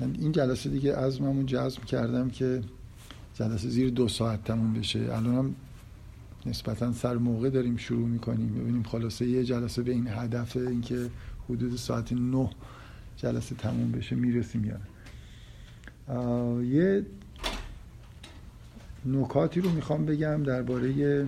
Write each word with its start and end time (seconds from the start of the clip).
من 0.00 0.16
این 0.18 0.32
جلسه 0.32 0.70
دیگه 0.70 0.96
عزممون 0.96 1.46
جزم 1.46 1.82
کردم 1.82 2.30
که 2.30 2.62
جلسه 3.34 3.68
زیر 3.68 3.90
دو 3.90 4.08
ساعت 4.08 4.44
تموم 4.44 4.72
بشه. 4.72 4.98
الان 4.98 5.34
هم 5.34 5.54
نسبتا 6.46 6.92
سر 6.92 7.16
موقع 7.16 7.50
داریم 7.50 7.76
شروع 7.76 8.08
می‌کنیم. 8.08 8.54
ببینیم 8.54 8.82
خلاصه 8.82 9.26
یه 9.26 9.44
جلسه 9.44 9.82
به 9.82 9.92
این 9.92 10.08
هدف 10.08 10.56
اینکه 10.56 11.10
حدود 11.48 11.76
ساعت 11.76 12.12
نه 12.12 12.50
جلسه 13.16 13.54
تموم 13.54 13.92
بشه 13.92 14.16
می‌رسیم 14.16 14.64
یا 14.64 14.80
یه 16.62 17.06
نکاتی 19.06 19.60
رو 19.60 19.70
می‌خوام 19.70 20.06
بگم 20.06 20.42
درباره 20.42 21.26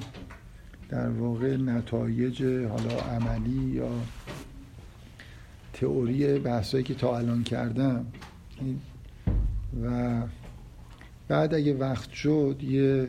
در 0.89 1.09
واقع 1.09 1.57
نتایج 1.57 2.43
حالا 2.43 3.01
عملی 3.01 3.65
یا 3.65 3.91
تئوری 5.73 6.39
بحثایی 6.39 6.85
که 6.85 6.95
تا 6.95 7.19
الان 7.19 7.43
کردم. 7.43 8.07
و 9.83 10.23
بعد 11.29 11.55
اگه 11.55 11.75
وقت 11.75 12.11
شد 12.13 12.57
یه 12.63 13.09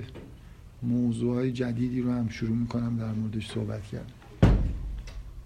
موضوع 0.84 1.50
جدیدی 1.50 2.02
رو 2.02 2.12
هم 2.12 2.30
شروع 2.30 2.56
می‌کنم 2.58 2.98
در 2.98 3.12
موردش 3.12 3.52
صحبت 3.52 3.84
کردم 3.84 4.14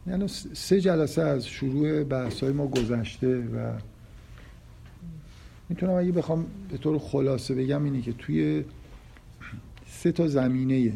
یعنی 0.08 0.28
سه 0.54 0.82
جلسه 0.82 1.22
از 1.22 1.48
شروع 1.48 2.04
بحث 2.04 2.44
های 2.44 2.52
ما 2.52 2.68
گذشته 2.68 3.38
و 3.38 3.74
می‌تونم 5.70 5.94
اگه 5.94 6.12
بخوام 6.12 6.46
به 6.72 6.78
طور 6.78 7.00
خلاصه 7.00 7.56
بگم 7.56 7.84
اینه 7.84 8.02
که 8.02 8.14
توی 8.14 8.64
سه 9.88 10.12
تا 10.12 10.28
زمینه 10.28 10.94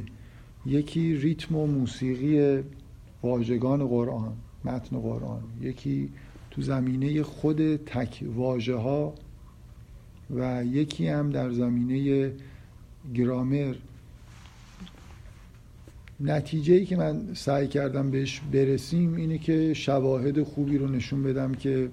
یکی 0.66 1.16
ریتم 1.16 1.56
و 1.56 1.68
موسیقی 1.68 2.64
واژگان 3.24 3.88
قرآن 3.88 4.34
متن 4.66 5.00
قرآن 5.00 5.42
یکی 5.62 6.10
تو 6.52 6.62
زمینه 6.62 7.24
خود 7.24 7.76
تک 7.76 8.24
واژه 8.36 8.76
ها 8.76 9.14
و 10.36 10.66
یکی 10.66 11.08
هم 11.08 11.30
در 11.30 11.52
زمینه 11.52 12.32
گرامر. 13.14 13.76
نتیجه 16.20 16.74
ای 16.74 16.86
که 16.86 16.98
من 16.98 17.34
سعی 17.34 17.68
کردم 17.68 18.12
بهش 18.12 18.42
برسیم 18.52 19.16
اینه 19.16 19.38
که 19.38 19.74
شواهد 19.74 20.44
خوبی 20.44 20.78
رو 20.78 20.88
نشون 20.88 21.24
بدم 21.24 21.54
که 21.54 21.90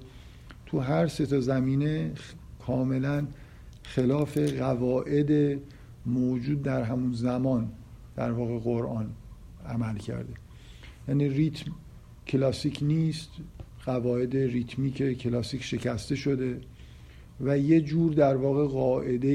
تو 0.66 0.80
هر 0.80 1.06
سه 1.06 1.26
تا 1.26 1.40
زمینه 1.40 2.12
کاملا 2.66 3.26
خلاف 3.82 4.38
قواعد 4.38 5.60
موجود 6.06 6.62
در 6.62 6.82
همون 6.82 7.12
زمان 7.12 7.72
در 8.16 8.32
واقع 8.32 8.58
قرآن 8.58 9.10
عمل 9.66 9.96
کرده. 9.96 10.32
یعنی 11.08 11.28
ریتم 11.28 11.72
کلاسیک 12.26 12.78
نیست 12.82 13.30
قواعد 13.84 14.36
ریتمیک 14.36 15.18
کلاسیک 15.18 15.62
شکسته 15.62 16.16
شده 16.16 16.60
و 17.40 17.58
یه 17.58 17.80
جور 17.80 18.12
در 18.12 18.36
واقع 18.36 18.66
قاعده 18.66 19.28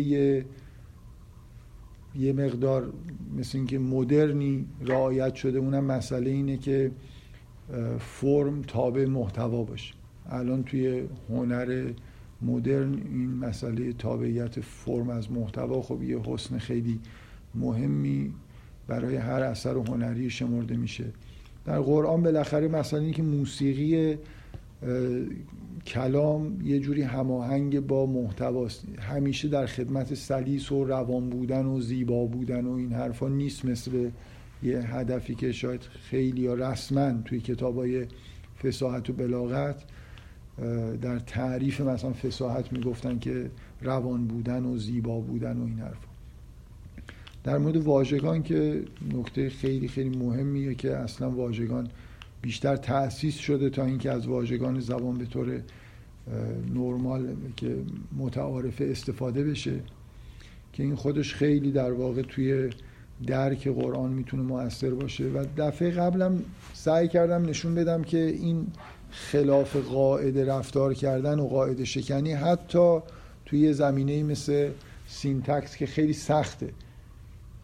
یه 2.15 2.33
مقدار 2.33 2.93
مثل 3.37 3.57
اینکه 3.57 3.79
مدرنی 3.79 4.65
رعایت 4.81 5.35
شده. 5.35 5.59
اونم 5.59 5.83
مسئله 5.83 6.29
اینه 6.29 6.57
که 6.57 6.91
فرم 7.99 8.61
تابع 8.61 9.05
محتوا 9.05 9.63
باشه. 9.63 9.93
الان 10.29 10.63
توی 10.63 11.03
هنر 11.29 11.91
مدرن 12.41 12.93
این 12.93 13.33
مسئله 13.33 13.93
تابعیت 13.93 14.61
فرم 14.61 15.09
از 15.09 15.31
محتوا 15.31 15.81
خب 15.81 16.03
یه 16.03 16.19
حسن 16.19 16.57
خیلی 16.57 16.99
مهمی 17.55 18.33
برای 18.87 19.15
هر 19.15 19.41
اثر 19.41 19.77
هنری 19.77 20.29
شمرده 20.29 20.77
میشه. 20.77 21.05
در 21.65 21.79
قرآن 21.79 22.23
بالاخره 22.23 22.67
مثلا 22.67 22.99
اینکه 22.99 23.23
موسیقی 23.23 24.17
کلام 25.85 26.61
یه 26.61 26.79
جوری 26.79 27.01
هماهنگ 27.01 27.79
با 27.79 28.05
محتواست. 28.05 28.85
همیشه 28.99 29.47
در 29.47 29.65
خدمت 29.65 30.13
سلیس 30.13 30.71
و 30.71 30.85
روان 30.85 31.29
بودن 31.29 31.65
و 31.65 31.81
زیبا 31.81 32.25
بودن 32.25 32.65
و 32.65 32.71
این 32.73 32.93
حرفا 32.93 33.27
نیست 33.27 33.65
مثل 33.65 34.09
یه 34.63 34.95
هدفی 34.95 35.35
که 35.35 35.51
شاید 35.51 35.81
خیلی 35.81 36.41
یا 36.41 36.53
رسما 36.53 37.11
توی 37.25 37.39
کتاب 37.39 37.77
های 37.77 38.05
فساحت 38.63 39.09
و 39.09 39.13
بلاغت. 39.13 39.83
در 41.01 41.19
تعریف 41.19 41.81
مثلا 41.81 42.13
فساحت 42.13 42.73
می‌گفتن 42.73 43.19
که 43.19 43.51
روان 43.81 44.27
بودن 44.27 44.65
و 44.65 44.77
زیبا 44.77 45.19
بودن 45.19 45.57
و 45.57 45.65
این 45.65 45.79
حرفا. 45.79 46.12
در 47.43 47.57
مورد 47.57 47.77
واژگان 47.77 48.43
که 48.43 48.83
نکته 49.13 49.49
خیلی 49.49 49.87
خیلی 49.87 50.17
مهمیه 50.17 50.75
که 50.75 50.97
اصلا 50.97 51.31
واژگان 51.31 51.87
بیشتر 52.41 52.75
تأسیس 52.75 53.35
شده 53.35 53.69
تا 53.69 53.85
اینکه 53.85 54.11
از 54.11 54.27
واژگان 54.27 54.79
زبان 54.79 55.17
به 55.17 55.25
طور 55.25 55.61
نرمال 56.73 57.35
که 57.57 57.75
متعارفه 58.17 58.85
استفاده 58.85 59.43
بشه 59.43 59.79
که 60.73 60.83
این 60.83 60.95
خودش 60.95 61.33
خیلی 61.33 61.71
در 61.71 61.91
واقع 61.91 62.21
توی 62.21 62.69
درک 63.27 63.67
قرآن 63.67 64.11
می‌تونه 64.11 64.43
موثر 64.43 64.89
باشه. 64.89 65.23
و 65.23 65.45
دفعه 65.57 65.91
قبلم 65.91 66.43
سعی 66.73 67.07
کردم 67.07 67.45
نشون 67.45 67.75
بدم 67.75 68.03
که 68.03 68.25
این 68.25 68.67
خلاف 69.11 69.75
قاعده 69.75 70.45
رفتار 70.45 70.93
کردن 70.93 71.39
و 71.39 71.47
قاعده 71.47 71.85
شکنی 71.85 72.33
حتی 72.33 72.99
توی 73.45 73.73
زمینه 73.73 74.23
مثل 74.23 74.69
syntax 75.07 75.75
که 75.77 75.85
خیلی 75.85 76.13
سخته. 76.13 76.69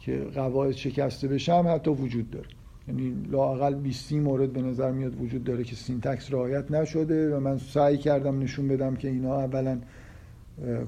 که 0.10 0.18
قواعد 0.36 0.72
شکسته 0.72 1.28
بشه 1.28 1.54
هم 1.54 1.68
حتی 1.68 1.92
وجود 1.92 2.32
داره. 2.32 2.48
یعنی 2.88 3.14
لاقل 3.32 3.76
20 3.76 4.14
مورد 4.14 4.54
به 4.54 4.62
نظر 4.62 4.92
میاد 4.92 5.22
وجود 5.22 5.44
داره 5.44 5.64
که 5.64 5.76
syntax 5.76 6.34
رعایت 6.34 6.72
نشده 6.72 7.36
و 7.36 7.40
من 7.40 7.58
سعی 7.58 7.98
کردم 7.98 8.40
نشون 8.40 8.68
بدم 8.68 8.96
که 8.96 9.08
اینا 9.08 9.42
اولا 9.42 9.78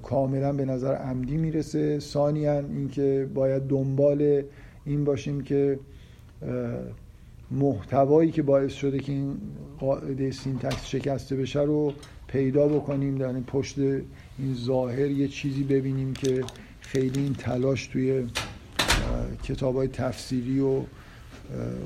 کاملا 0.04 0.54
به 0.54 0.66
نظر 0.66 0.96
عمدی 0.96 1.38
می‌رسه. 1.38 2.00
ثانیا 2.00 2.60
اینکه 2.60 3.30
باید 3.34 3.64
دنبال 3.64 4.44
این 4.86 5.04
باشیم 5.04 5.42
که 5.42 5.80
محتوایی 7.52 8.32
که 8.32 8.42
باعث 8.42 8.74
شده 8.74 9.00
که 9.00 9.12
این 9.12 9.38
قاعده 9.80 10.32
syntax 10.32 10.86
شکسته 10.86 11.36
بشه 11.36 11.62
رو 11.62 11.94
پیدا 12.28 12.68
بکنیم. 12.68 13.18
در 13.18 13.34
پشت 13.34 13.80
این 13.80 14.54
ظاهر 14.54 15.12
یه 15.12 15.28
چیزی 15.28 15.64
ببینیم 15.64 16.14
که 16.14 16.44
خیلی 16.80 17.20
این 17.20 17.34
تلاش 17.34 17.88
توی 17.88 18.28
کتاب 19.44 19.76
های 19.76 19.88
تفسیری 19.88 20.60
و 20.60 20.82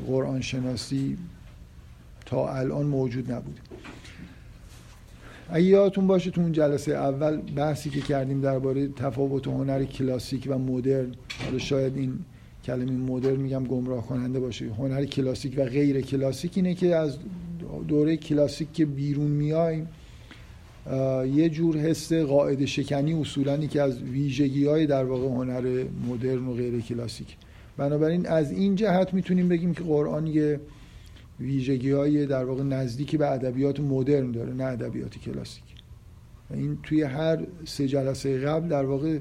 قرآن 0.08 0.42
شناسی 0.42 1.18
تا 2.26 2.54
الان 2.54 2.86
موجود 2.86 3.32
نبود 3.32 3.60
اگه 5.50 5.66
یادتون 5.66 6.08
باشه 6.08 6.32
تو 6.32 6.42
اون 6.42 6.52
جلسه 6.52 6.92
اول 6.92 7.38
بحثی 7.38 7.90
که 7.90 8.02
کردیم 8.02 8.42
درباره 8.42 8.88
تفاوت 8.88 9.48
هنر 9.48 9.84
کلاسیک 9.84 10.48
و 10.50 10.58
مدرن 10.58 11.12
حالا 11.46 11.58
شاید 11.58 11.98
این 11.98 12.20
کلمه 12.66 12.92
مدرن 12.92 13.36
میگم 13.36 13.64
گمراه 13.64 14.08
کننده 14.08 14.40
باشه. 14.40 14.66
هنر 14.66 15.06
کلاسیک 15.06 15.54
و 15.58 15.66
غیر 15.66 16.02
کلاسیک 16.02 16.52
اینه 16.56 16.74
که 16.74 16.96
از 16.96 17.18
دوره 17.88 18.18
کلاسیک 18.18 18.74
که 18.74 18.86
بیرون 18.86 19.28
میایم 19.28 19.88
یه 21.35 21.50
جور 21.50 21.78
حس 21.78 22.13
قاعده 22.13 22.66
شکنی 22.66 23.13
اصولا 23.13 23.57
که 23.57 23.81
از 23.81 24.01
ویژگی 24.01 24.66
های 24.66 24.85
در 24.85 25.03
واقع 25.03 25.28
هنر 25.28 25.84
مدرن 26.07 26.47
و 26.47 26.53
غیر 26.53 26.81
کلاسیک. 26.81 27.38
بنابراین 27.78 28.28
از 28.28 28.51
این 28.51 28.75
جهت 28.75 29.13
می‌تونیم 29.13 29.50
بگیم 29.50 29.74
که 29.74 29.84
قرآن 29.84 30.28
یه 30.28 30.59
ویژگی 31.40 31.91
های 31.91 32.25
در 32.25 32.45
واقع 32.45 32.63
نزدیکی 32.63 33.18
به 33.18 33.31
ادبیات 33.31 33.79
مدرن 33.79 34.31
داره 34.31 34.53
نه 34.53 34.63
ادبیات 34.63 35.18
کلاسیک. 35.18 35.63
این 36.53 36.78
توی 36.84 37.01
هر 37.01 37.40
سه 37.66 37.88
جلسه 37.88 38.40
قبل 38.40 38.68
در 38.68 38.85
واقع 38.85 39.19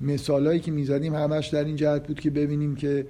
مثالایی 0.00 0.60
که 0.60 0.70
می‌زدیم 0.70 1.14
همش 1.14 1.48
در 1.48 1.64
این 1.64 1.76
جهت 1.76 2.06
بود 2.06 2.20
که 2.20 2.30
ببینیم 2.30 2.74
که 2.74 3.06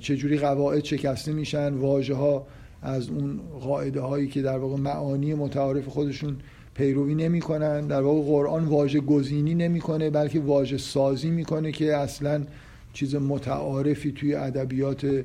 چجوری 0.00 0.38
قواعد 0.38 0.84
شکسته 0.84 1.32
میشن 1.32 1.74
واژه 1.74 2.14
ها 2.14 2.46
از 2.82 3.08
اون 3.08 3.40
قاعده 3.60 4.00
هایی 4.00 4.28
که 4.28 4.42
در 4.42 4.58
واقع 4.58 4.76
معانی 4.76 5.34
متعارف 5.34 5.86
خودشون 5.86 6.36
پیروی 6.78 7.14
نمی‌کنن 7.14 7.86
در 7.86 8.00
واقع 8.00 8.20
قرآن 8.22 8.64
واژه 8.64 9.00
گزینی 9.00 9.54
نمی‌کنه 9.54 10.10
بلکه 10.10 10.40
واژه 10.40 10.78
سازی 10.78 11.30
می‌کنه 11.30 11.72
که 11.72 11.96
اصلا 11.96 12.44
چیز 12.92 13.14
متعارفی 13.14 14.12
توی 14.12 14.34
ادبیات 14.34 15.24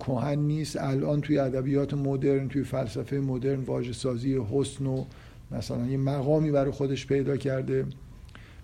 کهن 0.00 0.38
نیست. 0.38 0.76
الان 0.76 1.20
توی 1.20 1.38
ادبیات 1.38 1.94
مدرن 1.94 2.48
توی 2.48 2.64
فلسفه 2.64 3.16
مدرن 3.16 3.60
واژه 3.60 3.92
سازی 3.92 4.38
حسن 4.50 4.86
و 4.86 5.04
مثلا 5.50 5.86
یه 5.86 5.96
مقامی 5.96 6.50
برای 6.50 6.70
خودش 6.70 7.06
پیدا 7.06 7.36
کرده. 7.36 7.86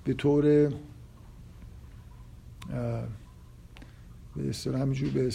به 0.05 0.15
طور 0.15 0.69
به 4.37 4.49
اصطلاح 4.49 4.81
همینجور 4.81 5.11
به 5.11 5.31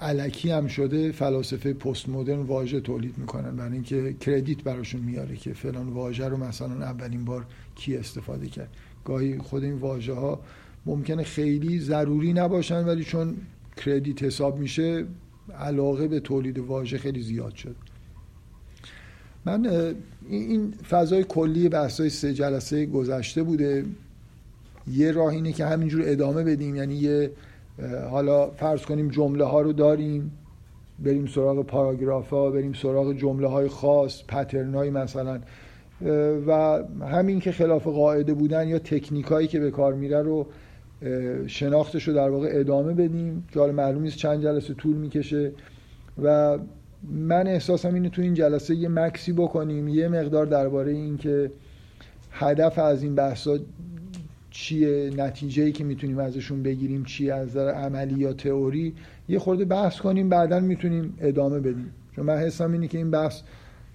علکی 0.00 0.50
هم 0.50 0.66
شده 0.66 1.12
فلاسفه 1.12 1.72
پست 1.72 2.08
مدرن 2.08 2.40
واژه 2.40 2.80
تولید 2.80 3.18
می‌کنن. 3.18 3.56
برای 3.56 3.72
اینکه 3.72 4.12
کردیت 4.20 4.62
براشون 4.62 5.00
میاره 5.00 5.36
که 5.36 5.52
فلان 5.52 5.88
واژه 5.88 6.28
رو 6.28 6.36
مثلا 6.36 6.84
اولین 6.84 7.24
بار 7.24 7.46
کی 7.74 7.96
استفاده 7.96 8.46
کرد. 8.46 8.68
گاهی 9.04 9.38
خود 9.38 9.64
این 9.64 9.74
واژه 9.74 10.12
ها 10.12 10.40
ممکنه 10.86 11.22
خیلی 11.22 11.80
ضروری 11.80 12.32
نباشن 12.32 12.84
ولی 12.84 13.04
چون 13.04 13.36
کردیت 13.76 14.22
حساب 14.22 14.58
میشه 14.58 15.06
علاقه 15.58 16.08
به 16.08 16.20
تولید 16.20 16.58
واژه 16.58 16.98
خیلی 16.98 17.22
زیاد 17.22 17.54
شد. 17.54 17.76
من 19.44 19.94
این 20.28 20.72
فضای 20.90 21.24
کلی 21.28 21.68
بحثای 21.68 22.10
سه 22.10 22.34
جلسه 22.34 22.86
گذشته 22.86 23.42
بوده. 23.42 23.84
یه 24.92 25.12
راه 25.12 25.28
اینه 25.28 25.52
که 25.52 25.66
همینجور 25.66 26.02
ادامه 26.06 26.44
بدیم. 26.44 26.76
یعنی 26.76 26.94
یه 26.94 27.30
حالا 28.10 28.50
فرض 28.50 28.82
کنیم 28.82 29.08
جمله 29.08 29.44
ها 29.44 29.60
رو 29.60 29.72
داریم 29.72 30.32
بریم 30.98 31.26
سراغ 31.26 31.66
پاراگراف 31.66 32.30
ها 32.30 32.50
بریم 32.50 32.72
سراغ 32.72 33.12
جمله 33.12 33.48
های 33.48 33.68
خاص 33.68 34.22
پترن 34.28 34.74
های 34.74 34.90
مثلا. 34.90 35.40
و 36.46 36.82
همین 37.00 37.40
که 37.40 37.52
خلاف 37.52 37.86
قاعده 37.86 38.34
بودن 38.34 38.68
یا 38.68 38.78
تکنیک 38.78 39.26
هایی 39.26 39.48
که 39.48 39.60
به 39.60 39.70
کار 39.70 39.94
میره 39.94 40.22
رو 40.22 40.46
شناختش 41.46 42.08
رو 42.08 42.14
در 42.14 42.30
واقع 42.30 42.48
ادامه 42.52 42.92
بدیم. 42.92 43.44
که 43.52 43.60
حالا 43.60 43.72
معلوم 43.72 44.02
نیست 44.02 44.16
چند 44.16 44.42
جلسه 44.42 44.74
طول 44.74 44.96
می‌کشه. 44.96 45.52
و 46.22 46.58
من 47.12 47.46
احساسم 47.46 47.94
اینه 47.94 48.08
تو 48.08 48.22
این 48.22 48.34
جلسه 48.34 48.74
یه 48.74 48.88
مکسی 48.88 49.32
بکنیم 49.32 49.88
یه 49.88 50.08
مقدار 50.08 50.46
درباره 50.46 50.92
این 50.92 51.16
که 51.16 51.50
هدف 52.30 52.78
از 52.78 53.02
این 53.02 53.14
بحثا 53.14 53.58
چیه 54.54 55.10
نتیجه 55.16 55.62
ای 55.62 55.72
که 55.72 55.84
می‌تونیم 55.84 56.18
ازشون 56.18 56.62
بگیریم 56.62 57.04
چیه 57.04 57.34
از 57.34 57.48
نظر 57.48 57.70
عملی 57.70 58.14
یا 58.14 58.32
تئوری 58.32 58.94
یه 59.28 59.38
خورده 59.38 59.64
بحث 59.64 59.98
کنیم 59.98 60.28
بعدا 60.28 60.60
می‌تونیم 60.60 61.14
ادامه 61.20 61.60
بدیم. 61.60 61.90
چون 62.16 62.26
من 62.26 62.36
حسم 62.36 62.72
اینه 62.72 62.88
که 62.88 62.98
این 62.98 63.10
بحث 63.10 63.40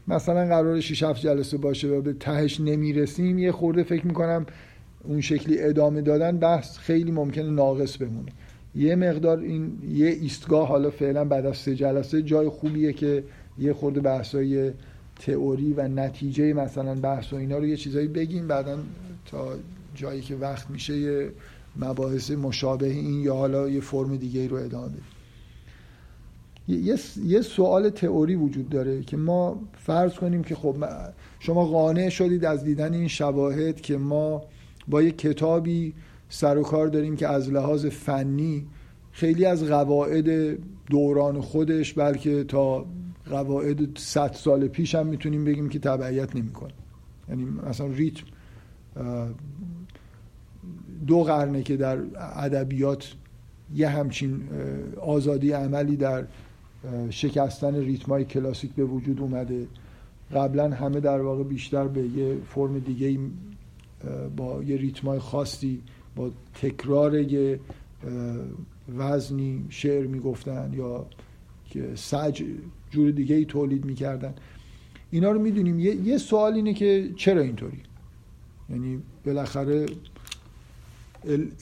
مثلا 0.08 0.46
قرار 0.46 0.80
6 0.80 1.04
7 1.04 1.22
جلسه 1.22 1.58
باشه 1.58 1.88
و 1.88 2.02
به 2.02 2.14
تهش 2.14 2.60
نمی‌رسیم 2.60 3.40
یه 3.40 3.52
خورده 3.52 3.84
فکر 3.84 4.08
می‌کنم 4.08 4.46
اون 5.04 5.22
شکلی 5.22 5.62
ادامه 5.62 6.02
دادن 6.02 6.38
بحث 6.38 6.78
خیلی 6.78 7.12
ممکنه 7.12 7.50
ناقص 7.50 7.98
بمونه. 7.98 8.32
یه 8.76 8.96
مقدار 8.96 9.40
این 9.40 9.72
یه 9.94 10.08
ایستگاه 10.08 10.68
حالا 10.68 10.90
فعلا 10.90 11.26
بعد 11.26 11.46
از 11.46 11.58
سه 11.58 11.76
جلسه 11.76 12.22
جای 12.22 12.50
خوبیه 12.50 12.94
که 12.94 13.24
یه 13.60 13.74
خورده 13.74 14.00
بحثای 14.02 14.72
تئوری 15.20 15.74
و 15.74 15.88
نتیجه 15.88 16.54
مثلا 16.54 16.96
بحث 16.96 17.34
و 17.34 17.36
اینا 17.36 17.58
رو 17.58 17.66
یه 17.66 17.78
چیزایی 17.78 18.08
بگیم 18.08 18.48
بعدا 18.48 18.78
تا 19.32 19.48
جایی 20.00 20.22
که 20.22 20.36
وقت 20.36 20.70
میشه 20.70 20.98
یه 20.98 21.32
مباحث 21.76 22.32
مشابه 22.32 22.88
این 22.88 23.20
یا 23.22 23.36
حالا 23.36 23.70
یه 23.70 23.80
فرم 23.80 24.18
دیگه 24.18 24.48
رو 24.48 24.58
ادامه 24.58 24.88
بدیم. 24.88 25.04
یه 27.24 27.42
سوال 27.42 27.90
تئوری 27.90 28.36
وجود 28.36 28.70
داره 28.70 29.04
که 29.04 29.18
ما 29.18 29.62
فرض 29.78 30.14
کنیم 30.14 30.44
که 30.44 30.56
خب 30.56 30.76
شما 31.40 31.66
قانع 31.66 32.10
شدید 32.10 32.46
از 32.46 32.64
دیدن 32.64 32.94
این 32.94 33.08
شواهد 33.08 33.82
که 33.82 33.98
ما 33.98 34.42
با 34.88 35.02
یه 35.02 35.12
کتابی 35.12 35.94
سر 36.30 36.58
و 36.58 36.64
کار 36.64 36.88
داریم 36.88 37.16
که 37.16 37.28
از 37.28 37.50
لحاظ 37.50 37.86
فنی 37.86 38.68
خیلی 39.12 39.46
از 39.46 39.64
قواعد 39.64 40.58
دوران 40.90 41.42
خودش 41.42 41.94
بلکه 41.94 42.44
تا 42.44 42.86
قواعد 43.30 43.98
100 43.98 44.34
سال 44.34 44.68
پیش 44.68 44.96
هم 44.96 45.08
می‌تونیم 45.08 45.46
بگیم 45.46 45.70
که 45.70 45.80
تبعیت 45.80 46.36
نمی‌کنه. 46.36 46.74
یعنی 47.30 47.46
مثلا 47.46 47.88
ریتم 47.88 48.24
دو 51.08 51.24
قرنه 51.24 51.64
که 51.64 51.78
در 51.78 51.98
ادبیات 52.36 53.14
یه 53.76 53.90
همچین 53.90 54.42
آزادی 55.02 55.52
عملی 55.52 55.96
در 55.96 56.26
شکستن 57.10 57.76
ریتمای 57.76 58.26
کلاسیک 58.26 58.72
به 58.72 58.84
وجود 58.84 59.22
اومده. 59.22 59.68
قبلا 60.36 60.70
همه 60.70 61.00
در 61.00 61.22
واقع 61.22 61.44
بیشتر 61.44 61.88
به 61.88 62.02
یه 62.02 62.38
فرم 62.50 62.80
دیگه 62.80 63.20
با 64.38 64.64
یه 64.64 64.78
ریتمای 64.78 65.20
خاصی 65.20 65.82
با 66.16 66.32
تکرار 66.62 67.16
یه 67.16 67.60
وزنی 68.98 69.66
شعر 69.70 70.08
می‌گفتن 70.08 70.72
یا 70.74 71.06
که 71.70 71.90
سج 71.96 72.44
جور 72.90 73.12
دیگه 73.12 73.36
ای 73.36 73.46
تولید 73.46 73.86
می‌کردن. 73.86 74.34
اینا 75.12 75.32
رو 75.32 75.42
می‌دونیم. 75.42 75.80
یه،, 75.80 75.96
یه 75.96 76.18
سوال 76.18 76.54
اینه 76.54 76.74
که 76.74 77.10
چرا 77.16 77.42
اینطوری؟ 77.42 77.80
یعنی 78.70 79.00
بالاخره 79.26 79.86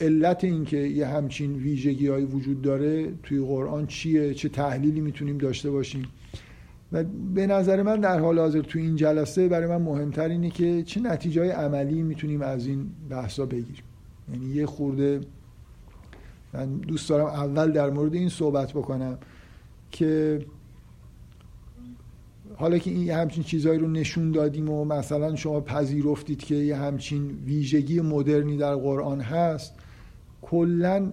علت 0.00 0.44
این 0.44 0.64
که 0.64 0.76
یه 0.76 1.06
همچین 1.06 1.52
ویژگی 1.52 2.08
های 2.08 2.24
وجود 2.24 2.62
داره 2.62 3.12
توی 3.22 3.40
قرآن 3.40 3.86
چیه؟ 3.86 4.34
چه 4.34 4.48
تحلیلی 4.48 5.00
می‌تونیم 5.00 5.38
داشته 5.38 5.70
باشیم؟ 5.70 6.02
و 6.92 7.04
به 7.34 7.46
نظر 7.46 7.82
من 7.82 8.00
در 8.00 8.20
حال 8.20 8.38
حاضر 8.38 8.60
توی 8.60 8.82
این 8.82 8.96
جلسه 8.96 9.48
برای 9.48 9.66
من 9.66 9.82
مهمتر 9.82 10.28
اینه 10.28 10.50
که 10.50 10.82
چه 10.82 11.00
نتیجه 11.00 11.40
های 11.40 11.50
عملی 11.50 12.02
می‌تونیم 12.02 12.42
از 12.42 12.66
این 12.66 12.90
بحثا 13.10 13.46
بگیریم. 13.46 13.84
یعنی 14.32 14.54
یه 14.54 14.66
خورده 14.66 15.20
من 16.52 16.76
دوست 16.76 17.08
دارم 17.08 17.26
اول 17.26 17.72
در 17.72 17.90
مورد 17.90 18.14
این 18.14 18.28
صحبت 18.28 18.72
بکنم 18.72 19.18
که 19.90 20.40
حالا 22.58 22.78
که 22.78 22.90
این 22.90 23.10
همچین 23.10 23.44
چیزهایی 23.44 23.78
رو 23.78 23.88
نشون 23.88 24.30
دادیم 24.30 24.70
و 24.70 24.84
مثلا 24.84 25.36
شما 25.36 25.60
پذیرفتید 25.60 26.38
که 26.38 26.54
یه 26.54 26.76
همچین 26.76 27.30
ویژگی 27.44 28.00
مدرنی 28.00 28.56
در 28.56 28.74
قرآن 28.74 29.20
هست 29.20 29.74
کلا 30.42 31.12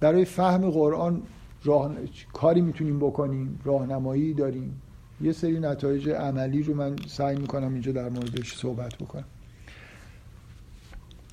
برای 0.00 0.24
فهم 0.24 0.70
قرآن 0.70 1.22
راه... 1.64 1.90
کاری 2.32 2.60
می‌تونیم 2.60 2.98
بکنیم 2.98 3.60
راهنمایی 3.64 4.34
داریم. 4.34 4.82
یه 5.20 5.32
سری 5.32 5.60
نتایج 5.60 6.08
عملی 6.08 6.62
رو 6.62 6.74
من 6.74 6.96
سعی 7.06 7.36
می‌کنم 7.36 7.72
اینجا 7.72 7.92
در 7.92 8.08
موردش 8.08 8.56
صحبت 8.56 8.94
بکنم. 8.94 9.24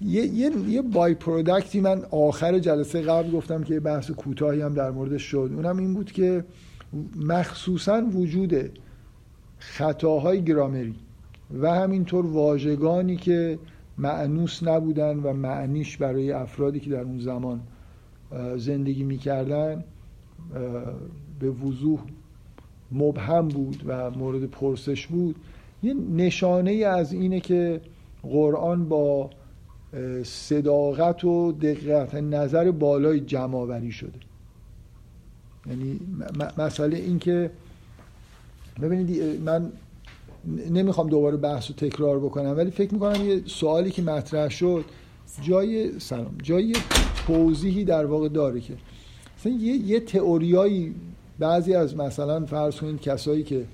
یه, 0.02 0.26
یه،, 0.26 0.52
یه 0.68 0.82
بای 0.82 1.14
پرودکتی 1.14 1.82
من 1.82 2.02
آخر 2.12 2.60
جلسه 2.60 3.02
قبل 3.02 3.32
گفتم 3.32 3.64
که 3.64 3.80
بحث 3.80 4.12
کوتاهی 4.12 4.62
هم 4.62 4.74
در 4.74 4.92
موردش 4.92 5.24
شد. 5.24 5.52
اونم 5.56 5.78
این 5.78 5.94
بود 5.94 6.12
که 6.12 6.44
مخصوصا 7.16 8.02
وجود 8.02 8.80
خطاهای 9.58 10.44
گرامری 10.44 10.96
و 11.62 11.74
همینطور 11.76 12.26
واژگانی 12.26 13.16
که 13.16 13.60
معنوس 13.98 14.64
نبودن 14.64 15.20
و 15.20 15.34
معنیش 15.34 15.98
برای 15.98 16.32
افرادی 16.32 16.80
که 16.80 16.90
در 16.90 17.02
اون 17.02 17.20
زمان 17.20 17.62
زندگی 18.58 19.04
می‌کردن 19.04 19.84
به 21.40 21.50
وضوح 21.50 22.00
مبهم 22.92 23.48
بود 23.48 23.84
و 23.88 24.12
مورد 24.12 24.46
پرسش 24.46 25.08
بود. 25.08 25.36
یه 25.84 25.94
نشانه 25.94 26.72
از 26.72 27.14
اینه 27.14 27.40
که 27.40 27.82
قرآن 28.24 28.90
با 28.90 29.30
صداقت 30.24 31.24
و 31.24 31.52
دقت 31.52 32.16
نظر 32.16 32.72
بالای 32.72 33.20
جمعآوری 33.20 33.92
شده. 33.92 34.20
یعنی 35.70 36.00
مسئله 36.58 36.98
این 36.98 37.20
که 37.20 37.52
ببینید 38.82 39.42
من 39.42 39.72
نمی‌خوام 40.70 41.10
دوباره 41.10 41.38
بحث 41.38 41.68
رو 41.68 41.76
تکرار 41.76 42.20
بکنم 42.20 42.58
ولی 42.58 42.72
فکر 42.72 42.94
می‌کنم 42.94 43.30
یه 43.30 43.42
سوالی 43.46 43.92
که 43.92 44.02
مطرح 44.02 44.50
شد 44.50 44.86
جای 45.42 46.00
سلام. 46.00 46.36
جای 46.44 46.76
توضیحی 47.28 47.84
در 47.84 48.06
واقع 48.06 48.30
داره 48.30 48.62
که 48.62 48.74
مثلا 49.40 49.54
یه, 49.54 49.74
یه 49.74 50.00
تئوریایی 50.00 50.96
بعضی 51.40 51.74
از 51.74 51.98
مثلا 51.98 52.46
فرض 52.46 52.76
کنید 52.76 53.02
کسایی 53.02 53.44
که 53.44 53.66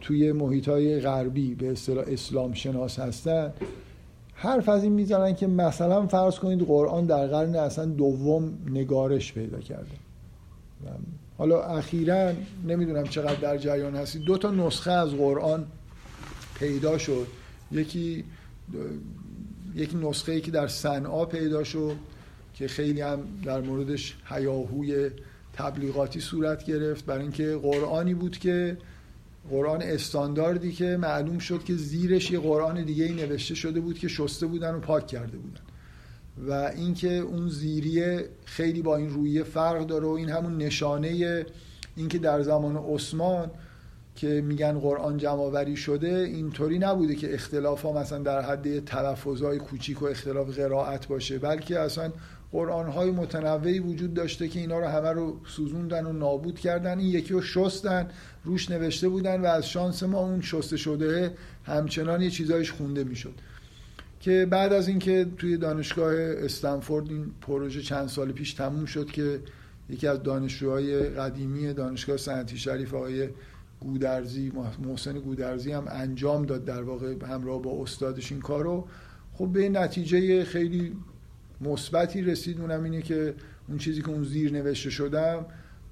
توی 0.00 0.32
محیط 0.32 0.68
های 0.68 1.00
غربی 1.00 1.54
به 1.54 1.70
اصطلاح 1.70 2.04
اسلام 2.08 2.52
شناس 2.52 2.98
هستن 2.98 3.52
حرف 4.34 4.68
از 4.68 4.82
این 4.82 4.92
می‌زنن 4.92 5.34
که 5.34 5.46
مثلا 5.46 6.06
فرض 6.06 6.38
کنید 6.38 6.62
قرآن 6.62 7.06
در 7.06 7.26
قرن 7.26 7.54
اصلا 7.54 7.84
دوم 7.84 8.58
نگارش 8.70 9.32
پیدا 9.32 9.58
کرده. 9.58 10.09
حالا 11.38 11.62
اخیرا 11.62 12.32
نمی‌دونم 12.66 13.04
چقدر 13.04 13.34
در 13.34 13.58
جریان 13.58 13.96
هستی 13.96 14.18
دو 14.18 14.38
تا 14.38 14.50
نسخه 14.50 14.90
از 14.90 15.10
قرآن 15.10 15.66
پیدا 16.58 16.98
شد. 16.98 17.26
یکی 17.72 18.24
یک 19.74 19.90
نسخه 20.02 20.32
ای 20.32 20.40
که 20.40 20.50
در 20.50 20.68
صنعا 20.68 21.24
پیدا 21.24 21.64
شد 21.64 21.96
که 22.54 22.68
خیلی 22.68 23.00
هم 23.00 23.18
در 23.44 23.60
موردش 23.60 24.16
هیاهوی 24.24 25.10
تبلیغاتی 25.52 26.20
صورت 26.20 26.64
گرفت. 26.64 27.06
برای 27.06 27.22
اینکه 27.22 27.56
قرآنی 27.56 28.14
بود 28.14 28.38
که 28.38 28.78
قرآن 29.50 29.82
استانداردی 29.82 30.72
که 30.72 30.96
معلوم 30.96 31.38
شد 31.38 31.64
که 31.64 31.74
زیرش 31.74 32.30
یه 32.30 32.38
قرآن 32.38 32.84
دیگه 32.84 33.04
ای 33.04 33.12
نوشته 33.12 33.54
شده 33.54 33.80
بود 33.80 33.98
که 33.98 34.08
شسته 34.08 34.46
بودن 34.46 34.74
و 34.74 34.80
پاک 34.80 35.06
کرده 35.06 35.38
بودن. 35.38 35.60
و 36.38 36.52
اینکه 36.52 37.12
اون 37.12 37.48
زیریه 37.48 38.28
خیلی 38.44 38.82
با 38.82 38.96
این 38.96 39.10
رویه 39.10 39.42
فرق 39.42 39.86
داره 39.86 40.06
و 40.06 40.10
این 40.10 40.28
همون 40.28 40.56
نشانه 40.56 41.44
اینکه 41.96 42.18
در 42.18 42.42
زمان 42.42 42.76
عثمان 42.76 43.50
که 44.16 44.40
میگن 44.40 44.78
قرآن 44.78 45.16
جمعآوری 45.16 45.76
شده 45.76 46.08
اینطوری 46.08 46.78
نبوده 46.78 47.14
که 47.14 47.34
اختلاف 47.34 47.82
ها 47.82 47.92
مثلا 47.92 48.18
در 48.18 48.40
حد 48.40 48.84
تلفظ 48.84 49.42
های 49.42 49.58
کوچیک 49.58 50.02
و 50.02 50.06
اختلاف 50.06 50.58
قرائت 50.58 51.08
باشه 51.08 51.38
بلکه 51.38 51.80
اصلا 51.80 52.12
قرآن 52.52 52.86
های 52.86 53.10
متنوعی 53.10 53.78
وجود 53.78 54.14
داشته 54.14 54.48
که 54.48 54.60
اینا 54.60 54.78
رو 54.78 54.86
همه 54.86 55.08
رو 55.08 55.40
سوزوندن 55.46 56.06
و 56.06 56.12
نابود 56.12 56.58
کردن. 56.58 56.98
این 56.98 57.08
یکی 57.08 57.32
رو 57.32 57.42
شستن 57.42 58.08
روش 58.44 58.70
نوشته 58.70 59.08
بودن 59.08 59.40
و 59.40 59.46
از 59.46 59.68
شانس 59.68 60.02
ما 60.02 60.18
اون 60.18 60.40
شسته 60.40 60.76
شده 60.76 61.34
همچنان 61.64 62.22
یه 62.22 62.30
چیزایش 62.30 62.72
خونده 62.72 63.04
می‌شد. 63.04 63.34
که 64.20 64.46
بعد 64.50 64.72
از 64.72 64.88
اینکه 64.88 65.26
توی 65.36 65.56
دانشگاه 65.56 66.14
استنفورد 66.14 67.10
این 67.10 67.30
پروژه 67.40 67.82
چند 67.82 68.08
سال 68.08 68.32
پیش 68.32 68.54
تموم 68.54 68.84
شد 68.84 69.10
که 69.10 69.40
یکی 69.90 70.06
از 70.06 70.22
دانشجوهای 70.22 71.00
قدیمی 71.00 71.72
دانشگاه 71.72 72.16
سنتی 72.16 72.58
شریف 72.58 72.94
آقای 72.94 73.28
گودرزی 73.80 74.52
محسن 74.78 75.18
گودرزی 75.18 75.72
هم 75.72 75.84
انجام 75.90 76.46
داد 76.46 76.64
در 76.64 76.82
واقع 76.82 77.14
همراه 77.26 77.62
با 77.62 77.82
استادش 77.82 78.32
این 78.32 78.40
کارو. 78.40 78.88
خب 79.34 79.46
به 79.46 79.68
نتیجه 79.68 80.44
خیلی 80.44 80.96
مثبتی 81.60 82.22
رسید. 82.22 82.60
اونم 82.60 82.82
اینه 82.84 83.02
که 83.02 83.34
اون 83.68 83.78
چیزی 83.78 84.02
که 84.02 84.08
اون 84.08 84.24
زیر 84.24 84.52
نوشته 84.52 84.90
شدم 84.90 85.46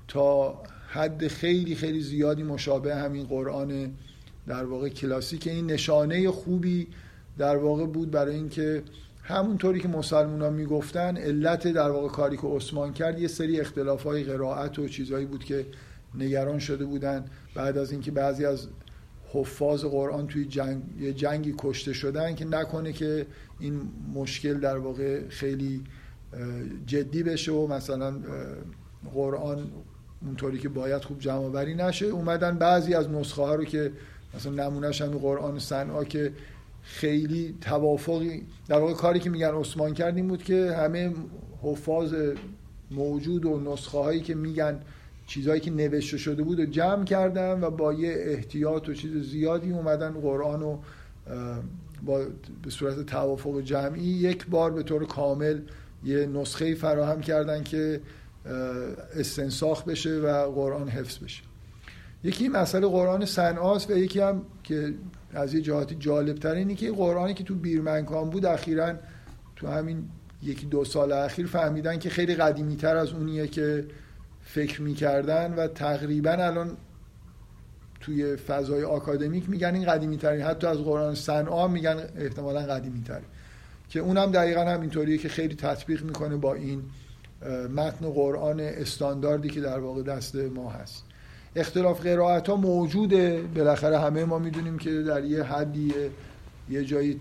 تا 0.09 0.63
حد 0.89 1.29
خیلی 1.29 1.75
خیلی 1.75 2.01
زیادی 2.01 2.43
مشابه 2.43 2.97
همین 2.97 3.27
قرآن 3.27 3.93
در 4.47 4.65
واقع 4.65 4.89
کلاسیک. 4.89 5.47
این 5.47 5.67
نشانه 5.67 6.31
خوبی 6.31 6.87
در 7.39 7.57
واقع 7.57 7.87
بود 7.87 8.11
برای 8.11 8.35
اینکه 8.35 8.83
همونطوری 9.23 9.81
که 9.81 9.89
مسلمان 9.89 10.43
ها 10.43 10.51
می‌گفتن 10.51 11.17
علت 11.17 11.69
در 11.69 11.91
واقع 11.91 12.09
کاری 12.09 12.37
که 12.37 12.47
عثمان 12.47 12.93
کرد 12.93 13.19
یه 13.19 13.29
سری 13.29 13.61
اختلاف 13.61 14.03
های 14.03 14.25
قرائت 14.25 14.79
و 14.79 14.89
چیزهایی 14.89 15.27
بود 15.27 15.45
که 15.45 15.67
نگران 16.15 16.59
شده 16.59 16.85
بودن. 16.85 17.25
بعد 17.55 17.79
از 17.79 17.93
اینکه 17.93 18.11
بعضی 18.11 18.45
از 18.45 18.69
حفاظ 19.33 19.85
قرآن 19.85 20.27
توی 20.27 20.45
جنگ 20.45 20.83
یه 21.01 21.13
جنگی 21.13 21.55
کشته 21.59 21.93
شدن 21.93 22.35
که 22.35 22.45
نکنه 22.45 22.93
که 22.93 23.27
این 23.61 23.81
مشکل 24.15 24.61
در 24.61 24.79
واقع 24.79 25.29
خیلی 25.29 25.85
جدی 26.87 27.23
بشه 27.23 27.53
و 27.53 27.67
مثلا 27.67 28.15
قرآن 29.15 29.71
اونطوری 30.23 30.59
که 30.59 30.69
باید 30.69 31.05
خوب 31.05 31.19
جمع 31.19 31.65
نشه. 31.65 32.07
اومدن 32.07 32.59
بعضی 32.59 32.95
از 32.95 33.11
نسخه 33.11 33.43
ها 33.43 33.55
رو 33.55 33.65
که 33.65 33.93
مثلا 34.35 34.53
نمونهش 34.53 35.03
هم 35.03 35.09
قرآن 35.09 35.59
سنعا 35.59 36.05
که 36.05 36.33
خیلی 36.89 37.55
توافقی. 37.61 38.43
در 38.69 38.79
واقع 38.79 38.93
کاری 38.93 39.21
که 39.21 39.31
میگن 39.31 39.55
عثمان 39.55 39.95
کردیم 39.95 40.29
بود 40.29 40.43
که 40.43 40.77
همه 40.79 41.13
حفاظ 41.63 42.15
موجود 42.91 43.45
و 43.45 43.73
نسخه 43.73 43.99
هایی 43.99 44.21
که 44.21 44.35
میگن 44.35 44.81
چیزهایی 45.27 45.61
که 45.61 45.71
نوشته 45.71 46.19
شده 46.19 46.43
بود 46.43 46.61
و 46.61 46.65
جمع 46.67 47.05
کردن 47.05 47.61
و 47.61 47.71
با 47.71 47.93
یه 47.93 48.15
احتیاط 48.19 48.89
و 48.89 48.95
چیز 48.95 49.31
زیادی 49.31 49.73
اومدن 49.73 50.11
قرآن 50.11 50.61
رو 50.61 50.79
با 52.03 52.27
به 52.63 52.71
صورت 52.71 53.07
توافق 53.07 53.61
جمعی 53.61 54.03
یک 54.03 54.47
بار 54.47 54.71
به 54.71 54.83
طور 54.83 55.07
کامل 55.07 55.61
یه 56.05 56.27
نسخه 56.27 56.75
فراهم 56.75 57.21
کردن 57.21 57.63
که 57.63 58.01
استنساخ 59.17 59.85
بشه 59.85 60.19
و 60.19 60.53
قرآن 60.53 60.89
حفظ 60.89 61.19
بشه. 61.19 61.43
یکی 62.25 62.49
مسئله 62.49 62.87
قرآن 62.87 63.25
سناس 63.25 63.91
و 63.91 63.97
یکی 63.97 64.21
هم 64.21 64.43
که 64.65 64.95
از 65.33 65.55
یه 65.55 65.61
جهاتی 65.61 65.95
جالب 65.95 66.39
تر 66.39 66.55
اینه 66.55 66.75
که 66.75 66.93
قرآنی 66.93 67.35
که 67.35 67.45
تو 67.45 67.55
بیرمنکان 67.55 68.31
بود 68.31 68.47
اخیرا 68.47 68.95
تو 69.57 69.67
همین 69.69 70.09
یکی 70.43 70.67
دو 70.67 70.85
سال 70.85 71.13
اخیر 71.13 71.47
فهمیدن 71.47 71.99
که 71.99 72.11
خیلی 72.11 72.35
قدیمی 72.35 72.77
تر 72.77 72.97
از 72.97 73.13
اونیه 73.13 73.47
که 73.47 73.87
فکر 74.43 74.83
می‌کردن 74.83 75.55
و 75.55 75.67
تقریبا 75.67 76.31
الان 76.31 76.77
توی 78.01 78.37
فضای 78.37 78.85
آکادمیک 78.85 79.51
میگن 79.51 79.75
این 79.75 79.85
قدیمی 79.85 80.17
ترین 80.17 80.43
حتی 80.43 80.67
از 80.67 80.79
قرآن 80.79 81.15
سنعا 81.15 81.69
میگن 81.69 81.97
احتمالا 82.17 82.61
قدیمی 82.61 83.03
تر 83.03 83.21
که 83.89 84.01
اونم 84.01 84.33
دقیقا 84.33 84.65
همینطوریه 84.65 85.19
که 85.19 85.29
خیلی 85.29 85.55
تطبیق 85.55 86.05
می‌کنه 86.05 86.37
با 86.37 86.55
این 86.55 86.83
متن 87.77 88.11
قرآن 88.11 88.61
استانداردی 88.61 89.49
که 89.49 89.61
در 89.61 89.79
واقع 89.79 90.03
دست 90.03 90.35
ما 90.35 90.71
هست. 90.71 91.05
اختلاف 91.61 92.01
قرائت 92.01 92.49
ها 92.49 92.57
موجوده. 92.57 93.43
بالاخره 93.55 93.99
همه 93.99 94.25
ما 94.25 94.39
می‌دونیم 94.39 94.79
که 94.79 95.03
در 95.03 95.25
یه 95.25 95.43
حدی 95.43 95.95
یه 96.71 96.85
جایی 96.85 97.21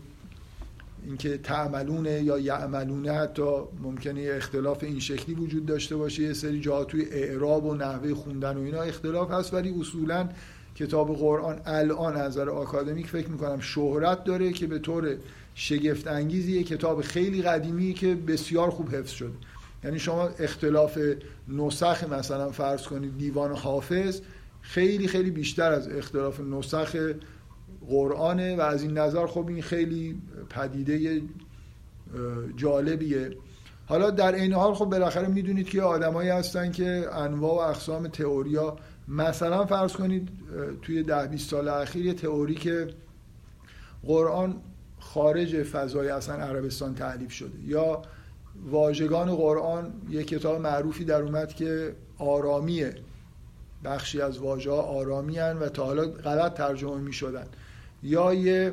اینکه 1.06 1.38
تعملونه 1.38 2.24
یا 2.24 2.38
یعملونه 2.38 3.12
حتی 3.12 3.44
ممکنه 3.84 4.30
اختلاف 4.32 4.84
این 4.84 5.00
شکلی 5.00 5.36
وجود 5.36 5.66
داشته 5.66 5.96
باشه. 5.96 6.24
یه 6.24 6.34
سری 6.34 6.60
جاها 6.60 6.84
توی 6.84 7.06
اعراب 7.12 7.66
و 7.66 7.76
نحوه 7.76 8.14
خوندن 8.14 8.58
و 8.58 8.62
اینا 8.62 8.82
اختلاف 8.82 9.32
هست 9.32 9.54
ولی 9.54 9.74
اصولا 9.80 10.30
کتاب 10.76 11.16
قرآن 11.16 11.62
الان 11.66 12.16
از 12.16 12.28
نظر 12.28 12.50
آکادمیک 12.50 13.08
فکر 13.08 13.30
می‌کنم 13.30 13.60
شهرت 13.60 14.24
داره 14.24 14.52
که 14.52 14.68
به 14.68 14.80
طور 14.80 15.16
شگفت 15.56 16.08
انگیزی 16.08 16.64
کتاب 16.64 17.02
خیلی 17.02 17.42
قدیمی 17.42 17.94
که 17.94 18.16
بسیار 18.16 18.70
خوب 18.70 18.96
حفظ 18.96 19.12
شده. 19.12 19.30
یعنی 19.84 20.00
شما 20.00 20.30
اختلاف 20.40 21.00
نسخ 21.48 22.04
مثلا 22.04 22.52
فرض 22.52 22.82
کنید 22.82 23.18
دیوان 23.18 23.52
حافظ 23.52 24.22
خیلی 24.62 25.08
خیلی 25.08 25.32
بیشتر 25.32 25.72
از 25.72 25.88
اختلاف 25.88 26.40
نسخ 26.40 26.96
قرآنه 27.90 28.56
و 28.56 28.62
از 28.62 28.82
این 28.82 28.98
نظر 28.98 29.28
خب 29.28 29.48
این 29.48 29.62
خیلی 29.62 30.22
پدیده 30.50 31.22
جالبیه. 32.56 33.32
حالا 33.86 34.10
در 34.10 34.36
این 34.36 34.54
حال 34.54 34.74
خب 34.74 34.86
بالاخره 34.86 35.28
می‌دونید 35.28 35.70
که 35.70 35.82
آدمایی 35.82 36.30
هستن 36.30 36.72
که 36.72 37.08
انواع 37.14 37.54
و 37.54 37.70
اقسام 37.70 38.08
تئوریا 38.08 38.78
مثلا 39.08 39.66
فرض 39.66 39.94
کنید 39.94 40.30
توی 40.82 41.04
ده 41.04 41.28
20 41.28 41.50
سال 41.50 41.68
اخیر 41.68 42.06
یه 42.06 42.14
تئوری 42.14 42.56
که 42.56 42.88
قرآن 44.04 44.62
خارج 45.00 45.64
فضای 45.64 46.10
اصلا 46.10 46.36
عربستان 46.36 46.96
تعلیف 46.96 47.32
شده 47.32 47.60
یا 47.66 48.02
واژگان 48.66 49.36
قرآن 49.36 49.94
یه 50.10 50.24
کتاب 50.24 50.62
معروفی 50.62 51.06
در 51.06 51.22
اومد 51.22 51.54
که 51.54 51.96
آرامیه. 52.18 52.96
بخشی 53.84 54.22
از 54.22 54.38
واژه 54.38 54.72
ها 54.72 54.82
آرامی 54.82 55.40
و 55.40 55.70
تا 55.70 55.86
حالا 55.86 56.06
غلط 56.06 56.54
ترجمه 56.54 56.98
می 56.98 57.14
شدن 57.14 57.46
یا 58.04 58.34
یه 58.34 58.72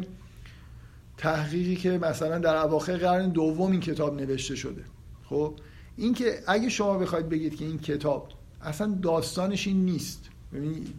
تحقیقی 1.16 1.76
که 1.76 1.90
مثلا 1.90 2.38
در 2.38 2.56
اواخر 2.56 2.96
قرن 2.96 3.28
دوم 3.28 3.70
این 3.70 3.80
کتاب 3.80 4.20
نوشته 4.20 4.56
شده. 4.56 4.84
خب؟ 5.24 5.54
این 5.96 6.14
که 6.14 6.38
اگه 6.46 6.68
شما 6.68 6.98
بخواید 6.98 7.28
بگید 7.28 7.56
که 7.56 7.64
این 7.64 7.78
کتاب 7.78 8.28
اصلا 8.62 8.98
داستانش 9.02 9.66
این 9.66 9.84
نیست. 9.84 10.28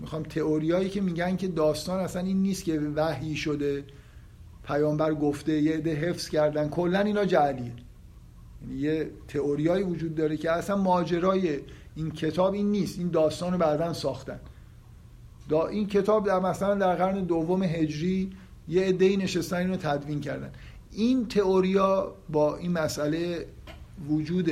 می‌خوام 0.01 0.23
تئوریایی 0.23 0.89
که 0.89 1.01
میگن 1.01 1.35
که 1.35 1.47
داستان 1.47 1.99
اصلا 1.99 2.21
این 2.21 2.41
نیست 2.41 2.63
که 2.63 2.79
وحی 2.79 3.35
شده 3.35 3.83
پیامبر 4.67 5.13
گفته 5.13 5.61
یه 5.61 5.73
عده 5.73 5.95
حفظ 5.95 6.29
کردن 6.29 6.69
کلا 6.69 6.99
اینا 6.99 7.25
جعلیه. 7.25 7.61
یعنی 7.61 7.85
یه 8.71 9.09
تئوریایی 9.27 9.83
وجود 9.83 10.15
داره 10.15 10.37
که 10.37 10.51
اصلا 10.51 10.75
ماجرای 10.75 11.59
این 11.95 12.11
کتاب 12.11 12.53
این 12.53 12.71
نیست. 12.71 12.99
این 12.99 13.09
داستان 13.09 13.51
رو 13.51 13.57
بعدا 13.57 13.93
ساختن. 13.93 14.39
دا 15.49 15.67
این 15.67 15.87
کتاب 15.87 16.27
در 16.27 16.39
مثلا 16.39 16.75
در 16.75 16.95
قرن 16.95 17.23
دوم 17.23 17.63
هجری 17.63 18.29
یه 18.67 18.83
عده‌ای 18.83 19.17
نشستن 19.17 19.57
اینو 19.57 19.75
تدوین 19.75 20.21
کردن. 20.21 20.51
این 20.91 21.27
تئوریا 21.27 22.13
با 22.29 22.57
این 22.57 22.71
مسئله 22.71 23.45
وجود 24.09 24.45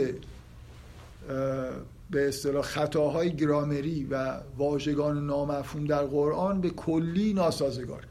به 2.10 2.28
اصطلاح 2.28 2.64
خطاهای 2.64 3.36
گرامری 3.36 4.04
و 4.04 4.40
واژگان 4.58 5.26
نامفهوم 5.26 5.86
در 5.86 6.04
قرآن 6.04 6.62
به 6.62 6.70
کلی 6.70 7.34
ناسازگار. 7.34 8.06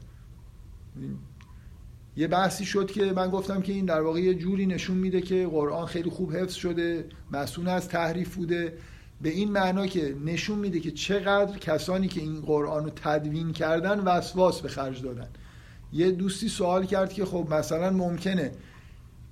یه 2.17 2.27
بحثی 2.27 2.65
شد 2.65 2.91
که 2.91 3.03
من 3.05 3.29
گفتم 3.29 3.61
که 3.61 3.73
این 3.73 3.85
در 3.85 4.01
واقع 4.01 4.19
یه 4.19 4.33
جوری 4.33 4.65
نشون 4.65 4.97
میده 4.97 5.21
که 5.21 5.47
قرآن 5.47 5.85
خیلی 5.85 6.09
خوب 6.09 6.35
حفظ 6.35 6.53
شده 6.53 7.05
مسئول 7.31 7.67
از 7.67 7.87
تحریف 7.87 8.35
بوده. 8.35 8.73
به 9.21 9.29
این 9.29 9.51
معنا 9.51 9.87
که 9.87 10.15
نشون 10.25 10.59
میده 10.59 10.79
که 10.79 10.91
چقدر 10.91 11.57
کسانی 11.57 12.07
که 12.07 12.21
این 12.21 12.41
قرآن 12.41 12.83
رو 12.83 12.91
تدوین 12.95 13.53
کردن 13.53 13.99
وسواس 13.99 14.61
به 14.61 14.69
خرج 14.69 15.01
دادن. 15.01 15.27
یه 15.93 16.11
دوستی 16.11 16.49
سوال 16.49 16.85
کرد 16.85 17.13
که 17.13 17.25
خب 17.25 17.47
مثلا 17.51 17.89
ممکنه. 17.89 18.51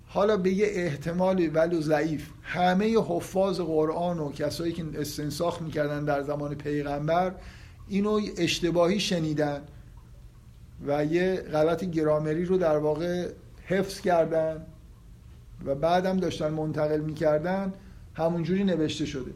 حالا 0.07 0.37
به 0.37 0.51
یه 0.53 0.67
احتمالی 0.69 1.47
ولی 1.47 1.81
ضعیف 1.81 2.29
همه 2.41 2.97
حفاظ 3.07 3.59
قرآن 3.59 4.19
و 4.19 4.31
کسایی 4.31 4.73
که 4.73 4.85
استنساخ 4.95 5.61
می‌کردن 5.61 6.05
در 6.05 6.23
زمان 6.23 6.55
پیغمبر 6.55 7.35
اینو 7.87 8.21
اشتباهی 8.37 8.99
شنیدن. 8.99 9.61
و 10.87 11.05
یه 11.05 11.35
غلط 11.35 11.83
گرامری 11.83 12.45
رو 12.45 12.57
در 12.57 12.77
واقع 12.77 13.27
حفظ 13.65 14.01
کردن 14.01 14.65
و 15.65 15.75
بعدم 15.75 16.17
داشتن 16.17 16.49
منتقل 16.49 16.99
می‌کردن 16.99 17.73
همونجوری 18.13 18.63
نوشته 18.63 19.05
شده. 19.05 19.31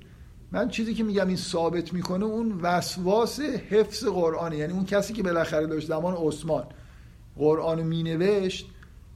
من 0.51 0.69
چیزی 0.69 0.93
که 0.93 1.03
میگم 1.03 1.27
این 1.27 1.37
ثابت 1.37 1.93
می‌کنه 1.93 2.25
اون 2.25 2.59
وسواس 2.61 3.39
حفظ 3.39 4.05
قرآنه. 4.05 4.57
یعنی 4.57 4.73
اون 4.73 4.85
کسی 4.85 5.13
که 5.13 5.23
بالاخره 5.23 5.67
داشت 5.67 5.87
زمان 5.87 6.15
عثمان 6.15 6.63
قرآن 7.37 7.81
مینوشت 7.81 8.69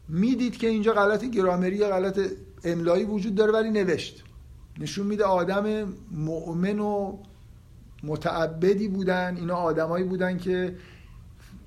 می‌دید 0.07 0.57
که 0.57 0.67
اینجا 0.67 0.93
غلط 0.93 1.25
گرامری 1.25 1.75
یا 1.75 1.89
غلط 1.89 2.19
املایی 2.63 3.03
وجود 3.03 3.35
داره 3.35 3.51
ولی 3.51 3.69
نوشت. 3.69 4.23
نشون 4.79 5.07
میده 5.07 5.23
آدم 5.23 5.93
مؤمن 6.11 6.79
و 6.79 7.17
متعبدی 8.03 8.87
بودن. 8.87 9.37
اینا 9.37 9.55
آدمایی 9.55 10.05
بودن 10.05 10.37
که 10.37 10.75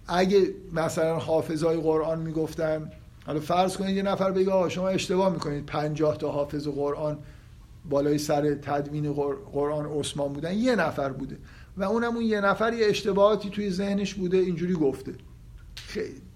اگه 0.06 0.54
مثلا 0.72 1.18
حافظای 1.18 1.76
قرآن 1.76 2.18
می‌گفتن 2.18 2.90
حالا 3.26 3.40
فرض 3.40 3.76
کنید 3.76 3.96
یه 3.96 4.02
نفر 4.02 4.30
بگه 4.30 4.68
شما 4.68 4.88
اشتباه 4.88 5.32
می‌کنید. 5.32 5.66
50 5.66 6.18
تا 6.18 6.30
حافظ 6.30 6.68
قرآن 6.68 7.18
بالای 7.90 8.18
سر 8.18 8.54
تدوین 8.54 9.12
قرآن 9.52 9.86
عثمان 9.86 10.32
بودن. 10.32 10.54
یه 10.54 10.76
نفر 10.76 11.08
بوده. 11.08 11.38
و 11.76 11.84
اونم 11.84 12.14
اون 12.14 12.24
یه 12.24 12.40
نفر 12.40 12.72
یه 12.72 12.86
اشتباهاتی 12.86 13.50
توی 13.50 13.70
ذهنش 13.70 14.14
بوده 14.14 14.36
اینجوری 14.36 14.74
گفته. 14.74 15.12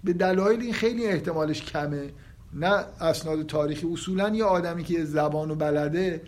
به 0.03 0.13
دلایل 0.13 0.61
این 0.61 0.73
خیلی 0.73 1.05
احتمالش 1.05 1.61
کمه. 1.61 2.09
نه 2.53 2.85
اسناد 3.01 3.45
تاریخی. 3.45 3.87
اصولا 3.93 4.29
یه 4.29 4.43
آدمی 4.43 4.83
که 4.83 5.05
زبان 5.05 5.51
و 5.51 5.55
بلده 5.55 6.21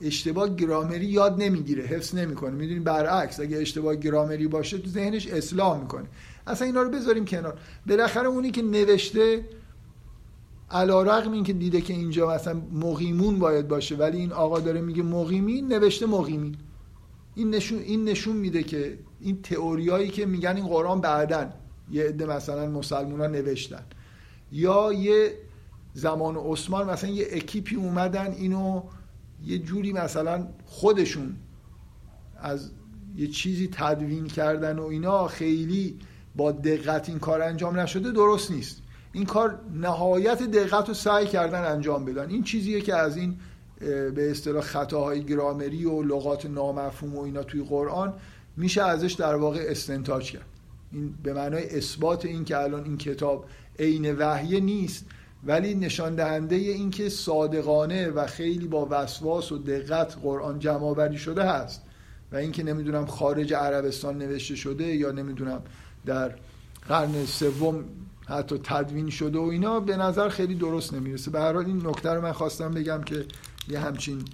اشتباه 0.00 0.56
گرامری 0.56 1.04
یاد 1.04 1.42
نمی‌گیره 1.42 1.84
حفظ 1.84 2.14
نمی‌کنه. 2.14 2.50
می‌دونی؟ 2.50 2.80
برعکس 2.80 3.40
اگه 3.40 3.56
اشتباه 3.56 3.96
گرامری 3.96 4.48
باشه 4.48 4.78
تو 4.78 4.90
ذهنش 4.90 5.26
اصلاح 5.26 5.80
می‌کنه. 5.80 6.06
اصلا 6.48 6.66
اینا 6.66 6.82
رو 6.82 6.90
بذاریم 6.90 7.24
کنار. 7.24 7.58
بالاخره 7.86 8.28
اونی 8.28 8.50
که 8.50 8.62
نوشته 8.62 9.44
علا 10.70 11.02
رقم 11.02 11.32
این 11.32 11.44
که 11.44 11.52
دیده 11.52 11.80
که 11.80 11.92
اینجا 11.92 12.34
مثلا 12.34 12.62
مقیمون 12.72 13.38
باید 13.38 13.68
باشه 13.68 13.96
ولی 13.96 14.18
این 14.18 14.32
آقا 14.32 14.60
داره 14.60 14.80
میگه 14.80 15.02
مقیمین 15.02 15.72
نوشته 15.72 16.06
مقیمین. 16.06 16.56
این 17.34 17.50
نشون, 17.50 17.78
این 17.78 18.04
نشون 18.04 18.36
میده 18.36 18.62
که 18.62 18.98
این 19.20 19.42
تئوریایی 19.42 20.08
که 20.08 20.26
میگن 20.26 20.56
این 20.56 20.66
قرآن 20.66 21.00
بعدن 21.00 21.52
یه 21.90 22.04
عده 22.04 22.26
مثلا 22.26 22.66
مسلمان 22.66 23.20
ها 23.20 23.26
نوشتن. 23.26 23.84
یا 24.52 24.92
یه 24.92 25.34
زمان 25.94 26.36
عثمان 26.36 26.90
مثلا 26.90 27.10
یه 27.10 27.26
اکیپی 27.32 27.76
اومدن 27.76 28.32
اینو 28.32 28.82
یه 29.44 29.58
جوری 29.58 29.92
مثلا 29.92 30.48
خودشون 30.66 31.36
از 32.36 32.70
یه 33.16 33.26
چیزی 33.26 33.68
تدوین 33.72 34.26
کردن 34.26 34.78
و 34.78 34.84
اینا 34.84 35.28
خیلی 35.28 35.98
با 36.38 36.52
دقت 36.52 37.08
این 37.08 37.18
کار 37.18 37.42
انجام 37.42 37.80
نشده 37.80 38.12
درست 38.12 38.50
نیست. 38.50 38.82
این 39.12 39.24
کار 39.24 39.60
نهایت 39.74 40.42
دقت 40.42 40.88
رو 40.88 40.94
سعی 40.94 41.26
کردن 41.26 41.64
انجام 41.64 42.04
بدن. 42.04 42.30
این 42.30 42.42
چیزیه 42.42 42.80
که 42.80 42.96
از 42.96 43.16
این 43.16 43.36
به 44.14 44.30
اصطلاح 44.30 44.62
خطاهای 44.62 45.24
گرامری 45.24 45.84
و 45.84 46.02
لغات 46.02 46.46
نامفهوم 46.46 47.16
و 47.16 47.20
اینا 47.22 47.42
توی 47.42 47.64
قرآن 47.64 48.14
میشه 48.56 48.82
ازش 48.82 49.12
در 49.12 49.34
واقع 49.34 49.64
استنتاج 49.68 50.32
کرد. 50.32 50.46
این 50.92 51.14
به 51.22 51.32
معنای 51.32 51.76
اثبات 51.76 52.24
این 52.24 52.44
که 52.44 52.58
الان 52.58 52.84
این 52.84 52.98
کتاب 52.98 53.44
عین 53.78 54.16
وحیه 54.16 54.60
نیست 54.60 55.06
ولی 55.44 55.74
نشان 55.74 56.14
دهنده 56.14 56.56
این 56.56 56.90
که 56.90 57.08
صادقانه 57.08 58.08
و 58.08 58.26
خیلی 58.26 58.68
با 58.68 58.88
وسواس 58.90 59.52
و 59.52 59.58
دقت 59.58 60.16
قرآن 60.22 60.58
جمع 60.58 61.16
شده 61.16 61.42
هست. 61.42 61.82
و 62.32 62.36
اینکه 62.36 62.62
نمی‌دونم 62.62 63.06
خارج 63.06 63.54
عربستان 63.54 64.18
نوشته 64.18 64.54
شده 64.54 64.84
یا 64.84 65.12
نمی‌دونم 65.12 65.62
در 66.08 66.34
قرن 66.88 67.26
سوم 67.26 67.84
حتی 68.26 68.58
تدوین 68.64 69.10
شده 69.10 69.38
و 69.38 69.42
اینا 69.42 69.80
به 69.80 69.96
نظر 69.96 70.28
خیلی 70.28 70.54
درست 70.54 70.94
نمی‌رسه. 70.94 71.30
به 71.30 71.40
هر 71.40 71.52
حال 71.52 71.64
این 71.66 71.86
نکته 71.86 72.10
رو 72.10 72.20
من 72.20 72.32
خواستم 72.32 72.70
بگم 72.70 73.02
که 73.02 73.24
یه 73.68 73.78
همچین 73.78 74.24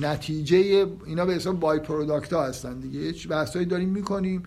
نتیجه 0.00 0.86
اینا 1.06 1.26
به 1.26 1.34
حساب 1.34 1.60
بای 1.60 1.78
پروداکت 1.78 2.32
ها 2.32 2.46
هستن 2.46 2.80
دیگه. 2.80 3.00
یه 3.00 3.14
بحثایی 3.28 3.66
داریم 3.66 3.88
می‌کنیم. 3.88 4.42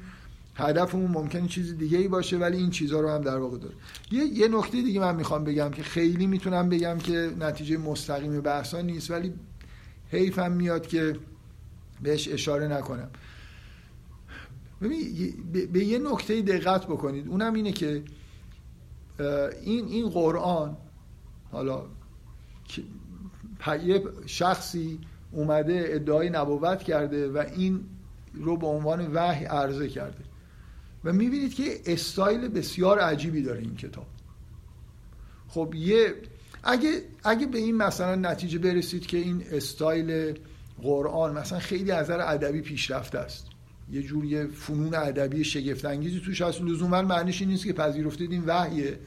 هدفمون 0.55 1.11
ممکنه 1.11 1.47
چیز 1.47 1.77
دیگه 1.77 1.97
ای 1.97 2.07
باشه 2.07 2.37
ولی 2.37 2.57
این 2.57 2.69
چیزها 2.69 2.99
رو 2.99 3.09
هم 3.09 3.21
در 3.21 3.37
واقع 3.37 3.57
داره. 3.57 3.75
یه, 4.11 4.23
یه 4.25 4.47
نکته 4.47 4.81
دیگه 4.81 4.99
من 4.99 5.15
می‌خوام 5.15 5.43
بگم 5.43 5.69
که 5.69 5.83
خیلی 5.83 6.27
می‌تونم 6.27 6.69
بگم 6.69 6.97
که 6.97 7.31
نتیجه 7.39 7.77
مستقیم 7.77 8.41
بحثا 8.41 8.81
نیست 8.81 9.11
ولی 9.11 9.33
حیفم 10.11 10.51
میاد 10.51 10.87
که 10.87 11.15
بهش 12.03 12.27
اشاره 12.27 12.67
نکنم. 12.67 13.09
به 15.71 15.85
یه 15.85 15.99
نکته 15.99 16.41
دقت 16.41 16.85
بکنید. 16.85 17.27
اونم 17.27 17.53
اینه 17.53 17.71
که 17.71 18.03
این 19.61 19.85
این 19.87 20.09
قرآن 20.09 20.77
حالا 21.51 21.85
یه 23.85 24.03
شخصی 24.25 24.99
اومده 25.31 25.85
ادعای 25.87 26.29
نبوت 26.29 26.83
کرده 26.83 27.29
و 27.29 27.37
این 27.55 27.83
رو 28.33 28.57
به 28.57 28.67
عنوان 28.67 29.13
وحی 29.13 29.45
عرضه 29.45 29.89
کرده. 29.89 30.23
و 31.03 31.13
می‌بینید 31.13 31.53
که 31.53 31.81
استایل 31.85 32.47
بسیار 32.47 32.99
عجیبی 32.99 33.41
داره 33.41 33.59
این 33.59 33.75
کتاب. 33.75 34.07
خب 35.47 35.73
یه 35.75 36.13
اگه 36.63 37.01
اگه 37.23 37.45
به 37.45 37.57
این 37.57 37.75
مثلا 37.75 38.15
نتیجه 38.15 38.59
برسید 38.59 39.05
که 39.05 39.17
این 39.17 39.43
استایل 39.51 40.39
قرآن 40.81 41.37
مثلا 41.37 41.59
خیلی 41.59 41.91
از 41.91 42.05
نظر 42.05 42.21
ادبی 42.21 42.61
پیشرفته 42.61 43.19
است. 43.19 43.50
یه 43.89 44.03
جوری 44.03 44.47
فنون 44.47 44.95
ادبی 44.95 45.43
شگفت 45.43 45.85
انگیزی 45.85 46.19
توش 46.19 46.41
هست. 46.41 46.61
لزوما 46.61 47.01
معنیش 47.01 47.41
این 47.41 47.49
نیست 47.49 47.65
که 47.65 47.73
پذیرفتید 47.73 48.31
این 48.31 48.43
وحیه. 48.45 48.99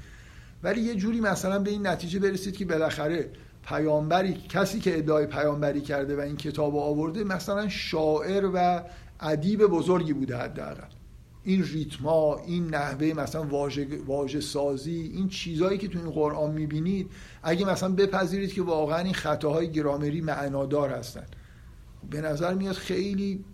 ولی 0.62 0.80
یه 0.80 0.94
جوری 0.94 1.20
مثلا 1.20 1.58
به 1.58 1.70
این 1.70 1.86
نتیجه 1.86 2.18
برسید 2.18 2.56
که 2.56 2.64
بالاخره 2.64 3.30
پیامبری 3.68 4.32
کسی 4.48 4.80
که 4.80 4.98
ادعای 4.98 5.26
پیامبری 5.26 5.80
کرده 5.80 6.16
و 6.16 6.20
این 6.20 6.36
کتاب 6.36 6.76
آورده 6.76 7.24
مثلا 7.24 7.68
شاعر 7.68 8.50
و 8.54 8.82
ادیب 9.20 9.66
بزرگی 9.66 10.12
بوده 10.12 10.36
حداقل. 10.36 10.88
این 11.44 11.64
ریتما 11.64 12.38
این 12.46 12.74
نحوه 12.74 13.12
مثلا 13.16 13.46
واژه 14.06 14.40
سازی 14.40 15.12
این 15.14 15.28
چیزهایی 15.28 15.78
که 15.78 15.88
تو 15.88 15.98
این 15.98 16.10
قرآن 16.10 16.50
می‌بینید 16.50 17.10
اگه 17.42 17.66
مثلا 17.66 17.88
بپذیرید 17.88 18.52
که 18.52 18.62
واقعا 18.62 18.98
این 18.98 19.14
خطاهای 19.14 19.70
گرامری 19.70 20.20
معنادار 20.20 20.90
هستن. 20.90 21.24
به 22.10 22.20
نظر 22.20 22.54
میاد 22.54 22.74
خیلی 22.74 23.44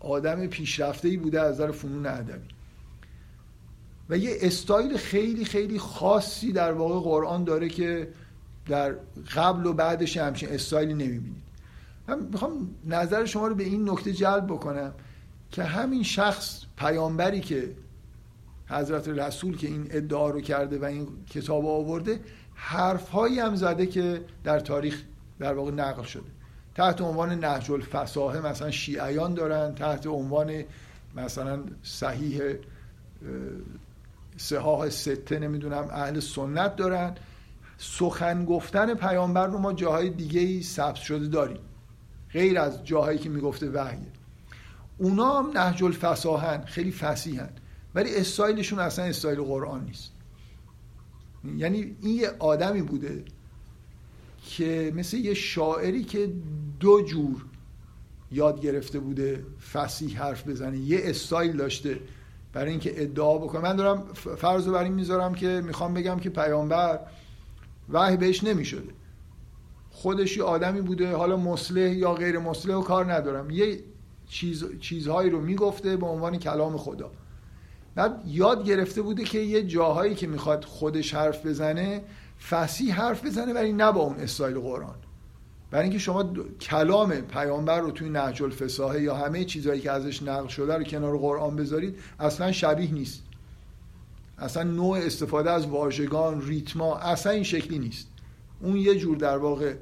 آدم 0.00 0.46
پیشرفته 0.46 1.08
ای 1.08 1.16
بوده 1.16 1.40
از 1.40 1.54
نظر 1.54 1.70
فنون 1.70 2.06
ادبی. 2.06 2.48
و 4.10 4.16
یه 4.16 4.36
استایل 4.40 4.96
خیلی 4.96 5.44
خیلی 5.44 5.78
خاصی 5.78 6.52
در 6.52 6.72
واقع 6.72 7.00
قرآن 7.00 7.44
داره 7.44 7.68
که 7.68 8.08
در 8.66 8.94
قبل 9.34 9.66
و 9.66 9.72
بعدش 9.72 10.16
همچین 10.16 10.48
استایلی 10.48 10.94
نمی‌بینید. 10.94 11.42
من 12.08 12.18
می‌خوام 12.32 12.70
نظر 12.86 13.24
شما 13.24 13.46
رو 13.46 13.54
به 13.54 13.64
این 13.64 13.90
نکته 13.90 14.12
جلب 14.12 14.46
بکنم 14.46 14.94
که 15.50 15.62
همین 15.62 16.02
شخص 16.02 16.62
پیامبری 16.76 17.40
که 17.40 17.74
حضرت 18.68 19.08
رسول 19.08 19.56
که 19.56 19.66
این 19.66 19.86
ادعا 19.90 20.30
رو 20.30 20.40
کرده 20.40 20.78
و 20.78 20.84
این 20.84 21.08
کتاب 21.30 21.66
آورده 21.66 22.20
حرفهایی 22.54 23.40
هم 23.40 23.56
زده 23.56 23.86
که 23.86 24.24
در 24.44 24.60
تاریخ 24.60 25.02
در 25.38 25.54
واقع 25.54 25.70
نقل 25.70 26.02
شده. 26.02 26.39
تحت 26.74 27.00
عنوان 27.00 27.40
نهج 27.44 27.70
الفصاحه 27.70 28.40
مثلا 28.40 28.70
شیعیان 28.70 29.34
دارن 29.34 29.74
تحت 29.74 30.06
عنوان 30.06 30.64
مثلا 31.16 31.62
صحیح 31.82 32.42
صحاح 34.36 34.88
سته 34.88 35.38
نمی‌دونم 35.38 35.88
اهل 35.90 36.20
سنت 36.20 36.76
دارن. 36.76 37.14
سخن 37.78 38.44
گفتن 38.44 38.94
پیامبر 38.94 39.46
رو 39.46 39.58
ما 39.58 39.72
جاهای 39.72 40.10
دیگه 40.10 40.40
ای 40.40 40.62
ثبت 40.62 40.94
شده 40.94 41.26
داریم. 41.26 41.60
غیر 42.32 42.58
از 42.58 42.84
جاهایی 42.84 43.18
که 43.18 43.28
می‌گفته 43.28 43.70
وحیه 43.70 44.06
اونا 44.98 45.38
هم 45.38 45.58
نهج 45.58 45.84
الفصاحن 45.84 46.64
خیلی 46.64 46.92
فسیحن 46.92 47.50
ولی 47.94 48.16
استایلشون 48.16 48.78
اصلا 48.78 49.04
استایل 49.04 49.40
قرآن 49.40 49.84
نیست. 49.84 50.12
یعنی 51.56 51.96
این 52.02 52.20
یه 52.20 52.30
آدمی 52.38 52.82
بوده 52.82 53.24
که 54.48 54.92
مثل 54.96 55.16
یه 55.16 55.34
شاعری 55.34 56.04
که 56.04 56.32
دو 56.80 57.02
جور 57.02 57.44
یاد 58.32 58.60
گرفته 58.60 58.98
بوده 58.98 59.44
فسیح 59.72 60.18
حرف 60.18 60.48
بزنه 60.48 60.78
یه 60.78 61.00
استایل 61.04 61.56
داشته 61.56 62.00
برای 62.52 62.70
اینکه 62.70 63.02
ادعا 63.02 63.38
بکنه. 63.38 63.62
من 63.62 63.76
دارم 63.76 64.02
فرض 64.14 64.66
رو 64.66 64.72
بر 64.72 64.84
این 64.84 64.92
می‌ذارم 64.92 65.34
که 65.34 65.62
می‌خوام 65.64 65.94
بگم 65.94 66.18
که 66.18 66.30
پیامبر 66.30 67.00
وحی 67.90 68.16
بهش 68.16 68.44
نمی‌شده. 68.44 68.92
خودش 69.90 70.36
یه 70.36 70.42
آدمی 70.42 70.80
بوده 70.80 71.16
حالا 71.16 71.36
مسلح 71.36 71.92
یا 71.92 72.14
غیر 72.14 72.38
مسلح 72.38 72.74
و 72.74 72.82
کار 72.82 73.12
ندارم. 73.12 73.50
یه 73.50 73.80
چیز، 74.28 74.64
چیزهایی 74.80 75.30
رو 75.30 75.40
می‌گفته 75.40 75.96
به 75.96 76.06
عنوان 76.06 76.38
کلام 76.38 76.76
خدا. 76.76 77.10
بعد 77.94 78.22
یاد 78.26 78.64
گرفته 78.64 79.02
بوده 79.02 79.24
که 79.24 79.38
یه 79.38 79.62
جاهایی 79.62 80.14
که 80.14 80.26
می‌خواد 80.26 80.64
خودش 80.64 81.14
حرف 81.14 81.46
بزنه 81.46 82.02
فسی 82.48 82.90
حرف 82.90 83.26
بزنه 83.26 83.52
ولی 83.52 83.72
نه 83.72 83.92
با 83.92 84.00
اون 84.00 84.16
استایل 84.16 84.58
قرآن. 84.58 84.94
برای 85.70 85.82
اینکه 85.82 85.98
شما 85.98 86.32
کلام 86.60 87.20
پیامبر 87.20 87.80
رو 87.80 87.90
توی 87.90 88.08
نهج 88.08 88.42
الفصاحه 88.42 89.02
یا 89.02 89.16
همه 89.16 89.44
چیزهایی 89.44 89.80
که 89.80 89.90
ازش 89.90 90.22
نقل 90.22 90.48
شده 90.48 90.76
رو 90.76 90.84
کنار 90.84 91.18
قرآن 91.18 91.56
بذارید 91.56 91.98
اصلا 92.20 92.52
شبیه 92.52 92.92
نیست. 92.92 93.22
اصلا 94.38 94.62
نوع 94.62 94.98
استفاده 94.98 95.50
از 95.50 95.66
واژگان 95.66 96.42
ریتما 96.46 96.96
اصلا 96.96 97.32
این 97.32 97.42
شکلی 97.42 97.78
نیست. 97.78 98.08
اون 98.60 98.76
یه 98.76 98.96
جور 98.96 99.16
در 99.16 99.36
واقع 99.36 99.74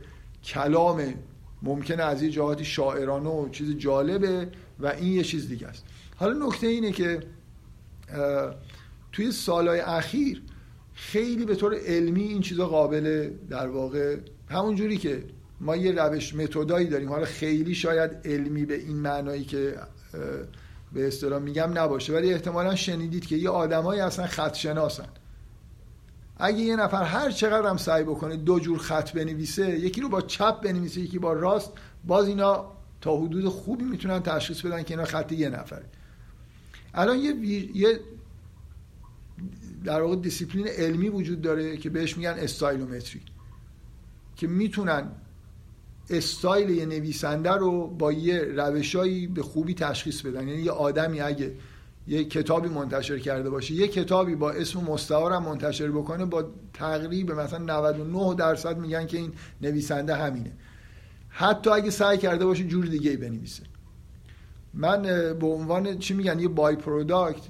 کلام 0.44 1.14
ممکنه 1.62 2.02
از 2.02 2.22
یه 2.22 2.30
جهاتی 2.30 2.64
شاعرانه 2.64 3.30
و 3.30 3.48
چیز 3.48 3.76
جالبه 3.76 4.48
و 4.80 4.86
این 4.86 5.12
یه 5.12 5.22
چیز 5.22 5.48
دیگه 5.48 5.66
است. 5.66 5.84
حالا 6.16 6.46
نکته 6.46 6.66
اینه 6.66 6.92
که 6.92 7.22
توی 9.12 9.32
سالهای 9.32 9.80
اخیر 9.80 10.42
خیلی 10.98 11.44
به 11.44 11.54
طور 11.54 11.74
علمی 11.86 12.22
این 12.22 12.40
چیزا 12.40 12.66
قابل 12.66 13.30
در 13.50 13.68
واقع 13.68 14.16
همون 14.48 14.74
جوری 14.74 14.96
که 14.96 15.24
ما 15.60 15.76
یه 15.76 15.92
روش 15.92 16.34
متدایی 16.34 16.86
داریم. 16.86 17.08
حالا 17.08 17.24
خیلی 17.24 17.74
شاید 17.74 18.10
علمی 18.24 18.64
به 18.64 18.74
این 18.74 18.96
معنایی 18.96 19.44
که 19.44 19.74
به 20.92 21.06
اصطلاح 21.06 21.42
میگم 21.42 21.78
نباشه 21.78 22.12
ولی 22.12 22.32
احتمالا 22.32 22.74
شنیدید 22.74 23.26
که 23.26 23.36
یه 23.36 23.50
آدمایی 23.50 24.00
اصلا 24.00 24.26
خط 24.26 24.54
شناسن 24.54 25.08
اگه 26.36 26.58
یه 26.58 26.76
نفر 26.76 27.02
هر 27.02 27.30
چقدر 27.30 27.68
هم 27.68 27.76
سعی 27.76 28.04
بکنه 28.04 28.36
دو 28.36 28.60
جور 28.60 28.78
خط 28.78 29.12
بنویسه 29.12 29.78
یکی 29.78 30.00
رو 30.00 30.08
با 30.08 30.20
چپ 30.20 30.60
بنویسه 30.60 31.00
یکی 31.00 31.18
با 31.18 31.32
راست 31.32 31.72
باز 32.06 32.28
اینا 32.28 32.72
تا 33.00 33.16
حدود 33.16 33.48
خوبی 33.48 33.84
می‌تونن 33.84 34.22
تشخیص 34.22 34.60
بدن 34.60 34.82
که 34.82 34.94
اینا 34.94 35.04
خط 35.04 35.32
یه 35.32 35.48
نفره. 35.48 35.84
الان 36.94 37.18
یه, 37.18 37.34
یه 37.76 38.00
در 39.84 40.02
واقع 40.02 40.16
دیسیپلین 40.16 40.68
علمی 40.68 41.08
وجود 41.08 41.40
داره 41.40 41.76
که 41.76 41.90
بهش 41.90 42.16
میگن 42.16 42.30
stylometry 42.30 43.20
که 44.36 44.46
می‌تونن 44.46 45.10
استایل 46.10 46.70
یه 46.70 46.86
نویسنده 46.86 47.50
رو 47.50 47.86
با 47.86 48.12
یه 48.12 48.38
روشایی 48.38 49.26
به 49.26 49.42
خوبی 49.42 49.74
تشخیص 49.74 50.22
بدن. 50.22 50.48
یعنی 50.48 50.62
یه 50.62 50.70
آدمی 50.70 51.20
اگه 51.20 51.52
یه 52.08 52.24
کتابی 52.24 52.68
منتشر 52.68 53.18
کرده 53.18 53.50
باشه 53.50 53.74
یه 53.74 53.88
کتابی 53.88 54.34
با 54.34 54.50
اسم 54.50 54.80
مستعار 54.80 55.32
هم 55.32 55.42
منتشر 55.42 55.90
بکنه 55.90 56.24
با 56.24 56.50
تقریب 56.72 57.32
مثلا 57.32 57.58
99 57.80 58.34
درصد 58.34 58.78
میگن 58.78 59.06
که 59.06 59.16
این 59.16 59.32
نویسنده 59.62 60.14
همینه. 60.14 60.52
حتی 61.28 61.70
اگه 61.70 61.90
سعی 61.90 62.18
کرده 62.18 62.44
باشه 62.44 62.64
جور 62.64 62.86
دیگه 62.86 63.10
ای 63.10 63.16
بنویسه. 63.16 63.62
من 64.74 65.02
به 65.40 65.46
عنوان 65.46 65.98
چی 65.98 66.14
میگن؟ 66.14 66.40
یه 66.40 66.48
by-product 66.48 67.42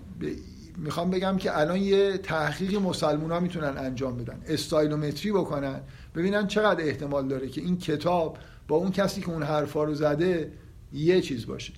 می‌خوام 0.78 1.10
بگم 1.10 1.36
که 1.36 1.58
الان 1.58 1.78
یه 1.78 2.18
تحقیق 2.18 2.74
مسلمون 2.74 3.30
ها 3.30 3.40
می‌تونن 3.40 3.78
انجام 3.78 4.16
بدن 4.16 4.40
stylometry 4.46 5.33
بکنن. 5.32 5.80
ببینن 6.14 6.46
چقدر 6.46 6.84
احتمال 6.84 7.28
داره 7.28 7.48
که 7.48 7.60
این 7.60 7.78
کتاب 7.78 8.38
با 8.68 8.76
اون 8.76 8.90
کسی 8.90 9.20
که 9.20 9.30
اون 9.30 9.42
حرفا 9.42 9.84
رو 9.84 9.94
زده 9.94 10.52
یه 10.92 11.20
چیز 11.20 11.46
باشه 11.46 11.72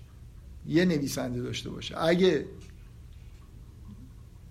یه 0.66 0.84
نویسنده 0.84 1.42
داشته 1.42 1.70
باشه. 1.70 1.94
اگه 1.98 2.44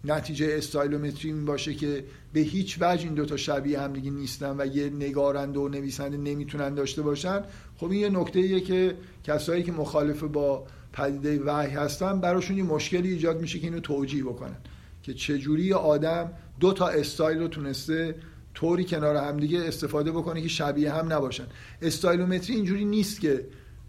نتیجه 0.03 0.47
stylometry 0.57 1.31
این 1.31 1.45
باشه 1.45 1.73
که 1.73 2.05
به 2.33 2.39
هیچ 2.39 2.77
وجه 2.81 3.03
این 3.03 3.13
دوتا 3.13 3.37
شبیه 3.37 3.81
هم 3.81 3.93
دیگه 3.93 4.11
نیستن 4.11 4.55
و 4.57 4.65
یه 4.65 4.89
نگارنده 4.89 5.59
و 5.59 5.67
نویسنده 5.67 6.17
نمی‌تونن 6.17 6.75
داشته 6.75 7.01
باشن 7.01 7.41
خب 7.77 7.91
این 7.91 8.01
یه 8.01 8.09
نکته 8.09 8.39
ایه 8.39 8.61
که 8.61 8.95
کسایی 9.23 9.63
که 9.63 9.71
مخالف 9.71 10.23
با 10.23 10.65
پدیده 10.93 11.43
وحی 11.43 11.69
هستن 11.69 12.19
براشون 12.19 12.57
یه 12.57 12.63
مشکلی 12.63 13.11
ایجاد 13.11 13.41
میشه 13.41 13.59
که 13.59 13.67
اینو 13.67 13.79
توجیه 13.79 14.23
بکنن 14.23 14.57
که 15.03 15.13
چجوری 15.13 15.73
آدم 15.73 16.31
دو 16.59 16.73
تا 16.73 16.87
استایل 16.87 17.39
رو 17.39 17.47
تونسته 17.47 18.15
طوری 18.53 18.85
کنار 18.85 19.15
همدیگه 19.15 19.59
استفاده 19.59 20.11
بکنه 20.11 20.41
که 20.41 20.47
شبیه 20.47 20.93
هم 20.93 21.13
نباشن. 21.13 21.45
stylometry 21.81 22.55
اینجوری 22.55 22.85
نیست 22.85 23.21
که 23.21 23.45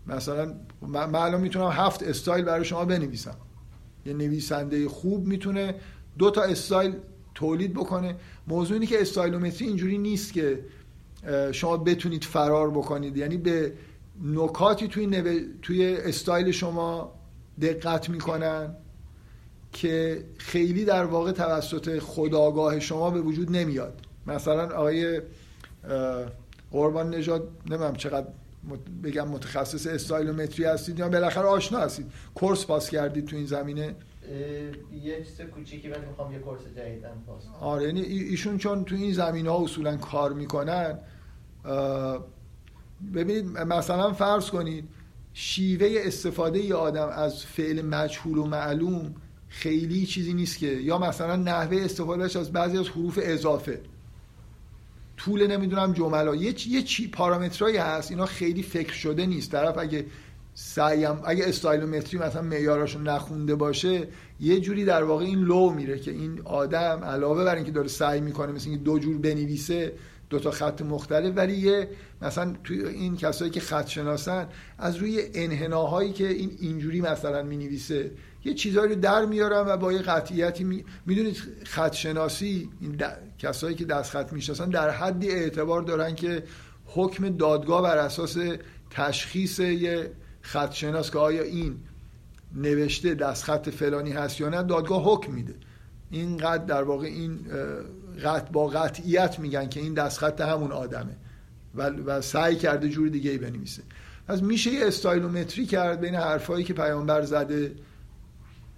مثلا 0.07 0.55
الان 0.95 1.41
می‌تونم 1.41 1.69
هفت 1.71 2.03
استایل 2.03 2.45
برای 2.45 2.65
شما 2.65 2.85
بنویسم. 2.85 3.37
یه 4.07 4.13
نویسنده 4.13 4.89
خوب 4.89 5.27
می‌تونه 5.27 5.75
دو 6.19 6.31
تا 6.31 6.43
استایل 6.43 6.95
تولید 7.35 7.75
بکنه. 7.75 8.17
موضوع 8.49 8.75
اینه 8.75 8.87
که 8.87 9.01
stylometry 9.01 9.67
اینجوری 9.67 9.99
نیست 9.99 10.33
که 10.33 10.65
شما 11.53 11.77
بتونید 11.77 12.25
فرار 12.25 12.71
بکنید. 12.71 13.17
یعنی 13.17 13.37
به 13.37 13.73
نکاتی 14.25 14.89
توی, 14.89 15.47
توی 15.63 15.97
استایل 15.97 16.51
شما 16.51 17.15
دقت 17.61 18.09
می‌کنن 18.09 18.77
که 19.73 20.25
خیلی 20.39 20.85
در 20.85 21.05
واقع 21.05 21.33
توسط 21.33 21.99
خداگاه 21.99 22.81
شما 22.81 23.11
به 23.11 23.21
وجود 23.21 23.57
نمیاد. 23.57 24.01
مثلا 24.27 24.77
آقای 24.77 25.21
قربان 26.71 27.15
نژاد 27.15 27.49
نمیم 27.71 27.93
چقدر 27.93 28.27
بگم 29.05 29.29
متخصص 29.29 29.87
استایلومتری 29.87 30.65
هستید 30.65 30.99
یا 30.99 31.09
بالاخره 31.09 31.47
آشنا 31.47 31.79
هستید. 31.79 32.07
کورس 32.35 32.67
پاس 32.67 32.91
کردید 32.91 33.27
تو 33.27 33.37
این 33.37 33.47
زمینه؟ 33.47 33.95
یه 35.03 35.25
چیز 35.25 35.41
کوچیکی 35.41 35.89
من 35.89 36.05
می‌خوام 36.09 36.33
یه 36.33 36.39
کورس 36.39 36.61
جدیدم 36.77 37.23
پاس 37.27 37.43
آره 37.61 37.85
یعنی 37.85 38.01
ایشون 38.01 38.59
چون 38.59 38.85
تو 38.85 38.95
این 38.95 39.13
زمینه 39.13 39.51
ها 39.51 39.65
اصولا 39.65 39.97
کار 39.97 40.33
می‌کنن 40.33 40.99
ببینید 43.15 43.45
مثلا 43.45 44.13
فرض 44.13 44.51
کنید 44.51 44.85
شیوه 45.35 45.89
استفاده 45.97 46.65
ی 46.65 46.73
آدم 46.73 47.09
از 47.09 47.45
فعل 47.45 47.83
مجهول 47.83 48.39
و 48.39 48.45
معلوم 48.45 49.15
خیلی 49.49 50.07
چیزی 50.07 50.35
نیست 50.35 50.59
که 50.59 50.67
یا 50.67 50.99
مثلا 50.99 51.37
نحوه 51.37 51.77
استفادهش 51.81 52.37
از 52.37 52.53
بعضی 52.53 52.79
از 52.79 52.89
حروف 52.89 53.19
اضافه. 53.23 53.81
طول 55.17 55.47
نمی‌دونم 55.47 55.93
جملا 55.93 56.35
یه 56.35 56.69
یه 56.69 56.83
چی 56.83 57.09
پارامترایی 57.09 57.77
هست 57.77 58.11
اینا 58.11 58.27
خیلی 58.27 58.63
فکر 58.63 58.93
شده 58.93 59.27
نیست. 59.27 59.53
طرف 59.53 59.79
اگه 59.79 60.07
سعیم 60.55 61.21
اگه 61.25 61.49
استایلومتری 61.49 62.19
مثلا 62.19 62.43
معیاراشو 62.43 62.99
نخونده 62.99 63.55
باشه 63.55 64.09
یه 64.41 64.61
جوری 64.61 64.85
در 64.85 65.05
واقع 65.05 65.25
این 65.25 65.39
لو 65.39 65.71
میره 65.71 65.99
که 65.99 66.11
این 66.11 66.41
آدم 66.45 67.05
علاوه 67.05 67.45
بر 67.45 67.55
اینکه 67.55 67.73
داره 67.73 67.89
سعی 67.89 68.21
می‌کنه 68.21 68.53
مثل 68.53 68.77
دو 68.77 68.99
جور 68.99 69.19
بنویسه 69.19 69.93
دو 70.31 70.39
تا 70.39 70.51
خط 70.51 70.83
مختلف 70.83 71.33
ولی 71.37 71.55
یه 71.55 71.89
مثلا 72.23 72.55
توی 72.65 72.87
این 72.87 73.17
کسایی 73.17 73.51
که 73.51 73.61
خط 73.61 73.87
شناسن 73.87 74.49
از 74.79 74.97
روی 74.97 75.23
انحناهایی 75.35 76.13
که 76.13 76.29
این 76.29 76.57
اینجوری 76.61 77.01
مثلا 77.01 77.43
می‌نویسه 77.43 78.11
یه 78.45 78.55
چیزایی 78.55 78.95
رو 78.95 79.01
در 79.01 79.25
میارن 79.25 79.67
و 79.67 79.77
با 79.77 79.93
یه 79.93 79.99
قطعیتی 79.99 80.65
می... 80.65 80.85
می‌دونید 81.07 81.37
خط 81.65 81.93
شناسی 81.93 82.71
این 82.81 83.03
کسایی 83.39 83.75
که 83.77 83.85
دست 83.85 84.11
خط 84.11 84.33
می‌شناسن 84.33 84.71
در 84.71 84.91
حدی 84.91 85.31
اعتبار 85.31 85.83
دارن 85.83 86.15
که 86.15 86.43
حکم 86.87 87.29
دادگاه 87.29 87.83
بر 87.83 87.97
اساس 87.97 88.37
تشخیص 88.91 89.59
یه 89.59 90.11
خط 90.41 90.73
شناس 90.73 91.11
که 91.11 91.19
آیا 91.19 91.43
این 91.43 91.77
نوشته 92.55 93.15
دست 93.15 93.45
خط 93.45 93.69
فلانی 93.69 94.13
هست 94.13 94.41
یا 94.41 94.49
نه 94.49 94.63
دادگاه 94.63 95.05
حکم 95.05 95.33
میده. 95.33 95.55
اینقدر 96.11 96.65
در 96.65 96.83
واقع 96.83 97.07
این 97.07 97.39
قط 98.25 98.51
با 98.51 98.67
قطعیت 98.67 99.39
میگن 99.39 99.69
که 99.69 99.81
این 99.81 99.95
دستخط 99.95 100.41
همون 100.41 100.73
آدمه. 100.73 101.17
و, 101.75 101.91
و 101.91 102.21
سعی 102.21 102.57
کرده 102.57 102.89
جور 102.89 103.09
دیگه 103.09 103.31
ای 103.31 103.39
بنویسه. 103.39 103.83
پس 104.29 104.43
میشه 104.43 104.71
یه 104.71 104.87
استایلومتری 104.87 105.67
کرد 105.67 106.01
بین 106.01 106.15
حرفایی 106.15 106.65
که 106.65 106.75
پیامبر 106.75 107.23
زده 107.23 107.75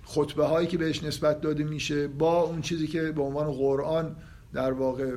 خطبه 0.05 0.44
هایی 0.44 0.66
که 0.66 0.78
بهش 0.78 1.02
نسبت 1.02 1.40
داده 1.40 1.64
میشه 1.64 2.09
با 2.09 2.42
اون 2.42 2.61
چیزی 2.61 2.87
که 2.87 3.12
به 3.12 3.22
عنوان 3.22 3.52
قرآن 3.52 4.16
در 4.52 4.72
واقع 4.72 5.16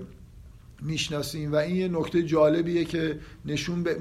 می‌شناسیم. 0.81 1.51
و 1.51 1.55
این 1.55 1.75
یه 1.75 1.87
نکته 1.87 2.23
جالبیه 2.23 2.85
که 2.85 3.19
نشون 3.45 3.83
به 3.83 3.99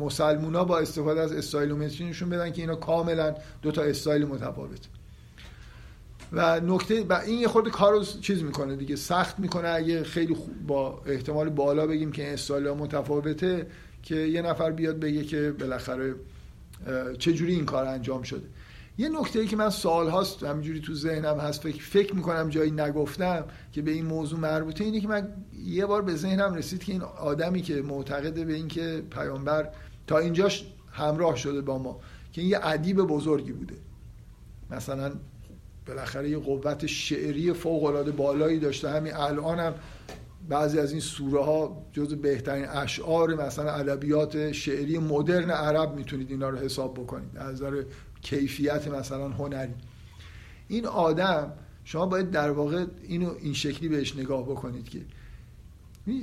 مسلمونا 0.00 0.64
با 0.64 0.78
استفاده 0.78 1.20
از 1.20 1.32
stylometry 1.32 2.08
نشون 2.08 2.28
بدن 2.28 2.52
که 2.52 2.62
اینا 2.62 2.74
کاملا 2.74 3.34
دو 3.62 3.72
تا 3.72 3.82
استایل 3.82 4.24
متفاوته. 4.24 4.88
و 6.32 6.60
نکته 6.60 7.04
و 7.04 7.12
این 7.12 7.38
یه 7.38 7.48
خورده 7.48 7.70
کار 7.70 7.92
رو 7.92 8.04
چیز 8.04 8.42
می‌کنه 8.42 8.76
دیگه 8.76 8.96
سخت 8.96 9.38
می‌کنه. 9.38 9.68
اگه 9.68 10.04
خیلی 10.04 10.36
با 10.66 11.02
احتمال 11.06 11.48
بالا 11.48 11.86
بگیم 11.86 12.12
که 12.12 12.24
این 12.24 12.32
استایل 12.32 12.70
متفاوته 12.70 13.66
که 14.02 14.16
یه 14.16 14.42
نفر 14.42 14.70
بیاد 14.70 15.00
بگه 15.00 15.24
که 15.24 15.54
بالاخره 15.60 16.14
چجوری 17.18 17.54
این 17.54 17.64
کار 17.64 17.86
انجام 17.86 18.22
شده. 18.22 18.46
یه 18.98 19.08
نکته 19.08 19.40
ای 19.40 19.46
که 19.46 19.56
من 19.56 19.70
سال 19.70 20.08
هاست 20.08 20.42
همینجوری 20.42 20.80
تو 20.80 20.94
ذهنم 20.94 21.38
هست 21.38 21.62
فکر, 21.62 21.82
فکر 21.82 22.14
می‌کنم 22.14 22.48
جایی 22.48 22.70
نگفتم 22.70 23.44
که 23.72 23.82
به 23.82 23.90
این 23.90 24.06
موضوع 24.06 24.40
مربوطه 24.40 24.84
اینه 24.84 25.00
که 25.00 25.08
من 25.08 25.28
یه 25.64 25.86
بار 25.86 26.02
به 26.02 26.14
ذهنم 26.14 26.54
رسید 26.54 26.84
که 26.84 26.92
این 26.92 27.02
آدمی 27.02 27.62
که 27.62 27.82
معتقده 27.82 28.44
به 28.44 28.54
اینکه 28.54 29.02
پیامبر 29.10 29.68
تا 30.06 30.18
اینجاش 30.18 30.66
همراه 30.92 31.36
شده 31.36 31.60
با 31.60 31.78
ما 31.78 32.00
که 32.32 32.40
این 32.40 32.50
یه 32.50 32.58
ادیب 32.62 32.96
بزرگی 32.96 33.52
بوده. 33.52 33.74
مثلا 34.70 35.12
بالاخره 35.86 36.30
یه 36.30 36.38
قوت 36.38 36.86
شعری 36.86 37.52
فوق 37.52 37.84
العاده 37.84 38.10
بالایی 38.10 38.58
داشته. 38.58 38.90
همین 38.90 39.14
الان 39.14 39.58
هم 39.58 39.74
بعضی 40.48 40.78
از 40.78 40.90
این 40.90 41.00
سوره 41.00 41.44
ها 41.44 41.86
جز 41.92 42.14
بهترین 42.14 42.64
اشعار 42.68 43.34
مثلا 43.34 43.70
ادبیات 43.70 44.52
شعری 44.52 44.98
مدرن 44.98 45.50
عرب 45.50 45.94
می‌تونید 45.94 46.30
اینا 46.30 46.48
رو 46.48 46.58
حساب 46.58 46.94
بکنید. 46.94 47.38
از 47.38 47.52
نظر 47.52 47.82
کیفیت 48.22 48.88
مثلا 48.88 49.28
هنری. 49.28 49.74
این 50.68 50.86
آدم 50.86 51.52
شما 51.84 52.06
باید 52.06 52.30
در 52.30 52.50
واقع 52.50 52.84
اینو 53.02 53.34
این 53.40 53.54
شکلی 53.54 53.88
بهش 53.88 54.16
نگاه 54.16 54.42
بکنید 54.42 54.88
که 54.88 55.00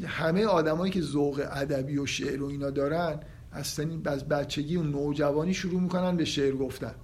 همه 0.08 0.45
آدمایی 0.45 0.91
که 0.91 1.02
ذوق 1.02 1.48
ادبی 1.52 1.98
و 1.98 2.06
شعر 2.06 2.43
و 2.43 2.48
اینا 2.48 2.69
دارن 2.69 3.19
از 3.52 3.80
از 4.06 4.28
بچگی 4.28 4.76
و 4.76 4.84
نوجوانی 4.84 5.54
شروع 5.54 5.82
می‌کنن 5.82 6.17
به 6.17 6.26
شعر 6.26 6.56
گفتن. 6.56 6.95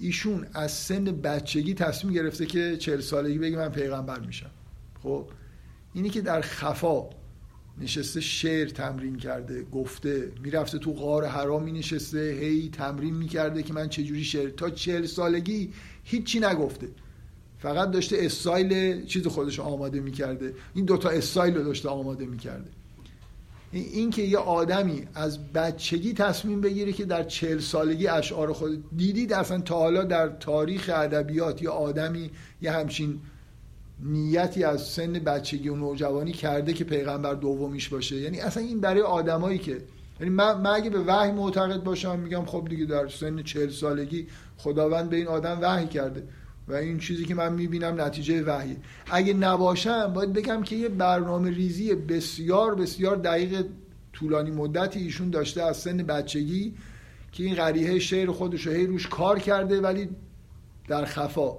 ایشون 0.00 0.46
از 0.54 0.72
سن 0.72 1.04
بچگی 1.04 1.74
تصمیم 1.74 2.14
گرفته 2.14 2.46
که 2.46 2.76
چهل 2.76 3.00
سالگی 3.00 3.38
بگه 3.38 3.56
من 3.56 3.68
پیغمبر 3.68 4.20
میشم. 4.20 4.50
خب 5.02 5.26
اینی 5.94 6.10
که 6.10 6.20
در 6.20 6.40
خفا 6.40 7.10
نشسته 7.78 8.20
شعر 8.20 8.68
تمرین 8.68 9.16
کرده 9.16 9.62
گفته 9.62 10.32
می‌رفته 10.42 10.78
تو 10.78 10.92
غار 10.92 11.24
حرام 11.24 11.62
می 11.62 11.72
نشسته 11.72 12.38
هی 12.40 12.68
تمرین 12.68 13.14
می‌کرده 13.14 13.62
که 13.62 13.72
من 13.72 13.88
چجوری 13.88 14.24
شعر 14.24 14.50
تا 14.50 14.70
چهل 14.70 15.06
سالگی 15.06 15.72
هیچی 16.04 16.40
نگفته. 16.40 16.88
فقط 17.58 17.90
داشته 17.90 18.16
استایل 18.20 19.04
چیز 19.04 19.26
خودش 19.26 19.60
آماده 19.60 20.00
می‌کرده. 20.00 20.54
این 20.74 20.84
دوتا 20.84 21.08
استایل 21.08 21.54
رو 21.54 21.64
داشته 21.64 21.88
آماده 21.88 22.26
می‌کرده. 22.26 22.70
این 23.72 24.10
که 24.10 24.22
یه 24.22 24.38
آدمی 24.38 25.06
از 25.14 25.52
بچگی 25.52 26.12
تصمیم 26.12 26.60
بگیره 26.60 26.92
که 26.92 27.04
در 27.04 27.22
چهل 27.22 27.58
سالگی 27.58 28.06
اشعار 28.06 28.52
خود 28.52 28.84
دیدید 28.96 29.32
اصلا 29.32 29.60
تا 29.60 29.78
حالا 29.78 30.04
در 30.04 30.28
تاریخ 30.28 30.90
ادبیات 30.94 31.62
یا 31.62 31.72
آدمی 31.72 32.30
یه 32.62 32.72
همچین 32.72 33.20
نیتی 34.02 34.64
از 34.64 34.82
سن 34.82 35.12
بچگی 35.12 35.68
و 35.68 35.76
نوجوانی 35.76 36.32
کرده 36.32 36.72
که 36.72 36.84
پیغمبر 36.84 37.34
دومیش 37.34 37.88
باشه؟ 37.88 38.16
یعنی 38.16 38.40
اصلا 38.40 38.62
این 38.62 38.80
برای 38.80 39.00
آدمایی 39.00 39.58
که 39.58 39.78
یعنی 40.20 40.32
من, 40.32 40.66
اگه 40.66 40.90
به 40.90 41.00
وحی 41.00 41.32
معتقد 41.32 41.82
باشم 41.82 42.18
میگم 42.18 42.44
خب 42.44 42.66
دیگه 42.68 42.84
در 42.84 43.08
سن 43.08 43.42
چهل 43.42 43.70
سالگی 43.70 44.26
خداوند 44.58 45.10
به 45.10 45.16
این 45.16 45.26
آدم 45.26 45.58
وحی 45.62 45.86
کرده. 45.86 46.22
و 46.68 46.74
این 46.74 46.98
چیزی 46.98 47.24
که 47.24 47.34
من 47.34 47.52
می‌بینم 47.52 48.00
نتیجه 48.00 48.42
وحی 48.42 48.76
اگه 49.10 49.34
نباشم 49.34 50.12
باید 50.12 50.32
بگم 50.32 50.62
که 50.62 50.76
یه 50.76 50.88
برنامه 50.88 51.50
ریزی 51.50 51.94
بسیار 51.94 52.74
بسیار 52.74 53.16
دقیق 53.16 53.66
طولانی 54.12 54.50
مدتی 54.50 55.00
ایشون 55.00 55.30
داشته 55.30 55.62
از 55.62 55.76
سن 55.76 55.96
بچگی 55.96 56.74
که 57.32 57.44
این 57.44 57.54
غریحه 57.54 57.98
شعر 57.98 58.30
خودش 58.30 58.66
رو 58.66 58.72
هی 58.72 58.86
روش 58.86 59.08
کار 59.08 59.38
کرده 59.38 59.80
ولی 59.80 60.08
در 60.88 61.04
خفا. 61.04 61.56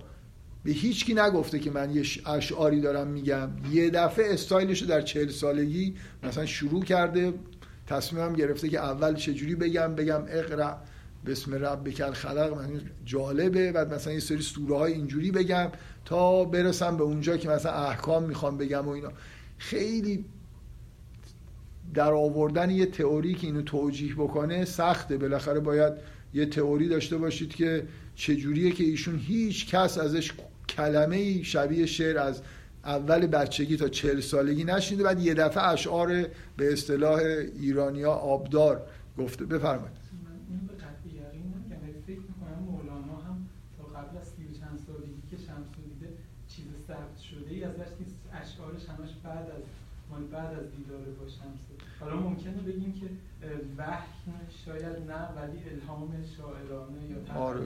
به 0.64 0.72
هیچکی 0.72 1.14
نگفته 1.14 1.60
که 1.60 1.72
من 1.72 1.96
یه 1.96 2.04
اشعاری 2.26 2.82
دارم 2.82 3.08
میگم. 3.08 3.50
یه 3.72 3.90
دفعه 3.90 4.34
استایلش 4.34 4.82
رو 4.82 4.88
در 4.88 5.02
چهل 5.02 5.30
سالگی 5.30 5.96
مثلا 6.24 6.46
شروع 6.46 6.84
کرده 6.84 7.34
تصمیمم 7.88 8.34
گرفته 8.34 8.70
که 8.70 8.80
اول 8.80 9.16
چجوری 9.16 9.56
بگم 9.56 9.96
بگم 9.96 10.22
اقرا 10.28 10.78
بسم 11.26 11.66
رب 11.66 11.90
کل 11.90 12.12
خلق 12.12 12.54
من 12.58 12.82
جالبه. 13.06 13.72
بعد 13.72 13.94
مثلا 13.94 14.14
یه 14.14 14.20
سری 14.20 14.42
سوره 14.42 14.78
های 14.78 14.94
اینجوری 14.94 15.32
بگم 15.32 15.70
تا 16.06 16.46
برسم 16.46 16.98
به 16.98 17.04
اونجا 17.04 17.38
که 17.38 17.50
مثلا 17.50 17.72
احکام 17.72 18.24
می‌خوام 18.24 18.58
بگم 18.58 18.88
و 18.88 18.90
اینا. 18.90 19.12
خیلی 19.58 20.26
در 21.94 22.12
آوردن 22.12 22.70
یه 22.70 22.86
تئوری 22.86 23.34
که 23.34 23.48
اینو 23.48 23.62
توجیه 23.62 24.14
بکنه 24.16 24.66
سخته. 24.66 25.18
بالاخره 25.18 25.60
باید 25.60 25.94
یه 26.34 26.46
تئوری 26.46 26.88
داشته 26.88 27.18
باشید 27.18 27.56
که 27.56 27.88
چجوریه 28.16 28.72
که 28.72 28.84
ایشون 28.84 29.18
هیچ 29.18 29.76
کس 29.76 29.98
ازش 29.98 30.32
کلمه 30.70 31.44
شبیه 31.44 31.86
شعر 31.86 32.18
از 32.18 32.42
اول 32.86 33.28
بچگی 33.28 33.78
تا 33.78 33.90
چهل 33.90 34.20
سالگی 34.20 34.64
نشینده 34.64 35.04
بعد 35.04 35.20
یه 35.20 35.34
دفعه 35.34 35.64
اشعار 35.64 36.08
به 36.58 36.74
اصطلاح 36.74 37.20
ایرانیا 37.60 38.12
آبدار 38.12 38.82
گفته. 39.18 39.46
بفرمایید. 39.46 40.01
ای 47.50 47.63
ازش 47.63 47.91
نیست. 48.00 48.15
اشعارش 48.34 48.89
همش 48.89 49.10
بعد 49.24 49.50
از 49.50 49.63
مال 50.12 50.24
بعد 50.24 50.54
از 50.60 50.65
دیدار 50.78 51.02
با 51.20 51.28
شمس. 51.28 51.63
حالا 52.00 52.15
ممکنه 52.15 52.62
بگیم 52.67 52.94
که 52.94 53.06
وحی 53.78 54.32
شاید 54.65 54.86
نه 55.12 55.30
ولی 55.36 55.60
الهام 55.72 56.12
شاعرانه 56.38 57.00
یا 57.10 57.39
آره. 57.39 57.65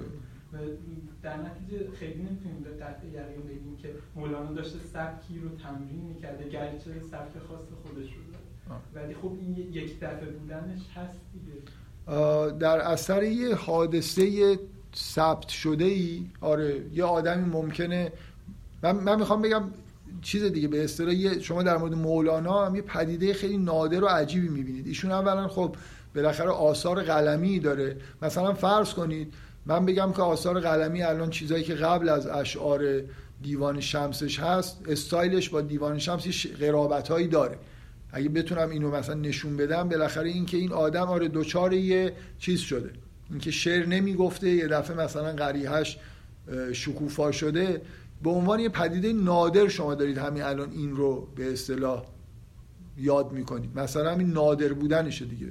در 1.24 1.38
نتیجه 1.38 1.92
خیلی 1.92 2.24
نمی‌تونیم 2.24 2.64
به 2.64 2.70
قطع 2.70 3.08
یقین 3.08 3.42
بگیم 3.48 3.78
که 3.82 3.90
مولانا 4.16 4.52
داشته 4.52 4.80
سبکی 4.80 5.40
رو 5.40 5.50
تمرین 5.50 6.02
می‌کرده 6.02 6.50
گرچه 6.50 7.00
سبک 7.12 7.40
خاص 7.48 7.66
خودش 7.84 8.10
رو 8.14 8.22
داره. 8.32 8.82
ولی 8.96 9.14
خب 9.14 9.32
این 9.42 9.58
یک 9.74 10.00
دفعه 10.00 10.26
بودنش 10.26 10.90
هست 10.96 11.20
دیگه. 11.34 11.58
در 12.60 12.78
اثر 12.78 13.24
یه 13.24 13.56
حادثه 13.56 14.60
ثبت 14.96 15.48
شده 15.48 15.86
ای 15.86 16.26
آره 16.42 16.82
یه 16.94 17.04
آدمی 17.04 17.46
ممکنه 17.46 18.12
من, 18.86 18.96
من 18.96 19.20
می‌خوام 19.20 19.42
بگم 19.42 19.64
چیز 20.22 20.44
دیگه 20.44 20.68
به 20.68 20.84
اصطلاح 20.84 21.40
شما 21.40 21.64
در 21.64 21.78
مورد 21.78 21.94
مولانا 21.94 22.66
هم 22.66 22.76
یه 22.76 22.82
پدیده 22.82 23.34
خیلی 23.34 23.58
نادر 23.58 24.04
و 24.04 24.08
عجیبی 24.08 24.48
می‌بینید. 24.48 24.88
ایشون 24.88 25.12
اولا 25.12 25.48
خب 25.48 25.76
بالاخره 26.16 26.50
آثار 26.50 27.04
قلمی 27.04 27.60
داره. 27.60 27.98
مثلا 28.22 28.54
فرض 28.54 28.94
کنید 28.94 29.34
من 29.66 29.86
بگم 29.86 30.12
که 30.12 30.22
آثار 30.22 30.60
قلمی 30.60 31.04
الان 31.04 31.30
چیزایی 31.30 31.64
که 31.64 31.74
قبل 31.74 32.10
از 32.10 32.28
اشعار 32.28 32.82
دیوان 33.42 33.80
شمسش 33.80 34.40
هست 34.40 34.78
استایلش 34.88 35.50
با 35.50 35.62
دیوان 35.62 36.00
شمس 36.00 36.46
قرابت 36.46 37.30
داره. 37.30 37.58
اگه 38.12 38.30
بتونم 38.30 38.70
اینو 38.70 38.92
مثلا 38.92 39.16
نشون 39.16 39.58
بدم 39.58 39.90
بالاخره 39.90 40.30
اینکه 40.30 40.58
این 40.58 40.72
آدم 40.72 41.08
آره 41.08 41.28
دوچار 41.28 41.74
یه 41.74 42.14
چیز 42.40 42.60
شده. 42.60 42.90
اینکه 43.30 43.52
شعر 43.52 43.86
نمی‌گفته 43.86 44.50
یه 44.50 44.68
دفعه 44.68 44.98
مثلا 44.98 45.34
قریهش 45.34 45.98
شکوفا 46.74 47.32
شده. 47.32 47.82
به 48.24 48.30
عنوان 48.30 48.60
یه 48.60 48.70
پدیده 48.70 49.14
نادر 49.14 49.68
شما 49.68 49.96
دارید 49.96 50.18
همین 50.18 50.44
الان 50.44 50.72
این 50.72 50.96
رو 50.96 51.28
به 51.36 51.54
اصطلاح 51.54 52.06
یاد 52.98 53.32
می‌کنید. 53.32 53.80
مثلا 53.80 54.12
همین 54.12 54.32
نادر 54.32 54.74
بودنشه 54.74 55.26
دیگه. 55.26 55.48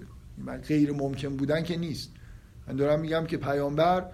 غیر 0.68 0.92
ممکن 0.92 1.36
بودن 1.36 1.62
که 1.62 1.76
نیست. 1.76 2.10
من 2.68 2.76
دارم 2.76 3.00
میگم 3.00 3.26
که 3.26 3.36
پیامبر 3.36 4.06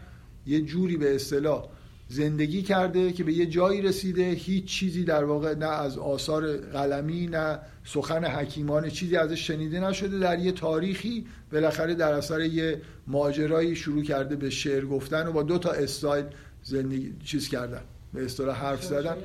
یه 0.46 0.60
جوری 0.60 0.96
به 0.96 1.14
اصطلاح 1.14 1.68
زندگی 2.08 2.62
کرده 2.62 3.12
که 3.12 3.24
به 3.24 3.32
یه 3.32 3.46
جایی 3.46 3.82
رسیده 3.82 4.30
هیچ 4.30 4.64
چیزی 4.64 5.04
در 5.04 5.24
واقع 5.24 5.54
نه 5.54 5.66
از 5.66 5.98
آثار 5.98 6.56
قلمی 6.56 7.26
نه 7.26 7.58
سخن 7.84 8.24
حکیمان 8.24 8.88
چیزی 8.88 9.16
ازش 9.16 9.46
شنیده 9.46 9.80
نشده. 9.80 10.18
در 10.18 10.38
یه 10.38 10.52
تاریخی 10.52 11.26
بالاخره 11.52 11.94
در 11.94 12.12
اثر 12.12 12.40
یه 12.40 12.82
ماجرایی 13.06 13.76
شروع 13.76 14.02
کرده 14.02 14.36
به 14.36 14.50
شعر 14.50 14.86
گفتن 14.86 15.26
و 15.26 15.32
با 15.32 15.42
دو 15.42 15.58
تا 15.58 15.70
استایل 15.70 16.24
زندگی 16.62 17.14
چیز 17.24 17.48
کردن. 17.48 17.82
به 18.12 18.24
اصطلاح 18.24 18.56
حرف 18.56 18.84
زدن. 18.84 19.16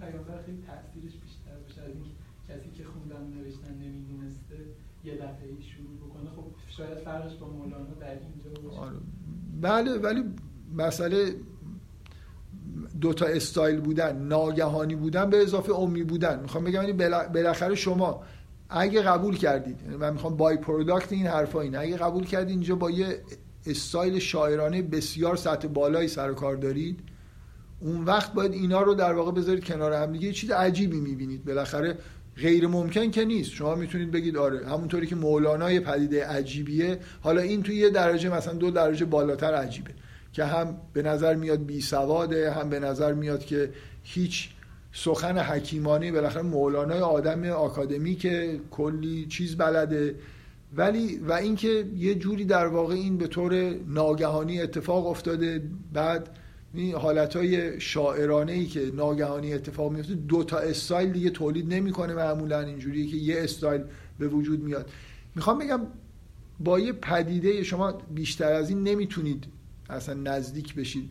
پیامبر 0.00 0.42
خیلی 0.46 0.58
تاثیرش 0.66 1.12
بیشتر 1.22 1.56
باشه 1.66 1.80
از 1.80 1.88
اینکه 1.94 2.10
کسی 2.48 2.70
که 2.78 2.84
خوندن 2.84 3.22
نوشتن 3.36 3.74
نمی‌دونسته 3.74 4.56
یه 5.04 5.14
دفعه 5.14 5.48
شروع 5.60 5.96
بکنه 5.96 6.30
خب 6.36 6.44
شاید 6.68 6.98
فرقش 6.98 7.34
با 7.34 7.48
مولانا 7.48 7.94
در 8.00 8.10
اینجا 8.10 8.68
باشه. 8.68 8.80
آره. 8.80 8.96
بله 9.60 9.98
ولی 9.98 10.24
مسئله 10.76 11.34
دوتا 13.00 13.26
استایل 13.26 13.80
بودن 13.80 14.16
ناگهانی 14.18 14.94
بودن 14.94 15.30
به 15.30 15.42
اضافه 15.42 15.72
امی 15.72 16.04
بودن. 16.04 16.40
می‌خوام 16.40 16.64
بگم 16.64 16.82
یعنی 16.82 16.92
بالاخره 17.34 17.74
شما 17.74 18.22
اگه 18.68 19.02
قبول 19.02 19.36
کردید 19.36 19.82
یعنی 19.82 19.96
من 19.96 20.12
می‌خوام 20.12 20.36
by-product 20.36 21.12
این 21.12 21.26
حرفا 21.26 21.60
اینه. 21.60 21.78
اگه 21.78 21.96
قبول 21.96 22.24
کردید 22.24 22.48
اینجا 22.48 22.74
با 22.74 22.90
یه 22.90 23.20
استایل 23.66 24.18
شاعرانه 24.18 24.82
بسیار 24.82 25.36
سطح 25.36 25.68
بالایی 25.68 26.08
سر 26.08 26.32
کار 26.32 26.56
دارید 26.56 27.00
اون 27.80 28.04
وقت 28.04 28.32
باید 28.32 28.52
اینا 28.52 28.82
رو 28.82 28.94
در 28.94 29.12
واقع 29.12 29.32
بذارید 29.32 29.64
کنار 29.64 29.92
هم 29.92 30.12
دیگه. 30.12 30.32
چیز 30.32 30.50
عجیبی 30.50 31.00
می‌بینید. 31.00 31.44
بالاخره 31.44 31.98
غیر 32.36 32.66
ممکن 32.66 33.10
که 33.10 33.24
نیست. 33.24 33.50
شما 33.50 33.74
می‌تونید 33.74 34.10
بگید 34.10 34.36
آره 34.36 34.66
همونطوری 34.66 35.06
که 35.06 35.16
مولانا 35.16 35.66
پدیده 35.66 36.26
عجیبیه. 36.26 36.98
حالا 37.20 37.40
این 37.40 37.62
توی 37.62 37.76
یه 37.76 37.90
درجه 37.90 38.28
مثلا 38.28 38.54
دو 38.54 38.70
درجه 38.70 39.04
بالاتر 39.04 39.54
عجیبه. 39.54 39.90
که 40.32 40.44
هم 40.44 40.76
به 40.92 41.02
نظر 41.02 41.34
میاد 41.34 41.58
بی 41.58 41.80
سواده 41.80 42.50
هم 42.52 42.68
به 42.68 42.80
نظر 42.80 43.12
میاد 43.12 43.44
که 43.44 43.70
هیچ 44.02 44.48
سخن 44.92 45.38
حکیمانی 45.38 46.12
بالاخره 46.12 46.42
مولانا 46.42 47.06
آدم 47.06 47.44
آکادمی 47.44 48.14
که 48.14 48.60
کلی 48.70 49.26
چیز 49.26 49.56
بلده. 49.56 50.14
ولی 50.76 51.16
و 51.16 51.32
اینکه 51.32 51.84
یه 51.96 52.14
جوری 52.14 52.44
در 52.44 52.66
واقع 52.66 52.94
این 52.94 53.18
به 53.18 53.26
طور 53.26 53.74
ناگهانی 53.86 54.60
اتفاق 54.60 55.06
افتاده 55.06 55.62
بعد 55.92 56.28
این 56.74 56.94
حالت 56.94 57.36
های 57.36 57.80
شاعرانه 57.80 58.52
ای 58.52 58.66
که 58.66 58.90
ناگهانی 58.94 59.54
اتفاق 59.54 59.92
میفته 59.92 60.14
دو 60.14 60.44
تا 60.44 60.58
استایل 60.58 61.12
دیگه 61.12 61.30
تولید 61.30 61.74
نمی‌کنه 61.74 62.14
معمولا 62.14 62.60
اینجوریه 62.60 63.06
که 63.06 63.16
یه 63.16 63.42
استایل 63.42 63.82
به 64.18 64.28
وجود 64.28 64.62
میاد. 64.62 64.90
می‌خوام 65.34 65.58
بگم 65.58 65.80
با 66.60 66.80
یه 66.80 66.92
پدیده 66.92 67.62
شما 67.62 67.92
بیشتر 67.92 68.52
از 68.52 68.68
این 68.68 68.82
نمی‌تونید 68.82 69.44
اصلا 69.90 70.14
نزدیک 70.14 70.74
بشید. 70.74 71.10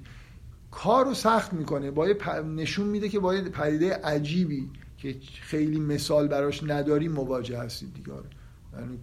کار 0.72 1.06
رو 1.06 1.13
سخت 1.13 1.54
می‌کنه. 1.54 1.91
با 1.91 2.08
نشون 2.56 2.88
میده 2.88 3.10
که 3.10 3.20
با 3.20 3.36
یه 3.36 3.41
پدیده 3.41 3.93
عجیبی 3.93 4.70
که 4.98 5.15
خیلی 5.41 5.80
مثال 5.80 6.28
براش 6.28 6.63
نداریم 6.63 7.12
مواجه 7.12 7.60
هستید 7.60 7.93
دیگه. 7.93 8.12
یعنی 8.74 9.00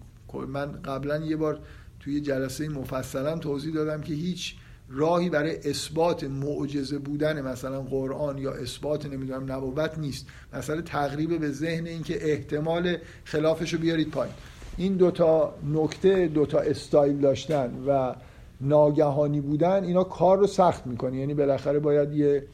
من 0.49 0.73
قبلا 0.73 1.19
یه 1.19 1.37
بار 1.37 1.61
توی 2.01 2.21
جلسه 2.21 2.69
مفصلا 2.69 3.39
توضیح 3.39 3.75
دادم 3.75 4.01
که 4.01 4.15
هیچ 4.15 4.57
راهی 4.89 5.31
برای 5.31 5.71
اثبات 5.71 6.25
معجزه 6.25 6.99
بودن 6.99 7.41
مثلا 7.43 7.81
قرآن 7.81 8.39
یا 8.39 8.53
اثبات 8.53 9.07
نمی‌دونم 9.07 9.53
نبوت 9.53 9.99
نیست. 9.99 10.27
مثلا 10.53 10.81
تقریب 10.81 11.41
به 11.41 11.51
ذهن 11.51 11.87
اینکه 11.87 12.33
احتمال 12.33 12.97
خلافش 13.25 13.75
رو 13.75 13.81
بیارید 13.81 14.11
پایین. 14.11 14.35
این 14.77 14.95
دوتا 14.97 15.55
نکته 15.75 16.29
دوتا 16.29 16.59
استایل 16.59 17.17
داشتن 17.17 17.73
و 17.87 18.15
ناگهانی 18.61 19.41
بودن 19.41 19.85
اینا 19.85 20.05
کار 20.05 20.39
رو 20.39 20.47
سخت 20.47 20.87
می‌کنه. 20.87 21.17
یعنی 21.17 21.35
بالاخره 21.35 21.79
باید 21.79 22.13
یه 22.13 22.47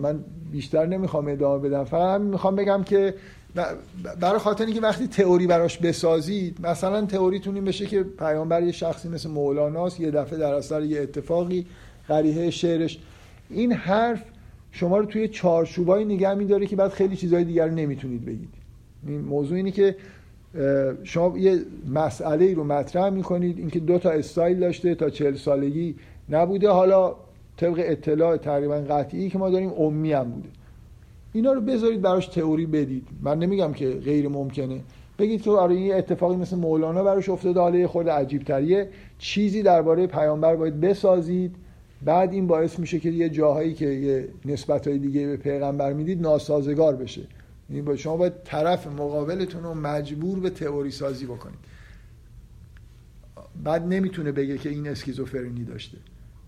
من 0.00 0.24
بیشتر 0.52 0.86
نمی‌خوام 0.86 1.28
ادامه 1.28 1.68
بدم. 1.68 1.84
فقط 1.84 2.20
می‌خوام 2.20 2.56
بگم 2.56 2.82
که 2.82 3.14
برای 4.20 4.38
خاطر 4.38 4.64
اینکه 4.64 4.80
وقتی 4.80 5.06
تئوری 5.06 5.46
براش 5.46 5.78
بسازید 5.78 6.66
مثلا 6.66 7.06
تئوریتون 7.06 7.54
این 7.54 7.64
بشه 7.64 7.86
که 7.86 8.02
پیامبر 8.02 8.62
یه 8.62 8.72
شخصی 8.72 9.08
مثل 9.08 9.30
مولاناست 9.30 10.00
یه 10.00 10.10
دفعه 10.10 10.38
در 10.38 10.54
اثر 10.54 10.82
یه 10.82 11.00
اتفاقی 11.00 11.66
قریحه 12.08 12.50
شعرش. 12.50 12.98
این 13.50 13.72
حرف 13.72 14.22
شما 14.70 14.98
رو 14.98 15.06
توی 15.06 15.28
چارچوبای 15.28 16.04
نگه 16.04 16.34
میداره 16.34 16.66
که 16.66 16.76
بعد 16.76 16.90
خیلی 16.90 17.16
چیزهای 17.16 17.44
دیگر 17.44 17.66
رو 17.66 17.74
نمی‌تونید 17.74 18.24
بگید. 18.24 18.54
این 19.06 19.20
موضوع 19.20 19.56
اینه 19.56 19.70
که 19.70 19.96
شما 21.02 21.38
یه 21.38 21.58
مسئله 21.88 22.54
رو 22.54 22.64
مطرح 22.64 23.10
می‌کنید 23.10 23.58
اینکه 23.58 23.80
دو 23.80 23.98
تا 23.98 24.10
استایل 24.10 24.60
داشته 24.60 24.94
تا 24.94 25.10
چهل 25.10 25.36
سالگی 25.36 25.94
نبوده. 26.30 26.68
حالا 26.68 27.14
طبق 27.56 27.74
اطلاع 27.78 28.36
تقریبا 28.36 28.74
قطعی 28.74 29.30
که 29.30 29.38
ما 29.38 29.50
داریم 29.50 29.72
امی 29.78 30.12
هم 30.12 30.30
بوده. 30.30 30.48
اینا 31.32 31.52
رو 31.52 31.60
بذارید 31.60 32.02
براش 32.02 32.26
تئوری 32.26 32.66
بدید. 32.66 33.08
من 33.22 33.38
نمیگم 33.38 33.72
که 33.72 33.90
غیر 33.90 34.28
ممکنه. 34.28 34.80
بگید 35.18 35.42
که 35.42 35.50
آره 35.50 35.74
این 35.74 35.94
اتفاقی 35.94 36.36
مثل 36.36 36.56
مولانا 36.56 37.02
براش 37.02 37.28
افتاده 37.28 37.60
حاله 37.60 37.86
خود 37.86 38.08
عجیب 38.08 38.42
تریه 38.42 38.88
چیزی 39.18 39.62
درباره 39.62 40.06
پیامبر 40.06 40.56
باید 40.56 40.80
بسازید. 40.80 41.54
بعد 42.04 42.32
این 42.32 42.46
باعث 42.46 42.78
میشه 42.78 43.00
که 43.00 43.10
یه 43.10 43.28
جاهایی 43.28 43.74
که 43.74 43.86
یه 43.86 44.28
نسبت 44.44 44.88
های 44.88 44.98
دیگه 44.98 45.26
به 45.26 45.36
پیغمبر 45.36 45.92
می‌دید 45.92 46.22
ناسازگار 46.22 46.96
بشه. 46.96 47.22
یعنی 47.70 47.98
شما 47.98 48.16
باید 48.16 48.32
طرف 48.44 48.86
مقابلتون 48.86 49.62
رو 49.62 49.74
مجبور 49.74 50.40
به 50.40 50.50
تئوری 50.50 50.90
سازی 50.90 51.26
بکنید. 51.26 51.58
بعد 53.64 53.86
نمی‌تونه 53.86 54.32
بگه 54.32 54.58
که 54.58 54.68
این 54.68 54.88
اسکیزوفرنی 54.88 55.64
داشته. 55.64 55.98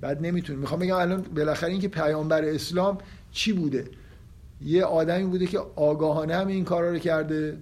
بعد 0.00 0.26
نمی‌تونه. 0.26 0.58
می‌خوام 0.58 0.80
بگم 0.80 0.96
الان 0.96 1.24
بالاخره 1.36 1.70
اینکه 1.70 1.88
پیامبر 1.88 2.44
اسلام 2.44 2.98
چی 3.32 3.52
بوده؟ 3.52 3.84
یه 4.64 4.84
آدمی 4.84 5.24
بوده 5.24 5.46
که 5.46 5.58
آگاهانه 5.76 6.36
هم 6.36 6.46
این 6.46 6.64
کارا 6.64 6.90
رو 6.90 6.98
کرده. 6.98 7.58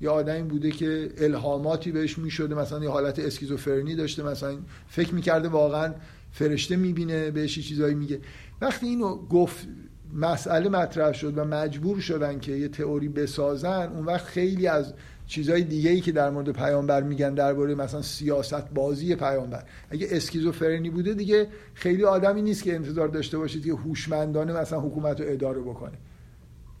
یه 0.00 0.10
آدمی 0.10 0.42
بوده 0.42 0.70
که 0.70 1.10
الهاماتی 1.18 1.92
بهش 1.92 2.18
می‌شده 2.18 2.54
مثلا 2.54 2.84
یه 2.84 2.90
حالت 2.90 3.18
اسکیزوفرنی 3.18 3.94
داشته 3.94 4.22
مثلا 4.22 4.56
فکر 4.88 5.14
می‌کرده 5.14 5.48
واقعا 5.48 5.94
فرشته 6.32 6.76
می‌بینه 6.76 7.30
بهش 7.30 7.58
چیزایی 7.58 7.94
میگه. 7.94 8.20
وقتی 8.60 8.86
اینو 8.86 9.16
گفت 9.16 9.66
مسئله 10.14 10.68
مطرح 10.68 11.12
شد 11.12 11.38
و 11.38 11.44
مجبور 11.44 12.00
شدن 12.00 12.38
که 12.38 12.52
یه 12.52 12.68
تئوری 12.68 13.08
بسازن 13.08 13.92
اون 13.94 14.04
وقت 14.04 14.24
خیلی 14.26 14.66
از 14.66 14.94
چیزهای 15.28 15.62
دیگه 15.62 15.90
ای 15.90 16.00
که 16.00 16.12
در 16.12 16.30
مورد 16.30 16.52
پیامبر 16.52 17.02
میگن 17.02 17.34
درباره 17.34 17.74
مثلا 17.74 18.02
سیاست 18.02 18.70
بازی 18.74 19.14
پیامبر. 19.14 19.64
اگه 19.90 20.08
اسکیزوفرنی 20.10 20.90
بوده 20.90 21.14
دیگه 21.14 21.48
خیلی 21.74 22.04
آدمی 22.04 22.42
نیست 22.42 22.62
که 22.62 22.74
انتظار 22.74 23.08
داشته 23.08 23.38
باشید 23.38 23.64
که 23.64 23.72
هوشمندانه 23.72 24.52
مثلا 24.52 24.80
حکومت 24.80 25.20
رو 25.20 25.26
اداره 25.28 25.60
بکنه. 25.60 25.98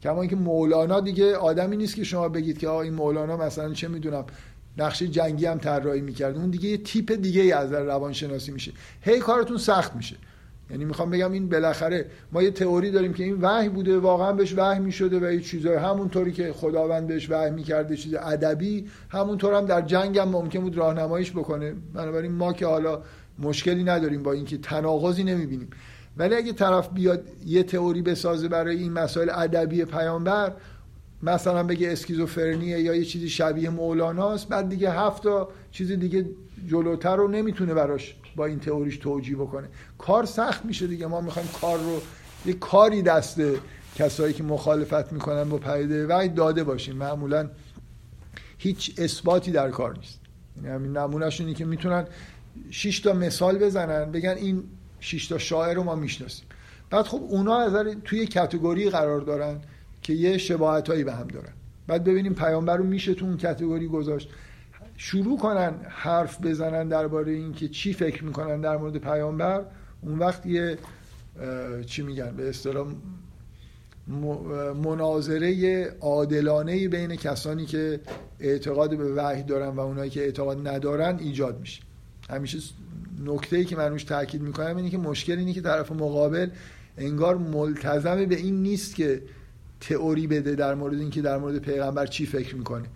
کما 0.02 0.20
اینکه 0.20 0.36
مولانا 0.36 1.00
دیگه 1.00 1.36
آدمی 1.36 1.76
نیست 1.76 1.96
که 1.96 2.04
شما 2.04 2.28
بگید 2.28 2.58
که 2.58 2.68
آ 2.68 2.80
این 2.80 2.94
مولانا 2.94 3.36
مثلا 3.36 3.72
چه 3.72 3.88
می‌دونم 3.88 4.24
نقشه 4.78 5.08
جنگی 5.08 5.46
هم 5.46 5.58
طراحی 5.58 6.00
می‌کرد. 6.00 6.36
اون 6.36 6.50
دیگه 6.50 6.68
یه 6.68 6.76
تیپ 6.76 7.12
دیگه 7.12 7.42
ای 7.42 7.52
از 7.52 7.72
روانشناسی 7.72 8.52
میشه. 8.52 8.72
هی 9.02 9.18
کارتون 9.18 9.56
سخت 9.56 9.96
میشه. 9.96 10.16
یعنی 10.70 10.84
می‌خوام 10.84 11.10
بگم 11.10 11.32
این 11.32 11.48
بالاخره 11.48 12.06
ما 12.32 12.42
یه 12.42 12.50
تئوری 12.50 12.90
داریم 12.90 13.12
که 13.12 13.24
این 13.24 13.38
وحی 13.40 13.68
بوده 13.68 13.98
واقعا 13.98 14.32
بهش 14.32 14.54
وحی 14.56 14.80
می‌شده 14.80 15.18
و 15.18 15.24
این 15.24 15.40
چیزای 15.40 15.76
همونطوری 15.76 16.32
که 16.32 16.52
خداوند 16.52 17.06
بهش 17.06 17.30
وحی 17.30 17.50
می‌کرده 17.50 17.96
چیز 17.96 18.14
ادبی 18.14 18.86
همونطور 19.08 19.54
هم 19.54 19.66
در 19.66 19.80
جنگ 19.80 20.18
هم 20.18 20.28
ممکن 20.28 20.60
بود 20.60 20.76
راهنماییش 20.76 21.30
بکنه. 21.30 21.74
بنابراین 21.94 22.32
ما 22.32 22.52
که 22.52 22.66
حالا 22.66 23.02
مشکلی 23.38 23.84
نداریم 23.84 24.22
با 24.22 24.32
اینکه 24.32 24.58
تناقضی 24.58 25.24
نمی‌بینیم. 25.24 25.70
ولی 26.16 26.34
اگه 26.34 26.52
طرف 26.52 26.88
بیاد 26.92 27.22
یه 27.46 27.62
تئوری 27.62 28.02
بسازه 28.02 28.48
برای 28.48 28.76
این 28.76 28.92
مسائل 28.92 29.30
ادبی 29.30 29.84
پیامبر 29.84 30.52
مثلا 31.22 31.62
بگه 31.62 31.92
اسکیزوفرنیه 31.92 32.80
یا 32.80 32.94
یه 32.94 33.04
چیزی 33.04 33.28
شبیه 33.28 33.70
مولاناست 33.70 34.48
بعد 34.48 34.68
دیگه 34.68 34.90
هفت 34.90 35.22
تا 35.22 35.48
چیز 35.70 35.92
دیگه 35.92 36.26
جلوتر 36.68 37.16
رو 37.16 37.28
نمی‌تونه 37.28 37.74
براش 37.74 38.16
با 38.36 38.46
این 38.46 38.60
تئوریش 38.60 38.96
توجیه 38.96 39.36
بکنه. 39.36 39.68
کار 39.98 40.24
سخت 40.24 40.64
میشه 40.64 40.86
دیگه. 40.86 41.06
ما 41.06 41.20
می‌خوایم 41.20 41.48
کار 41.60 41.78
رو 41.78 42.00
یه 42.46 42.52
کاری 42.52 43.02
دست 43.02 43.40
کسایی 43.96 44.34
که 44.34 44.42
مخالفت 44.42 45.12
می‌کنن 45.12 45.44
با 45.44 45.58
پیده 45.58 46.06
وحی 46.06 46.28
داده 46.28 46.64
باشیم. 46.64 46.96
معمولا 46.96 47.50
هیچ 48.58 48.94
اثباتی 48.98 49.50
در 49.50 49.70
کار 49.70 49.96
نیست. 49.96 50.20
یعنی 50.56 50.68
همین 50.68 50.96
نمونهشونی 50.96 51.54
که 51.54 51.64
می‌تونن 51.64 52.06
6 52.70 53.00
تا 53.00 53.12
مثال 53.12 53.58
بزنن 53.58 54.12
بگن 54.12 54.30
این 54.36 54.64
6 55.00 55.28
تا 55.28 55.38
شاعر 55.38 55.74
رو 55.74 55.82
ما 55.82 55.94
می‌شناسیم. 55.94 56.46
بعد 56.90 57.06
خب 57.06 57.22
اونا 57.28 57.58
از 57.58 57.86
توی 58.04 58.26
کتگوری 58.26 58.90
قرار 58.90 59.20
دارن. 59.20 59.60
که 60.02 60.12
یه 60.12 60.38
شباهت 60.38 60.88
هایی 60.88 61.04
به 61.04 61.12
هم 61.12 61.26
دارن. 61.26 61.52
بعد 61.86 62.04
ببینیم 62.04 62.34
پیامبر 62.34 62.76
رو 62.76 62.84
میشه 62.84 63.14
تو 63.14 63.24
اون 63.24 63.36
کتگوری 63.36 63.86
گذاشت. 63.86 64.28
شروع 64.96 65.38
کنن 65.38 65.74
حرف 65.88 66.40
بزنن 66.40 66.88
درباره 66.88 67.32
اینکه 67.32 67.68
چی 67.68 67.92
فکر 67.92 68.24
می‌کنن 68.24 68.60
در 68.60 68.76
مورد 68.76 68.96
پیامبر. 68.96 69.64
اون 70.00 70.18
وقت 70.18 70.46
یه 70.46 70.78
چی 71.86 72.02
میگن؟ 72.02 72.36
به 72.36 72.48
اصطلاح 72.48 72.86
مناظره 74.84 75.84
عادلانه 76.00 76.88
بین 76.88 77.16
کسانی 77.16 77.66
که 77.66 78.00
اعتقاد 78.40 78.98
به 78.98 79.14
وحی 79.14 79.42
دارن 79.42 79.68
و 79.68 79.80
اونایی 79.80 80.10
که 80.10 80.20
اعتقاد 80.20 80.68
ندارن 80.68 81.18
ایجاد 81.18 81.60
میشه. 81.60 81.82
همیشه 82.30 82.58
نکته 83.24 83.56
ای 83.56 83.64
که 83.64 83.76
من 83.76 83.90
روش 83.90 84.04
تاکید 84.04 84.42
می‌کنم 84.42 84.76
اینه 84.76 84.90
که 84.90 84.98
مشکل 84.98 85.38
اینه 85.38 85.52
که 85.52 85.60
طرف 85.60 85.92
مقابل 85.92 86.48
انگار 86.98 87.36
ملتزم 87.36 88.24
به 88.24 88.36
این 88.36 88.62
نیست 88.62 88.94
که 88.94 89.22
تئوری 89.80 90.26
بده 90.26 90.54
در 90.54 90.74
مورد 90.74 91.00
اینکه 91.00 91.22
در 91.22 91.38
مورد 91.38 91.58
پیغمبر 91.58 92.06
چی 92.06 92.26
فکر 92.26 92.56
می‌کنه. 92.56 92.86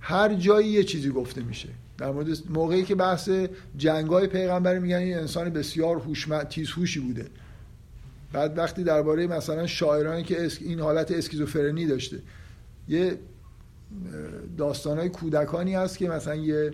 هر 0.00 0.34
جایی 0.34 0.68
یه 0.68 0.84
چیزی 0.84 1.10
گفته 1.10 1.42
میشه. 1.42 1.68
در 1.98 2.10
مورد 2.10 2.28
موقعی 2.50 2.84
که 2.84 2.94
بحث 2.94 3.30
جنگای 3.76 4.26
پیغمبر 4.26 4.78
میگن 4.78 4.96
این 4.96 5.18
انسان 5.18 5.50
بسیار 5.50 5.96
هوشمند 5.96 6.48
تیزهوشی 6.48 7.00
بوده. 7.00 7.26
بعد 8.32 8.58
وقتی 8.58 8.84
درباره 8.84 9.26
مثلا 9.26 9.66
شاعرانی 9.66 10.22
که 10.22 10.48
این 10.60 10.80
حالت 10.80 11.10
اسکیزوفرنی 11.10 11.86
داشته 11.86 12.18
یه 12.88 13.18
داستانهای 14.58 15.08
کودکانی 15.08 15.74
هست 15.74 15.98
که 15.98 16.08
مثلا 16.08 16.34
یه 16.34 16.72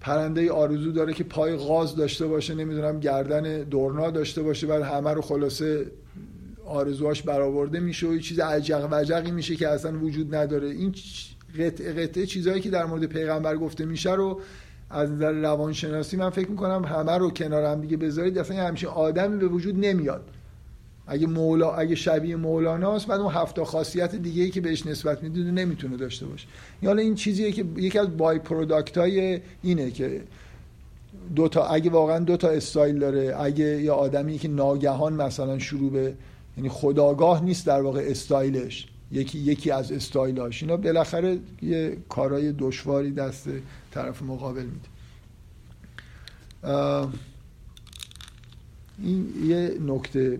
پرنده 0.00 0.52
آرزو 0.52 0.92
داره 0.92 1.12
که 1.12 1.24
پای 1.24 1.56
غاز 1.56 1.96
داشته 1.96 2.26
باشه 2.26 2.54
نمی‌دونم 2.54 3.00
گردن 3.00 3.62
دورنا 3.62 4.10
داشته 4.10 4.42
باشه 4.42 4.66
بعد 4.66 4.82
همه 4.82 5.10
رو 5.10 5.22
خلاصه 5.22 5.86
آرزوهاش 6.70 7.22
برآورده 7.22 7.80
میشه 7.80 8.06
و 8.06 8.14
یه 8.14 8.20
چیز 8.20 8.40
عجق 8.40 8.88
وجقی 8.90 9.30
میشه 9.30 9.56
که 9.56 9.68
اصلا 9.68 9.98
وجود 9.98 10.34
نداره. 10.34 10.68
این 10.68 10.94
قطعه 11.58 11.92
قطعه 11.92 12.26
چیزهایی 12.26 12.60
که 12.60 12.70
در 12.70 12.84
مورد 12.84 13.04
پیغمبر 13.04 13.56
گفته 13.56 13.84
میشه 13.84 14.14
رو 14.14 14.40
از 14.90 15.10
نظر 15.10 15.32
روانشناسی 15.32 16.16
من 16.16 16.30
فکر 16.30 16.50
می‌کنم 16.50 16.84
همه 16.84 17.18
رو 17.18 17.30
کنار 17.30 17.64
هم 17.64 17.80
دیگه 17.80 17.96
بذارید. 17.96 18.38
اصلا 18.38 18.56
همچین 18.56 18.88
آدمی 18.88 19.38
به 19.38 19.46
وجود 19.46 19.86
نمیاد. 19.86 20.24
اگه 21.06 21.26
مولانا 21.26 21.74
اگه 21.74 21.94
شبیه 21.94 22.36
مولاناست 22.36 23.06
بعد 23.06 23.20
اون 23.20 23.32
هفت 23.32 23.62
خاصیت 23.62 24.14
دیگه 24.14 24.42
ای 24.42 24.50
که 24.50 24.60
بهش 24.60 24.86
نسبت 24.86 25.22
می‌دید 25.22 25.46
نمی‌تونه 25.46 25.96
داشته 25.96 26.26
باشه. 26.26 26.46
حالا 26.84 27.02
این 27.02 27.14
چیزیه 27.14 27.52
که 27.52 27.64
یکی 27.76 27.98
از 27.98 28.16
by-product 28.16 28.98
های 28.98 29.40
اینه 29.62 29.90
که 29.90 30.22
دو 31.36 31.48
تا 31.48 31.66
اگه 31.66 31.90
واقعا 31.90 32.18
دو 32.18 32.36
تا 32.36 32.48
استایل 32.48 32.98
داره 32.98 33.36
اگه 33.40 33.64
یا 33.64 33.94
آدمی 33.94 34.38
که 34.38 34.48
ناگهان 34.48 35.12
مثلا 35.12 35.58
شروع 35.58 35.92
به 35.92 36.14
یعنی 36.56 36.68
خودآگاه 36.68 37.44
نیست 37.44 37.66
در 37.66 37.82
واقع 37.82 38.00
استایلش. 38.04 38.86
یکی 39.12 39.38
یکی 39.38 39.70
از 39.70 39.92
استایلاش. 39.92 40.62
اینا 40.62 40.76
بالاخره 40.76 41.38
یه 41.62 41.96
کارهای 42.08 42.52
دشواری 42.52 43.10
دست 43.10 43.48
طرف 43.90 44.22
مقابل 44.22 44.64
میده. 44.64 44.88
این 48.98 49.32
یه 49.46 49.78
نکته. 49.86 50.38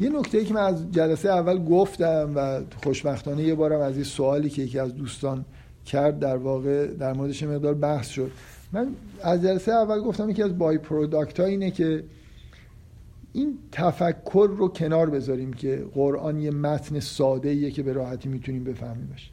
یه 0.00 0.10
نکته 0.10 0.38
ای 0.38 0.44
که 0.44 0.54
من 0.54 0.60
از 0.60 0.92
جلسه 0.92 1.28
اول 1.28 1.64
گفتم 1.64 2.32
و 2.34 2.60
خوشبختانه 2.82 3.42
یه 3.42 3.54
بارم 3.54 3.80
از 3.80 3.94
این 3.94 4.04
سوالی 4.04 4.50
که 4.50 4.62
یکی 4.62 4.78
از 4.78 4.94
دوستان 4.94 5.44
کرد 5.86 6.18
در 6.18 6.36
واقع 6.36 6.86
در 6.86 7.12
موردش 7.12 7.42
مقدار 7.42 7.74
بحث 7.74 8.08
شد. 8.08 8.30
من 8.72 8.88
از 9.22 9.42
جلسه 9.42 9.72
اول 9.72 10.00
گفتم 10.00 10.30
یکی 10.30 10.42
از 10.42 10.58
بای 10.58 10.78
پروداکت 10.78 11.40
ها 11.40 11.46
اینه 11.46 11.70
که 11.70 12.04
این 13.32 13.58
تفکر 13.72 14.50
رو 14.56 14.68
کنار 14.68 15.10
بذاریم 15.10 15.52
که 15.52 15.86
قرآن 15.94 16.40
یه 16.40 16.50
متن 16.50 17.00
ساده 17.00 17.48
ایه 17.48 17.70
که 17.70 17.82
به 17.82 17.92
راحتی 17.92 18.28
می‌تونیم 18.28 18.64
بفهمیمش. 18.64 19.30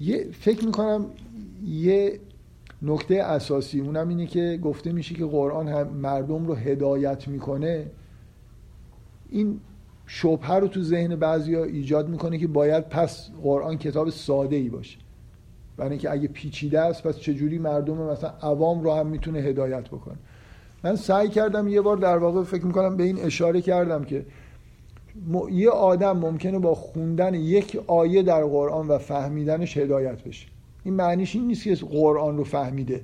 یه 0.00 0.28
فکر 0.32 0.66
می‌کنم 0.66 1.06
یه 1.66 2.20
نکته 2.82 3.14
اساسی 3.14 3.80
اونم 3.80 4.08
اینه 4.08 4.26
که 4.26 4.58
گفته 4.62 4.92
میشه 4.92 5.14
که 5.14 5.24
قرآن 5.24 5.68
هم 5.68 5.88
مردم 5.88 6.46
رو 6.46 6.54
هدایت 6.54 7.28
می‌کنه. 7.28 7.86
این 9.30 9.60
شبهه 10.06 10.54
رو 10.54 10.68
تو 10.68 10.82
ذهن 10.82 11.16
بعضیا 11.16 11.64
ایجاد 11.64 12.08
می‌کنه 12.08 12.38
که 12.38 12.46
باید 12.46 12.88
پس 12.88 13.30
قرآن 13.42 13.78
کتاب 13.78 14.10
ساده 14.10 14.56
ای 14.56 14.68
باشه. 14.68 14.98
برای 15.76 15.90
اینکه 15.90 16.10
اگه 16.10 16.28
پیچیده 16.28 16.80
است 16.80 17.02
پس 17.02 17.18
چجوری 17.18 17.58
مردم 17.58 17.96
مثلا 17.96 18.30
عوام 18.30 18.80
رو 18.80 18.94
هم 18.94 19.06
می‌تونه 19.06 19.38
هدایت 19.38 19.88
بکنه؟ 19.88 20.16
من 20.84 20.96
سعی 20.96 21.28
کردم 21.28 21.68
یه 21.68 21.80
بار 21.80 21.96
در 21.96 22.18
واقع 22.18 22.42
فکر 22.42 22.66
می‌کنم 22.66 22.96
به 22.96 23.04
این 23.04 23.18
اشاره 23.18 23.60
کردم 23.60 24.04
که 24.04 24.26
یه 25.50 25.70
آدم 25.70 26.16
ممکنه 26.16 26.58
با 26.58 26.74
خوندن 26.74 27.34
یک 27.34 27.78
آیه 27.86 28.22
در 28.22 28.44
قرآن 28.44 28.88
و 28.88 28.98
فهمیدنش 28.98 29.76
هدایت 29.76 30.22
بشه. 30.24 30.46
این 30.84 30.94
معنیش 30.94 31.34
این 31.34 31.46
نیست 31.46 31.64
که 31.64 31.74
قرآن 31.74 32.36
رو 32.36 32.44
فهمیده. 32.44 33.00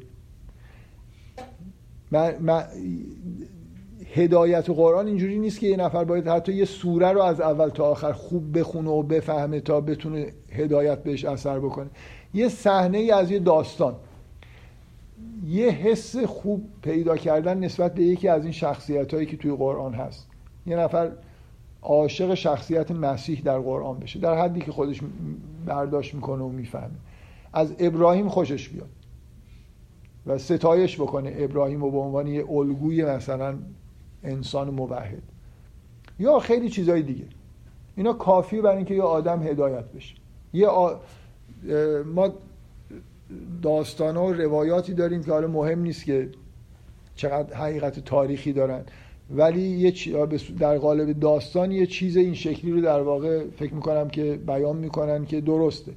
هدایت 4.15 4.71
قرآن 4.71 5.07
اینجوری 5.07 5.39
نیست 5.39 5.61
که 5.61 5.67
یه 5.67 5.77
نفر 5.77 6.05
باید 6.05 6.29
حتی 6.29 6.53
یه 6.53 6.65
سوره 6.65 7.13
رو 7.13 7.23
از 7.23 7.41
اول 7.41 7.69
تا 7.69 7.85
آخر 7.85 8.13
خوب 8.13 8.59
بخونه 8.59 8.91
و 8.91 9.03
بفهمه 9.03 9.61
تا 9.61 9.81
بتونه 9.81 10.33
هدایت 10.51 11.03
بهش 11.03 11.25
اثر 11.25 11.59
بکنه. 11.59 11.87
یه 12.35 12.49
صحنه 12.49 12.99
ای 12.99 13.11
از 13.11 13.31
یه 13.31 13.39
داستان. 13.39 13.95
یه 15.45 15.71
حس 15.71 16.17
خوب 16.17 16.69
پیدا 16.83 17.17
کردن 17.17 17.59
نسبت 17.59 17.95
به 17.95 18.03
یکی 18.03 18.29
از 18.29 18.43
این 18.43 18.53
شخصیت 18.53 19.15
هایی 19.15 19.27
که 19.27 19.37
توی 19.37 19.57
قرآن 19.57 19.95
هست. 19.95 20.27
یه 20.67 20.77
نفر 20.77 21.13
عاشق 21.83 22.35
شخصیت 22.35 22.91
مسیح 22.91 23.43
در 23.45 23.59
قرآن 23.59 23.99
بشه. 23.99 24.19
در 24.21 24.39
حدی 24.39 24.61
که 24.61 24.73
خودش 24.73 25.01
برداشت 25.67 26.15
می‌کنه 26.15 26.43
و 26.43 26.49
می‌فهمه. 26.49 26.95
از 27.53 27.75
ابراهیم 27.79 28.29
خوشش 28.29 28.69
بیاد. 28.69 28.89
و 30.27 30.39
ستایش 30.39 31.01
بکنه 31.01 31.35
ابراهیم 31.37 31.83
و 31.83 31.91
به 31.91 31.99
عنوان 31.99 32.27
یه 32.27 32.51
الگوی 32.51 33.05
مثلا 33.05 33.59
انسان 34.23 34.71
موحد. 34.71 35.23
یا 36.19 36.39
خیلی 36.39 36.69
چیزهای 36.69 37.03
دیگه. 37.03 37.25
اینا 37.97 38.13
کافی 38.13 38.61
برای 38.61 38.77
اینکه 38.77 38.95
یه 38.95 39.03
آدم 39.03 39.43
هدایت 39.43 39.85
بشه. 39.85 40.15
یه 40.53 40.67
آ... 40.67 40.95
ما 42.15 42.33
داستان 43.63 44.17
و 44.17 44.33
روایاتی 44.33 44.95
داریم 44.95 45.23
که 45.23 45.33
حالا 45.33 45.47
مهم 45.49 45.83
نیست 45.83 46.05
که 46.05 46.29
چقدر 47.17 47.57
حقیقت 47.57 48.01
تاریخی 48.01 48.53
دارن. 48.53 48.81
ولی 49.31 49.61
یه 49.61 49.93
در 50.59 50.79
قالب 50.79 51.21
داستان 51.21 51.73
یه 51.73 51.87
چیز 51.87 52.17
این 52.17 52.35
شکلی 52.35 52.71
رو 52.71 52.81
در 52.81 53.01
واقع 53.01 53.45
فکر 53.57 53.75
می‌کنم 53.75 54.09
که 54.09 54.39
بیان 54.47 54.77
می‌کنن 54.77 55.27
که 55.27 55.41
درسته. 55.41 55.93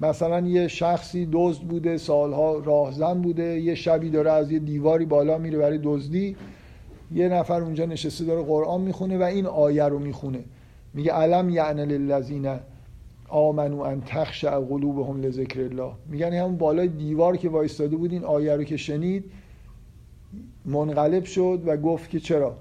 مثلا 0.00 0.40
یه 0.40 0.68
شخصی 0.68 1.28
دزد 1.32 1.62
بوده 1.62 1.96
سالها 1.96 2.58
راهزن 2.58 3.22
بوده 3.22 3.60
یه 3.60 3.74
شبی 3.74 4.10
داره 4.10 4.30
از 4.30 4.52
یه 4.52 4.58
دیواری 4.58 5.04
بالا 5.04 5.38
میره 5.38 5.58
برای 5.58 5.80
دزدی. 5.82 6.36
یه 7.14 7.28
نفر 7.28 7.60
اونجا 7.60 7.84
نشسته 7.84 8.24
داره 8.24 8.42
قرآن 8.42 8.80
می‌خونه 8.80 9.18
و 9.18 9.22
این 9.22 9.46
آیه 9.46 9.84
رو 9.84 9.98
می‌خونه. 9.98 10.44
میگه 10.94 11.12
علم 11.12 11.50
یعن 11.50 11.80
للذین 11.80 12.58
آمنو 13.28 13.80
ان 13.80 14.02
تخشع 14.06 14.58
قلوبهم 14.58 15.20
لذکر 15.20 15.60
الله. 15.60 15.92
میگن 16.08 16.32
همون 16.32 16.56
بالای 16.56 16.88
دیوار 16.88 17.36
که 17.36 17.48
وایستاده 17.48 17.96
بود 17.96 18.12
این 18.12 18.24
آیه 18.24 18.56
رو 18.56 18.64
که 18.64 18.76
شنید 18.76 19.24
منقلب 20.64 21.24
شد 21.24 21.62
و 21.66 21.76
گفت 21.76 22.10
که 22.10 22.20
چرا؟ 22.20 22.56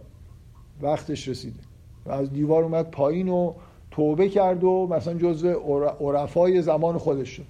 وقتش 0.81 1.27
رسیده. 1.27 1.59
و 2.05 2.11
از 2.11 2.33
دیوار 2.33 2.63
اومد 2.63 2.91
پایین 2.91 3.29
و 3.29 3.53
توبه 3.91 4.29
کرد 4.29 4.63
و 4.63 4.87
مثلا 4.87 5.13
جزو 5.13 5.49
عرفای 5.99 6.61
زمان 6.61 6.97
خودش 6.97 7.29
شد. 7.29 7.45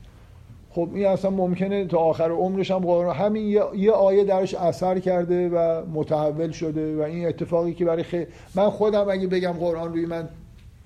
خب 0.75 0.89
این 0.93 1.05
اصلا 1.05 1.31
ممکنه 1.31 1.85
تا 1.85 1.97
آخر 1.97 2.31
عمرش 2.31 2.71
هم 2.71 2.79
قرآن 2.79 3.15
همین 3.15 3.47
یه 3.75 3.91
آیه 3.91 4.23
درش 4.23 4.53
اثر 4.53 4.99
کرده 4.99 5.49
و 5.49 5.85
متحول 5.93 6.51
شده 6.51 6.95
و 6.95 7.01
این 7.01 7.27
اتفاقی 7.27 7.73
که 7.73 7.85
برای 7.85 8.03
خیلی 8.03 8.27
من 8.55 8.69
خودم 8.69 9.09
اگه 9.09 9.27
بگم 9.27 9.51
قرآن 9.51 9.93
روی 9.93 10.05
من 10.05 10.29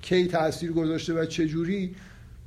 کی 0.02 0.28
تاثیر 0.28 0.72
گذاشته 0.72 1.14
و 1.14 1.26
چه 1.26 1.46
جوری 1.46 1.96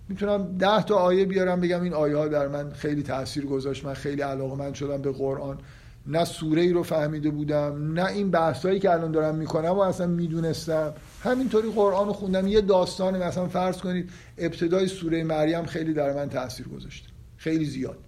می‌تونم 0.08 0.56
ده 0.58 0.82
تا 0.82 0.96
آیه 0.96 1.24
بیارم 1.24 1.60
بگم 1.60 1.82
این 1.82 1.94
آیه 1.94 2.16
ها 2.16 2.28
در 2.28 2.48
من 2.48 2.72
خیلی 2.72 3.02
تاثیر 3.02 3.46
گذاشت. 3.46 3.84
من 3.84 3.94
خیلی 3.94 4.22
علاقه 4.22 4.56
من 4.56 4.72
شدم 4.72 5.02
به 5.02 5.12
قرآن. 5.12 5.58
نه 6.06 6.24
سوره 6.24 6.62
ای 6.62 6.72
رو 6.72 6.82
فهمیده 6.82 7.30
بودم 7.30 7.92
نه 7.92 8.06
این 8.06 8.30
بحثایی 8.30 8.80
که 8.80 8.90
الان 8.90 9.12
دارم 9.12 9.34
می‌کنم 9.34 9.70
و 9.70 9.78
اصلا 9.78 10.06
می‌دونستم. 10.06 10.94
همینطوری 11.22 11.70
قرآن 11.70 12.06
رو 12.06 12.12
خوندم. 12.12 12.46
یه 12.46 12.60
داستان 12.60 13.22
مثلا 13.22 13.48
فرض 13.48 13.76
کنید 13.76 14.10
ابتدای 14.38 14.88
سوره 14.88 15.24
مریم 15.24 15.64
خیلی 15.64 15.94
در 15.94 16.12
من 16.12 16.28
تاثیر 16.28 16.68
گذاشته 16.68 17.08
خیلی 17.36 17.64
زیاد. 17.64 17.98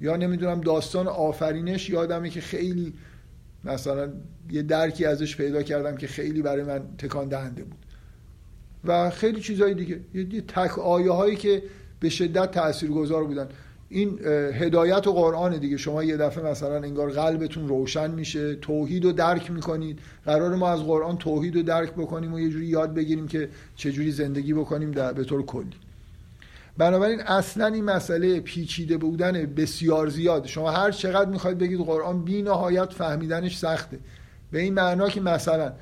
یا 0.00 0.16
نمی‌دونم 0.16 0.60
داستان 0.60 1.08
آفرینش 1.08 1.90
یادمه 1.90 2.30
که 2.30 2.40
خیلی 2.40 2.94
مثلا 3.64 4.12
یه 4.50 4.62
درکی 4.62 5.04
ازش 5.04 5.36
پیدا 5.36 5.62
کردم 5.62 5.96
که 5.96 6.06
خیلی 6.06 6.42
برای 6.42 6.62
من 6.62 6.82
تکان 6.98 7.28
دهنده 7.28 7.64
بود. 7.64 7.86
و 8.84 9.10
خیلی 9.10 9.40
چیزهای 9.40 9.74
دیگه. 9.74 10.00
یه 10.14 10.40
تک 10.40 10.78
آیه 10.78 11.12
هایی 11.12 11.36
که 11.36 11.62
به 12.00 12.08
شدت 12.08 12.50
تاثیرگذار 12.50 13.24
بودن. 13.24 13.48
این 13.88 14.18
هدایت 14.52 15.06
و 15.06 15.12
قرآن 15.12 15.56
دیگه. 15.56 15.76
شما 15.76 16.04
یه 16.04 16.16
دفعه 16.16 16.44
مثلا 16.44 16.76
انگار 16.76 17.10
قلبتون 17.10 17.68
روشن 17.68 18.10
میشه 18.10 18.54
توحید 18.54 19.04
رو 19.04 19.12
درک 19.12 19.50
می‌کنید. 19.50 19.98
قرار 20.24 20.54
ما 20.54 20.68
از 20.68 20.80
قرآن 20.80 21.18
توحید 21.18 21.56
رو 21.56 21.62
درک 21.62 21.92
بکنیم 21.92 22.34
و 22.34 22.40
یه 22.40 22.48
جوری 22.48 22.66
یاد 22.66 22.94
بگیریم 22.94 23.28
که 23.28 23.48
چجوری 23.76 24.10
زندگی 24.10 24.54
بکنیم 24.54 24.90
در 24.90 25.12
به 25.12 25.24
طور 25.24 25.42
کلی. 25.42 25.76
بنابراین 26.78 27.20
اصلا 27.20 27.66
این 27.66 27.84
مسئله 27.84 28.40
پیچیده 28.40 28.96
بودن 28.96 29.32
بسیار 29.32 30.08
زیاد. 30.08 30.46
شما 30.46 30.70
هر 30.70 30.90
چقدر 30.90 31.30
می‌خواید 31.30 31.58
بگید 31.58 31.80
قرآن 31.80 32.24
بی 32.24 32.42
نهایت 32.42 32.92
فهمیدنش 32.92 33.58
سخته. 33.58 33.98
به 34.52 34.60
این 34.60 34.74
معنا 34.74 35.08
که 35.08 35.20
مثلا 35.20 35.72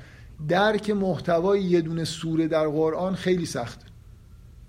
درک 0.47 0.89
محتوای 0.89 1.61
یه 1.61 1.81
دونه 1.81 2.03
سوره 2.03 2.47
در 2.47 2.67
قرآن 2.67 3.15
خیلی 3.15 3.45
سخته. 3.45 3.85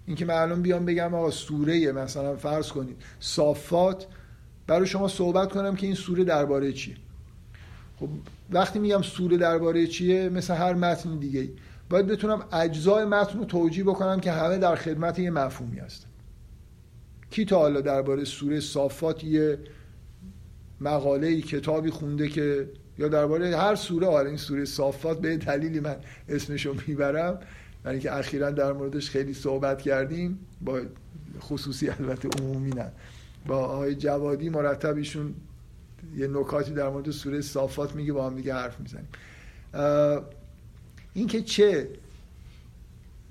اینکه 0.07 0.25
من 0.25 0.35
الان 0.35 0.63
بیام 0.63 0.85
بگم 0.85 1.15
آقا 1.15 1.31
سوره 1.31 1.93
مثلا 1.93 2.37
فرض 2.37 2.69
کنید 2.69 2.97
صافات 3.21 4.07
برای 4.67 4.87
شما 4.87 5.09
صحبت 5.09 5.53
کنم 5.53 5.77
که 5.77 5.87
این 5.87 5.95
سوره 5.95 6.25
درباره 6.25 6.73
چیه. 6.73 6.97
خب 8.01 8.09
وقتی 8.51 8.79
میگم 8.79 9.03
سوره 9.03 9.37
درباره 9.37 9.87
چیه 9.87 10.29
مثل 10.29 10.55
هر 10.55 10.75
متن 10.75 11.17
دیگه 11.17 11.49
باید 11.91 12.07
بتونم 12.07 12.45
اجزای 12.53 13.05
متن 13.05 13.39
رو 13.39 13.45
توجیه 13.45 13.85
بکنم 13.85 14.21
که 14.21 14.33
همه 14.33 14.59
در 14.59 14.77
خدمت 14.77 15.19
یه 15.19 15.31
مفهومی 15.31 15.79
هستن. 15.79 16.09
کی 17.31 17.45
تا 17.45 17.59
حالا 17.59 17.81
درباره 17.81 18.25
سوره 18.25 18.61
صافات 18.61 19.25
یه 19.25 19.59
مقاله 20.81 21.41
کتابی 21.41 21.91
خونده 21.91 22.29
که 22.29 22.69
یا 23.01 23.09
درباره 23.09 23.57
هر 23.57 23.75
سوره 23.75 24.07
حالا 24.07 24.29
این 24.29 24.37
سوره 24.37 24.65
صافات 24.65 25.21
به 25.21 25.37
دلیلی 25.37 25.81
من 25.81 25.97
اسمشو 26.29 26.75
می‌برم 26.87 27.39
یعنی 27.85 28.01
که 28.01 28.17
اخیرا 28.17 28.51
در 28.51 28.73
موردش 28.73 29.11
خیلی 29.11 29.35
صحبت 29.35 29.83
کردیم 29.83 30.39
با 30.61 30.81
خصوصی 31.41 31.89
البته 31.89 32.29
عمومی 32.29 32.71
نه. 32.71 32.93
با 33.47 33.57
آقای 33.57 33.95
جوادی 33.95 34.49
مرتب 34.49 34.97
ایشون 34.97 35.35
یه 36.17 36.27
نکاتی 36.27 36.73
در 36.73 36.89
مورد 36.89 37.11
سوره 37.11 37.41
صافات 37.41 37.95
میگه 37.95 38.13
با 38.13 38.27
هم 38.27 38.37
دیگه 38.37 38.55
حرف 38.55 38.77
می‌زنیم. 38.81 39.09
اینکه 41.15 41.43
چه 41.43 41.89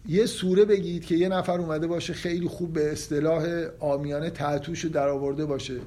یه 0.08 0.26
سوره 0.26 0.66
بگید 0.66 1.06
که 1.06 1.16
یه 1.16 1.30
نفر 1.30 1.60
اومده 1.60 1.88
باشه 1.88 2.14
خیلی 2.14 2.48
خوب 2.48 2.74
به 2.74 2.92
اصطلاح 2.92 3.68
آمیانه 3.80 4.30
تعتوش 4.30 4.86
در 4.86 5.08
آورده 5.08 5.46
باشه 5.46 5.80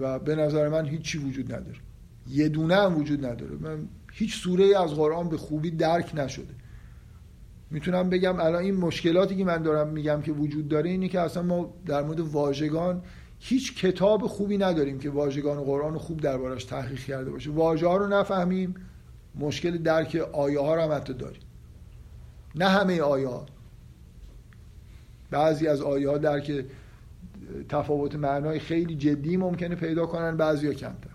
و 0.00 0.18
به 0.18 0.36
نظر 0.36 0.68
من 0.68 0.86
هیچی 0.86 1.18
وجود 1.18 1.52
نداره. 1.52 1.78
یه 2.28 2.48
دونه 2.48 2.76
هم 2.76 2.96
وجود 2.96 3.26
نداره. 3.26 3.56
من 3.60 3.88
هیچ 4.12 4.42
سوره 4.42 4.80
از 4.82 4.94
قرآن 4.94 5.28
به 5.28 5.36
خوبی 5.36 5.70
درک 5.70 6.12
نشده. 6.14 6.54
می‌تونم 7.70 8.10
بگم 8.10 8.40
الان 8.40 8.62
این 8.62 8.76
مشکلاتی 8.76 9.36
که 9.36 9.44
من 9.44 9.62
دارم 9.62 9.88
میگم 9.88 10.22
که 10.22 10.32
وجود 10.32 10.68
داره 10.68 10.90
اینه 10.90 11.08
که 11.08 11.20
اصلا 11.20 11.42
ما 11.42 11.74
در 11.86 12.02
مورد 12.02 12.20
واژگان 12.20 13.02
هیچ 13.38 13.74
کتاب 13.74 14.26
خوبی 14.26 14.58
نداریم 14.58 14.98
که 14.98 15.10
واژگان 15.10 15.64
قرآن 15.64 15.98
خوب 15.98 16.20
دربارش 16.20 16.64
تحقیق 16.64 17.00
کرده 17.00 17.30
باشه. 17.30 17.50
واژه 17.50 17.86
ها 17.86 17.96
رو 17.96 18.06
نفهمیم 18.06 18.74
مشکل 19.34 19.78
درک 19.78 20.28
آیه 20.32 20.60
ها 20.60 20.74
رو 20.74 20.82
هم 20.82 20.92
حتی 20.92 21.14
داریم. 21.14 21.42
نه 22.54 22.68
همه 22.68 23.00
آیه 23.00 23.28
ها. 23.28 23.46
بعضی 25.30 25.66
از 25.66 25.82
آیه 25.82 26.10
ها 26.10 26.18
درک 26.18 26.64
تفاوت 27.68 28.14
معنای 28.14 28.58
خیلی 28.58 28.94
جدی 28.94 29.36
ممکنه 29.36 29.74
پیدا 29.74 30.06
کنن 30.06 30.36
بعضی 30.36 30.66
ها 30.66 30.72
کمتر. 30.72 31.13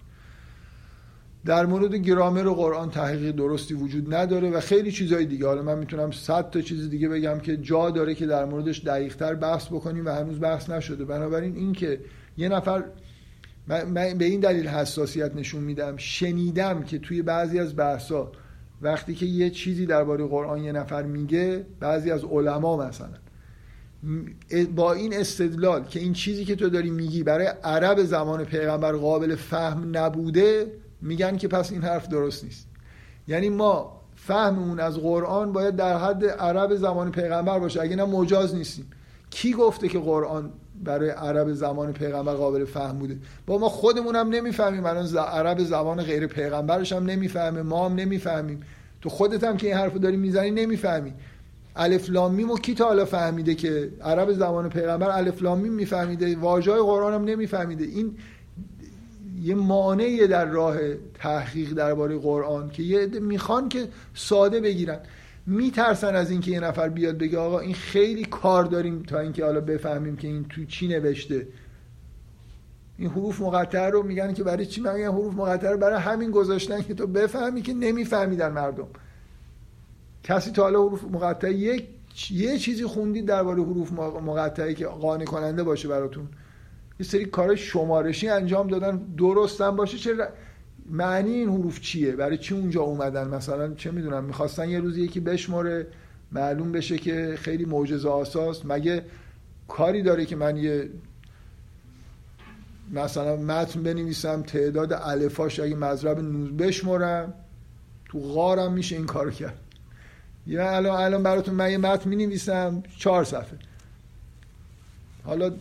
در 1.45 1.65
مورد 1.65 1.95
گرامر 1.95 2.47
و 2.47 2.55
قرآن 2.55 2.89
تحقیق 2.89 3.35
درستی 3.35 3.73
وجود 3.73 4.13
نداره 4.13 4.49
و 4.49 4.59
خیلی 4.59 4.91
چیزهای 4.91 5.25
دیگه. 5.25 5.47
حالا 5.47 5.61
من 5.61 5.77
می‌تونم 5.77 6.11
صد 6.11 6.49
تا 6.49 6.61
چیز 6.61 6.89
دیگه 6.89 7.09
بگم 7.09 7.39
که 7.39 7.57
جا 7.57 7.89
داره 7.89 8.15
که 8.15 8.25
در 8.25 8.45
موردش 8.45 8.79
دقیقتر 8.79 9.35
بحث 9.35 9.67
بکنیم 9.67 10.05
و 10.05 10.09
هنوز 10.09 10.39
بحث 10.39 10.69
نشده. 10.69 11.05
بنابراین 11.05 11.55
این 11.55 11.73
که 11.73 11.99
یه 12.37 12.49
نفر 12.49 12.83
من 13.67 14.17
به 14.17 14.25
این 14.25 14.39
دلیل 14.39 14.67
حساسیت 14.67 15.35
نشون 15.35 15.63
میدم 15.63 15.97
شنیدم 15.97 16.83
که 16.83 16.99
توی 16.99 17.21
بعضی 17.21 17.59
از 17.59 17.75
بحثا 17.75 18.31
وقتی 18.81 19.15
که 19.15 19.25
یه 19.25 19.49
چیزی 19.49 19.85
درباره 19.85 20.25
قرآن 20.25 20.63
یه 20.63 20.71
نفر 20.71 21.03
میگه 21.03 21.65
بعضی 21.79 22.11
از 22.11 22.23
علما 22.23 22.77
مثلا. 22.77 23.09
با 24.75 24.93
این 24.93 25.13
استدلال 25.13 25.83
که 25.83 25.99
این 25.99 26.13
چیزی 26.13 26.45
که 26.45 26.55
تو 26.55 26.69
داری 26.69 26.89
میگی 26.89 27.23
برای 27.23 27.47
عرب 27.63 28.03
زمان 28.03 28.43
پیغمبر 28.43 28.91
قابل 28.91 29.35
فهم 29.35 29.97
نبوده 29.97 30.71
میگن 31.01 31.37
که 31.37 31.47
پس 31.47 31.71
این 31.71 31.81
حرف 31.81 32.07
درست 32.07 32.43
نیست. 32.43 32.67
یعنی 33.27 33.49
ما 33.49 34.01
فهممون 34.15 34.79
از 34.79 34.97
قرآن 34.97 35.51
باید 35.51 35.75
در 35.75 35.97
حد 35.97 36.25
عرب 36.25 36.75
زمان 36.75 37.11
پیغمبر 37.11 37.59
باشه. 37.59 37.81
اگه 37.81 37.95
نه 37.95 38.05
مجاز 38.05 38.55
نیستیم. 38.55 38.91
کی 39.29 39.53
گفته 39.53 39.87
که 39.87 39.99
قرآن 39.99 40.51
برای 40.83 41.09
عرب 41.09 41.53
زمان 41.53 41.93
پیغمبر 41.93 42.33
قابل 42.33 42.65
فهم 42.65 42.99
بوده؟ 42.99 43.17
با 43.45 43.57
ما 43.57 43.69
خودمون 43.69 44.15
هم 44.15 44.29
نمی‌فهمیم. 44.29 44.85
الان 44.85 45.17
عرب 45.17 45.59
زمان 45.59 46.03
غیر 46.03 46.27
پیغمبرش 46.27 46.93
هم 46.93 47.05
نمی‌فهمه. 47.05 47.61
ما 47.61 47.85
هم 47.85 47.95
نمی‌فهمیم. 47.95 48.61
تو 49.01 49.09
خودت 49.09 49.43
هم 49.43 49.57
که 49.57 49.67
این 49.67 49.75
حرف 49.75 49.93
داری 49.93 50.17
می‌زنی 50.17 50.51
نمی‌فهمی. 50.51 51.13
الف 51.75 52.09
لام 52.09 52.33
میم 52.35 52.57
کی 52.57 52.73
تا 52.73 52.85
حالا 52.85 53.05
فهمیده 53.05 53.55
که 53.55 53.91
عرب 54.01 54.31
زمان 54.31 54.69
پیغمبر 54.69 55.09
الف 55.09 55.43
لام 55.43 55.59
میم 55.59 55.73
میفهمیده؟ 55.73 56.35
واژه 56.35 56.71
قرآن 56.71 57.13
هم 57.13 57.23
نمیفهمیده. 57.23 57.85
این 57.85 58.17
یه 59.41 59.55
مانعی 59.55 60.27
در 60.27 60.45
راه 60.45 60.77
تحقیق 61.13 61.73
درباره 61.73 62.17
قرآن 62.17 62.69
که 62.69 62.83
یه 62.83 63.05
می‌خوان 63.07 63.69
که 63.69 63.87
ساده 64.13 64.59
بگیرن. 64.59 64.99
میترسن 65.45 66.15
از 66.15 66.31
اینکه 66.31 66.51
یه 66.51 66.59
نفر 66.59 66.89
بیاد 66.89 67.17
بگه 67.17 67.37
آقا 67.37 67.59
این 67.59 67.73
خیلی 67.73 68.25
کار 68.25 68.63
داریم 68.63 69.03
تا 69.03 69.19
اینکه 69.19 69.45
حالا 69.45 69.61
بفهمیم 69.61 70.15
که 70.15 70.27
این 70.27 70.45
تو 70.49 70.65
چی 70.65 70.87
نوشته. 70.87 71.47
این 72.97 73.09
حروف 73.09 73.41
مقطعه 73.41 73.89
رو 73.89 74.03
میگن 74.03 74.33
که 74.33 74.43
برای 74.43 74.65
چی؟ 74.65 74.81
میگن 74.81 75.11
حروف 75.11 75.33
مقطعه 75.33 75.71
رو 75.71 75.77
برای 75.77 75.99
همین 75.99 76.31
گذاشتن 76.31 76.81
که 76.81 76.93
تو 76.93 77.07
بفهمی 77.07 77.61
که 77.61 77.73
نمیفهمیدن 77.73 78.51
مردم. 78.51 78.87
کسی 80.23 80.51
تا 80.51 80.63
حالا 80.63 80.87
حروف 80.87 81.03
مقطعه 81.03 81.53
یک 81.53 81.87
یه 82.31 82.57
چیزی 82.57 82.85
خوندید 82.85 83.25
درباره 83.25 83.63
حروف 83.63 83.91
مقطعه 83.91 84.73
که 84.73 84.85
قانع 84.85 85.25
کننده 85.25 85.63
باشه 85.63 85.87
براتون. 85.87 86.27
یه 86.99 87.05
سری 87.05 87.25
کار 87.25 87.55
شمارشی 87.55 88.29
انجام 88.29 88.67
دادن. 88.67 88.97
درستن 89.17 89.75
باشه 89.75 89.97
چه 89.97 90.15
معنی 90.89 91.31
این 91.31 91.49
حروف 91.49 91.81
چیه؟ 91.81 92.11
برای 92.11 92.37
چی 92.37 92.53
اونجا 92.53 92.81
اومدن؟ 92.81 93.27
مثلا 93.27 93.73
چه 93.73 93.91
می‌دونم 93.91 94.23
می‌خواستن 94.23 94.69
یه 94.69 94.79
روزی 94.79 95.01
یکی 95.01 95.19
بشماره 95.19 95.87
معلوم 96.31 96.71
بشه 96.71 96.97
که 96.97 97.35
خیلی 97.37 97.65
معجزه 97.65 98.09
آساس. 98.09 98.61
مگه 98.65 99.05
کاری 99.67 100.01
داره 100.01 100.25
که 100.25 100.35
من 100.35 100.57
یه 100.57 100.89
مثلا 102.91 103.35
متن 103.35 103.83
بنویسم 103.83 104.41
تعداد 104.41 104.93
الفاش 104.93 105.59
اگه 105.59 105.75
مذرب 105.75 106.19
نوز 106.19 106.51
بشمرم 106.51 107.33
تو 108.05 108.19
غارم 108.19 108.73
میشه 108.73 108.95
این 108.95 109.05
کارو 109.05 109.31
کرد. 109.31 109.57
یا 110.47 110.75
الان 110.75 111.01
الان 111.01 111.23
براتون 111.23 111.55
من 111.55 111.71
یه 111.71 111.77
متن 111.77 112.09
می‌نویسم 112.09 112.83
چهار 112.97 113.23
صفحه. 113.23 113.57
حالا 115.23 115.51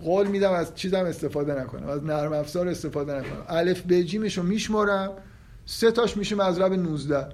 قول 0.00 0.26
میدم 0.26 0.52
از 0.52 0.74
چیزم 0.74 1.04
استفاده 1.04 1.60
نکنم 1.60 1.88
از 1.88 2.04
نرم 2.04 2.32
افزار 2.32 2.68
استفاده 2.68 3.14
نکنم. 3.14 3.44
الف 3.48 3.82
ب 3.82 4.02
جیمشو 4.02 4.42
میشمرم 4.42 5.12
سه 5.66 5.90
تاش 5.90 6.16
میشه 6.16 6.36
مضرب 6.36 6.72
19 6.72 7.26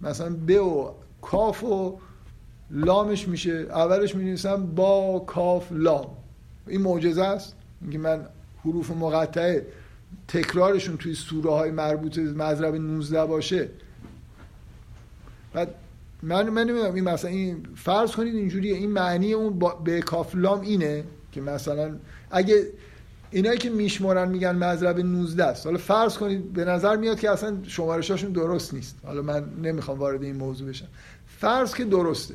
مثلا 0.00 0.36
ب 0.46 0.50
و 0.50 0.94
کاف 1.22 1.64
و 1.64 1.98
لامش 2.70 3.28
میشه 3.28 3.66
اولش 3.70 4.14
می 4.14 4.36
با 4.74 5.24
کاف 5.26 5.72
لام. 5.72 6.06
این 6.66 6.82
معجزه 6.82 7.22
است. 7.22 7.56
اینکه 7.82 7.98
من 7.98 8.26
حروف 8.64 8.90
مقطعه 8.90 9.66
تکرارشون 10.28 10.96
توی 10.96 11.14
سوره 11.14 11.50
های 11.50 11.70
مربوط 11.70 12.18
مضرب 12.18 12.74
19 12.74 13.26
باشه. 13.26 13.68
بعد 15.52 15.74
من 16.22 16.48
من 16.48 16.64
نمی‌دونم 16.64 16.94
این 16.94 17.04
مثلا 17.04 17.30
این 17.30 17.66
فرض 17.76 18.12
کنید 18.12 18.34
اینجوریه 18.34 18.76
این 18.76 18.90
معنی 18.90 19.32
اون 19.32 19.58
به 19.84 20.00
کاف 20.00 20.34
لام 20.34 20.60
اینه 20.60 21.04
که 21.32 21.40
مثلا 21.40 21.96
اگه 22.30 22.66
اینایی 23.30 23.58
که 23.58 23.70
میشمارن 23.70 24.28
میگن 24.28 24.56
مذرب 24.56 25.00
19 25.00 25.44
است. 25.44 25.66
حالا 25.66 25.78
فرض 25.78 26.18
کنید 26.18 26.52
به 26.52 26.64
نظر 26.64 26.96
میاد 26.96 27.20
که 27.20 27.30
اصلا 27.30 27.58
شمارشاشون 27.62 28.32
درست 28.32 28.74
نیست. 28.74 28.96
حالا 29.04 29.22
من 29.22 29.44
نمی‌خوام 29.62 29.98
وارد 29.98 30.22
این 30.22 30.36
موضوع 30.36 30.68
بشم. 30.68 30.86
فرض 31.26 31.74
که 31.74 31.84
درسته. 31.84 32.34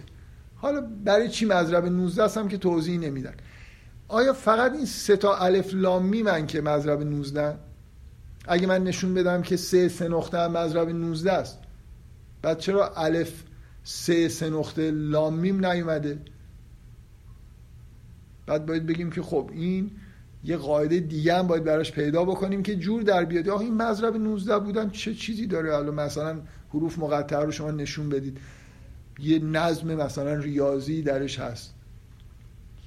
حالا 0.56 0.82
برای 1.06 1.30
چی 1.30 1.46
مذرب 1.46 1.86
19 1.86 2.24
هستم 2.24 2.48
که 2.48 2.58
توضیح 2.58 3.00
نمیدن؟ 3.00 3.34
آیا 4.08 4.34
فقط 4.34 4.74
این 4.74 4.86
سه 4.86 5.18
تا 5.18 5.36
الف 5.36 5.74
لام 5.74 6.06
میمن 6.06 6.48
که 6.48 6.62
مذرب 6.62 7.04
19 7.04 7.56
اگه 8.48 8.68
من 8.68 8.84
نشون 8.84 9.14
بدم 9.14 9.42
که 9.42 9.58
سه 9.58 9.90
سه 9.90 10.08
نقطه 10.08 10.38
هم 10.38 10.52
مذرب 10.52 10.90
19 10.90 11.32
است. 11.32 11.60
بعد 12.42 12.60
چرا 12.60 12.94
الف 12.96 13.44
سه 13.90 14.30
سه 14.30 14.50
نقطه 14.50 14.92
لام 14.92 15.34
میم 15.34 15.66
نیومده. 15.66 16.20
بعد 18.46 18.66
باید 18.66 18.86
بگیم 18.86 19.12
که 19.12 19.22
خب 19.22 19.50
این 19.54 19.92
یه 20.44 20.58
قاعده 20.58 21.00
دیگه 21.00 21.36
هم 21.36 21.48
باید 21.48 21.64
براش 21.64 21.92
پیدا 21.92 22.26
بکنیم 22.26 22.64
که 22.64 22.76
جور 22.76 23.02
در 23.02 23.26
بیاد. 23.26 23.50
آخه 23.50 23.64
این 23.64 23.74
مذرب 23.74 24.16
19 24.16 24.60
بودن 24.60 24.90
چه 24.90 25.14
چیزی 25.14 25.48
داره؟ 25.48 25.74
حالا 25.74 25.92
مثلا 25.92 26.42
حروف 26.70 27.00
مقطعه 27.00 27.40
رو 27.40 27.52
شما 27.52 27.72
نشون 27.72 28.10
بدید. 28.10 28.38
یه 29.20 29.40
نظم 29.40 29.96
مثلا 29.96 30.34
ریاضی 30.34 31.02
درش 31.02 31.40
هست. 31.40 31.74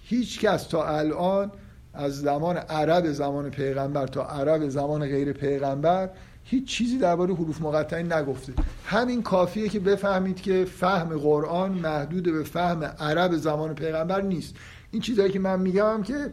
هیچ 0.02 0.40
کس 0.40 0.66
تا 0.66 0.98
الان 0.98 1.52
از 1.94 2.20
زمان 2.20 2.56
عرب 2.56 3.12
زمان 3.12 3.50
پیغمبر 3.50 4.06
تا 4.06 4.24
عرب 4.26 4.68
زمان 4.68 5.06
غیر 5.06 5.32
پیغمبر 5.32 6.10
هیچ 6.50 6.64
چیزی 6.64 6.98
درباره 6.98 7.34
حروف 7.34 7.62
مقطعه 7.62 8.02
نگفته. 8.02 8.52
همین 8.84 9.22
کافیه 9.22 9.68
که 9.68 9.80
بفهمید 9.80 10.40
که 10.40 10.64
فهم 10.64 11.18
قرآن 11.18 11.72
محدود 11.72 12.22
به 12.22 12.42
فهم 12.42 12.84
عرب 12.84 13.36
زمان 13.36 13.74
پیغمبر 13.74 14.20
نیست. 14.20 14.54
این 14.90 15.02
چیزهایی 15.02 15.32
که 15.32 15.38
من 15.38 15.60
میگم 15.60 16.02
که 16.02 16.32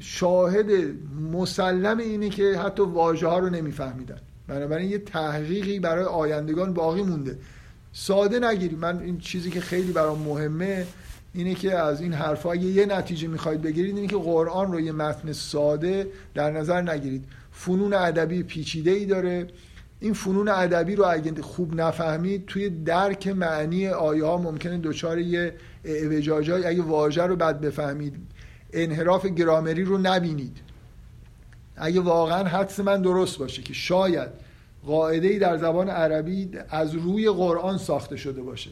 شاهد 0.00 0.66
مسلم 1.32 1.98
اینه 1.98 2.28
که 2.28 2.58
حتی 2.58 2.82
واژه 2.82 3.26
ها 3.26 3.38
رو 3.38 3.50
نمیفهمیدن. 3.50 4.18
بنابراین 4.48 4.90
یه 4.90 4.98
تحقیقی 4.98 5.80
برای 5.80 6.04
آیندگان 6.04 6.74
باقی 6.74 7.02
مونده. 7.02 7.38
ساده 7.92 8.38
نگیرید. 8.38 8.78
من 8.78 8.98
این 8.98 9.18
چیزی 9.18 9.50
که 9.50 9.60
خیلی 9.60 9.92
برام 9.92 10.18
مهمه 10.18 10.86
اینه 11.34 11.54
که 11.54 11.78
از 11.78 12.00
این 12.00 12.12
حرفا 12.12 12.54
یه 12.54 12.86
نتیجه 12.86 13.28
می‌خواید 13.28 13.62
بگیرید. 13.62 13.96
اینه 13.96 14.08
که 14.08 14.16
قرآن 14.16 14.72
رو 14.72 14.80
یه 14.80 14.92
متن 14.92 15.32
ساده 15.32 16.06
در 16.34 16.50
نظر 16.50 16.82
نگیرید. 16.82 17.24
فنون 17.54 17.94
ادبی 17.94 18.42
پیچیده 18.42 18.90
ای 18.90 19.06
داره. 19.06 19.46
این 20.00 20.12
فنون 20.12 20.48
ادبی 20.48 20.96
رو 20.96 21.04
اگه 21.08 21.42
خوب 21.42 21.80
نفهمید 21.80 22.46
توی 22.46 22.70
درک 22.70 23.28
معنی 23.28 23.88
آیه 23.88 24.24
ها 24.24 24.36
ممکنه 24.36 24.78
دچار 24.78 25.18
یه 25.18 25.54
اعوجاجای 25.84 26.64
اگه 26.64 26.82
واژه 26.82 27.22
رو 27.22 27.36
بد 27.36 27.60
بفهمید 27.60 28.14
انحراف 28.72 29.26
گرامری 29.26 29.84
رو 29.84 29.98
نبینید. 29.98 30.56
اگه 31.76 32.00
واقعا 32.00 32.44
حدس 32.44 32.80
من 32.80 33.02
درست 33.02 33.38
باشه 33.38 33.62
که 33.62 33.72
شاید 33.72 34.28
قاعده 34.86 35.28
ای 35.28 35.38
در 35.38 35.56
زبان 35.56 35.88
عربی 35.88 36.50
از 36.68 36.94
روی 36.94 37.30
قرآن 37.30 37.78
ساخته 37.78 38.16
شده 38.16 38.42
باشه 38.42 38.70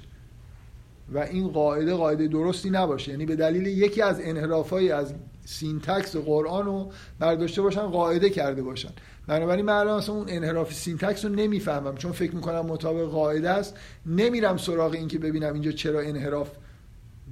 و 1.12 1.18
این 1.18 1.48
قاعده 1.48 1.94
قاعده 1.94 2.28
درستی 2.28 2.70
نباشه. 2.70 3.10
یعنی 3.10 3.26
به 3.26 3.36
دلیل 3.36 3.66
یکی 3.66 4.02
از 4.02 4.20
انحرافای 4.22 4.90
از 4.90 5.14
syntax 5.44 6.16
قرآن 6.16 6.66
رو 6.66 6.92
برداشته 7.18 7.62
باشن 7.62 7.82
قاعده 7.82 8.30
کرده 8.30 8.62
باشن. 8.62 8.90
بنابراین 9.26 9.64
من 9.64 9.72
الان 9.72 10.02
اون 10.08 10.26
انحراف 10.28 10.74
syntax 10.74 11.24
رو 11.24 11.30
نمی‌فهمم 11.30 11.96
چون 11.96 12.12
فکر 12.12 12.34
می‌کنم 12.34 12.66
مطابق 12.66 13.08
قاعده 13.08 13.50
است. 13.50 13.76
نمیرم 14.06 14.56
سراغ 14.56 14.92
این 14.92 15.08
که 15.08 15.18
ببینم 15.18 15.52
اینجا 15.52 15.72
چرا 15.72 16.00
انحراف 16.00 16.50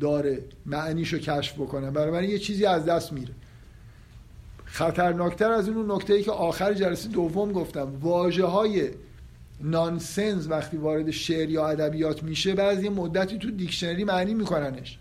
داره 0.00 0.38
معنیشو 0.66 1.18
کشف 1.18 1.54
بکنم. 1.54 1.92
بنابراین 1.92 2.30
یه 2.30 2.38
چیزی 2.38 2.66
از 2.66 2.84
دست 2.84 3.12
میره. 3.12 3.32
خطرناکتر 4.64 5.50
از 5.50 5.68
اون 5.68 5.90
نکته 5.90 6.14
ای 6.14 6.22
که 6.22 6.30
آخر 6.30 6.74
جلسه 6.74 7.08
دوم 7.08 7.52
گفتم. 7.52 7.92
واژه 8.00 8.44
های 8.44 8.88
nonsense 9.60 10.46
وقتی 10.48 10.76
وارد 10.76 11.10
شعر 11.10 11.50
یا 11.50 11.68
ادبیات 11.68 12.22
میشه 12.22 12.54
بعضی 12.54 12.88
مدتی 12.88 13.38
تو 13.38 13.50
دیکشنری 13.50 14.04
معنی 14.04 14.34
میکننش. 14.34 14.98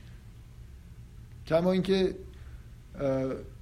کما 1.47 1.71
اینکه 1.71 2.15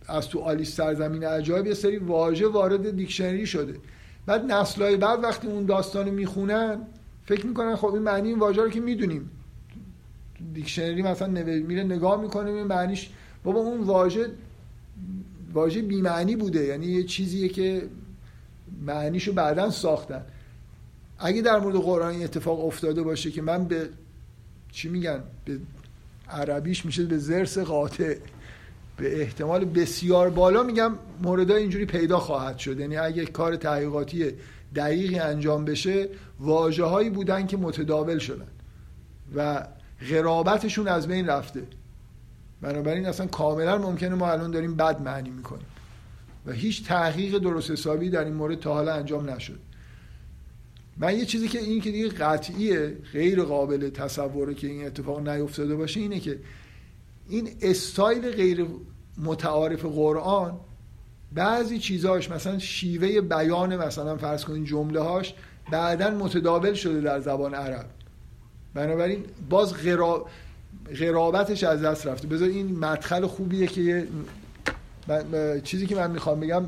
از 0.07 0.29
تو 0.29 0.39
آلیس 0.39 0.75
سرزمین 0.75 1.23
عجایب 1.23 1.67
یه 1.67 1.73
سری 1.73 1.97
واژه 1.97 2.47
وارد 2.47 2.95
دیکشنری 2.95 3.45
شده. 3.45 3.75
بعد 4.25 4.51
نسلهای 4.51 4.95
بعد 4.97 5.23
وقتی 5.23 5.47
اون 5.47 5.65
داستانو 5.65 6.11
می‌خونن 6.11 6.77
فکر 7.25 7.45
می‌کنن 7.45 7.75
خب 7.75 7.93
این 7.93 8.01
معنی 8.01 8.27
این 8.27 8.39
واژه 8.39 8.61
رو 8.61 8.69
که 8.69 8.79
می‌دونیم. 8.79 9.29
دیکشنری 10.53 11.01
مثلا 11.01 11.27
میره 11.27 11.83
نگاه 11.83 12.21
می‌کنه 12.21 12.51
این 12.51 12.67
معنیش 12.67 13.09
بابا 13.43 13.59
اون 13.59 13.81
واژه 13.81 14.29
واژه 15.53 15.81
بی 15.81 16.01
معنی 16.01 16.35
بوده. 16.35 16.63
یعنی 16.63 16.85
یه 16.85 17.03
چیزیه 17.03 17.49
که 17.49 17.89
معنیشو 18.81 19.33
بعدا 19.33 19.69
ساختن. 19.69 20.21
اگه 21.19 21.41
در 21.41 21.59
مورد 21.59 21.75
قرآن 21.75 22.21
اتفاق 22.21 22.65
افتاده 22.65 23.03
باشه 23.03 23.31
که 23.31 23.41
من 23.41 23.65
به 23.65 23.89
چی 24.71 24.89
میگن؟ 24.89 25.23
به 25.45 25.59
عربیش 26.29 26.85
میشه 26.85 27.05
به 27.05 27.17
زرس 27.17 27.57
قاطع. 27.57 28.15
به 28.97 29.21
احتمال 29.21 29.65
بسیار 29.65 30.29
بالا 30.29 30.63
میگم 30.63 30.93
مورد 31.21 31.51
اینجوری 31.51 31.85
پیدا 31.85 32.19
خواهد 32.19 32.57
شد. 32.57 32.79
یعنی 32.79 32.97
اگه 32.97 33.25
کار 33.25 33.55
تحقیقاتی 33.55 34.31
دقیقی 34.75 35.19
انجام 35.19 35.65
بشه 35.65 36.09
واجه 36.39 36.83
هایی 36.83 37.09
بودن 37.09 37.47
که 37.47 37.57
متداول 37.57 38.17
شدن 38.17 38.47
و 39.35 39.67
غرابتشون 40.09 40.87
از 40.87 41.07
بین 41.07 41.27
رفته. 41.27 41.63
بنابراین 42.61 43.05
اصلا 43.05 43.27
کاملا 43.27 43.77
ممکنه 43.77 44.15
ما 44.15 44.31
الان 44.31 44.51
داریم 44.51 44.75
بد 44.75 45.01
معنی 45.01 45.29
می‌کنیم. 45.29 45.65
و 46.45 46.51
هیچ 46.51 46.85
تحقیق 46.85 47.37
درست 47.37 47.71
حسابی 47.71 48.09
در 48.09 48.23
این 48.23 48.33
مورد 48.33 48.59
تا 48.59 48.73
حالا 48.73 48.93
انجام 48.93 49.29
نشد. 49.29 49.59
من 50.97 51.17
یه 51.17 51.25
چیزی 51.25 51.47
که 51.47 51.59
این 51.59 51.81
که 51.81 51.91
دیگه 51.91 52.09
قطعیه 52.09 52.97
غیر 53.13 53.43
قابل 53.43 53.89
تصوره 53.89 54.53
که 54.53 54.67
این 54.67 54.85
اتفاق 54.85 55.29
نیفتاده 55.29 55.75
باشه 55.75 55.99
اینه 55.99 56.19
که 56.19 56.39
این 57.29 57.49
استایل 57.61 58.31
غیر 58.31 58.65
متعارف 59.23 59.85
قرآن 59.85 60.59
بعضی 61.33 61.79
چیزاش 61.79 62.31
مثلا 62.31 62.59
شیوه 62.59 63.21
بیان 63.21 63.77
مثلا 63.77 64.17
فرض 64.17 64.43
کنین 64.43 64.65
جمله 64.65 64.99
هاش 65.01 65.33
بعدا 65.71 66.09
متداول 66.09 66.73
شده 66.73 67.01
در 67.01 67.19
زبان 67.19 67.53
عرب. 67.53 67.85
بنابراین 68.73 69.25
باز 69.49 69.73
غرا... 69.73 70.25
غرابتش 70.99 71.63
از 71.63 71.81
دست 71.81 72.07
رفته. 72.07 72.27
بذار 72.27 72.47
این 72.47 72.79
مدخل 72.79 73.27
خوبیه 73.27 73.67
که 73.67 74.07
چیزی 75.63 75.87
که 75.87 75.95
من 75.95 76.11
می‌خوام 76.11 76.39
بگم 76.39 76.63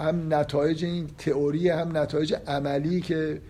هم 0.00 0.34
نتایج 0.34 0.84
این 0.84 1.10
تئوری 1.18 1.68
هم 1.68 1.96
نتایج 1.96 2.34
عملی 2.46 3.00
که 3.00 3.40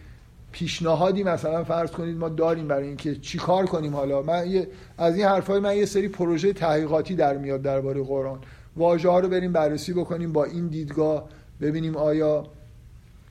پیشنهادی 0.55 1.23
مثلا 1.23 1.65
فرض 1.65 1.91
کنید 1.91 2.17
ما 2.17 2.29
داریم 2.29 2.69
برای 2.69 2.87
اینکه 2.87 3.17
چیکار 3.17 3.67
کنیم 3.67 3.97
حالا. 3.97 4.23
من 4.23 4.51
یه 4.51 4.69
از 4.99 5.17
این 5.17 5.25
حرفای 5.25 5.61
من 5.61 5.77
یه 5.77 5.87
سری 5.87 6.09
پروژه 6.09 6.53
تحقیقاتی 6.53 7.15
در 7.15 7.37
میاد 7.39 7.63
درباره 7.63 8.03
قرآن. 8.03 8.39
واژه 8.77 9.09
ها 9.09 9.21
رو 9.21 9.29
بریم 9.29 9.53
بررسی 9.53 9.93
بکنیم 9.93 10.33
با 10.33 10.45
این 10.45 10.69
دیدگاه 10.69 11.29
ببینیم 11.61 11.97
آیا 11.97 12.47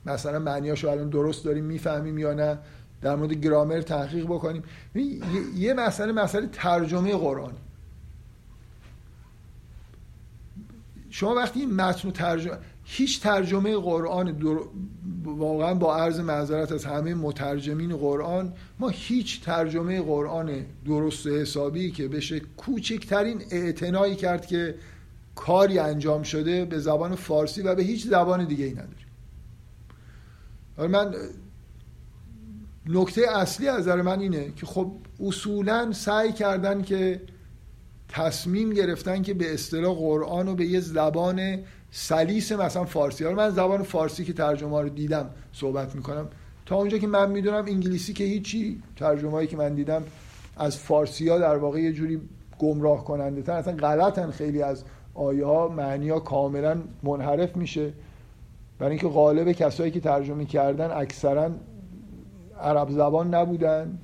مثلا 0.06 0.38
معنیاشو 0.38 0.88
الان 0.88 1.08
درست 1.08 1.44
داریم 1.44 1.64
می‌فهمیم 1.64 2.18
یا 2.18 2.34
نه. 2.34 2.58
در 3.02 3.16
مورد 3.16 3.32
گرامر 3.32 3.80
تحقیق 3.80 4.24
بکنیم. 4.24 4.62
یه 5.56 5.74
مسئله 5.74 6.12
مسئله 6.12 6.46
ترجمه 6.52 7.16
قرآن. 7.16 7.52
شما 11.10 11.34
وقتی 11.34 11.60
این 11.60 11.74
متن 11.74 12.10
ترجمه 12.10 12.56
هیچ 12.84 13.20
ترجمه 13.20 13.76
قرآن 13.76 14.32
در... 14.32 14.58
واقعا 15.24 15.74
با 15.74 15.96
عرض 15.96 16.20
معذرت 16.20 16.72
از 16.72 16.84
همه 16.84 17.14
مترجمین 17.14 17.96
قرآن 17.96 18.52
ما 18.78 18.88
هیچ 18.88 19.42
ترجمه 19.42 20.02
قرآن 20.02 20.66
درست 20.86 21.26
و 21.26 21.30
حسابی 21.30 21.90
که 21.90 22.08
بشه 22.08 22.40
کوچکترین 22.40 23.42
اعتنایی 23.50 24.16
کرد 24.16 24.46
که 24.46 24.74
کاری 25.34 25.78
انجام 25.78 26.22
شده 26.22 26.64
به 26.64 26.78
زبان 26.78 27.14
فارسی 27.14 27.62
و 27.62 27.74
به 27.74 27.82
هیچ 27.82 28.06
زبان 28.06 28.44
دیگه 28.44 28.64
ای 28.64 28.72
نداریم 28.72 29.04
من 30.78 31.14
نکته 32.86 33.22
اصلی 33.30 33.68
از 33.68 33.80
نظر 33.80 34.02
من 34.02 34.20
اینه 34.20 34.52
که 34.56 34.66
خب 34.66 34.92
اصولا 35.20 35.92
سعی 35.92 36.32
کردن 36.32 36.82
که 36.82 37.20
تصمیم 38.08 38.72
گرفتن 38.72 39.22
که 39.22 39.34
به 39.34 39.54
اصطلاح 39.54 39.94
قرآن 39.94 40.46
رو 40.46 40.54
به 40.54 40.66
یه 40.66 40.80
زبان 40.80 41.58
سلیس 41.96 42.52
مثلا 42.52 42.84
فارسی. 42.84 43.24
ها 43.24 43.32
من 43.32 43.50
زبان 43.50 43.82
فارسی 43.82 44.24
که 44.24 44.32
ترجمه 44.32 44.82
رو 44.82 44.88
دیدم 44.88 45.30
صحبت 45.52 45.94
می‌کنم. 45.94 46.28
تا 46.66 46.76
اونجا 46.76 46.98
که 46.98 47.06
من 47.06 47.30
می‌دونم 47.30 47.64
انگلیسی 47.66 48.12
که 48.12 48.24
هیچی 48.24 48.82
ترجمه 48.96 49.30
هایی 49.30 49.48
که 49.48 49.56
من 49.56 49.74
دیدم 49.74 50.02
از 50.56 50.78
فارسی 50.78 51.28
ها 51.28 51.38
در 51.38 51.56
واقع 51.56 51.80
یه 51.80 51.92
جوری 51.92 52.20
گمراه 52.58 53.04
کننده 53.04 53.42
تر 53.42 53.52
اصلا 53.52 53.76
غلطن 53.76 54.30
خیلی 54.30 54.62
از 54.62 54.84
آیه 55.14 55.46
ها 55.46 55.68
معنی 55.68 56.08
ها 56.08 56.20
کاملا 56.20 56.76
منحرف 57.02 57.56
میشه. 57.56 57.92
برای 58.78 58.90
اینکه 58.90 59.08
غالب 59.08 59.52
کسایی 59.52 59.90
که 59.90 60.00
ترجمه 60.00 60.44
کردن 60.44 60.90
اکثرا 60.90 61.50
عرب 62.60 62.90
زبان 62.90 63.34
نبودن. 63.34 63.98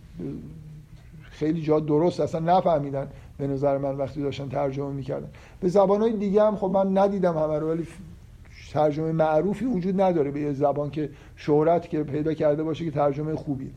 خیلی 1.30 1.62
جا 1.62 1.80
درست 1.80 2.20
اصلا 2.20 2.58
نفهمیدن. 2.58 3.08
به 3.40 3.46
نظر 3.46 3.78
من 3.78 3.96
وقتی 3.96 4.22
داشتن 4.22 4.48
ترجمه 4.48 4.90
می‌کردن. 4.90 5.28
به 5.60 5.68
زبانهای 5.68 6.12
دیگه 6.12 6.42
هم 6.42 6.56
خب 6.56 6.70
من 6.70 6.98
ندیدم 6.98 7.38
همه 7.38 7.58
رو 7.58 7.70
ولی 7.70 7.86
ترجمه 8.72 9.12
معروفی 9.12 9.64
وجود 9.64 10.00
نداره 10.00 10.30
به 10.30 10.40
یه 10.40 10.52
زبان 10.52 10.90
که 10.90 11.10
شهرت 11.36 11.88
که 11.88 12.02
پیدا 12.02 12.34
کرده 12.34 12.62
باشه 12.62 12.84
که 12.84 12.90
ترجمه 12.90 13.34
خوبیه 13.34 13.70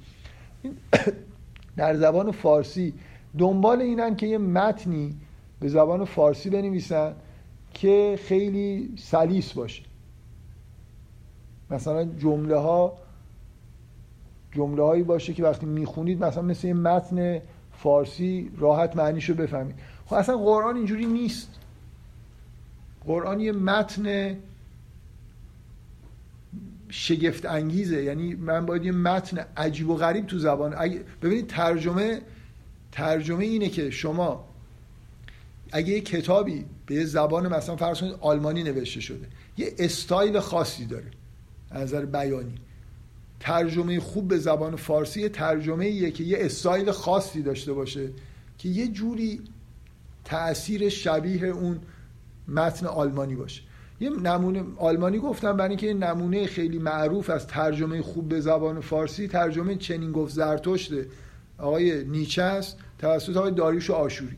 در 1.78 1.96
زبان 1.96 2.32
فارسی 2.32 2.94
دنبال 3.38 3.82
اینن 3.82 4.16
که 4.16 4.28
یه 4.28 4.38
متنی 4.38 5.16
به 5.60 5.68
زبان 5.68 6.06
فارسی 6.06 6.50
بنویسن 6.50 7.14
که 7.74 8.20
خیلی 8.24 8.94
سلیس 8.98 9.54
باشه. 9.54 9.84
مثلا 11.72 12.04
جمله 12.04 12.58
ها 12.58 12.94
جمله 14.52 14.84
هایی 14.84 15.04
باشه 15.04 15.34
که 15.34 15.44
وقتی 15.44 15.66
می‌خونید 15.66 16.24
مثلا 16.24 16.44
مثل 16.44 16.68
یه 16.68 16.74
متن 16.74 17.42
فارسی 17.78 18.52
راحت 18.58 18.96
معنیشو 18.96 19.34
بفهمید. 19.34 19.76
خب 20.06 20.14
اصلا 20.14 20.38
قرآن 20.38 20.76
اینجوری 20.76 21.06
نیست. 21.06 21.50
قرآن 23.06 23.40
یه 23.40 23.52
متن 23.52 24.38
شگفت 26.90 27.46
انگیزه 27.46 28.04
یعنی 28.04 28.36
من 28.36 28.66
باید 28.66 28.86
یه 28.86 28.92
متن 28.92 29.46
عجیب 29.58 29.90
و 29.90 29.96
غریب 29.96 30.26
تو 30.26 30.40
زبان. 30.40 30.76
ببینید 31.22 31.48
ترجمه 31.48 32.22
ترجمه 32.92 33.46
اینه 33.46 33.70
که 33.70 33.90
شما 33.90 34.46
اگه 35.72 35.90
یه 35.90 36.02
کتابی 36.02 36.66
به 36.86 36.96
یه 36.96 37.06
زبان 37.06 37.56
مثلا 37.56 37.76
فرض 37.76 38.00
کنید 38.00 38.16
آلمانی 38.22 38.64
نوشته 38.64 39.02
شده 39.02 39.28
یه 39.58 39.74
استایل 39.80 40.40
خاصی 40.40 40.86
داره 40.86 41.12
از 41.72 41.82
نظر 41.82 42.06
بیانی. 42.06 42.56
ترجمه 43.44 44.00
خوب 44.00 44.28
به 44.28 44.38
زبان 44.38 44.76
فارسی 44.76 45.30
ترجمه 45.30 45.86
ایه 45.86 46.12
که 46.12 46.24
یه 46.24 46.38
استایل 46.42 46.92
خاصی 46.92 47.42
داشته 47.42 47.74
باشه 47.74 48.10
که 48.58 48.70
یه 48.70 48.88
جوری 48.88 49.42
تاثیر 50.26 50.90
شبیه 50.90 51.46
اون 51.46 51.80
متن 52.48 52.86
آلمانی 52.86 53.36
باشه. 53.36 53.62
یه 54.00 54.10
نمونه 54.10 54.64
آلمانی 54.78 55.20
گفتم 55.20 55.58
برای 55.58 55.70
اینکه 55.70 55.94
نمونه 55.94 56.46
خیلی 56.46 56.80
معروف 56.80 57.30
از 57.30 57.48
ترجمه 57.48 58.02
خوب 58.02 58.30
به 58.30 58.40
زبان 58.40 58.82
فارسی 58.82 59.28
ترجمه 59.28 59.76
چنین 59.76 60.12
گفت 60.12 60.34
زرتشته. 60.34 61.08
آقای 61.58 62.04
نیچه 62.04 62.44
است 62.44 62.78
توسط 63.00 63.38
آقای 63.38 63.52
داریوش 63.52 63.92
آشوری. 63.92 64.38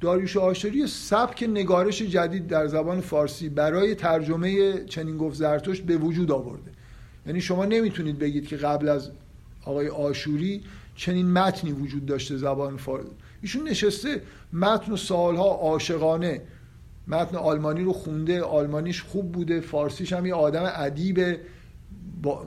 داریوش 0.00 0.36
آشوری 0.36 0.86
سبک 0.86 1.42
نگارش 1.42 2.02
جدید 2.02 2.46
در 2.46 2.66
زبان 2.66 3.00
فارسی 3.00 3.48
برای 3.48 3.94
ترجمه 3.94 4.84
چنین 4.84 5.18
گفت 5.18 5.36
زرتشت 5.36 5.82
به 5.82 5.96
وجود 5.96 6.30
آورده. 6.30 6.79
یعنی 7.26 7.40
شما 7.40 7.64
نمی‌تونید 7.64 8.18
بگید 8.18 8.46
که 8.46 8.56
قبل 8.56 8.88
از 8.88 9.10
آقای 9.64 9.88
آشوری 9.88 10.62
چنین 10.96 11.32
متنی 11.32 11.72
وجود 11.72 12.06
داشته 12.06 12.36
زبان 12.36 12.76
فارسی 12.76 13.08
ایشون 13.42 13.68
نشسته 13.68 14.22
متن 14.52 14.92
و 14.92 14.96
سالها 14.96 15.48
عاشقانه. 15.48 16.42
متن 17.08 17.36
آلمانی 17.36 17.82
رو 17.84 17.92
خونده 17.92 18.42
آلمانیش 18.42 19.02
خوب 19.02 19.32
بوده 19.32 19.60
فارسیش 19.60 20.12
هم 20.12 20.26
یه 20.26 20.34
آدم 20.34 20.72
ادیب 20.74 21.36
با 22.22 22.46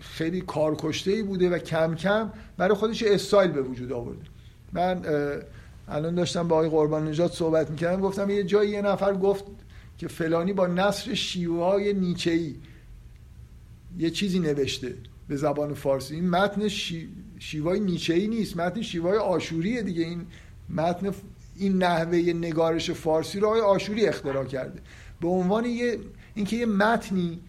خیلی 0.00 0.40
کارکشته 0.40 1.10
ای 1.10 1.22
بوده 1.22 1.50
و 1.50 1.58
کم 1.58 1.94
کم 1.94 2.30
برای 2.56 2.74
خودش 2.74 3.02
استایل 3.02 3.50
به 3.50 3.62
وجود 3.62 3.92
آورده. 3.92 4.22
من 4.72 5.02
الان 5.88 6.14
داشتم 6.14 6.48
با 6.48 6.56
آقای 6.56 6.68
قربان 6.68 7.08
نجات 7.08 7.32
صحبت 7.32 7.70
می‌کردم 7.70 8.00
گفتم 8.00 8.30
یه 8.30 8.44
جایی 8.44 8.70
یه 8.70 8.82
نفر 8.82 9.14
گفت 9.14 9.44
که 9.98 10.08
فلانی 10.08 10.52
با 10.52 10.66
نصر 10.66 11.14
شیوه 11.14 11.64
های 11.64 11.92
نیچه‌ای 11.92 12.54
یه 13.98 14.10
چیزی 14.10 14.38
نوشته 14.38 14.94
به 15.28 15.36
زبان 15.36 15.74
فارسی. 15.74 16.14
این 16.14 16.30
متن 16.30 16.68
شی... 16.68 17.08
شیوای 17.38 17.80
نیچه‌ای 17.80 18.28
نیست. 18.28 18.56
متن 18.56 18.82
شیوای 18.82 19.18
آشوریه 19.18 19.82
دیگه. 19.82 20.02
این 20.02 20.26
متن 20.70 21.14
این 21.56 21.82
نحوه 21.82 22.18
نگارش 22.18 22.90
فارسی 22.90 23.40
رو 23.40 23.46
آقای 23.46 23.60
آشوری 23.60 24.06
اختراع 24.06 24.44
کرده. 24.44 24.80
به 25.20 25.28
عنوان 25.28 25.64
یه 25.64 25.98
اینکه 26.34 26.56
یه 26.56 26.66
متنی 26.66 27.40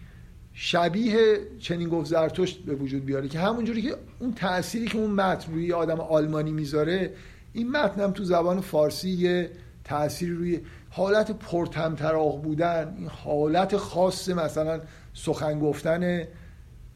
شبیه 0.58 1.38
چنین 1.60 1.88
گفت 1.88 2.10
زرتشت 2.10 2.58
به 2.58 2.74
وجود 2.74 3.04
بیاره 3.04 3.28
که 3.28 3.38
همونجوری 3.38 3.82
که 3.82 3.96
اون 4.18 4.32
تأثیری 4.34 4.86
که 4.86 4.98
اون 4.98 5.10
متن 5.10 5.52
روی 5.52 5.72
آدم 5.72 6.00
آلمانی 6.00 6.52
می‌ذاره 6.52 7.12
این 7.52 7.70
متن 7.70 8.00
هم 8.00 8.10
تو 8.10 8.24
زبان 8.24 8.60
فارسی 8.60 9.10
یه 9.10 9.50
تأثیری 9.84 10.32
روی 10.32 10.60
حالت 10.90 11.30
پرتمطراق 11.30 12.42
بودن 12.42 12.94
این 12.98 13.08
حالت 13.08 13.76
خاص 13.76 14.28
مثلا 14.28 14.80
سخن 15.16 15.60
گفتن 15.60 16.24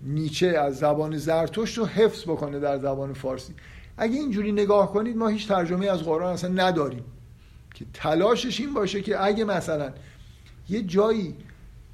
نیچه 0.02 0.46
از 0.46 0.78
زبان 0.78 1.16
زرتشت 1.16 1.78
رو 1.78 1.86
حفظ 1.86 2.22
بکنه 2.22 2.58
در 2.58 2.78
زبان 2.78 3.12
فارسی. 3.12 3.54
اگه 3.96 4.14
اینجوری 4.14 4.52
نگاه 4.52 4.92
کنید 4.92 5.16
ما 5.16 5.28
هیچ 5.28 5.48
ترجمه 5.48 5.86
از 5.86 6.02
قرآن 6.02 6.32
اصلا 6.32 6.50
نداریم 6.50 7.04
که 7.74 7.84
تلاشش 7.94 8.60
این 8.60 8.74
باشه 8.74 9.02
که 9.02 9.24
اگه 9.24 9.44
مثلا 9.44 9.92
یه 10.68 10.82
جایی 10.82 11.36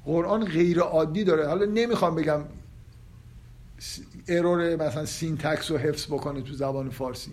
قرآن 0.05 0.45
غیر 0.45 0.79
عادی 0.79 1.23
داره 1.23 1.47
حالا 1.47 1.65
نمی‌خوام 1.65 2.15
بگم 2.15 2.41
error 4.27 4.75
مثلا 4.75 5.05
syntax 5.05 5.71
رو 5.71 5.77
حفظ 5.77 6.05
بکنه 6.05 6.41
تو 6.41 6.53
زبان 6.53 6.89
فارسی 6.89 7.31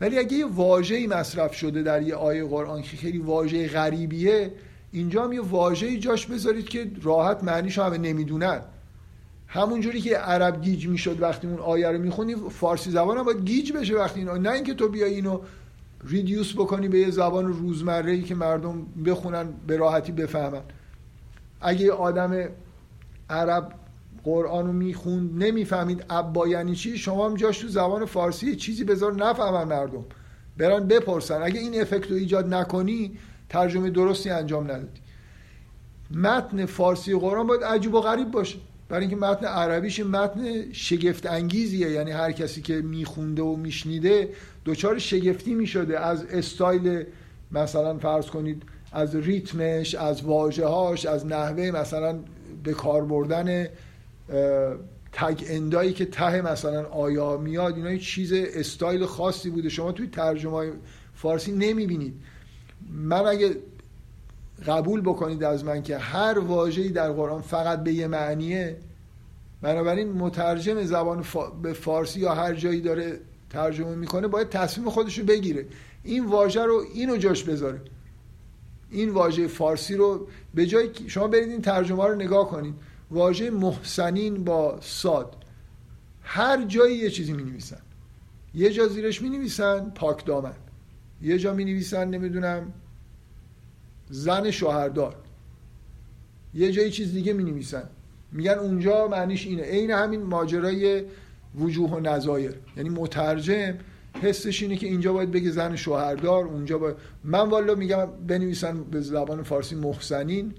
ولی 0.00 0.18
اگه 0.18 0.36
یه 0.36 0.46
واژه‌ای 0.46 1.06
مصرف 1.06 1.54
شده 1.54 1.82
در 1.82 2.02
یه 2.02 2.14
آیه 2.14 2.44
قرآن 2.44 2.82
که 2.82 2.96
خیلی 2.96 3.18
واژه 3.18 3.68
غریبیه 3.68 4.52
اینجا 4.92 5.24
هم 5.24 5.32
یه 5.32 5.40
واژه‌ای 5.40 5.98
جاش 5.98 6.26
بذارید 6.26 6.68
که 6.68 6.90
راحت 7.02 7.44
معنیش 7.44 7.78
همه 7.78 7.98
نمی‌دونن. 7.98 8.60
همونجوری 9.46 10.00
که 10.00 10.16
عرب 10.16 10.62
گیج 10.62 10.88
می‌شد 10.88 11.22
وقتی 11.22 11.46
اون 11.46 11.58
آیه 11.58 11.88
رو 11.88 11.98
می‌خونی 11.98 12.34
فارسی 12.50 12.90
زبان 12.90 13.18
هم 13.18 13.24
باید 13.24 13.44
گیج 13.44 13.72
بشه 13.72 13.96
وقتی 13.96 14.24
نه 14.24 14.50
اینکه 14.50 14.74
تو 14.74 14.88
بیای 14.88 15.14
اینو 15.14 15.40
ریدیوس 16.04 16.52
بکنی 16.54 16.88
به 16.88 16.98
یه 16.98 17.10
زبان 17.10 17.46
روزمره 17.46 18.12
ای 18.12 18.22
که 18.22 18.34
مردم 18.34 18.86
بخونن 19.06 19.48
به 19.66 19.76
راحتی 19.76 20.12
بفهمن. 20.12 20.62
اگه 21.60 21.92
آدم 21.92 22.48
عرب 23.30 23.72
قرآن 24.24 24.66
رو 24.66 24.72
می‌خوند 24.72 25.44
نمی‌فهمید 25.44 26.04
ابا 26.10 26.48
یعنی 26.48 26.74
چی 26.74 26.98
شما 26.98 27.28
هم 27.28 27.34
جاش 27.34 27.58
تو 27.58 27.68
زبان 27.68 28.04
فارسی 28.04 28.56
چیزی 28.56 28.84
بذار 28.84 29.14
نفهمن 29.14 29.64
مردم. 29.64 30.04
برن 30.56 30.86
بپرسن. 30.86 31.42
اگه 31.42 31.60
این 31.60 31.80
افکت 31.80 32.10
رو 32.10 32.16
ایجاد 32.16 32.54
نکنی 32.54 33.18
ترجمه 33.52 33.90
درستی 33.90 34.30
انجام 34.30 34.64
ندادی. 34.64 35.00
متن 36.10 36.66
فارسی 36.66 37.14
قرآن 37.14 37.46
باید 37.46 37.62
عجیب 37.62 37.94
و 37.94 38.00
غریب 38.00 38.30
باشه. 38.30 38.58
برای 38.88 39.00
اینکه 39.00 39.16
متن 39.16 39.46
عربیش 39.46 40.00
متن 40.00 40.72
شگفت 40.72 41.26
انگیزیه 41.26 41.90
یعنی 41.90 42.10
هر 42.10 42.32
کسی 42.32 42.62
که 42.62 42.74
میخونده 42.74 43.42
و 43.42 43.56
میشنیده 43.56 44.28
دچار 44.66 44.98
شگفتی 44.98 45.54
می‌شده. 45.54 46.00
از 46.00 46.24
استایل 46.24 47.04
مثلا 47.52 47.98
فرض 47.98 48.26
کنید 48.26 48.62
از 48.92 49.16
ریتمش 49.16 49.94
از 49.94 50.22
واژه‌هاش 50.22 51.06
از 51.06 51.26
نحوه 51.26 51.70
مثلا 51.70 52.18
به 52.64 52.72
کار 52.72 53.04
بردن 53.04 53.66
تگ 55.12 55.44
اندایی 55.46 55.92
که 55.92 56.04
ته 56.04 56.40
مثلا 56.40 56.84
آیا 56.84 57.36
میاد 57.36 57.76
اینا 57.76 57.96
چیز 57.96 58.32
استایل 58.32 59.06
خاصی 59.06 59.50
بوده. 59.50 59.68
شما 59.68 59.92
توی 59.92 60.06
ترجمه 60.06 60.72
فارسی 61.14 61.52
نمی‌بینید. 61.52 62.14
من 62.92 63.26
اگه 63.26 63.56
قبول 64.66 65.00
بکنید 65.00 65.44
از 65.44 65.64
من 65.64 65.82
که 65.82 65.98
هر 65.98 66.38
واژه‌ای 66.38 66.88
در 66.88 67.12
قرآن 67.12 67.42
فقط 67.42 67.82
به 67.84 67.92
یه 67.92 68.06
معنیه 68.06 68.76
بنابراین 69.62 70.12
مترجم 70.12 70.84
زبان 70.84 71.24
به 71.62 71.72
فارسی 71.72 72.20
یا 72.20 72.34
هر 72.34 72.54
جایی 72.54 72.80
داره 72.80 73.20
ترجمه 73.50 73.94
می‌کنه 73.94 74.28
باید 74.28 74.48
تصمیم 74.48 74.90
خودش 74.90 75.18
رو 75.18 75.24
بگیره. 75.24 75.66
این 76.04 76.24
واژه 76.24 76.62
رو 76.62 76.84
اینو 76.94 77.16
جاش 77.16 77.44
بذاره. 77.44 77.80
این 78.90 79.10
واژه 79.10 79.46
فارسی 79.46 79.94
رو 79.94 80.26
به 80.54 80.66
جای 80.66 80.90
شما 81.06 81.28
برید 81.28 81.48
این 81.48 81.62
ترجمه 81.62 82.06
رو 82.06 82.14
نگاه 82.14 82.48
کنید. 82.48 82.74
واژه 83.10 83.50
محسنین 83.50 84.44
با 84.44 84.78
ساد 84.80 85.36
هر 86.22 86.64
جایی 86.64 86.96
یه 86.96 87.10
چیزی 87.10 87.32
می 87.32 87.42
نویسن 87.42 87.80
یه 88.54 88.70
جا 88.70 88.88
زیرش 88.88 89.22
می 89.22 89.30
نویسن 89.30 89.90
پاک 89.94 90.24
دامن. 90.26 90.54
یه 91.22 91.38
جا 91.38 91.54
می 91.54 91.64
نویسن 91.64 92.08
نمی‌دونم 92.08 92.72
زن 94.12 94.50
شوهردار. 94.50 95.16
یه 96.54 96.72
جایی 96.72 96.90
چیز 96.90 97.12
دیگه 97.12 97.32
می 97.32 97.44
نویسن 97.44 97.88
میگن 98.32 98.52
اونجا 98.52 99.08
معنیش 99.08 99.46
اینه. 99.46 99.62
عین 99.62 99.90
همین 99.90 100.22
ماجرای 100.22 101.04
وجوه 101.58 101.90
و 101.90 102.00
نظایر. 102.00 102.54
یعنی 102.76 102.88
مترجم 102.88 103.74
حسش 104.22 104.62
اینه 104.62 104.76
که 104.76 104.86
اینجا 104.86 105.12
باید 105.12 105.30
بگه 105.30 105.50
زن 105.50 105.76
شوهردار 105.76 106.44
اونجا 106.44 106.78
باید. 106.78 106.96
من 107.24 107.48
والا 107.48 107.74
میگم 107.74 108.06
بنویسن 108.26 108.84
به 108.84 109.00
زبان 109.00 109.42
فارسی 109.42 109.74
محسنین 109.74 110.54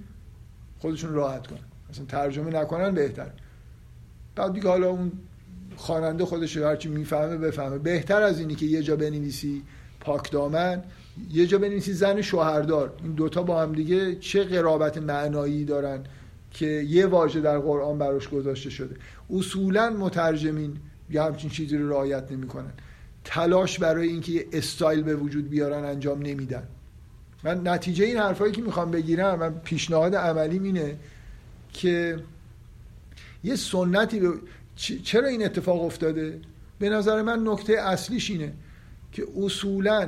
خودشون 0.80 1.14
راحت 1.14 1.48
کنن. 1.48 1.60
اصلا 1.90 2.06
ترجمه 2.06 2.52
نکنن 2.52 2.94
بهتر. 2.94 3.32
بعد 4.36 4.54
دیگه 4.54 4.70
حالا 4.70 4.90
اون 4.90 5.12
خواننده 5.76 6.26
خودش 6.26 6.58
هرچی 6.58 6.90
می‌فهمه 6.90 7.38
بفهمه. 7.38 7.78
بهتر 7.78 8.22
از 8.22 8.40
اینی 8.40 8.56
که 8.56 8.66
یه 8.66 8.84
جا 8.84 8.96
بنویسی 8.96 9.64
پاک 10.00 10.32
دامن 10.32 10.84
یه 11.32 11.48
جا 11.48 11.58
بنویسی 11.58 11.94
زن 11.94 12.22
شوهردار. 12.22 12.94
این 13.04 13.14
دوتا 13.14 13.44
با 13.44 13.62
هم 13.62 13.74
دیگه 13.74 14.16
چه 14.16 14.44
قرابت 14.44 14.98
معنایی 14.98 15.66
دارن 15.66 16.04
که 16.52 16.66
یه 16.66 17.06
واژه 17.06 17.42
در 17.42 17.60
قرآن 17.60 17.98
براش 17.98 18.30
گذاشته 18.30 18.70
شده. 18.70 18.96
اصولا 19.34 19.90
مترجمین 19.90 20.78
یه 21.10 21.24
همچین 21.24 21.50
چیزی 21.50 21.78
رو 21.78 21.90
رعایت 21.90 22.32
نمی‌کنن. 22.32 22.72
تلاش 23.24 23.80
برای 23.80 24.08
اینکه 24.08 24.32
یه 24.32 24.48
استایل 24.54 25.04
به 25.04 25.16
وجود 25.16 25.50
بیارن 25.50 25.86
انجام 25.86 26.22
نمیدن. 26.22 26.64
من 27.44 27.68
نتیجه 27.68 28.06
این 28.06 28.18
حرفایی 28.18 28.52
که 28.52 28.62
می‌خوام 28.62 28.92
بگیرم 28.92 29.40
من 29.40 29.54
پیشنهاد 29.60 30.16
عملی 30.16 30.60
اینه 30.60 30.98
که 31.74 32.20
یه 33.44 33.56
سنتی 33.56 34.20
به... 34.20 34.34
چرا 35.04 35.28
این 35.28 35.46
اتفاق 35.46 35.84
افتاده؟ 35.84 36.40
به 36.80 36.90
نظر 36.90 37.22
من 37.22 37.48
نکته 37.48 37.74
اصلیش 37.74 38.32
اینه 38.32 38.54
که 39.12 39.28
اصولا 39.38 40.08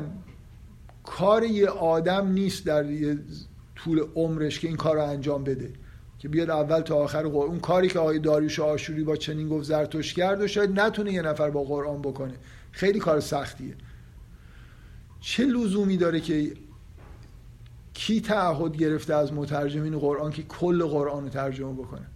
کار 1.06 1.44
یه 1.44 1.68
آدم 1.68 2.28
نیست 2.28 2.66
در 2.66 2.92
یه 2.92 3.18
طول 3.76 4.06
عمرش 4.16 4.60
که 4.60 4.68
این 4.68 4.78
کار 4.78 4.96
رو 4.96 5.04
انجام 5.04 5.44
بده. 5.44 5.74
که 6.20 6.30
بیاد 6.30 6.50
اول 6.50 6.82
تا 6.82 6.96
آخر 6.96 7.24
قرآن. 7.24 7.50
اون 7.50 7.60
کاری 7.60 7.88
که 7.88 8.00
آقای 8.00 8.20
داریوش 8.20 8.60
آشوری 8.60 9.04
با 9.04 9.16
چنین 9.16 9.50
گفت 9.50 9.64
زرتوش 9.64 10.14
کرد 10.14 10.42
و 10.42 10.48
شاید 10.48 10.80
نتونه 10.80 11.14
یه 11.14 11.22
نفر 11.22 11.50
با 11.50 11.64
قرآن 11.64 12.02
بکنه. 12.02 12.34
خیلی 12.72 13.00
کار 13.00 13.20
سختیه. 13.20 13.76
چه 15.20 15.46
لزومی 15.46 15.98
داره 15.98 16.20
که 16.20 16.54
کی 17.94 18.22
تعهد 18.22 18.78
گرفته 18.78 19.14
از 19.14 19.34
مترجمین 19.34 20.00
قرآن 20.00 20.32
که 20.32 20.44
کل 20.44 20.84
قرآن 20.84 21.24
رو 21.24 21.30
ترجمه 21.30 21.74
بکنه؟ 21.74 22.08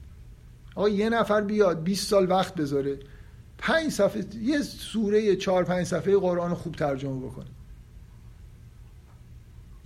آقا 0.76 0.90
یه 0.90 1.10
نفر 1.10 1.42
بیاد 1.42 1.84
20 1.84 2.08
سال 2.08 2.30
وقت 2.30 2.56
بذاره 2.56 3.00
پنج 3.58 3.92
صفحه 3.92 4.26
یه 4.42 4.62
سوره 4.62 5.36
چهار 5.36 5.64
پنج 5.64 5.86
صفحه 5.86 6.18
قرآن 6.18 6.54
خوب 6.54 6.76
ترجمه 6.76 7.26
بکنه. 7.26 7.46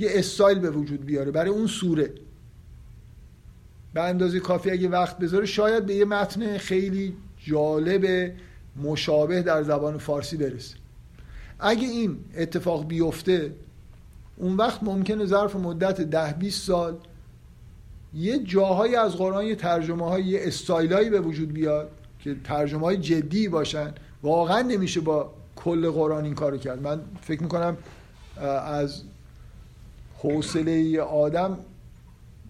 یه 0.03 0.09
استایل 0.13 0.59
به 0.59 0.69
وجود 0.69 1.05
بیاره 1.05 1.31
برای 1.31 1.49
اون 1.49 1.67
سوره. 1.67 2.13
به 3.93 4.01
اندازه 4.01 4.39
کافی 4.39 4.71
اگه 4.71 4.89
وقت 4.89 5.17
بذاره 5.17 5.45
شاید 5.45 5.85
به 5.85 5.95
یه 5.95 6.05
متن 6.05 6.57
خیلی 6.57 7.13
جالب 7.37 8.31
مشابه 8.83 9.41
در 9.41 9.63
زبان 9.63 9.97
فارسی 9.97 10.37
برسه. 10.37 10.75
اگه 11.59 11.87
این 11.87 12.17
اتفاق 12.37 12.87
بیفته 12.87 13.53
اون 14.37 14.55
وقت 14.55 14.83
ممکنه 14.83 15.25
ظرف 15.25 15.55
مدت 15.55 16.01
ده 16.01 16.33
20 16.33 16.67
سال 16.67 16.97
یه 18.13 18.39
جاهایی 18.39 18.95
از 18.95 19.15
قرآن 19.15 19.45
یه 19.45 19.55
ترجمه 19.55 20.09
های 20.09 20.23
یه 20.23 20.39
استایلایی 20.43 21.09
به 21.09 21.19
وجود 21.19 21.53
بیاد 21.53 21.89
که 22.19 22.35
ترجمه 22.43 22.81
های 22.81 22.97
جدی 22.97 23.47
باشن. 23.47 23.93
واقعا 24.23 24.61
نمیشه 24.61 25.01
با 25.01 25.33
کل 25.55 25.89
قرآن 25.91 26.23
این 26.23 26.35
کارو 26.35 26.57
کرد. 26.57 26.81
من 26.81 27.01
فکر 27.21 27.43
می‌کنم 27.43 27.77
از 28.65 29.01
حوصله 30.23 31.01
آدم 31.01 31.57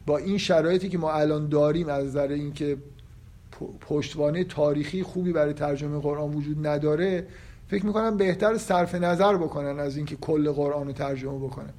با 0.05 0.17
این 0.17 0.37
شرایطی 0.37 0.89
که 0.89 0.97
ما 0.97 1.11
الان 1.11 1.49
داریم 1.49 1.89
از 1.89 2.05
نظر 2.05 2.27
اینکه 2.27 2.77
پشتوانه 3.81 4.43
تاریخی 4.43 5.03
خوبی 5.03 5.31
برای 5.31 5.53
ترجمه 5.53 5.99
قرآن 5.99 6.33
وجود 6.33 6.67
نداره 6.67 7.27
فکر 7.67 7.85
می‌کنم 7.85 8.17
بهتر 8.17 8.57
صرف 8.57 8.95
نظر 8.95 9.37
بکنن 9.37 9.79
از 9.79 9.97
اینکه 9.97 10.15
کل 10.15 10.51
قرآن 10.51 10.87
رو 10.87 10.93
ترجمه 10.93 11.37
بکنن. 11.37 11.73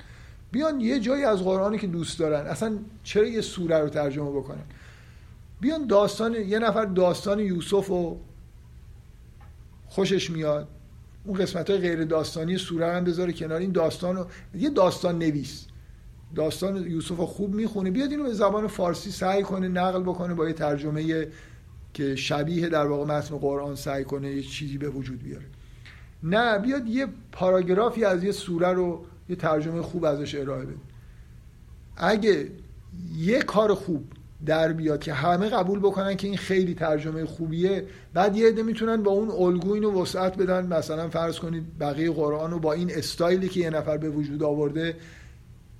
بیان 0.51 0.80
یه 0.80 1.01
جایی 1.01 1.24
از 1.24 1.42
قرآنی 1.42 1.78
که 1.78 1.86
دوست 1.86 2.18
دارن. 2.18 2.47
اصلا 2.47 2.78
چرا 3.05 3.26
یه 3.26 3.40
سوره 3.40 3.78
رو 3.78 3.88
ترجمه 3.88 4.30
بکنن؟ 4.30 4.64
بیان 5.61 5.86
داستان 5.86 6.34
یه 6.34 6.59
نفر 6.59 6.84
داستان 6.84 7.38
یوسف 7.38 7.86
رو 7.86 8.20
خوشش 9.86 10.30
میاد 10.30 10.68
اون 11.24 11.38
قسمت 11.38 11.70
های 11.70 11.78
غیر 11.78 12.05
داستانی 12.05 12.59
سوره 12.59 12.92
هم 12.92 13.05
بذاره 13.05 13.32
کنار. 13.32 13.61
این 13.61 13.72
داستان 13.72 14.16
رو 14.16 14.26
یه 14.55 14.70
داستان 14.70 15.18
نویس. 15.18 15.66
داستان 16.35 16.91
یوسف 16.91 17.16
رو 17.16 17.26
خوب 17.26 17.55
می‌خونه 17.55 17.91
بیاد 17.91 18.11
اینو 18.11 18.22
به 18.22 18.32
زبان 18.32 18.66
فارسی 18.66 19.11
سعی 19.11 19.43
کنه 19.43 19.68
نقل 19.68 20.03
بکنه 20.03 20.35
با 20.35 20.47
یه 20.47 20.53
ترجمه 20.53 21.26
که 21.95 22.16
شبیه 22.16 22.68
در 22.68 22.87
واقع 22.87 23.05
متن 23.05 23.37
قرآن 23.39 23.74
سعی 23.74 24.05
کنه 24.05 24.30
یه 24.30 24.43
چیزی 24.43 24.78
به 24.78 24.89
وجود 24.89 25.22
بیاره. 25.22 25.45
نه 26.22 26.59
بیاد 26.59 26.87
یه 26.87 27.07
پاراگرافی 27.32 28.05
از 28.05 28.24
یه 28.24 28.32
سوره 28.32 28.72
رو 28.72 29.05
یه 29.28 29.37
ترجمه 29.37 29.82
خوب 29.82 30.05
ازش 30.05 30.35
ارائه 30.35 30.64
بده. 30.64 30.76
اگه 31.97 32.49
یه 33.16 33.39
کار 33.43 33.74
خوب 33.74 34.05
در 34.47 34.72
بیاد 34.72 35.01
که 35.01 35.12
همه 35.12 35.49
قبول 35.49 35.78
بکنن 35.78 36.16
که 36.16 36.26
این 36.26 36.37
خیلی 36.37 36.74
ترجمه 36.74 37.24
خوبیه 37.24 37.87
بعد 38.14 38.37
یه 38.37 38.49
عده 38.49 38.62
می‌تونن 38.62 39.03
با 39.03 39.11
اون 39.11 39.30
الگو 39.30 39.72
اینو 39.72 40.03
وسعت 40.03 40.37
بدن. 40.37 40.66
مثلا 40.66 41.09
فرض 41.09 41.39
کنید 41.39 41.78
بقیه 41.78 42.11
قرآن 42.11 42.51
رو 42.51 42.59
با 42.59 42.72
این 42.72 42.91
استایلی 42.95 43.49
که 43.49 43.61
یه 43.61 43.70
نفر 43.70 43.97
به 43.97 44.11
وجود 44.11 44.43
آورده 44.43 44.97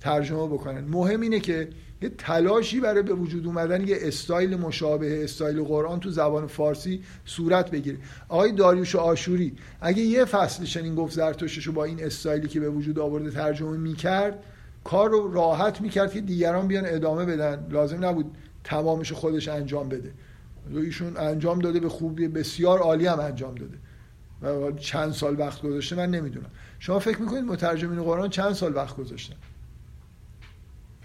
ترجمه 0.05 0.47
بکنن. 0.47 0.83
مهم 0.83 1.21
اینه 1.21 1.39
که 1.39 1.69
یه 2.01 2.09
تلاشی 2.17 2.79
برای 2.79 3.03
به 3.03 3.13
وجود 3.13 3.45
اومدن 3.45 3.87
یه 3.87 3.97
استایل 4.01 4.55
مشابه 4.55 5.23
استایل 5.23 5.63
قرآن 5.63 5.99
تو 5.99 6.09
زبان 6.09 6.47
فارسی 6.47 7.03
صورت 7.25 7.71
بگیره. 7.71 7.97
آقای 8.29 8.51
داریوش 8.51 8.95
آشوری 8.95 9.55
اگه 9.81 10.01
یه 10.01 10.25
فصل 10.25 10.63
چنین 10.63 10.95
گفت 10.95 11.13
زرتشتش 11.13 11.67
رو 11.67 11.73
با 11.73 11.83
این 11.83 12.03
استایلی 12.03 12.47
که 12.47 12.59
به 12.59 12.69
وجود 12.69 12.99
آورده 12.99 13.31
ترجمه 13.31 13.77
می‌کرد 13.77 14.43
کار 14.83 15.09
رو 15.09 15.33
راحت 15.33 15.81
می‌کرد 15.81 16.13
که 16.13 16.21
دیگران 16.21 16.67
بیان 16.67 16.85
ادامه 16.87 17.25
بدن. 17.25 17.67
لازم 17.69 18.05
نبود 18.05 18.25
تمامش 18.63 19.11
خودش 19.11 19.47
انجام 19.47 19.89
بده. 19.89 20.11
ایشون 20.75 21.17
انجام 21.17 21.59
داده 21.59 21.79
به 21.79 21.89
خوبی 21.89 22.27
بسیار 22.27 22.79
عالی 22.79 23.05
هم 23.05 23.19
انجام 23.19 23.55
داده. 23.55 23.77
و 24.41 24.71
چند 24.71 25.11
سال 25.11 25.39
وقت 25.39 25.61
گذاشته 25.61 25.95
من 25.95 26.09
نمی‌دونم. 26.11 26.49
شما 26.79 26.99
فکر 26.99 27.21
می‌کنید 27.21 27.43
مترجمین 27.43 28.03
قرآن 28.03 28.29
چند 28.29 28.53
سال 28.53 28.75
وقت 28.75 28.97
گذاشتن؟ 28.97 29.35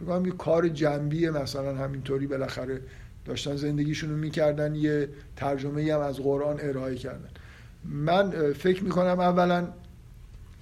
کنم 0.06 0.26
یه 0.26 0.32
کار 0.32 0.68
جنبی 0.68 1.30
مثلا 1.30 1.76
همینطوری 1.76 2.26
بالاخره 2.26 2.80
داشتن 3.24 3.56
زندگیشون 3.56 4.10
رو 4.10 4.16
می‌کردن 4.16 4.74
یه 4.74 5.08
ترجمه 5.36 5.94
هم 5.94 6.00
از 6.00 6.16
قرآن 6.16 6.56
ارائه 6.60 6.94
کردن. 6.94 7.28
من 7.84 8.52
فکر 8.52 8.84
می‌کنم 8.84 9.20
اولا 9.20 9.68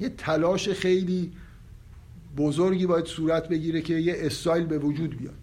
یه 0.00 0.08
تلاش 0.08 0.68
خیلی 0.68 1.32
بزرگی 2.36 2.86
باید 2.86 3.04
صورت 3.04 3.48
بگیره 3.48 3.82
که 3.82 3.94
یه 3.94 4.14
استایل 4.18 4.66
به 4.66 4.78
وجود 4.78 5.18
بیاد. 5.18 5.34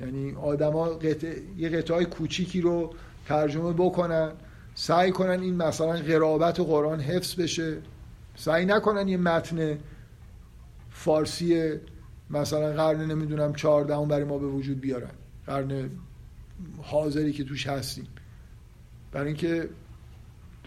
یعنی 0.00 0.34
آدما 0.34 0.84
قطع... 0.84 1.32
یه 1.58 1.68
قطعه 1.68 2.04
کوچیکی 2.04 2.60
رو 2.60 2.94
ترجمه 3.26 3.72
بکنن 3.72 4.30
سعی 4.74 5.10
کنن 5.10 5.40
این 5.40 5.54
مثلا 5.54 5.92
قرابت 5.92 6.60
قرآن 6.60 7.00
حفظ 7.00 7.40
بشه 7.40 7.76
سعی 8.36 8.64
نکنن 8.64 9.08
یه 9.08 9.16
متن 9.16 9.78
فارسی 10.90 11.72
مثلا 12.34 12.72
قرن 12.72 13.10
نمی‌دونم 13.10 13.52
چهاردهم 13.54 14.08
برای 14.08 14.24
ما 14.24 14.38
به 14.38 14.46
وجود 14.46 14.80
بیارن. 14.80 15.10
قرن 15.46 15.90
حاضری 16.82 17.32
که 17.32 17.44
توش 17.44 17.66
هستیم. 17.66 18.06
برای 19.12 19.26
اینکه 19.26 19.68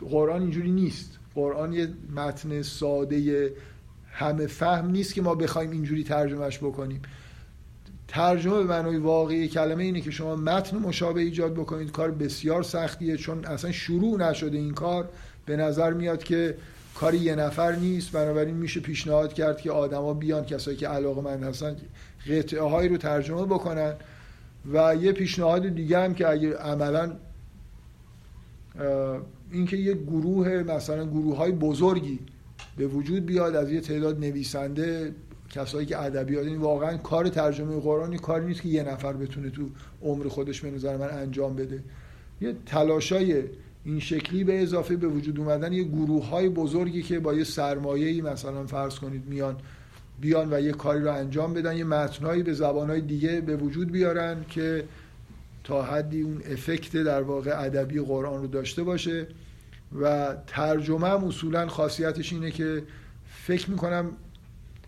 قرآن 0.09 0.41
اینجوری 0.41 0.71
نیست. 0.71 1.19
قرآن 1.35 1.73
یه 1.73 1.89
متن 2.15 2.61
ساده 2.61 3.51
همه 4.11 4.47
فهم 4.47 4.89
نیست 4.91 5.13
که 5.13 5.21
ما 5.21 5.35
بخوایم 5.35 5.71
اینجوری 5.71 6.03
ترجمهش 6.03 6.57
بکنیم. 6.57 7.01
ترجمه 8.07 8.57
به 8.57 8.63
معنای 8.63 8.97
واقعی 8.97 9.47
کلمه 9.47 9.83
اینه 9.83 10.01
که 10.01 10.11
شما 10.11 10.35
متن 10.35 10.77
مشابه 10.77 11.21
ایجاد 11.21 11.53
بکنید. 11.53 11.91
کار 11.91 12.11
بسیار 12.11 12.63
سختیه 12.63 13.17
چون 13.17 13.45
اصلا 13.45 13.71
شروع 13.71 14.29
نشده 14.29 14.57
این 14.57 14.73
کار. 14.73 15.09
به 15.45 15.55
نظر 15.57 15.93
میاد 15.93 16.23
که 16.23 16.57
کاری 16.99 17.17
یه 17.17 17.35
نفر 17.35 17.75
نیست 17.75 18.11
بنابراین 18.11 18.55
میشه 18.55 18.79
پیشنهاد 18.79 19.33
کرد 19.33 19.61
که 19.61 19.71
آدما 19.71 20.13
بیان 20.13 20.45
کسایی 20.45 20.77
که 20.77 20.87
علاقه 20.87 21.21
من 21.21 21.43
هستن 21.43 21.75
قطعه 22.29 22.61
هایی 22.61 22.89
رو 22.89 22.97
ترجمه 22.97 23.45
بکنن. 23.45 23.93
و 24.73 24.95
یه 24.95 25.11
پیشنهاد 25.11 25.67
دیگه 25.69 25.99
هم 25.99 26.13
که 26.13 26.29
اگه 26.29 26.57
عملا 26.57 27.11
اینکه 29.51 29.77
یه 29.77 29.93
گروه 29.93 30.49
مثلا 30.49 31.05
گروه 31.05 31.37
های 31.37 31.51
بزرگی 31.51 32.19
به 32.77 32.87
وجود 32.87 33.25
بیاد 33.25 33.55
از 33.55 33.71
یه 33.71 33.81
تعداد 33.81 34.19
نویسنده 34.19 35.15
کسایی 35.49 35.85
که 35.85 36.01
ادبیات 36.01 36.45
این 36.45 36.57
واقعا 36.57 36.97
کار 36.97 37.29
ترجمه 37.29 37.79
قرآن 37.79 38.11
یه 38.11 38.17
کاری 38.17 38.45
نیست 38.45 38.61
که 38.61 38.69
یه 38.69 38.83
نفر 38.83 39.13
بتونه 39.13 39.49
تو 39.49 39.69
عمر 40.01 40.27
خودش 40.27 40.61
به 40.61 40.97
من 40.97 41.09
انجام 41.09 41.55
بده. 41.55 41.83
یه 42.41 42.55
تلاشای 42.65 43.43
این 43.87 43.99
شکلی 43.99 44.43
به 44.43 44.63
اضافه 44.63 44.95
به 44.95 45.07
وجود 45.07 45.39
اومدن 45.39 45.73
یه 45.73 45.83
گروه 45.83 46.29
های 46.29 46.49
بزرگی 46.49 47.01
که 47.01 47.19
با 47.19 47.33
یه 47.33 47.43
سرمایه 47.43 48.21
مثلا 48.21 48.65
فرض 48.65 48.95
کنید 48.95 49.25
میان 49.25 49.55
بیان 50.21 50.53
و 50.53 50.61
یه 50.61 50.71
کاری 50.71 51.03
رو 51.03 51.13
انجام 51.13 51.53
بدن 51.53 51.77
یه 51.77 51.83
متنهایی 51.83 52.43
به 52.43 52.53
زبانهای 52.53 53.01
دیگه 53.01 53.41
به 53.41 53.55
وجود 53.55 53.91
بیارن 53.91 54.45
که 54.49 54.83
تا 55.63 55.83
حدی 55.83 56.21
اون 56.21 56.41
افکت 56.51 56.97
در 56.97 57.21
واقع 57.21 57.61
ادبی 57.65 57.99
قرآن 57.99 58.41
رو 58.41 58.47
داشته 58.47 58.83
باشه. 58.83 59.27
و 60.01 60.35
ترجمه 60.47 61.07
هم 61.07 61.23
اصولا 61.23 61.67
خاصیتش 61.67 62.33
اینه 62.33 62.51
که 62.51 62.83
فکر 63.25 63.71
می‌کنم 63.71 64.11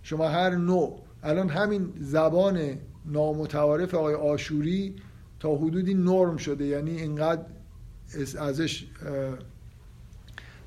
شما 0.03 0.27
هر 0.27 0.49
نوع 0.49 0.99
الان 1.23 1.49
همین 1.49 1.93
زبان 1.99 2.77
نامتعارف 3.05 3.93
آقای 3.93 4.15
آشوری 4.15 4.95
تا 5.39 5.55
حدودی 5.55 5.93
نرم 5.93 6.37
شده 6.37 6.65
یعنی 6.65 6.91
اینقدر 6.91 7.41
ازش 8.39 8.85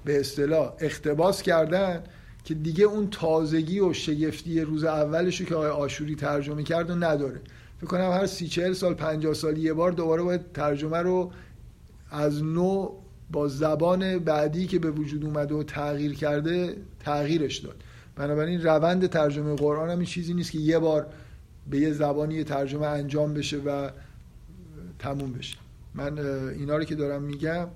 به 0.05 0.20
اصطلاح 0.20 0.72
اختباس 0.80 1.43
کردن 1.43 2.03
که 2.45 2.55
دیگه 2.55 2.84
اون 2.84 3.11
تازگی 3.11 3.80
و 3.80 3.93
شگفتی 3.93 4.61
روز 4.61 4.84
اولش 4.84 5.40
رو 5.40 5.47
که 5.47 5.55
آقای 5.55 5.70
آشوری 5.70 6.14
ترجمه 6.14 6.62
کرد 6.62 6.90
و 6.90 6.95
نداره. 6.95 7.40
فکر 7.78 7.86
کنم 7.86 8.11
هر 8.11 8.26
سی 8.26 8.49
چهل 8.49 8.72
سال 8.72 8.95
پنجاه 8.95 9.34
سال 9.34 9.59
یه 9.59 9.72
بار 9.72 9.93
دوباره 9.93 10.22
باید 10.22 10.53
ترجمه 10.53 10.99
رو 10.99 11.32
از 12.11 12.43
نو 12.45 12.90
با 13.30 13.49
زبان 13.49 14.18
بعدی 14.18 14.66
که 14.66 14.78
به 14.78 14.90
وجود 14.90 15.24
اومده 15.24 15.55
و 15.55 15.62
تغییر 15.62 16.14
کرده 16.14 16.76
تغییرش 17.01 17.59
داد. 17.59 17.76
بنابراین 18.16 18.62
روند 18.62 19.07
ترجمه 19.07 19.55
قرآن 19.55 19.90
هم 19.90 19.99
این 19.99 20.07
چیزی 20.07 20.34
نیست 20.34 20.51
که 20.51 20.59
یه 20.59 20.78
بار 20.78 21.07
به 21.70 21.78
یه 21.78 21.93
زبانی 21.93 22.45
ترجمه 22.45 22.86
انجام 22.86 23.34
بشه 23.34 23.59
و 23.59 23.90
تموم 24.99 25.32
بشه. 25.32 25.61
من 25.95 26.18
اینا 26.18 26.76
رو 26.76 26.84
که 26.84 26.95
دارم 26.95 27.22
میگم 27.22 27.68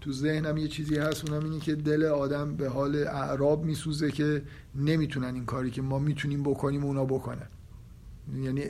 تو 0.00 0.12
ذهنم 0.12 0.56
یه 0.56 0.68
چیزی 0.68 0.98
هست 0.98 1.28
اونم 1.28 1.44
اینی 1.44 1.60
که 1.60 1.74
دل 1.74 2.04
آدم 2.04 2.56
به 2.56 2.68
حال 2.68 2.96
اعراب 2.96 3.64
میسوزه 3.64 4.10
که 4.10 4.42
نمی‌تونن 4.74 5.34
این 5.34 5.44
کاری 5.44 5.70
که 5.70 5.82
ما 5.82 5.98
می‌تونیم 5.98 6.42
بکنیم 6.42 6.84
اونا 6.84 7.04
بکنن. 7.04 7.46
یعنی 8.42 8.64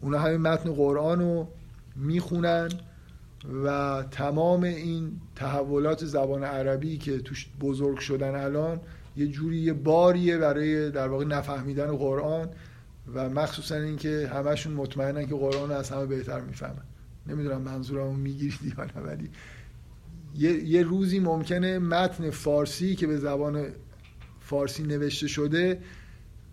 اونا 0.00 0.18
همین 0.18 0.40
متن 0.40 0.72
قرآن 0.72 1.20
رو 1.20 1.48
می‌خونن 1.96 2.68
و 3.64 4.02
تمام 4.10 4.62
این 4.62 5.20
تحولات 5.36 6.04
زبان 6.04 6.44
عربی 6.44 6.98
که 6.98 7.18
توش 7.18 7.48
بزرگ 7.60 7.98
شدن 7.98 8.34
الان 8.34 8.80
یه 9.16 9.26
جوری 9.26 9.58
یه 9.58 9.72
باریه 9.72 10.38
برای 10.38 10.90
در 10.90 11.08
واقع 11.08 11.24
نفهمیدن 11.24 11.96
قرآن 11.96 12.48
و 13.14 13.28
مخصوصا 13.28 13.74
اینکه 13.74 14.30
همشون 14.34 14.72
مطمئنن 14.72 15.26
که 15.26 15.34
قرآن 15.34 15.70
رو 15.70 15.76
از 15.76 15.90
همه 15.90 16.06
بهتر 16.06 16.40
می‌فهمن. 16.40 16.82
نمی‌دونم 17.26 17.62
منظورمو 17.62 18.12
می‌گیرید 18.12 18.74
یا 18.78 18.84
نه 18.84 19.00
ولی 19.00 19.30
یه،, 20.36 20.52
یه 20.52 20.82
روزی 20.82 21.18
ممکنه 21.18 21.78
متن 21.78 22.30
فارسی 22.30 22.94
که 22.94 23.06
به 23.06 23.16
زبان 23.16 23.66
فارسی 24.40 24.82
نوشته 24.82 25.26
شده 25.26 25.80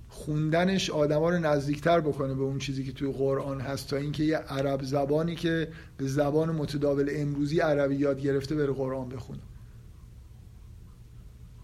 خوندنش 0.09 0.89
آدما 0.89 1.29
رو 1.29 1.39
نزدیکتر 1.39 1.99
بکنه 1.99 2.33
به 2.33 2.43
اون 2.43 2.57
چیزی 2.57 2.83
که 2.83 2.91
توی 2.91 3.11
قرآن 3.11 3.61
هست 3.61 3.89
تا 3.89 3.97
اینکه 3.97 4.23
یه 4.23 4.37
عرب 4.37 4.83
زبانی 4.83 5.35
که 5.35 5.67
به 5.97 6.07
زبان 6.07 6.55
متداول 6.55 7.09
امروزی 7.11 7.59
عربی 7.59 7.95
یاد 7.95 8.21
گرفته 8.21 8.55
بره 8.55 8.73
قرآن 8.73 9.09
بخونه. 9.09 9.39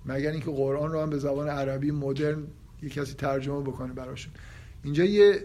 مگر 0.06 0.32
اینکه 0.32 0.52
قرآن 0.52 0.92
رو 0.92 1.02
هم 1.02 1.10
به 1.10 1.18
زبان 1.18 1.50
عربی 1.50 1.92
مدرن 1.92 2.48
یه 2.82 2.90
کسی 2.90 3.14
ترجمه 3.14 3.62
بکنه 3.62 3.94
براشون. 3.94 4.34
اینجا 4.84 5.04
یه 5.04 5.44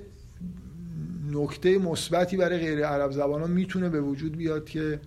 نکته 1.33 1.79
مثبتی 1.79 2.37
برای 2.37 2.59
غیر 2.59 2.87
عرب 2.87 3.11
زبان 3.13 3.41
ها 3.41 3.47
می‌تونه 3.47 3.89
به 3.89 4.01
وجود 4.01 4.37
بیاد 4.37 4.65
که 4.65 5.01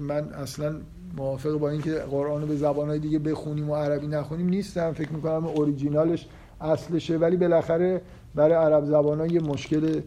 من 0.00 0.28
اصلا 0.28 0.76
موافق 1.16 1.52
با 1.52 1.70
اینکه 1.70 1.92
قرآن 1.94 2.40
رو 2.40 2.46
به 2.46 2.56
زبانهای 2.56 2.98
دیگه 2.98 3.18
بخونیم 3.18 3.70
و 3.70 3.76
عربی 3.76 4.06
نخونیم 4.06 4.48
نیستم. 4.48 4.92
فکر 4.92 5.12
می‌کنم 5.12 5.46
اوریجینالش 5.46 6.26
اصلشه 6.60 7.16
ولی 7.16 7.36
بالاخره 7.36 8.00
برای 8.34 8.54
عرب 8.54 8.84
زبان 8.84 9.20
ها 9.20 9.26
یه 9.26 9.40
مشکل 9.40 10.00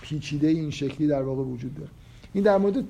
پیچیده 0.00 0.48
این 0.48 0.70
شکلی 0.70 1.06
در 1.06 1.22
واقع 1.22 1.42
وجود 1.42 1.74
داره. 1.74 1.90
این 2.32 2.44
در 2.44 2.58
مورد 2.58 2.84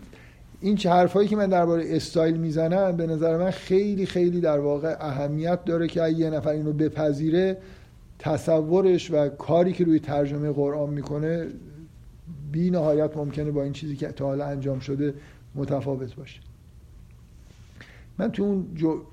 این 0.60 0.76
چه 0.76 0.90
حرفایی 0.90 1.28
که 1.28 1.36
من 1.36 1.46
درباره 1.46 1.96
استایل 1.96 2.36
می‌زنم 2.36 2.96
به 2.96 3.06
نظر 3.06 3.36
من 3.36 3.50
خیلی 3.50 4.06
خیلی 4.06 4.40
در 4.40 4.58
واقع 4.58 4.96
اهمیت 5.00 5.64
داره 5.64 5.88
که 5.88 6.08
یه 6.08 6.30
نفر 6.30 6.50
اینو 6.50 6.72
بپذیره 6.72 7.58
تصورش 8.18 9.10
و 9.10 9.28
کاری 9.28 9.72
که 9.72 9.84
روی 9.84 9.98
ترجمه 9.98 10.52
قرآن 10.52 10.90
می‌کنه 10.90 11.46
بی 12.52 12.70
نهایت 12.70 13.16
ممکنه 13.16 13.50
با 13.50 13.62
این 13.62 13.72
چیزی 13.72 13.96
که 13.96 14.08
تا 14.08 14.26
حالا 14.26 14.46
انجام 14.46 14.80
شده 14.80 15.14
متفاوت 15.54 16.14
باشه. 16.14 16.40
من 18.18 18.32
تو 18.32 18.42
اون 18.42 18.66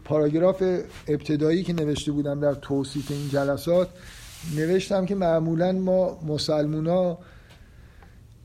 پاراگراف 0.04 0.64
ابتدایی 1.08 1.64
که 1.64 1.74
نوشته 1.74 2.12
بودم 2.12 2.40
در 2.40 2.54
توصیف 2.54 3.12
این 3.12 3.30
جلسات 3.30 3.90
نوشتم 4.56 5.06
که 5.06 5.16
معمولا 5.16 5.72
ما 5.72 6.20
مسلمونا 6.28 7.18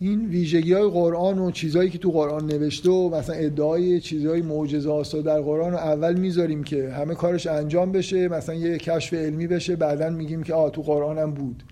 این 0.00 0.28
ویژگی 0.28 0.72
های 0.72 0.88
قرآن 0.90 1.38
و 1.38 1.50
چیزهایی 1.50 1.90
که 1.90 1.98
تو 1.98 2.10
قرآن 2.10 2.46
نوشته 2.46 2.90
و 2.90 3.14
مثلا 3.14 3.34
ادعای 3.34 4.00
چیزهای 4.00 4.42
معجزه 4.42 4.90
آسا 4.90 5.20
در 5.20 5.40
قرآن 5.40 5.72
رو 5.72 5.78
اول 5.78 6.14
می‌ذاریم 6.14 6.64
که 6.64 6.90
همه 6.90 7.14
کارش 7.14 7.46
انجام 7.46 7.92
بشه 7.92 8.28
مثلا 8.28 8.54
یه 8.54 8.78
کشف 8.78 9.14
علمی 9.14 9.46
بشه 9.46 9.76
بعدا 9.76 10.10
میگیم 10.10 10.42
که 10.42 10.54
آ 10.54 10.70
تو 10.70 10.82
قرآن 10.82 11.18
هم 11.18 11.30
بود. 11.30 11.62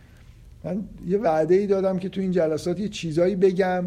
من 0.65 0.85
یه 1.09 1.19
وعده 1.19 1.55
ای 1.55 1.67
دادم 1.67 1.99
که 1.99 2.09
تو 2.09 2.21
این 2.21 2.31
جلسات 2.31 2.81
یه 2.81 2.89
چیزایی 2.89 3.37
بگم 3.37 3.85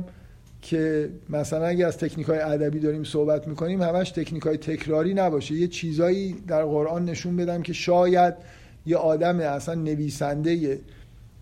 که 0.61 1.09
مثلا 1.29 1.65
اگه 1.65 1.85
از 1.85 1.97
تکنیک 1.97 2.27
های 2.27 2.39
ادبی 2.39 2.79
داریم 2.79 3.03
صحبت 3.03 3.47
می‌کنیم 3.47 3.81
همش 3.81 4.11
تکنیک 4.11 4.43
های 4.43 4.57
تکراری 4.57 5.13
نباشه. 5.13 5.55
یه 5.55 5.67
چیزایی 5.67 6.35
در 6.47 6.65
قرآن 6.65 7.05
نشون 7.05 7.35
بدم 7.35 7.61
که 7.61 7.73
شاید 7.73 8.33
یه 8.85 8.97
آدم 8.97 9.39
اصلا 9.39 9.75
نویسنده 9.75 10.79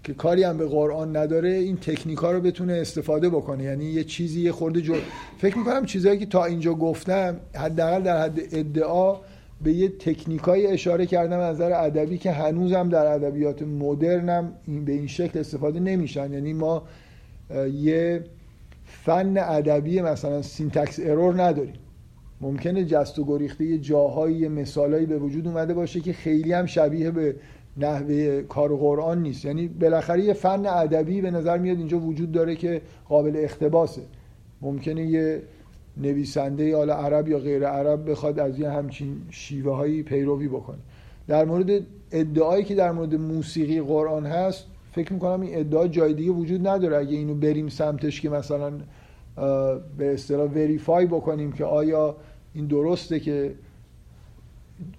که 0.08 0.14
کاری 0.14 0.43
هم 0.43 0.58
به 0.58 0.66
قرآن 0.66 1.18
نداره 1.18 1.49
این 1.49 1.78
تکنیک 1.78 2.18
ها 2.18 2.32
رو 2.32 2.41
بتونه 2.41 2.74
استفاده 2.74 3.30
بکنه. 3.30 3.64
یعنی 3.64 3.86
یه 3.86 4.03
چیزی 4.03 4.41
یه 4.41 4.51
خورده 4.51 4.82
جو 4.82 4.93
فکر 5.38 5.58
می‌کنم 5.58 5.86
چیزایی 5.86 6.20
که 6.20 6.26
تا 6.26 6.45
اینجا 6.45 6.74
گفتم 6.74 7.39
حداقل 7.55 8.01
در 8.01 8.24
حد 8.24 8.39
ادعا 8.51 9.16
به 9.64 9.74
یه 9.74 9.89
تکنیکای 9.89 10.68
اشاره 10.68 11.05
کردم 11.05 11.39
از 11.39 11.55
نظر 11.55 11.72
ادبی 11.74 12.18
که 12.18 12.32
هنوزم 12.32 12.89
در 12.89 13.05
ادبیات 13.05 13.62
مدرنم 13.62 14.53
این 14.68 14.86
به 14.86 14.91
این 14.91 15.08
شکل 15.08 15.39
استفاده 15.39 15.80
نمیشن. 15.80 16.34
یعنی 16.34 16.53
ما 16.53 16.84
یه 17.74 18.24
فن 18.86 19.38
ادبی 19.38 20.01
مثلا 20.01 20.41
syntax 20.41 20.99
error 21.03 21.43
نداریم. 21.43 21.74
ممکنه 22.41 22.86
جسته 22.86 23.19
و 23.20 23.26
گریخته 23.26 23.66
یه 23.66 23.78
جاهایی 23.78 24.47
مثالایی 24.47 25.05
به 25.05 25.18
وجود 25.18 25.47
اومده 25.47 25.74
باشه 25.74 25.99
که 25.99 26.14
خیلی 26.14 26.53
هم 26.53 26.66
شبیه 26.66 27.12
به 27.12 27.36
نحوه 27.78 28.41
کار 28.41 28.75
قرآن 28.75 29.21
نیست. 29.21 29.45
یعنی 29.45 29.67
بالاخره 29.67 30.23
یه 30.23 30.34
فن 30.34 30.65
ادبی 30.65 31.21
به 31.21 31.32
نظر 31.32 31.57
میاد 31.57 31.78
اینجا 31.78 31.99
وجود 31.99 32.32
داره 32.32 32.55
که 32.55 32.82
قابل 33.09 33.34
اقتباسه 33.43 34.01
ممکنه 34.61 35.05
یه 35.05 35.41
نویسنده 35.97 36.75
حالا 36.75 36.95
عرب 36.95 37.28
یا 37.28 37.39
غیر 37.39 37.67
عرب 37.67 38.11
بخواد 38.11 38.39
از 38.39 38.59
یه 38.59 38.69
همچین 38.69 39.21
شیوه 39.30 39.75
هایی 39.75 40.03
پیروی 40.03 40.47
بکنه. 40.47 40.78
در 41.28 41.45
مورد 41.45 41.84
ادعایی 42.11 42.63
که 42.63 42.75
در 42.75 42.91
مورد 42.91 43.15
موسیقی 43.15 43.82
قرآن 43.82 44.25
هست 44.25 44.65
فکر 44.91 45.13
می‌کنم 45.13 45.41
این 45.41 45.59
ادعا 45.59 45.88
جای 45.88 46.13
دیگه 46.13 46.32
وجود 46.32 46.67
نداره. 46.67 46.97
اگه 46.97 47.17
اینو 47.17 47.36
بریم 47.36 47.69
سمتش 47.69 48.21
که 48.21 48.30
مثلا 48.30 48.71
به 49.97 50.13
اصطلاح 50.13 50.51
وریفای 50.51 51.05
بکنیم 51.05 51.51
که 51.51 51.65
آیا 51.65 52.15
این 52.53 52.65
درسته 52.65 53.19
که 53.19 53.55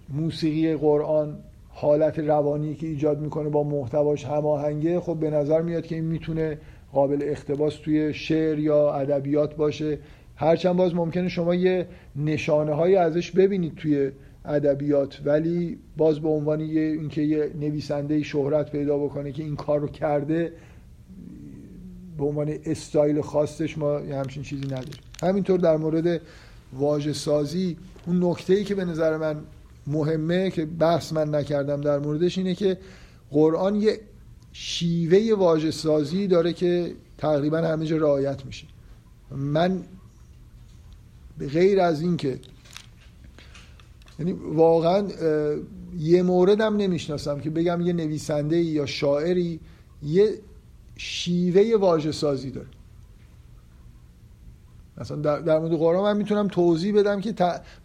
موسیقی 0.09 0.77
قرآن 0.77 1.37
حالت 1.81 2.19
روانی 2.19 2.75
که 2.75 2.87
ایجاد 2.87 3.21
می‌کنه 3.21 3.49
با 3.49 3.63
محتواش 3.63 4.25
هماهنگه 4.25 5.01
خب 5.01 5.15
به 5.15 5.31
نظر 5.31 5.63
میاد 5.63 5.87
که 5.87 5.95
این 5.95 6.05
می‌تونه 6.05 6.59
قابل 6.93 7.19
اقتباس 7.23 7.77
توی 7.77 8.15
شعر 8.15 8.59
یا 8.59 8.93
ادبیات 8.93 9.57
باشه. 9.57 9.99
هرچند 10.37 10.77
باز 10.77 10.95
ممکنه 10.95 11.29
شما 11.29 11.55
یه 11.55 11.87
نشانه 12.17 12.73
های 12.73 12.97
ازش 12.97 13.31
ببینید 13.31 13.75
توی 13.75 14.11
ادبیات 14.45 15.21
ولی 15.25 15.79
باز 15.97 16.21
به 16.21 16.29
عنوان 16.29 16.61
یه 16.61 16.81
اینکه 16.81 17.23
یه 17.23 17.51
نویسنده 17.61 18.23
شهرت 18.23 18.73
پیدا 18.73 18.99
بکنه 18.99 19.33
که 19.33 19.43
این 19.43 19.57
کار 19.57 19.81
رو 19.81 19.89
کرده 19.89 20.53
به 22.19 22.25
عنوان 22.25 22.55
استایل 22.67 23.21
خاصش 23.21 23.79
ما 23.79 24.01
یه 24.01 24.17
همچین 24.17 24.43
چیزی 24.43 24.67
نداریم. 24.67 25.03
همینطور 25.23 25.61
در 25.61 25.77
مورد 25.77 26.21
واژه 26.73 27.13
سازی 27.13 27.77
اون 28.07 28.25
نکته 28.25 28.55
ای 28.55 28.65
که 28.65 28.75
به 28.75 28.85
نظر 28.85 29.17
من 29.17 29.37
مهمه 29.89 30.51
که 30.51 30.65
بحث 30.67 31.13
من 31.13 31.35
نکردم 31.35 31.81
در 31.81 31.99
موردش 31.99 32.39
اینه 32.39 32.55
که 32.55 32.79
قرآن 33.31 33.75
یه 33.75 34.01
شیوه 34.53 35.35
واژه 35.39 35.71
سازی 35.71 36.27
داره 36.27 36.53
که 36.53 36.95
تقریبا 37.19 37.59
همه 37.59 37.87
جا 37.87 37.97
رعایت 37.97 38.47
میشه. 38.47 38.67
من 39.31 39.83
غیر 41.39 41.81
از 41.81 42.03
این 42.03 42.17
که 42.17 42.39
یعنی 44.19 44.33
واقعا 44.33 45.09
یه 45.99 46.23
موردم 46.23 46.77
نمی‌شناسم 46.77 47.41
که 47.41 47.51
بگم 47.51 47.81
یه 47.81 47.93
نویسنده 47.93 48.57
یا 48.57 48.87
شاعری 48.87 49.61
یه 50.03 50.39
شیوه 50.97 51.77
واژه 51.77 52.13
سازی 52.13 52.51
داره. 52.51 52.69
مثلا 55.01 55.17
در, 55.17 55.39
در 55.39 55.59
مورد 55.59 55.73
قرآن 55.73 56.03
من 56.03 56.17
می‌تونم 56.17 56.49
توضیح 56.49 56.95
بدم 56.95 57.21
که 57.21 57.35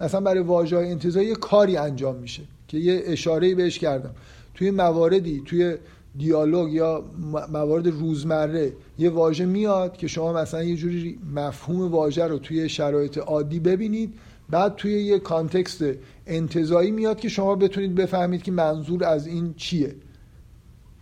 مثلا 0.01 0.21
برای 0.21 0.43
واژه 0.43 0.77
های 0.77 0.91
انتظایی 0.91 1.27
یه 1.27 1.35
کاری 1.35 1.77
انجام 1.77 2.15
میشه 2.15 2.43
که 2.67 2.77
یه 2.77 3.03
اشاره 3.05 3.55
بهش 3.55 3.79
کردم. 3.79 4.11
توی 4.53 4.71
مواردی 4.71 5.41
توی 5.45 5.77
دیالوگ 6.17 6.73
یا 6.73 7.03
موارد 7.51 7.87
روزمره 7.87 8.73
یه 8.99 9.09
واژه 9.09 9.45
میاد 9.45 9.97
که 9.97 10.07
شما 10.07 10.33
مثلا 10.33 10.63
یه 10.63 10.75
جوری 10.75 11.19
مفهوم 11.35 11.91
واژه 11.91 12.27
رو 12.27 12.37
توی 12.37 12.69
شرایط 12.69 13.17
عادی 13.17 13.59
ببینید 13.59 14.13
بعد 14.49 14.75
توی 14.75 15.03
یه 15.03 15.19
کانتکست 15.19 15.83
انتظایی 16.27 16.91
میاد 16.91 17.19
که 17.19 17.29
شما 17.29 17.55
بتونید 17.55 17.95
بفهمید 17.95 18.43
که 18.43 18.51
منظور 18.51 19.03
از 19.03 19.27
این 19.27 19.53
چیه. 19.57 19.95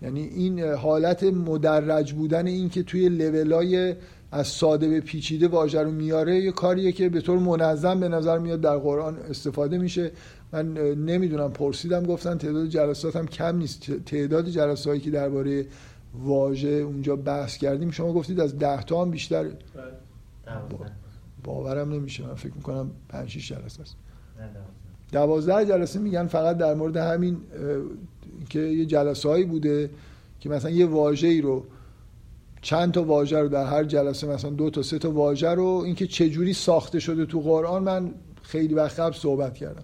یعنی 0.02 0.22
این 0.22 0.60
حالت 0.60 1.24
مدرج 1.24 2.14
بودن 2.14 2.48
این 2.48 2.70
که 2.70 2.84
توی 2.84 3.10
لولای 3.10 3.96
از 4.32 4.48
ساده 4.48 4.88
به 4.88 5.00
پیچیده 5.00 5.48
واژه 5.48 5.82
رو 5.82 5.92
میاره 5.92 6.36
یه 6.36 6.52
کاریه 6.52 6.92
که 6.92 7.10
به 7.10 7.22
طور 7.22 7.40
منظم 7.40 8.00
به 8.00 8.10
نظر 8.10 8.38
میاد 8.38 8.62
در 8.62 8.78
قرآن 8.78 9.16
استفاده 9.16 9.78
میشه. 9.78 10.12
من 10.54 10.74
نمی‌دونم 10.94 11.52
پرسیدم 11.52 12.04
گفتن 12.04 12.38
تعداد 12.38 12.68
جلسات 12.68 13.16
هم 13.16 13.28
کم 13.28 13.58
نیست. 13.58 13.92
تعداد 14.06 14.50
جلساتی 14.50 15.00
که 15.00 15.12
درباره 15.12 15.66
واژه 16.14 16.70
اونجا 16.70 17.16
بحث 17.16 17.58
کردیم 17.58 17.92
شما 17.92 18.14
گفتید 18.14 18.40
از 18.40 18.58
ده 18.58 18.84
تا 18.84 19.02
هم 19.02 19.12
بیشتر. 19.12 19.46
باورم 21.44 21.94
نمیشه. 21.94 22.28
من 22.28 22.36
فکر 22.36 22.54
می‌کنم 22.56 22.92
5 23.10 23.30
6 23.30 23.52
جلسه 23.52 23.82
است. 23.82 23.96
دوازده. 25.12 25.66
جلسه 25.66 26.00
میگن 26.00 26.28
فقط 26.28 26.58
در 26.58 26.74
مورد 26.74 26.98
همین 26.98 27.38
که 28.50 28.60
یه 28.60 28.86
جلسه 28.86 29.30
هایی 29.30 29.46
بوده 29.46 29.90
که 30.40 30.50
مثلا 30.50 30.72
یه 30.72 30.86
واژه‌ای 30.86 31.42
رو 31.42 31.64
چند 32.62 32.92
تا 32.92 33.04
واژه 33.04 33.40
رو 33.40 33.48
در 33.48 33.66
هر 33.66 33.84
جلسه 33.84 34.28
مثلا 34.28 34.52
دو 34.52 34.70
تا 34.70 34.82
سه 34.82 35.00
تا 35.00 35.12
واژه 35.12 35.50
رو 35.50 35.66
اینکه 35.86 36.08
چه 36.08 36.30
جوری 36.30 36.54
ساخته 36.54 37.00
شده 37.00 37.26
تو 37.26 37.40
قرآن 37.40 37.84
من 37.84 38.12
خیلی 38.42 38.74
وقت 38.74 39.00
قبل 39.00 39.16
صحبت 39.16 39.54
کردم. 39.54 39.84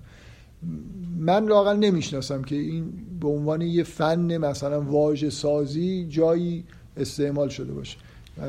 من 1.19 1.47
واقعا 1.47 1.73
نمی‌شناسم 1.73 2.41
که 2.41 2.55
این 2.55 2.93
به 3.19 3.27
عنوان 3.27 3.61
یه 3.61 3.83
فن 3.83 4.37
مثلا 4.37 4.81
واژه 4.81 5.29
سازی 5.29 6.07
جایی 6.09 6.63
استعمال 6.97 7.49
شده 7.49 7.73
باشه. 7.73 7.97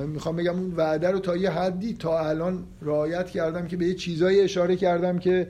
می‌خوام 0.06 0.36
بگم 0.36 0.58
اون 0.58 0.74
وعده 0.76 1.10
رو 1.10 1.18
تا 1.18 1.36
یه 1.36 1.50
حدی 1.50 1.94
تا 1.94 2.28
الان 2.28 2.64
رعایت 2.82 3.30
کردم 3.30 3.66
که 3.66 3.76
به 3.76 3.86
یه 3.86 3.94
چیزایی 3.94 4.40
اشاره 4.40 4.76
کردم 4.76 5.18
که 5.18 5.48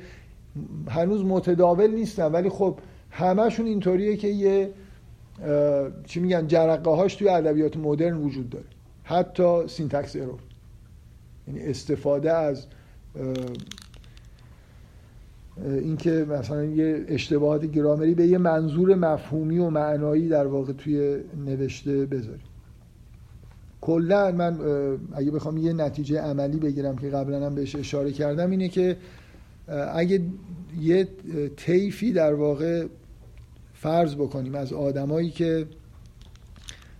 هنوز 0.89 1.25
متداول 1.25 1.91
نیستن 1.91 2.33
ولی 2.33 2.49
خب 2.49 2.79
همشون 3.11 3.67
اینطوریه 3.67 4.17
که 4.17 4.29
یه 4.29 4.71
چی 6.07 6.21
میگن 6.21 6.47
جرقه 6.47 6.91
هاش 6.91 7.15
توی 7.15 7.29
ادبیات 7.29 7.77
مدرن 7.77 8.17
وجود 8.17 8.51
داره. 8.51 8.65
حتی 9.05 9.69
syntax 9.69 10.17
error 10.17 10.39
یعنی 11.49 11.61
استفاده 11.61 12.33
از 12.33 12.67
اینکه 15.65 16.11
مثلا 16.11 16.65
یه 16.65 17.05
اشتباهات 17.09 17.65
گرامری 17.65 18.15
به 18.15 18.27
یه 18.27 18.39
منظور 18.39 18.95
مفهومی 18.95 19.59
و 19.59 19.71
معنایی 19.71 20.29
در 20.29 20.47
واقع 20.47 20.73
توی 20.73 21.19
نوشته 21.47 22.07
بذاریم 22.07 22.47
کلا 23.81 24.33
من 24.33 24.59
اگه 25.13 25.31
بخوام 25.31 25.57
یه 25.57 25.73
نتیجه 25.73 26.21
عملی 26.21 26.59
بگیرم 26.59 26.97
که 26.97 27.11
قبلا 27.11 27.47
هم 27.47 27.55
بهش 27.55 27.77
اشاره 27.77 28.13
کردم 28.13 28.51
اینه 28.51 28.69
که 28.69 28.97
اگه 29.95 30.23
یه 30.81 31.09
طیفی 31.57 32.13
در 32.13 32.35
واقع 32.35 32.87
فرض 33.81 34.15
بکنیم 34.15 34.55
از 34.55 34.73
آدمایی 34.73 35.31
که 35.31 35.67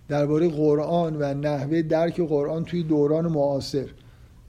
درباره 0.07 0.49
قرآن 0.49 1.15
و 1.19 1.33
نحوه 1.33 1.81
درک 1.81 2.21
قرآن 2.21 2.63
توی 2.63 2.83
دوران 2.83 3.27
معاصر 3.27 3.85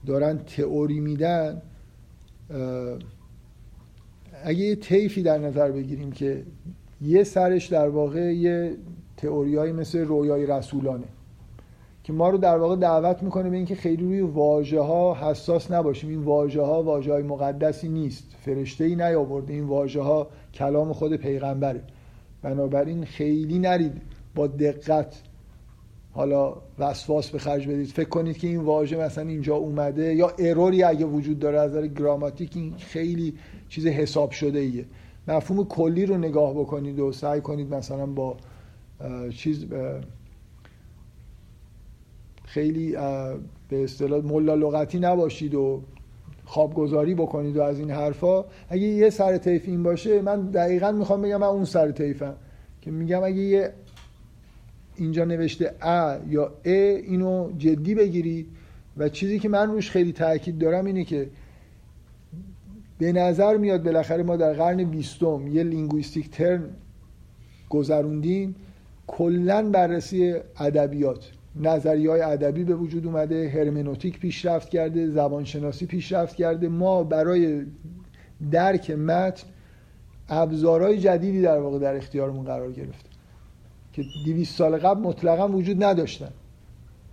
دارن 0.05 0.37
تئوری 0.37 0.99
میدن 0.99 1.61
اگه 4.43 4.59
یه 4.59 4.75
طیفی 4.75 5.23
در 5.23 5.37
نظر 5.37 5.71
بگیریم 5.71 6.11
که 6.11 6.43
یه 7.01 7.23
سرش 7.23 7.67
در 7.67 7.89
واقع 7.89 8.35
یه 8.35 8.77
تئوریایی 9.17 9.71
مثل 9.71 9.99
رویای 9.99 10.45
رسولانه 10.45 11.07
که 12.03 12.13
ما 12.13 12.29
رو 12.29 12.37
در 12.37 12.57
واقع 12.57 12.75
دعوت 12.75 13.23
می‌کنه 13.23 13.49
به 13.49 13.55
اینکه 13.55 13.75
خیلی 13.75 14.03
روی 14.03 14.21
واژه 14.21 14.81
ها 14.81 15.13
حساس 15.13 15.71
نباشیم. 15.71 16.09
این 16.09 16.21
واژه 16.21 16.61
ها 16.61 16.83
واژه 16.83 17.11
های 17.11 17.23
مقدسی 17.23 17.89
نیست. 17.89 18.35
فرشته 18.45 18.83
ای 18.83 18.95
نیاورده. 18.95 19.53
این 19.53 19.63
واژه 19.63 20.01
ها 20.01 20.27
کلام 20.53 20.93
خود 20.93 21.15
پیغمبره. 21.15 21.81
بنابراین 22.41 23.05
خیلی 23.05 23.59
نرید. 23.59 24.01
با 24.35 24.47
دقت 24.47 25.21
حالا 26.11 26.55
وسواس 26.79 27.29
به 27.29 27.39
خرج 27.39 27.67
بدید. 27.67 27.87
فکر 27.87 28.09
کنید 28.09 28.37
که 28.37 28.47
این 28.47 28.61
واژه 28.61 28.97
مثلا 28.97 29.27
اینجا 29.27 29.55
اومده 29.55 30.15
یا 30.15 30.33
اروری 30.39 30.83
اگه 30.83 31.05
وجود 31.05 31.39
داره 31.39 31.59
از 31.59 31.71
نظر 31.71 31.87
گراماتیک 31.87 32.51
این 32.55 32.73
خیلی 32.77 33.33
چیز 33.69 33.87
حساب 33.87 34.31
شده 34.31 34.59
ایه 34.59 34.85
مفهوم 35.27 35.65
کلی 35.65 36.05
رو 36.05 36.17
نگاه 36.17 36.53
بکنید 36.53 36.99
و 36.99 37.11
سعی 37.11 37.41
کنید 37.41 37.73
مثلا 37.73 38.05
با 38.05 38.37
چیز 39.35 39.65
خیلی 42.43 42.91
به 43.69 43.83
اصطلاح 43.83 44.25
ملا 44.25 44.55
لغتی 44.55 44.99
نباشید 44.99 45.55
و 45.55 45.81
خوابگذاری 46.45 47.15
بکنید 47.15 47.57
و 47.57 47.61
از 47.61 47.79
این 47.79 47.91
حرفا. 47.91 48.45
اگه 48.69 48.87
یه 48.87 49.09
سر 49.09 49.37
طیف 49.37 49.67
این 49.67 49.83
باشه 49.83 50.21
من 50.21 50.41
دقیقا 50.41 50.91
می‌خوام 50.91 51.21
بگم 51.21 51.37
من 51.37 51.47
اون 51.47 51.65
سر 51.65 51.91
طیفم. 51.91 52.35
که 52.81 52.91
میگم 52.91 53.23
اگه 53.23 53.35
یه 53.35 53.73
اینجا 54.95 55.25
نوشته 55.25 55.73
ا 55.81 56.17
یا 56.29 56.45
ا 56.45 56.51
اینو 56.65 57.51
جدی 57.57 57.95
بگیرید. 57.95 58.47
و 58.97 59.09
چیزی 59.09 59.39
که 59.39 59.49
من 59.49 59.71
روش 59.71 59.91
خیلی 59.91 60.11
تاکید 60.11 60.57
دارم 60.57 60.85
اینه 60.85 61.03
که 61.03 61.29
به 62.97 63.11
نظر 63.11 63.57
میاد 63.57 63.83
بالاخره 63.83 64.23
ما 64.23 64.35
در 64.35 64.53
قرن 64.53 64.83
بیستم 64.83 65.47
یه 65.47 65.63
linguistic 65.63 66.29
turn 66.29 66.69
گذروندیم. 67.69 68.55
کلا 69.07 69.69
بررسی 69.69 70.35
ادبیات. 70.59 71.31
نظریه 71.55 72.07
های 72.07 72.21
ادبی 72.21 72.63
به 72.63 72.75
وجود 72.75 73.05
اومده 73.05 73.49
هرمنوتیک 73.49 74.19
پیشرفت 74.19 74.69
کرده 74.69 75.07
زبانشناسی 75.07 75.85
پیشرفت 75.85 76.35
کرده. 76.35 76.69
ما 76.69 77.03
برای 77.03 77.65
درک 78.51 78.91
متن 78.91 79.47
ابزارهای 80.29 80.97
جدیدی 80.97 81.41
در 81.41 81.59
واقع 81.59 81.79
در 81.79 81.95
اختیارمون 81.95 82.45
قرار 82.45 82.71
گرفته 82.71 83.09
که 83.93 84.03
200 84.25 84.57
سال 84.57 84.77
قبل 84.77 85.01
مطلقا 85.01 85.47
وجود 85.47 85.83
نداشتن. 85.83 86.31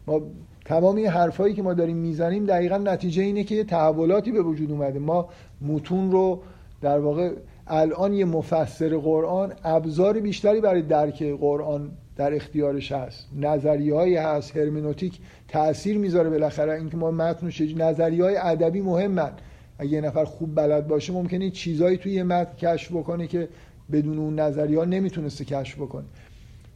ما 0.06 0.20
تمام 0.64 0.96
این 0.96 1.06
حرفایی 1.06 1.54
که 1.54 1.62
ما 1.62 1.74
داریم 1.74 1.96
می‌زنیم 1.96 2.46
دقیقا 2.46 2.76
نتیجه 2.76 3.22
اینه 3.22 3.44
که 3.44 3.54
یه 3.54 3.64
تحولاتی 3.64 4.32
به 4.32 4.42
وجود 4.42 4.70
اومده. 4.70 4.98
ما 4.98 5.28
متون 5.60 6.12
رو 6.12 6.42
در 6.80 6.98
واقع 6.98 7.32
الان 7.66 8.12
یه 8.12 8.24
مفسر 8.24 8.96
قرآن 8.96 9.52
ابزار 9.64 10.20
بیشتری 10.20 10.60
برای 10.60 10.82
درک 10.82 11.22
قرآن 11.22 11.90
در 12.18 12.34
اختیارش 12.34 12.92
هست. 12.92 13.28
نظریه 13.36 13.94
های 13.94 14.16
هست. 14.16 14.56
هرمنوتیک 14.56 15.18
تاثیر 15.48 15.98
می‌ذاره 15.98 16.30
بالاخره. 16.30 16.72
اینکه 16.72 16.96
ما 16.96 17.10
متن 17.10 17.46
و 17.46 17.50
نظریه 17.76 18.24
های 18.24 18.36
ادبی 18.36 18.80
مهمن. 18.80 19.30
اگه 19.78 19.90
یه 19.90 20.00
نفر 20.00 20.24
خوب 20.24 20.54
بلد 20.54 20.88
باشه 20.88 21.12
ممکنه 21.12 21.50
چیزایی 21.50 21.96
توی 21.96 22.12
یه 22.12 22.22
متن 22.22 22.54
کشف 22.56 22.92
بکنه 22.92 23.26
که 23.26 23.48
بدون 23.92 24.18
اون 24.18 24.38
نظریه 24.38 24.78
ها 24.78 24.84
نمی‌تونسته 24.84 25.44
کشف 25.44 25.76
بکنه. 25.76 26.04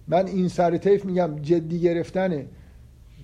من 0.09 0.27
این 0.27 0.49
سر 0.49 0.77
طیف 0.77 1.05
میگم 1.05 1.31
جدی 1.43 1.81
گرفتن 1.81 2.47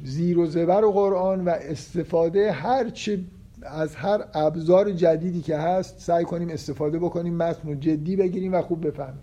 زیر 0.04 0.38
و 0.38 0.46
زبر 0.46 0.84
و 0.84 0.92
قرآن 0.92 1.44
و 1.44 1.48
استفاده 1.48 2.52
هر 2.52 2.90
چه 2.90 3.18
از 3.62 3.96
هر 3.96 4.24
ابزار 4.34 4.92
جدیدی 4.92 5.40
که 5.40 5.56
هست 5.56 6.00
سعی 6.00 6.24
کنیم 6.24 6.48
استفاده 6.48 6.98
بکنیم 6.98 7.34
متن 7.34 7.68
رو 7.68 7.74
جدی 7.74 8.16
بگیریم 8.16 8.54
و 8.54 8.62
خوب 8.62 8.86
بفهمیم. 8.86 9.20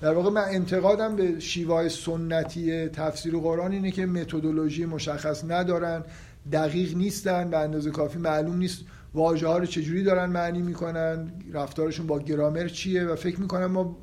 در 0.00 0.12
واقع 0.12 0.30
من 0.30 0.44
انتقادم 0.48 1.16
به 1.16 1.40
شیوه 1.40 1.88
سنتی 1.88 2.88
تفسیر 2.88 3.36
قرآن 3.36 3.72
اینه 3.72 3.90
که 3.90 4.06
متدولوژی 4.06 4.86
مشخص 4.86 5.44
ندارن 5.48 6.04
دقیق 6.52 6.96
نیستن 6.96 7.50
به 7.50 7.58
اندازه 7.58 7.90
کافی 7.90 8.18
معلوم 8.18 8.56
نیست 8.56 8.84
واژه 9.14 9.46
ها 9.46 9.58
رو 9.58 9.66
چجوری 9.66 10.02
دارن 10.02 10.26
معنی 10.26 10.62
می‌کنن 10.62 11.32
رفتارشون 11.52 12.06
با 12.06 12.18
گرامر 12.18 12.68
چیه 12.68 13.04
و 13.04 13.16
فکر 13.16 13.40
می‌کنم 13.40 13.66
ما 13.66 13.96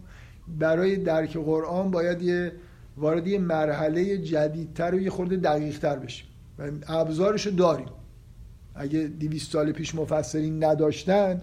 برای 0.60 0.96
درک 0.96 1.38
قرآن 1.38 1.92
باید 1.92 2.22
یه 2.22 2.52
وارد 2.98 3.28
یه 3.28 3.40
مرحله 3.40 4.18
جدیدتر 4.18 4.96
و 4.96 5.00
یه 5.00 5.10
خورده 5.10 5.36
دقیقتر 5.36 5.96
بشیم. 5.96 6.28
و 6.60 6.64
ابزارش 6.88 7.48
داریم. 7.48 7.88
اگه 8.76 9.08
200 9.08 9.52
سال 9.52 9.72
پیش 9.72 9.96
مفسرین 9.96 10.64
نداشتن 10.64 11.42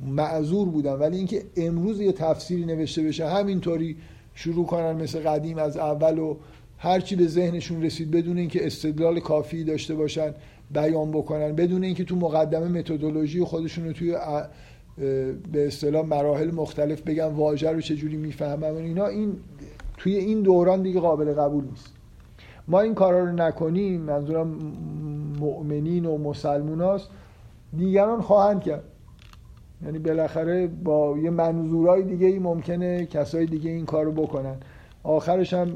معذور 0.00 0.68
بودن 0.68 0.92
ولی 0.92 1.16
اینکه 1.16 1.42
امروز 1.56 2.00
یه 2.00 2.12
تفسیری 2.12 2.64
نوشته 2.64 3.02
بشه 3.02 3.28
همینطوری 3.28 3.96
شروع 4.34 4.66
کنن 4.66 4.92
مثل 4.92 5.20
قدیم 5.20 5.58
از 5.58 5.76
اول 5.76 6.18
و 6.18 6.36
هرچی 6.78 7.16
به 7.16 7.26
ذهنشون 7.26 7.82
رسید 7.82 8.10
بدون 8.10 8.38
اینکه 8.38 8.66
استدلال 8.66 9.20
کافی 9.20 9.64
داشته 9.64 9.94
باشن 9.94 10.34
بیان 10.70 11.10
بکنن. 11.10 11.52
بدون 11.52 11.84
اینکه 11.84 12.04
تو 12.04 12.16
مقدمه 12.16 12.68
متدولوژی 12.68 13.44
خودشون 13.44 13.84
رو 13.84 13.92
توی 13.92 14.16
به 15.52 15.66
اصطلاح 15.66 16.06
مراحل 16.06 16.50
مختلف 16.50 17.02
بگم 17.02 17.34
واژه 17.34 17.70
رو 17.70 17.80
چجوری 17.80 18.16
می‌فهمم 18.16 18.76
اینا 18.76 19.06
این 19.06 19.36
توی 19.96 20.16
این 20.16 20.42
دوران 20.42 20.82
دیگه 20.82 21.00
قابل 21.00 21.32
قبول 21.32 21.64
نیست. 21.64 21.92
ما 22.68 22.80
این 22.80 22.94
کارا 22.94 23.24
رو 23.24 23.32
نکنیم 23.32 24.00
منظورم 24.00 24.58
مؤمنین 25.40 26.06
و 26.06 26.18
مسلموناست 26.18 27.08
دیگران 27.76 28.20
خواهند 28.20 28.62
کرد. 28.62 28.84
یعنی 29.84 29.98
بالاخره 29.98 30.66
با 30.66 31.18
یه 31.18 31.30
منظورهای 31.30 32.02
دیگه 32.02 32.26
ای 32.26 32.38
ممکنه 32.38 33.06
کسای 33.06 33.46
دیگه 33.46 33.70
این 33.70 33.86
کارو 33.86 34.12
بکنن. 34.12 34.56
آخرش 35.02 35.52
هم 35.54 35.68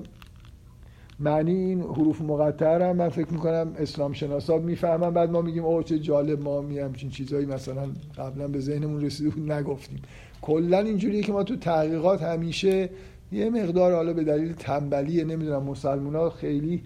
معنی 1.20 1.54
این 1.54 1.80
حروف 1.80 2.20
مقطعه 2.20 2.88
هم 2.88 2.96
من 2.96 3.08
فکر 3.08 3.32
می‌کنم 3.32 3.72
اسلام 3.78 4.12
شناسا 4.12 4.58
می‌فهمن. 4.58 5.10
بعد 5.10 5.30
ما 5.30 5.42
میگیم 5.42 5.64
اوه 5.64 5.82
چه 5.82 5.98
جالب 5.98 6.42
ما 6.42 6.60
می 6.60 6.78
همچین 6.78 7.10
چیزایی 7.10 7.46
مثلا 7.46 7.88
قبلا 8.18 8.48
به 8.48 8.60
ذهنمون 8.60 9.00
رسیده 9.00 9.30
بود 9.30 9.52
نگفتیم. 9.52 10.02
کلا 10.42 10.78
اینجوریه 10.78 11.22
که 11.22 11.32
ما 11.32 11.42
تو 11.42 11.56
تحقیقات 11.56 12.22
همیشه 12.22 12.90
یه 13.32 13.50
مقدار 13.50 13.94
حالا 13.94 14.12
به 14.12 14.24
دلیل 14.24 14.52
تنبلی 14.52 15.24
نمی‌دونم 15.24 15.62
مسلمان 15.62 16.30
خیلی 16.30 16.82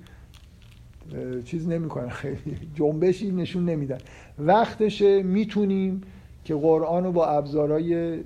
چیز 1.44 1.68
نمی‌کنن 1.68 2.08
خیلی 2.08 2.58
جنبشی 2.74 3.30
نشون 3.30 3.64
نمیدن. 3.64 3.98
وقتشه 4.38 5.22
می‌تونیم 5.22 6.00
که 6.44 6.54
قرآن 6.54 7.04
رو 7.04 7.12
با 7.12 7.26
ابزارهای 7.26 8.20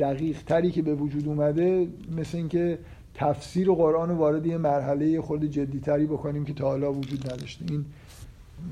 دقیق 0.00 0.42
تری 0.42 0.70
که 0.70 0.82
به 0.82 0.94
وجود 0.94 1.28
اومده 1.28 1.86
مثل 2.16 2.36
اینکه 2.36 2.78
تفسیر 3.14 3.70
قرآن 3.70 4.08
رو 4.08 4.14
وارد 4.14 4.46
یه 4.46 4.56
مرحله 4.56 5.20
خود 5.20 5.44
جدیتری 5.44 6.06
بکنیم 6.06 6.44
که 6.44 6.52
تا 6.52 6.64
حالا 6.64 6.92
وجود 6.92 7.32
نداشته. 7.32 7.64
این 7.68 7.84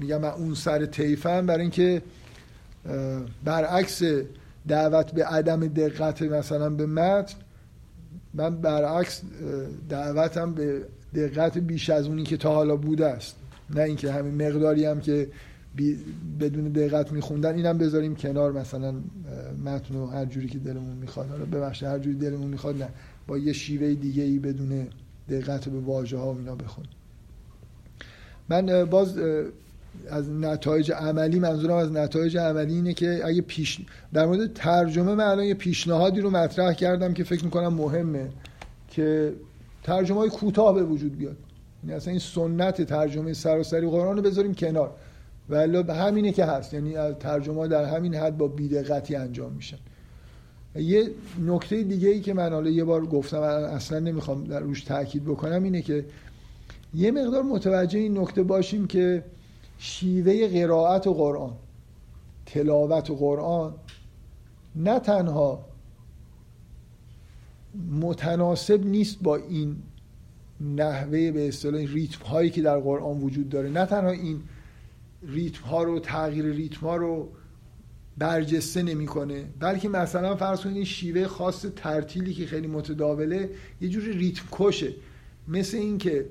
میگم 0.00 0.20
من 0.20 0.28
اون 0.28 0.54
سر 0.54 0.86
تیفم 0.86 1.46
برای 1.46 1.60
اینکه 1.60 2.02
برعکس 3.44 4.02
دعوت 4.68 5.12
به 5.12 5.24
عدم 5.24 5.66
دقت 5.66 6.22
مثلا 6.22 6.70
به 6.70 6.86
متن 6.86 7.36
من 8.34 8.56
برعکس 8.56 9.22
دعوتم 9.88 10.54
به 10.54 10.82
دقت 11.14 11.58
بیش 11.58 11.90
از 11.90 12.06
اونی 12.06 12.22
که 12.22 12.36
تا 12.36 12.54
حالا 12.54 12.76
بوده 12.76 13.06
است. 13.06 13.36
نه 13.74 13.82
اینکه 13.82 14.12
همین 14.12 14.48
مقداری 14.48 14.84
هم 14.84 15.00
که 15.00 15.28
بدون 16.40 16.64
دقت 16.64 17.12
میخوندن 17.12 17.54
اینم 17.54 17.78
بذاریم 17.78 18.14
کنار. 18.14 18.52
مثلا 18.52 18.94
متن 19.64 19.94
و 19.94 20.06
هر 20.06 20.24
جوری 20.24 20.48
که 20.48 20.58
دلمون 20.58 20.96
می‌خواد. 20.96 21.28
حالا 21.28 21.44
ببخشید 21.44 21.88
هر 21.88 21.98
جوری 21.98 22.16
دلمون 22.16 22.48
می‌خواد 22.48 22.82
نه. 22.82 22.88
با 23.26 23.38
یه 23.38 23.52
شیوه 23.52 23.94
دیگه 23.94 24.22
ای 24.22 24.38
بدون 24.38 24.86
دقت 25.28 25.68
به 25.68 25.80
واژه 25.80 26.18
ها 26.18 26.32
و 26.32 26.38
اینا 26.38 26.54
بخون. 26.54 26.84
من 28.48 28.84
باز 28.84 29.18
از 30.08 30.30
نتایج 30.30 30.92
عملی 30.92 31.38
منظورم 31.38 31.76
از 31.76 31.92
نتایج 31.92 32.36
عملی 32.36 32.74
اینه 32.74 32.94
که 32.94 33.20
اگه 33.24 33.42
پیش 33.42 33.80
در 34.12 34.26
مورد 34.26 34.52
ترجمه 34.52 35.14
من 35.14 35.24
الان 35.24 35.44
یه 35.44 35.54
پیشنهادی 35.54 36.20
رو 36.20 36.30
مطرح 36.30 36.72
کردم 36.72 37.14
که 37.14 37.24
فکر 37.24 37.44
می‌کنم 37.44 37.74
مهمه 37.74 38.28
که 38.88 39.32
ترجمه 39.82 40.18
های 40.18 40.30
کوتاه 40.30 40.74
به 40.74 40.82
وجود 40.82 41.18
بیاد. 41.18 41.36
یعنی 41.84 41.96
اصلا 41.96 42.10
این 42.10 42.20
سنت 42.20 42.82
ترجمه 42.82 43.32
سراسری 43.32 43.88
قرآن 43.90 44.16
رو 44.16 44.22
بذاریم 44.22 44.54
کنار. 44.54 44.94
ولی 45.52 45.76
همینه 45.76 46.32
که 46.32 46.44
هست. 46.44 46.74
یعنی 46.74 46.94
ترجمه 47.12 47.68
در 47.68 47.84
همین 47.84 48.14
حد 48.14 48.38
با 48.38 48.48
بیدقتی 48.48 49.16
انجام 49.16 49.52
میشن. 49.52 49.78
یه 50.74 51.10
نکته 51.46 51.82
دیگه 51.82 52.08
ای 52.08 52.20
که 52.20 52.34
من 52.34 52.52
حالا 52.52 52.70
یه 52.70 52.84
بار 52.84 53.06
گفتم 53.06 53.40
اصلا 53.40 53.98
نمی‌خوام 53.98 54.44
در 54.44 54.60
روش 54.60 54.84
تاکید 54.84 55.24
بکنم 55.24 55.62
اینه 55.62 55.82
که 55.82 56.04
یه 56.94 57.10
مقدار 57.10 57.42
متوجه 57.42 57.98
این 57.98 58.18
نکته 58.18 58.42
باشیم 58.42 58.86
که 58.86 59.24
شیوه 59.78 60.48
قرائت 60.48 61.06
قرآن 61.06 61.52
تلاوت 62.46 63.10
قرآن 63.10 63.74
نه 64.76 65.00
تنها 65.00 65.64
متناسب 68.00 68.86
نیست 68.86 69.18
با 69.22 69.36
این 69.36 69.76
نحوه 70.60 71.30
به 71.30 71.48
اصطلاح 71.48 71.80
ریتم 71.80 72.24
هایی 72.24 72.50
که 72.50 72.62
در 72.62 72.78
قرآن 72.78 73.20
وجود 73.20 73.48
داره 73.48 73.68
نه 73.68 73.86
تنها 73.86 74.10
این 74.10 74.40
ریتم 75.26 75.64
ها 75.64 75.82
رو 75.82 76.00
تغییر 76.00 76.44
ریتم 76.44 76.86
ها 76.86 76.96
رو 76.96 77.32
برجسته 78.18 78.82
نمی‌کنه. 78.82 79.44
بلکه 79.60 79.88
مثلا 79.88 80.36
فرض 80.36 80.60
کنید 80.60 80.84
شیوه 80.84 81.26
خاص 81.26 81.66
ترتیلی 81.76 82.34
که 82.34 82.46
خیلی 82.46 82.66
متداوله 82.66 83.50
یه 83.80 83.88
جوری 83.88 84.12
ریتم 84.12 84.44
کشه. 84.52 84.94
مثل 85.48 85.76
اینکه 85.76 86.26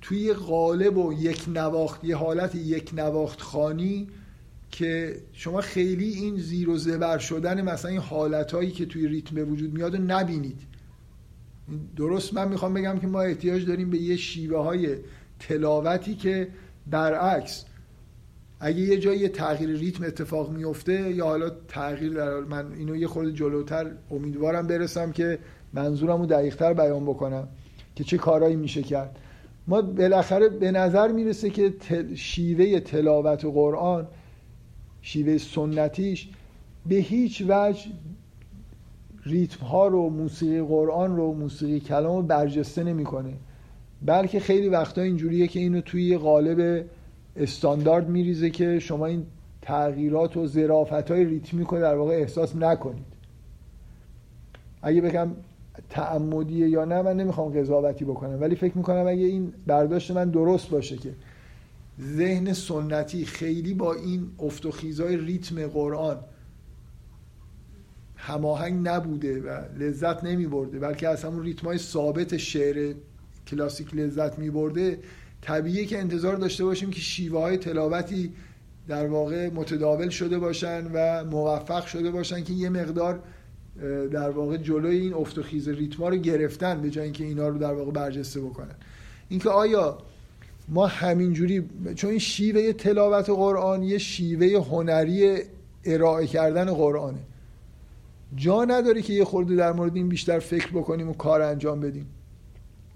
توی 0.00 0.32
قالب 0.32 0.96
و 0.98 1.12
یک 1.12 1.44
نواخت 1.48 2.04
یه 2.04 2.16
حالت 2.16 2.54
یک 2.54 2.90
نواخت 2.94 3.40
خانی 3.40 4.08
که 4.70 5.16
شما 5.32 5.60
خیلی 5.60 6.08
این 6.08 6.38
زیر 6.38 6.68
و 6.68 6.76
زبر 6.76 7.18
شدن 7.18 7.62
مثلا 7.62 7.90
این 7.90 8.00
حالتهایی 8.00 8.70
که 8.70 8.86
توی 8.86 9.08
ریتم 9.08 9.34
به 9.34 9.44
وجود 9.44 9.74
میاد 9.74 9.96
رو 9.96 10.02
نبینید. 10.02 10.60
درست 11.96 12.34
من 12.34 12.48
می‌خوام 12.48 12.74
بگم 12.74 12.98
که 12.98 13.06
ما 13.06 13.20
احتیاج 13.22 13.66
داریم 13.66 13.90
به 13.90 13.98
یه 13.98 14.16
شیوه 14.16 14.58
های 14.58 14.96
تلاوتی 15.38 16.14
که 16.14 16.48
برعکس 16.90 17.64
اگه 18.60 18.80
یه 18.80 18.98
جایی 18.98 19.28
تغییر 19.28 19.70
ریتم 19.70 20.04
اتفاق 20.04 20.50
میفته 20.50 21.10
یا 21.10 21.24
حالا 21.24 21.50
تغییر 21.68 22.12
در 22.12 22.40
من 22.40 22.72
اینو 22.72 22.96
یه 22.96 23.06
خورده 23.06 23.32
جلوتر 23.32 23.90
امیدوارم 24.10 24.66
برسم 24.66 25.12
که 25.12 25.38
منظورم 25.72 26.20
رو 26.20 26.26
دقیقتر 26.26 26.74
بیان 26.74 27.04
بکنم 27.04 27.48
که 27.94 28.04
چه 28.04 28.18
کارایی 28.18 28.56
میشه 28.56 28.82
کرد. 28.82 29.18
ما 29.66 29.82
بالاخره 29.82 30.48
به 30.48 30.70
نظر 30.70 31.12
می‌رسه 31.12 31.50
که 31.50 31.74
شیوه 32.14 32.80
تلاوت 32.80 33.44
قرآن 33.44 34.06
شیوه 35.02 35.38
سنتیش 35.38 36.28
به 36.86 36.94
هیچ 36.94 37.44
وجه 37.48 37.80
ریتم 39.24 39.66
ها 39.66 39.86
رو 39.86 40.10
موسیقی 40.10 40.62
قرآن 40.62 41.16
رو 41.16 41.32
موسیقی 41.32 41.80
کلام 41.80 42.16
رو 42.16 42.22
برجسته 42.22 42.84
نمی‌کنه. 42.84 43.32
بلکه 44.02 44.40
خیلی 44.40 44.68
وقتا 44.68 45.02
اینجوریه 45.02 45.46
که 45.46 45.60
اینو 45.60 45.80
توی 45.80 46.16
قالب 46.16 46.84
استاندارد 47.36 48.08
میریزه 48.08 48.50
که 48.50 48.78
شما 48.78 49.06
این 49.06 49.26
تغییرات 49.62 50.36
و 50.36 50.46
ظرافت 50.46 51.10
های 51.10 51.24
ریتمیک 51.24 51.68
رو 51.68 51.80
در 51.80 51.94
واقع 51.94 52.14
احساس 52.14 52.56
نکنید. 52.56 53.10
اگه 54.82 55.00
بگم 55.00 55.30
تعمدیه 55.90 56.68
یا 56.68 56.84
نه 56.84 57.02
من 57.02 57.16
نمی‌خوام 57.16 57.52
قضاوتی 57.52 58.04
بکنم. 58.04 58.40
ولی 58.40 58.56
فکر 58.56 58.78
می‌کنم 58.78 59.06
اگه 59.06 59.24
این 59.24 59.52
برداشت 59.66 60.10
من 60.10 60.30
درست 60.30 60.70
باشه 60.70 60.96
که 60.96 61.14
ذهن 62.00 62.52
سنتی 62.52 63.24
خیلی 63.24 63.74
با 63.74 63.94
این 63.94 64.30
افت 64.38 64.66
و 64.66 64.70
خیزای 64.70 65.16
ریتم 65.16 65.66
قرآن 65.66 66.16
هماهنگ 68.16 68.88
نبوده 68.88 69.40
و 69.40 69.60
لذت 69.78 70.24
نمی 70.24 70.46
برده 70.46 70.78
بلکه 70.78 71.08
از 71.08 71.24
همون 71.24 71.42
ریتم 71.42 71.66
های 71.66 71.78
ثابت 71.78 72.36
شعر 72.36 72.94
کلاسیک 73.50 73.94
لذت 73.94 74.38
می 74.38 74.50
برده 74.50 74.98
طبیعیه 75.42 75.84
که 75.84 75.98
انتظار 75.98 76.36
داشته 76.36 76.64
باشیم 76.64 76.90
که 76.90 77.00
شیوه 77.00 77.40
های 77.40 77.56
تلاوتی 77.56 78.32
در 78.88 79.06
واقع 79.06 79.50
متداول 79.50 80.08
شده 80.08 80.38
باشن 80.38 80.90
و 80.94 81.24
موفق 81.24 81.86
شده 81.86 82.10
باشن 82.10 82.44
که 82.44 82.52
یه 82.52 82.68
مقدار 82.68 83.22
در 84.10 84.30
واقع 84.30 84.56
جلوی 84.56 84.96
این 84.96 85.14
افت 85.14 85.38
و 85.38 85.42
خیز 85.42 85.68
ریتما 85.68 86.08
رو 86.08 86.16
گرفتن 86.16 86.82
به 86.82 86.90
جای 86.90 87.04
اینکه 87.04 87.24
اینا 87.24 87.48
رو 87.48 87.58
در 87.58 87.72
واقع 87.72 87.90
برجسته 87.90 88.40
بکنن. 88.40 88.74
اینکه 89.28 89.50
آیا 89.50 89.98
ما 90.68 90.86
همینجوری 90.86 91.64
چون 91.94 92.10
این 92.10 92.18
شیوه 92.18 92.72
تلاوت 92.72 93.30
قرآن 93.30 93.82
یه 93.82 93.98
شیوه 93.98 94.64
هنری 94.64 95.38
ارائه 95.84 96.26
کردن 96.26 96.64
قرآنه. 96.64 97.20
جا 98.36 98.64
نداره 98.64 99.02
که 99.02 99.12
یه 99.12 99.24
خورده 99.24 99.56
در 99.56 99.72
مورد 99.72 99.96
این 99.96 100.08
بیشتر 100.08 100.38
فکر 100.38 100.68
بکنیم 100.68 101.08
و 101.08 101.12
کار 101.12 101.42
انجام 101.42 101.80
بدیم. 101.80 102.06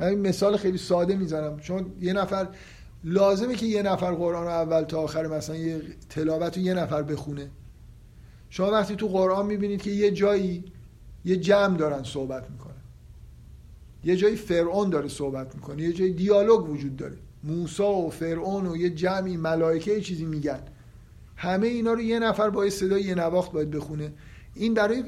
این 0.01 0.21
مثال 0.21 0.57
خیلی 0.57 0.79
ساده 0.79 1.17
می‌زنم. 1.17 1.61
چون 1.61 1.87
یه 2.01 2.13
نفر 2.13 2.49
لازمه 3.05 3.55
که 3.55 3.67
یه 3.67 3.83
نفر 3.83 4.13
قرآن 4.13 4.45
رو 4.45 4.51
اول 4.51 4.83
تا 4.83 5.01
آخر 5.01 5.27
مثلا 5.27 5.57
یه 5.57 5.83
تلاوت 6.09 6.59
رو 6.59 6.63
یه 6.63 6.75
نفر 6.75 7.03
بخونه. 7.03 7.51
شما 8.51 8.71
وقتی 8.71 8.97
تو 8.97 9.09
قرآن 9.09 9.47
می‌بینید 9.47 9.83
که 9.83 9.91
یه 9.91 10.11
جایی 10.11 10.65
یه 11.25 11.37
جمع 11.37 11.77
دارن 11.77 12.03
صحبت 12.03 12.51
می‌کنن. 12.51 12.75
یه 14.05 14.17
جایی 14.17 14.37
فرعون 14.37 14.91
داره 14.91 15.09
صحبت 15.09 15.55
می‌کنه. 15.55 15.83
یه 15.83 15.93
جایی 15.93 16.13
دیالوگ 16.13 16.71
وجود 16.71 16.97
داره. 16.97 17.17
موسا 17.45 17.93
و 17.93 18.11
فرعون 18.11 18.67
و 18.67 18.77
یه 18.77 18.91
جمعی 18.91 19.37
ملائکه 19.37 20.01
چیزی 20.01 20.25
میگن. 20.25 20.61
همه 21.37 21.67
اینا 21.67 21.93
رو 21.93 22.01
یه 22.01 22.19
نفر 22.19 22.51
با 22.51 22.71
صدای 22.71 23.03
یه 23.03 23.15
نواخت 23.15 23.53
باید 23.53 23.71
بخونه. 23.71 24.13
این 24.55 24.75
برای 24.75 25.05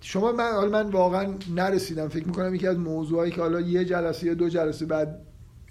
شما 0.00 0.32
من 0.32 0.50
حالا 0.50 0.82
من 0.82 0.90
واقعا 0.90 1.34
نرسیدم. 1.54 2.08
فکر 2.08 2.26
می‌کنم 2.26 2.54
یکی 2.54 2.66
از 2.66 2.78
موضوعایی 2.78 3.32
که 3.32 3.40
حالا 3.40 3.60
یه 3.60 3.84
جلسه 3.84 4.26
یا 4.26 4.34
دو 4.34 4.48
جلسه 4.48 4.86
بعد 4.86 5.20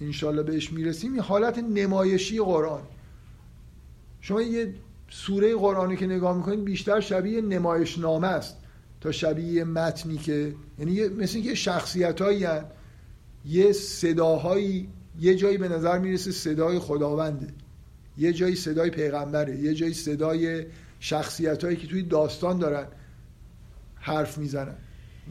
انشالله 0.02 0.44
بهش 0.44 0.74
می‌رسیم 0.74 1.14
این 1.14 1.22
حالت 1.22 1.58
نمایشی 1.58 2.40
قرآن. 2.40 2.82
شما 4.22 4.42
یه 4.42 4.74
سوره 5.10 5.56
قرآنی 5.56 5.98
که 5.98 6.06
نگاه 6.06 6.38
می‌کنید 6.38 6.64
بیشتر 6.64 7.00
شبیه 7.00 7.42
نمایش 7.42 7.98
نامه 7.98 8.28
است 8.28 8.58
تا 9.02 9.12
شبیه 9.12 9.64
متنی 9.64 10.18
که 10.18 10.56
یعنی 10.80 11.08
مثل 11.08 11.36
اینکه 11.36 11.56
شخصیت 11.56 12.22
هایی 12.22 12.48
یه 13.46 13.72
صداهایی 13.72 14.90
یه 15.20 15.36
جایی 15.36 15.58
به 15.58 15.70
نظر 15.70 16.00
می‌رسه 16.00 16.32
صدای 16.32 16.80
خداونده. 16.80 17.48
یه 18.18 18.34
جایی 18.34 18.56
صدای 18.56 18.90
پیغمبره. 18.90 19.60
یه 19.60 19.74
جایی 19.74 19.94
صدای 19.94 20.66
شخصیت 21.00 21.64
هایی 21.64 21.78
که 21.78 21.88
توی 21.88 22.04
داستان 22.04 22.60
دارن. 22.60 22.86
حرف 24.06 24.38
می‌زنن. 24.38 24.76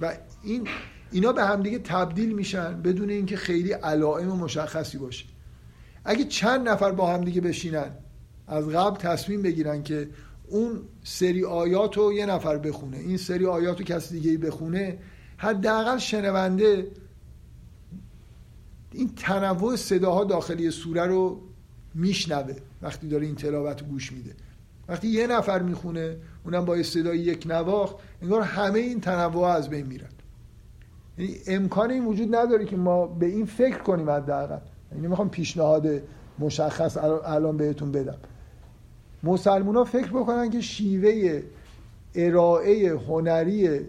و 0.00 0.16
این 0.42 0.68
اینا 1.12 1.32
به 1.32 1.44
همدیگه 1.44 1.78
تبدیل 1.78 2.32
میشن 2.32 2.82
بدون 2.82 3.10
اینکه 3.10 3.36
خیلی 3.36 3.72
علائم 3.72 4.28
مشخصی 4.28 4.98
باشه. 4.98 5.24
اگه 6.04 6.24
چند 6.24 6.68
نفر 6.68 6.92
با 6.92 7.12
همدیگه 7.12 7.40
بشینن 7.40 7.90
از 8.46 8.68
قبل 8.68 8.96
تصمیم 8.96 9.42
بگیرن 9.42 9.82
که 9.82 10.08
اون 10.48 10.80
سری 11.04 11.44
آیات 11.44 11.96
رو 11.96 12.12
یه 12.12 12.26
نفر 12.26 12.58
بخونه 12.58 12.96
این 12.96 13.16
سری 13.16 13.46
آیات 13.46 13.78
رو 13.78 13.84
کسی 13.84 14.20
دیگه 14.20 14.38
بخونه 14.38 14.98
حداقل 15.36 15.98
شنونده 15.98 16.90
این 18.92 19.10
تنوع 19.16 19.76
صداها 19.76 20.24
داخلی 20.24 20.70
سوره 20.70 21.06
رو 21.06 21.40
میشنوه 21.94 22.54
وقتی 22.82 23.08
داره 23.08 23.26
این 23.26 23.34
تلاوت 23.34 23.84
گوش 23.84 24.12
میده. 24.12 24.34
وقتی 24.88 25.08
یه 25.08 25.26
نفر 25.26 25.62
می‌خونه 25.62 26.16
اونم 26.44 26.64
با 26.64 26.82
صدای 26.82 27.18
یک 27.18 27.46
نواخت 27.46 27.96
انگار 28.22 28.42
همه 28.42 28.78
این 28.78 29.00
تنوع 29.00 29.46
از 29.46 29.70
بین 29.70 29.86
میرن. 29.86 30.08
یعنی 31.18 31.34
امکان 31.46 31.90
این 31.90 32.04
وجود 32.04 32.34
نداره 32.34 32.64
که 32.64 32.76
ما 32.76 33.06
به 33.06 33.26
این 33.26 33.46
فکر 33.46 33.78
کنیم 33.78 34.10
حداقل. 34.10 34.58
یعنی 34.92 35.06
می‌خوام 35.06 35.30
پیشنهاد 35.30 35.88
مشخص 36.38 36.96
الان 37.24 37.56
بهتون 37.56 37.92
بدم. 37.92 38.18
مسلمان 39.22 39.76
ها 39.76 39.84
فکر 39.84 40.08
بکنن 40.08 40.50
که 40.50 40.60
شیوه 40.60 41.42
ارائه 42.14 42.96
هنری 42.96 43.80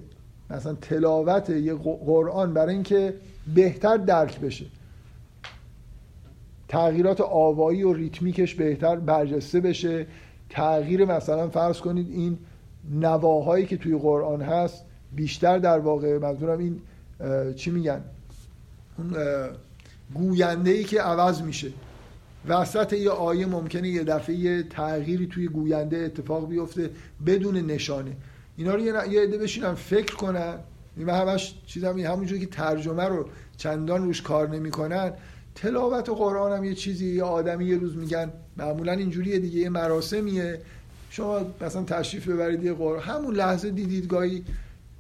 مثلا 0.50 0.74
تلاوت 0.74 1.50
یه 1.50 1.74
قرآن 2.06 2.54
برای 2.54 2.74
اینکه 2.74 3.14
بهتر 3.56 3.98
درک 3.98 4.40
بشه. 4.40 4.66
تغییرات 6.68 7.22
آوایی 7.22 7.84
و 7.84 7.94
ریتمیکش 7.94 8.56
بهتر 8.56 8.96
برجسته 8.96 9.60
بشه. 9.60 10.08
تغییر 10.50 11.06
مثلا 11.06 11.50
فرض 11.50 11.78
کنید 11.78 12.12
این 12.12 12.38
نواهایی 12.92 13.66
که 13.66 13.78
توی 13.78 13.98
قرآن 13.98 14.42
هست 14.42 14.86
بیشتر 15.16 15.58
در 15.58 15.80
واقع 15.80 16.18
منظورم 16.18 16.60
این 16.60 16.82
چی 17.56 17.72
میگن؟ 17.72 18.02
گوینده 20.14 20.72
ای 20.72 20.84
که 20.84 21.02
عوض 21.02 21.42
میشه. 21.42 21.72
وسط 22.48 22.94
یه 22.94 23.10
آیه 23.10 23.46
ممکنه 23.46 23.90
یه 23.90 24.04
دفعه 24.04 24.36
یه 24.36 24.64
تغییری 24.64 25.28
توی 25.28 25.48
گوینده 25.48 25.98
اتفاق 25.98 26.50
بیفته 26.50 26.90
بدون 27.26 27.58
نشانه. 27.58 28.12
اینا 28.58 28.76
رو 28.76 28.82
یه 28.82 29.22
عده 29.22 29.38
بشینن 29.38 29.74
فکر 29.74 30.16
کنن. 30.16 30.56
این 30.98 31.10
همش 31.10 31.56
چیزم 31.66 32.00
همونجوری 32.00 32.42
که 32.42 32.46
ترجمه 32.46 33.04
رو 33.04 33.26
چندان 33.58 34.04
روش 34.04 34.22
کار 34.22 34.50
نمی‌کنن. 34.50 35.12
تلاوت 35.56 36.10
قرآن 36.10 36.58
هم 36.58 36.64
یه 36.64 36.74
چیزی 36.74 37.16
یه 37.16 37.24
آدمی 37.24 37.66
یه 37.66 37.78
روز 37.78 37.98
میگن 37.98 38.32
معمولا 38.58 38.92
اینجوریه 38.92 39.40
دیگه 39.40 39.60
یه 39.60 39.70
مراسمیه. 39.70 40.62
شما 41.10 41.42
مثلا 41.62 41.84
تشریف 41.84 42.30
ببرید 42.30 42.64
یه 42.64 42.74
قرآن. 42.74 43.04
همون 43.04 43.36
لحظه 43.36 43.70
دیدیدگاهی 43.70 44.44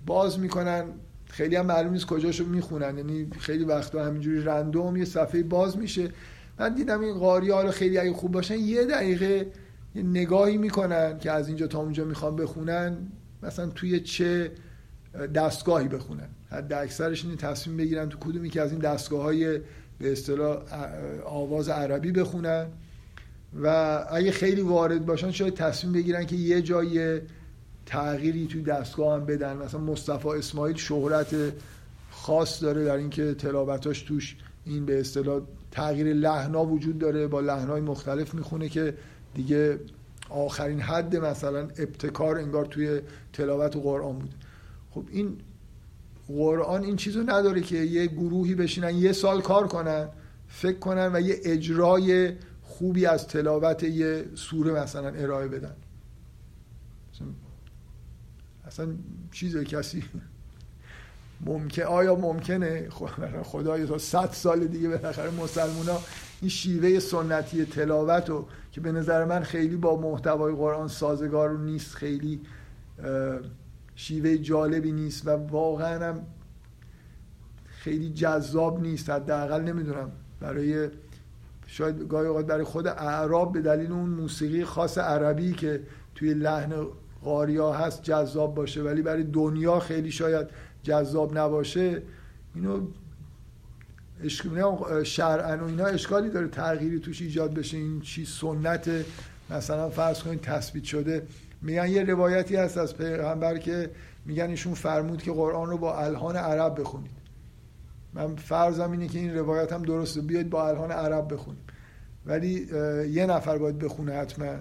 باز 0.05 0.39
می‌کنن. 0.39 0.83
خیلی 1.29 1.55
هم 1.55 1.65
معلوم 1.65 1.93
نیست 1.93 2.05
کجاشو 2.05 2.45
می‌خونن. 2.45 2.97
یعنی 2.97 3.27
خیلی 3.39 3.63
وقتا 3.63 4.05
همینجوری 4.05 4.43
رندوم 4.43 4.97
یه 4.97 5.05
صفحه 5.05 5.43
باز 5.43 5.77
میشه. 5.77 6.11
من 6.59 6.73
دیدم 6.73 7.01
این 7.01 7.13
قاری 7.13 7.51
حالا 7.51 7.71
خیلی 7.71 7.97
اگه 7.97 8.13
خوب 8.13 8.31
باشن 8.31 8.59
یه 8.59 8.85
دقیقه 8.85 9.51
نگاهی 9.95 10.57
می‌کنن 10.57 11.17
که 11.19 11.31
از 11.31 11.47
اینجا 11.47 11.67
تا 11.67 11.79
اونجا 11.79 12.05
می‌خوان 12.05 12.35
بخونن. 12.35 12.97
مثلا 13.43 13.67
توی 13.67 13.99
چه 13.99 14.51
دستگاهی 15.35 15.87
بخونن. 15.87 16.27
حد 16.49 16.73
اکثرش 16.73 17.25
این 17.25 17.37
تصمیم 17.37 17.77
بگیرن 17.77 18.09
تو 18.09 18.17
کدومی 18.17 18.49
که 18.49 18.61
از 18.61 18.71
این 18.71 18.81
دستگاه 18.81 19.21
های 19.21 19.59
به 19.99 20.11
اصطلاح 20.11 20.57
آواز 21.25 21.69
عربی 21.69 22.11
بخونن 22.11 22.67
و 23.63 23.67
اگه 24.11 24.31
خیلی 24.31 24.61
وارد 24.61 25.05
باشن 25.05 25.31
شاید 25.31 25.53
تصمیم 25.53 25.93
بگیرن 25.93 26.25
که 26.25 26.35
یه 26.35 26.61
جای 26.61 27.21
تغییری 27.85 28.47
توی 28.47 28.61
دستگاه 28.61 29.13
هم 29.13 29.25
بدن. 29.25 29.57
مثلا 29.57 29.79
مصطفی 29.79 30.29
اسماعیل 30.29 30.75
شهرت 30.75 31.35
خاص 32.11 32.63
داره 32.63 32.85
در 32.85 32.95
اینکه 32.95 33.33
تلاوتاش 33.33 34.01
توش 34.01 34.35
این 34.65 34.85
به 34.85 34.99
اصطلاح 34.99 35.41
تغییر 35.71 36.13
لحنا 36.13 36.65
وجود 36.65 36.99
داره 36.99 37.27
با 37.27 37.39
لحنای 37.39 37.81
مختلف 37.81 38.33
می‌خونه 38.33 38.69
که 38.69 38.93
دیگه 39.33 39.79
آخرین 40.29 40.79
حد 40.79 41.15
مثلا 41.15 41.59
ابتکار 41.59 42.37
انگار 42.37 42.65
توی 42.65 43.01
تلاوت 43.33 43.75
و 43.75 43.81
قرآن 43.81 44.19
بود. 44.19 44.35
خب 44.91 45.03
این 45.11 45.37
قرآن 46.27 46.83
این 46.83 46.95
چیزو 46.95 47.23
نداره 47.23 47.61
که 47.61 47.77
یه 47.77 48.07
گروهی 48.07 48.55
بشینن 48.55 48.95
یه 48.95 49.11
سال 49.11 49.41
کار 49.41 49.67
کنن 49.67 50.09
فکر 50.47 50.79
کنن 50.79 51.11
و 51.13 51.21
یه 51.21 51.39
اجرای 51.43 52.33
خوبی 52.61 53.05
از 53.05 53.27
تلاوت 53.27 53.83
یه 53.83 54.25
سوره 54.35 54.71
مثلا 54.71 55.07
ارائه 55.07 55.47
بدن. 55.47 55.75
اصلا 58.67 58.87
چیز 59.31 59.57
کسی 59.57 60.03
ممکن 61.45 61.81
آیا 61.81 62.15
ممکنه؟ 62.15 62.89
خدای 63.43 63.85
تا 63.85 63.97
صد 63.97 64.29
سال 64.31 64.67
دیگه 64.67 64.89
بالاخره 64.89 65.31
مسلمان 65.31 65.85
ها 65.85 66.01
این 66.41 66.49
شیوه 66.49 66.99
سنتی 66.99 67.65
تلاوت 67.65 68.29
رو 68.29 68.47
که 68.71 68.81
به 68.81 68.91
نظر 68.91 69.25
من 69.25 69.43
خیلی 69.43 69.75
با 69.75 70.01
محتوای 70.01 70.53
قرآن 70.55 70.87
سازگار 70.87 71.57
نیست 71.57 71.95
خیلی 71.95 72.41
شیوه 73.95 74.37
جالبی 74.37 74.91
نیست 74.91 75.27
و 75.27 75.29
واقعا 75.29 76.09
هم 76.09 76.21
خیلی 77.65 78.09
جذاب 78.09 78.81
نیست. 78.81 79.09
حداقل 79.09 79.61
نمی‌دونم. 79.61 80.11
برای 80.39 80.89
شاید 81.67 82.07
گاهی 82.07 82.27
اوقات 82.27 82.45
برای 82.45 82.63
خود 82.63 82.87
اعراب 82.87 83.53
به 83.53 83.61
دلیل 83.61 83.91
اون 83.91 84.09
موسیقی 84.09 84.63
خاص 84.63 84.97
عربی 84.97 85.53
که 85.53 85.81
توی 86.15 86.33
لحن 86.33 86.87
قاریا 87.23 87.73
هست 87.73 88.03
جذاب 88.03 88.55
باشه 88.55 88.81
ولی 88.81 89.01
برای 89.01 89.23
دنیا 89.23 89.79
خیلی 89.79 90.11
شاید 90.11 90.47
جذاب 90.83 91.37
نباشه. 91.37 92.01
اینو 92.55 92.87
شرعن 95.03 95.59
و 95.59 95.65
اینا 95.65 95.85
اشکالی 95.85 96.29
داره 96.29 96.47
تغییری 96.47 96.99
توش 96.99 97.21
ایجاد 97.21 97.53
بشه. 97.53 97.77
این 97.77 98.01
چی 98.01 98.25
سنت 98.25 98.89
مثلا 99.49 99.89
فرض 99.89 100.23
کنید 100.23 100.41
تثبیت 100.41 100.83
شده 100.83 101.27
میگن 101.65 101.89
یه 101.89 102.03
روایتی 102.03 102.55
هست 102.55 102.77
از 102.77 102.97
پیغمبر 102.97 103.57
که 103.57 103.89
میگن 104.25 104.49
ایشون 104.49 104.73
فرمود 104.73 105.21
که 105.21 105.31
قرآن 105.31 105.69
رو 105.69 105.77
با 105.77 105.99
الهان 105.99 106.35
عرب 106.35 106.79
بخونید. 106.79 107.11
من 108.13 108.35
فرضم 108.35 108.91
اینه 108.91 109.07
که 109.07 109.19
این 109.19 109.35
روایت 109.35 109.73
هم 109.73 109.81
درسته. 109.81 110.21
بیاید 110.21 110.49
با 110.49 110.67
الهان 110.67 110.91
عرب 110.91 111.33
بخونیم. 111.33 111.61
ولی 112.25 112.67
یه 113.11 113.25
نفر 113.25 113.57
باید 113.57 113.79
بخونه 113.79 114.13
حتما. 114.13 114.55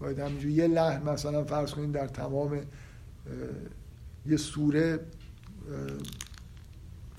باید 0.00 0.18
همینجوری 0.18 0.54
یه 0.54 0.66
لحن 0.66 1.08
مثلا 1.08 1.44
فرض 1.44 1.70
کنید 1.70 1.92
در 1.92 2.06
تمام 2.06 2.60
یه 4.26 4.36
سوره 4.36 5.00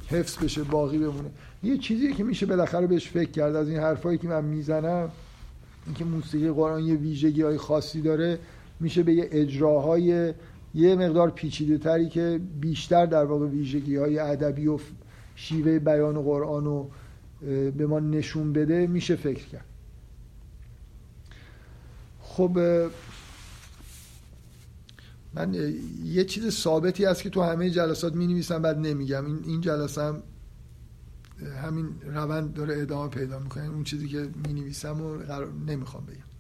حفظ 0.07 0.37
بشه 0.37 0.63
باقی 0.63 0.97
بمونه. 0.97 1.29
یه 1.63 1.77
چیزی 1.77 2.13
که 2.13 2.23
میشه 2.23 2.45
بالاخره 2.45 2.87
بهش 2.87 3.09
فکر 3.09 3.31
کرد 3.31 3.55
از 3.55 3.69
این 3.69 3.79
حرفایی 3.79 4.17
که 4.17 4.27
من 4.27 4.45
می‌زنم 4.45 5.11
اینکه 5.85 6.05
موسیقی 6.05 6.51
قرآن 6.51 6.83
یه 6.83 6.95
ویژگی 6.95 7.41
های 7.41 7.57
خاصی 7.57 8.01
داره 8.01 8.39
میشه 8.81 9.03
به 9.03 9.13
یه 9.13 9.29
اجراهای 9.31 10.33
یه 10.75 10.95
مقدار 10.95 11.29
پیچیده 11.29 11.77
تری 11.77 12.09
که 12.09 12.41
بیشتر 12.61 13.05
در 13.05 13.25
واقع 13.25 13.47
ویژگی 13.47 13.95
های 13.95 14.19
ادبی 14.19 14.67
و 14.67 14.79
شیوه 15.35 15.79
بیان 15.79 16.21
قرآن 16.21 16.65
رو 16.65 16.91
به 17.77 17.87
ما 17.87 17.99
نشون 17.99 18.53
بده 18.53 18.87
میشه 18.87 19.15
فکر 19.15 19.45
کرد. 19.45 19.65
خب 22.21 22.59
من 25.33 25.53
یه 26.05 26.23
چیز 26.23 26.49
ثابتی 26.49 27.05
هست 27.05 27.23
که 27.23 27.29
تو 27.29 27.41
همه 27.41 27.69
جلسات 27.69 28.15
می 28.15 28.27
نویسم 28.27 28.61
بعد 28.61 28.77
نمیگم. 28.77 29.25
این 29.25 29.39
این 29.45 29.61
جلسه 29.61 30.01
هم 30.01 30.23
همین 31.63 31.89
روند 32.05 32.53
داره 32.53 32.81
ادامه 32.81 33.09
پیدا 33.09 33.39
می‌کنه. 33.39 33.69
اون 33.69 33.83
چیزی 33.83 34.07
که 34.07 34.29
می 34.47 34.53
نویسم 34.53 35.01
و 35.01 35.17
نمی‌خوام 35.67 36.05
بگم. 36.05 36.30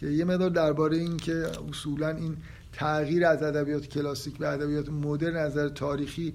که 0.00 0.06
یه 0.06 0.24
مدار 0.24 0.50
درباره 0.50 0.96
این 0.96 1.16
که 1.16 1.46
اصولا 1.70 2.08
این 2.08 2.36
تغییر 2.72 3.26
از 3.26 3.42
ادبیات 3.42 3.86
کلاسیک 3.86 4.38
به 4.38 4.48
ادبیات 4.48 4.88
مدرن 4.88 5.36
نظر 5.36 5.68
تاریخی 5.68 6.34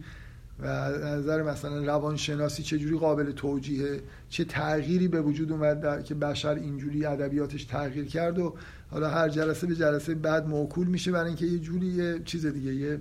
و 0.60 0.90
نظر 0.90 1.44
مثلا 1.44 1.86
روانشناسی 1.86 2.64
چجوری 2.64 2.98
قابل 2.98 3.32
توجیهه؟ 3.32 4.02
چه 4.30 4.46
تغییری 4.46 5.08
به 5.08 5.22
وجود 5.22 5.52
اومد 5.52 6.04
که 6.04 6.16
بشر 6.16 6.56
اینجوری 6.56 7.06
ادبیاتش 7.06 7.64
تغییر 7.64 8.06
کرد 8.06 8.40
و 8.40 8.56
حالا 8.92 9.10
هر 9.10 9.30
جلسه 9.30 9.68
به 9.68 9.76
جلسه 9.76 10.16
بعد 10.16 10.48
موکول 10.48 10.88
میشه 10.88 11.12
برای 11.12 11.28
اینکه 11.28 11.46
یه 11.46 11.60
جوری 11.60 11.86
یه 11.86 12.22
چیز 12.26 12.46
دیگه 12.46 12.76
یه 12.76 13.00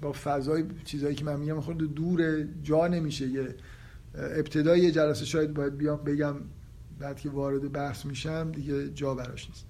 با 0.00 0.12
فضای 0.12 0.64
چیزایی 0.84 1.14
که 1.14 1.24
من 1.24 1.40
میگم 1.40 1.60
خود 1.60 1.94
دور 1.94 2.44
جا 2.62 2.86
نمیشه. 2.86 3.26
یه 3.26 3.54
ابتدای 4.14 4.80
یه 4.80 4.90
جلسه 4.90 5.24
شاید 5.24 5.54
باید 5.54 5.76
بیام 5.76 6.04
بگم 6.04 6.34
بعد 6.98 7.20
که 7.20 7.30
وارد 7.30 7.72
بحث 7.72 8.04
میشم 8.04 8.52
دیگه 8.52 8.88
جا 8.88 9.14
براش 9.14 9.48
نیست. 9.48 9.64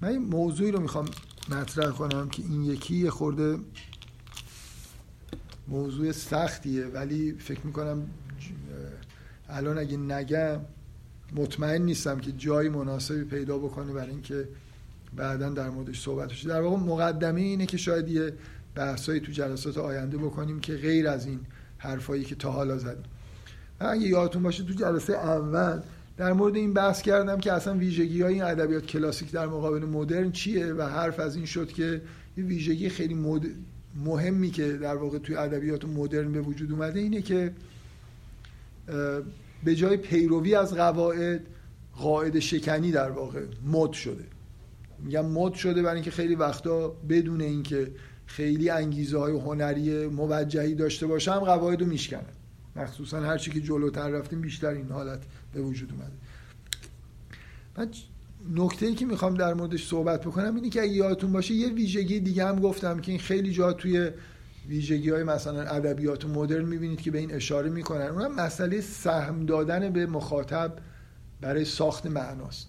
من 0.00 0.08
این 0.08 0.22
موضوعی 0.22 0.70
رو 0.70 0.80
می‌خوام 0.80 1.08
مطرح 1.48 1.90
کنم 1.90 2.28
که 2.28 2.42
این 2.42 2.64
یکی 2.64 3.10
خورده 3.10 3.58
موضوع 5.68 6.12
سختیه 6.12 6.86
ولی 6.86 7.32
فکر 7.32 7.60
می‌کنم 7.66 8.06
الان 9.48 9.78
اگه 9.78 9.96
نگم 9.96 10.60
مطمئن 11.32 11.82
نیستم 11.82 12.18
که 12.18 12.32
جایی 12.32 12.68
مناسبی 12.68 13.24
پیدا 13.24 13.58
بکنه 13.58 13.92
برای 13.92 14.10
اینکه 14.10 14.48
بعدا 15.16 15.48
در 15.48 15.70
موردش 15.70 16.02
صحبت 16.02 16.28
شد 16.28 16.48
در 16.48 16.60
واقع 16.60 16.76
مقدمه 16.76 17.40
اینه 17.40 17.66
که 17.66 17.76
شاید 17.76 18.08
یه 18.08 18.32
بحثایی 18.74 19.20
تو 19.20 19.32
جلسات 19.32 19.78
آینده 19.78 20.18
بکنیم 20.18 20.60
که 20.60 20.76
غیر 20.76 21.08
از 21.08 21.26
این 21.26 21.40
حرفایی 21.78 22.24
که 22.24 22.34
تا 22.34 22.50
حالا 22.50 22.78
زدیم. 22.78 23.04
اگه 23.80 24.06
یادتون 24.06 24.42
باشه 24.42 24.64
تو 24.64 24.72
جلسه 24.72 25.12
اول 25.12 25.80
در 26.20 26.32
مورد 26.32 26.56
این 26.56 26.72
بحث 26.72 27.02
کردم 27.02 27.38
که 27.38 27.52
اصلا 27.52 27.74
ویژگی 27.74 28.22
های 28.22 28.34
این 28.34 28.42
ادبیات 28.42 28.86
کلاسیک 28.86 29.32
در 29.32 29.46
مقابل 29.46 29.84
مدرن 29.84 30.32
چیه 30.32 30.72
و 30.72 30.82
حرف 30.82 31.20
از 31.20 31.36
این 31.36 31.46
شد 31.46 31.72
که 31.72 32.02
یه 32.36 32.44
ویژگی 32.44 32.88
خیلی 32.88 33.14
مد... 33.14 33.46
مهمی 34.04 34.50
که 34.50 34.72
در 34.72 34.96
واقع 34.96 35.18
توی 35.18 35.36
ادبیات 35.36 35.84
مدرن 35.84 36.32
به 36.32 36.40
وجود 36.40 36.72
اومده 36.72 37.00
اینه 37.00 37.22
که 37.22 37.52
به 39.64 39.74
جای 39.74 39.96
پیروی 39.96 40.54
از 40.54 40.74
قواعد 40.74 41.46
قاعد 41.96 42.38
شکنی 42.38 42.92
در 42.92 43.10
واقع 43.10 43.42
مد 43.66 43.92
شده. 43.92 44.24
میگم 44.98 45.26
مد 45.26 45.54
شده 45.54 45.82
برای 45.82 45.94
اینکه 45.94 46.10
خیلی 46.10 46.34
وقتا 46.34 46.88
بدون 47.08 47.40
اینکه 47.40 47.90
خیلی 48.26 48.70
انگیزه 48.70 49.18
های 49.18 49.32
هنری 49.32 50.06
موجهی 50.06 50.74
داشته 50.74 51.06
باشم 51.06 51.38
قواعد 51.38 51.80
رو 51.80 51.86
میشکنن. 51.86 52.39
مخصوصا 52.80 53.20
هرچی 53.20 53.50
که 53.50 53.60
جلوتر 53.60 54.08
رفتیم 54.08 54.40
بیشتر 54.40 54.68
این 54.68 54.90
حالت 54.90 55.20
به 55.52 55.60
وجود 55.62 55.92
اومده. 55.92 56.12
من 57.76 57.90
نکته 58.64 58.86
ای 58.86 58.94
که 58.94 59.06
می‌خوام 59.06 59.34
در 59.34 59.54
موردش 59.54 59.86
صحبت 59.86 60.20
بکنم 60.20 60.54
اینه 60.54 60.70
که 60.70 60.82
اگه 60.82 60.92
یادتون 60.92 61.32
باشه 61.32 61.54
یه 61.54 61.68
ویژگی 61.68 62.20
دیگه 62.20 62.46
هم 62.46 62.60
گفتم 62.60 63.00
که 63.00 63.12
این 63.12 63.20
خیلی 63.20 63.52
جا 63.52 63.72
توی 63.72 64.10
ویژگی 64.68 65.10
های 65.10 65.22
مثلا 65.22 65.62
ادبیات 65.62 66.24
مدرن 66.24 66.64
می‌بینید 66.64 67.00
که 67.00 67.10
به 67.10 67.18
این 67.18 67.34
اشاره 67.34 67.70
می‌کنن. 67.70 68.06
اونم 68.06 68.34
مسئله 68.34 68.80
سهم 68.80 69.46
دادن 69.46 69.90
به 69.90 70.06
مخاطب 70.06 70.72
برای 71.40 71.64
ساخت 71.64 72.06
معناست. 72.06 72.68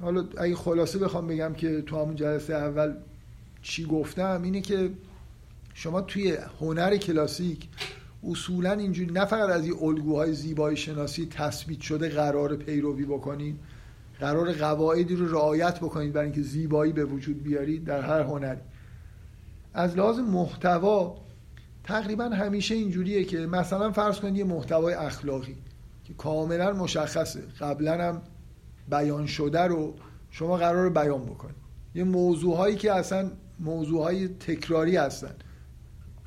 حالا 0.00 0.24
اگه 0.38 0.56
خلاصه 0.56 0.98
بخوام 0.98 1.26
بگم 1.26 1.52
که 1.52 1.82
تو 1.82 2.02
همون 2.02 2.16
جلسه 2.16 2.54
اول 2.54 2.94
چی 3.62 3.84
گفتم 3.84 4.42
اینه 4.42 4.60
که 4.60 4.90
شما 5.74 6.00
توی 6.00 6.38
هنر 6.60 6.96
کلاسیک 6.96 7.68
اصولا 8.28 8.72
اینجوری 8.72 9.12
نه 9.12 9.24
فقط 9.24 9.50
از 9.50 9.64
این 9.64 9.74
الگوهای 9.82 10.32
زیبایی 10.32 10.76
شناسی 10.76 11.26
تثبیت 11.26 11.80
شده 11.80 12.08
قرار 12.08 12.56
پیروی 12.56 13.04
بکنید 13.04 13.58
قرار 14.20 14.52
قواعدی 14.52 15.16
رو 15.16 15.28
رعایت 15.28 15.78
بکنید 15.80 16.12
برای 16.12 16.26
اینکه 16.26 16.42
زیبایی 16.42 16.92
به 16.92 17.04
وجود 17.04 17.42
بیارید 17.42 17.84
در 17.84 18.00
هر 18.00 18.20
هنری. 18.20 18.60
از 19.74 19.96
لحاظ 19.96 20.18
محتوا 20.18 21.16
تقریبا 21.84 22.24
همیشه 22.24 22.74
اینجوریه 22.74 23.24
که 23.24 23.38
مثلا 23.38 23.92
فرض 23.92 24.20
کنید 24.20 24.36
یه 24.36 24.44
محتوای 24.44 24.94
اخلاقی 24.94 25.56
که 26.04 26.14
کاملا 26.14 26.72
مشخصه 26.72 27.40
قبلا 27.60 28.08
هم 28.08 28.22
بیان 28.90 29.26
شده 29.26 29.60
رو 29.60 29.94
شما 30.30 30.56
قرار 30.56 30.90
بیان 30.90 31.22
بکنید. 31.22 31.56
یه 31.94 32.04
موضوعهایی 32.04 32.76
که 32.76 32.92
اصلا 32.92 33.30
موضوعهای 33.60 34.28
تکراری 34.28 34.96
هستن. 34.96 35.34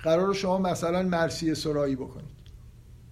قرار 0.03 0.34
شما 0.34 0.57
مثلا 0.57 1.03
مرسی 1.03 1.55
سرایی 1.55 1.95
بکنید. 1.95 2.34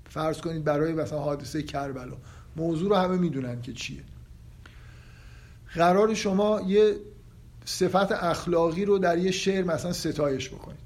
فرض 0.09 0.37
کنید 0.37 0.63
برای 0.63 0.93
مثلا 0.93 1.19
حادثه 1.19 1.63
کربلا. 1.63 2.17
موضوع 2.55 2.89
رو 2.89 2.95
همه 2.95 3.17
می‌دونن 3.17 3.61
که 3.61 3.73
چیه. 3.73 4.03
قرار 5.75 6.13
شما 6.13 6.61
یه 6.61 6.95
صفت 7.65 8.11
اخلاقی 8.11 8.85
رو 8.85 8.97
در 8.99 9.17
یه 9.17 9.31
شعر 9.31 9.63
مثلا 9.63 9.93
ستایش 9.93 10.49
بکنید. 10.49 10.79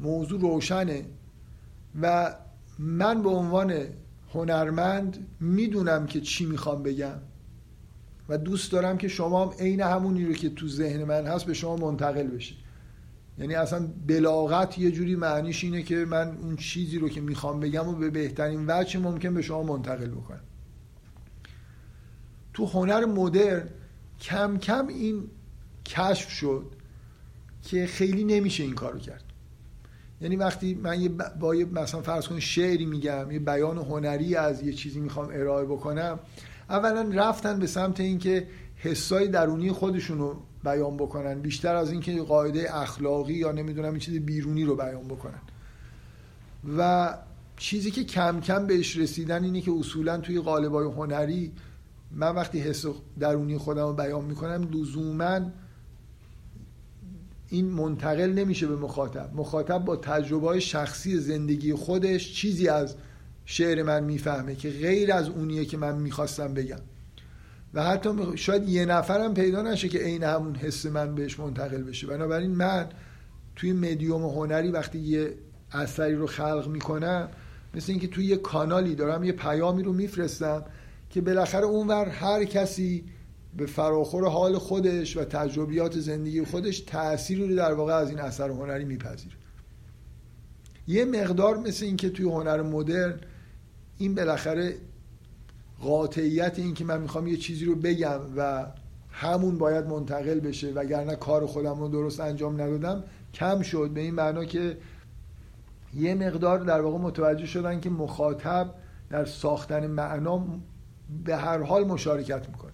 موضوع 0.00 0.40
روشنه 0.40 1.04
و 2.02 2.34
من 2.78 3.22
به 3.22 3.28
عنوان 3.28 3.74
هنرمند 4.34 5.26
می‌دونم 5.40 6.06
که 6.06 6.20
چی 6.20 6.46
می‌خوام 6.46 6.82
بگم 6.82 7.18
و 8.28 8.38
دوست 8.38 8.72
دارم 8.72 8.98
که 8.98 9.08
شما 9.08 9.46
هم 9.46 9.52
عین 9.58 9.80
همونی 9.80 10.26
رو 10.26 10.32
که 10.32 10.50
تو 10.50 10.68
ذهن 10.68 11.04
من 11.04 11.26
هست 11.26 11.44
به 11.44 11.54
شما 11.54 11.76
منتقل 11.76 12.26
بشه 12.26 12.54
یعنی 13.38 13.54
اصلا 13.54 13.88
بلاغت 14.06 14.78
یه 14.78 14.90
جوری 14.90 15.16
معنیش 15.16 15.64
اینه 15.64 15.82
که 15.82 15.96
من 15.96 16.36
اون 16.42 16.56
چیزی 16.56 16.98
رو 16.98 17.08
که 17.08 17.20
می‌خوام 17.20 17.60
بگم 17.60 17.88
و 17.88 17.92
به 17.92 18.10
بهترین 18.10 18.64
وجه 18.68 19.00
ممکن 19.00 19.34
به 19.34 19.42
شما 19.42 19.62
منتقل 19.62 20.10
بکنم. 20.10 20.40
تو 22.54 22.66
هنر 22.66 23.04
مدرن 23.04 23.68
کم 24.20 24.58
کم 24.58 24.86
این 24.86 25.30
کشف 25.86 26.30
شد 26.30 26.72
که 27.62 27.86
خیلی 27.86 28.24
نمیشه 28.24 28.62
این 28.64 28.74
کارو 28.74 28.98
کرد. 28.98 29.24
یعنی 30.20 30.36
وقتی 30.36 30.74
من 30.74 31.00
یه 31.00 31.08
با 31.40 31.54
یه 31.54 31.64
مثلا 31.64 32.02
فرض 32.02 32.28
کن 32.28 32.40
شعری 32.40 32.86
میگم 32.86 33.30
یه 33.30 33.38
بیان 33.38 33.78
هنری 33.78 34.36
از 34.36 34.62
یه 34.62 34.72
چیزی 34.72 35.00
می‌خوام 35.00 35.28
ارائه 35.32 35.64
بکنم 35.64 36.18
اولا 36.68 37.10
رفتن 37.14 37.58
به 37.58 37.66
سمت 37.66 38.00
اینکه 38.00 38.48
حسای 38.76 39.28
درونی 39.28 39.72
خودشون 39.72 40.18
رو 40.18 40.42
بیان 40.64 40.96
بکنن. 40.96 41.40
بیشتر 41.40 41.76
از 41.76 41.90
اینکه 41.90 42.22
قاعده 42.22 42.76
اخلاقی 42.76 43.34
یا 43.34 43.52
نمی‌دونم 43.52 43.90
این 43.90 43.98
چیز 43.98 44.20
بیرونی 44.20 44.64
رو 44.64 44.76
بیان 44.76 45.04
بکنن. 45.04 45.40
و 46.78 47.14
چیزی 47.56 47.90
که 47.90 48.04
کم 48.04 48.40
کم 48.40 48.66
بهش 48.66 48.96
رسیدن 48.96 49.44
اینه 49.44 49.60
که 49.60 49.72
اصولا 49.72 50.18
توی 50.18 50.40
قالبای 50.40 50.86
هنری 50.86 51.52
من 52.10 52.34
وقتی 52.34 52.60
حس 52.60 52.84
درونی 53.20 53.58
خودم 53.58 53.86
رو 53.86 53.92
بیان 53.92 54.24
می‌کنم 54.24 54.68
لزوما 54.72 55.40
این 57.48 57.66
منتقل 57.66 58.32
نمیشه 58.32 58.66
به 58.66 58.76
مخاطب. 58.76 59.30
مخاطب 59.34 59.84
با 59.84 59.96
تجربه 59.96 60.60
شخصی 60.60 61.18
زندگی 61.18 61.74
خودش 61.74 62.34
چیزی 62.34 62.68
از 62.68 62.96
شعر 63.44 63.82
من 63.82 64.04
می‌فهمه 64.04 64.54
که 64.54 64.70
غیر 64.70 65.12
از 65.12 65.28
اونیه 65.28 65.64
که 65.64 65.76
من 65.76 65.98
می‌خواستم 65.98 66.54
بگم. 66.54 66.80
و 67.74 67.84
حتی 67.84 68.10
شاید 68.34 68.68
یه 68.68 68.84
نفرم 68.84 69.34
پیدا 69.34 69.62
نشه 69.62 69.88
که 69.88 69.98
عین 69.98 70.22
همون 70.22 70.54
حس 70.54 70.86
من 70.86 71.14
بهش 71.14 71.40
منتقل 71.40 71.82
بشه. 71.82 72.06
بنابراین 72.06 72.50
من 72.50 72.88
توی 73.56 73.72
مدیوم 73.72 74.24
هنری 74.24 74.70
وقتی 74.70 74.98
یه 74.98 75.34
اثری 75.72 76.14
رو 76.14 76.26
خلق 76.26 76.68
می‌کنم 76.68 77.28
مثل 77.74 77.92
اینکه 77.92 78.08
توی 78.08 78.24
یه 78.24 78.36
کانالی 78.36 78.94
دارم 78.94 79.24
یه 79.24 79.32
پیامی 79.32 79.82
رو 79.82 79.92
میفرستم 79.92 80.64
که 81.10 81.20
بالاخره 81.20 81.64
اونور 81.64 82.08
هر 82.08 82.44
کسی 82.44 83.04
به 83.56 83.66
فراخور 83.66 84.28
حال 84.28 84.58
خودش 84.58 85.16
و 85.16 85.24
تجربیات 85.24 85.98
زندگی 85.98 86.44
خودش 86.44 86.80
تأثیری 86.80 87.48
رو 87.48 87.56
در 87.56 87.72
واقع 87.72 87.94
از 87.94 88.10
این 88.10 88.18
اثر 88.18 88.50
هنری 88.50 88.84
میپذیره. 88.84 89.36
یه 90.86 91.04
مقدار 91.04 91.56
مثل 91.56 91.84
اینکه 91.84 92.10
توی 92.10 92.26
هنر 92.26 92.62
مدرن 92.62 93.20
این 93.98 94.14
بالاخره 94.14 94.74
قاطعیت 95.82 96.58
این 96.58 96.74
که 96.74 96.84
من 96.84 97.00
می‌خوام 97.00 97.26
یه 97.26 97.36
چیزی 97.36 97.64
رو 97.64 97.74
بگم 97.74 98.20
و 98.36 98.66
همون 99.10 99.58
باید 99.58 99.86
منتقل 99.86 100.40
بشه 100.40 100.72
وگرنه 100.72 101.16
کار 101.16 101.46
خودم 101.46 101.80
رو 101.80 101.88
درست 101.88 102.20
انجام 102.20 102.54
ندادم 102.54 103.04
کم 103.34 103.62
شد. 103.62 103.90
به 103.94 104.00
این 104.00 104.14
معنا 104.14 104.44
که 104.44 104.78
یه 105.94 106.14
مقدار 106.14 106.58
در 106.58 106.80
واقع 106.80 106.98
متوجه 106.98 107.46
شدن 107.46 107.80
که 107.80 107.90
مخاطب 107.90 108.74
در 109.10 109.24
ساختن 109.24 109.86
معنا 109.86 110.44
به 111.24 111.36
هر 111.36 111.58
حال 111.58 111.84
مشارکت 111.84 112.48
می‌کنه. 112.48 112.72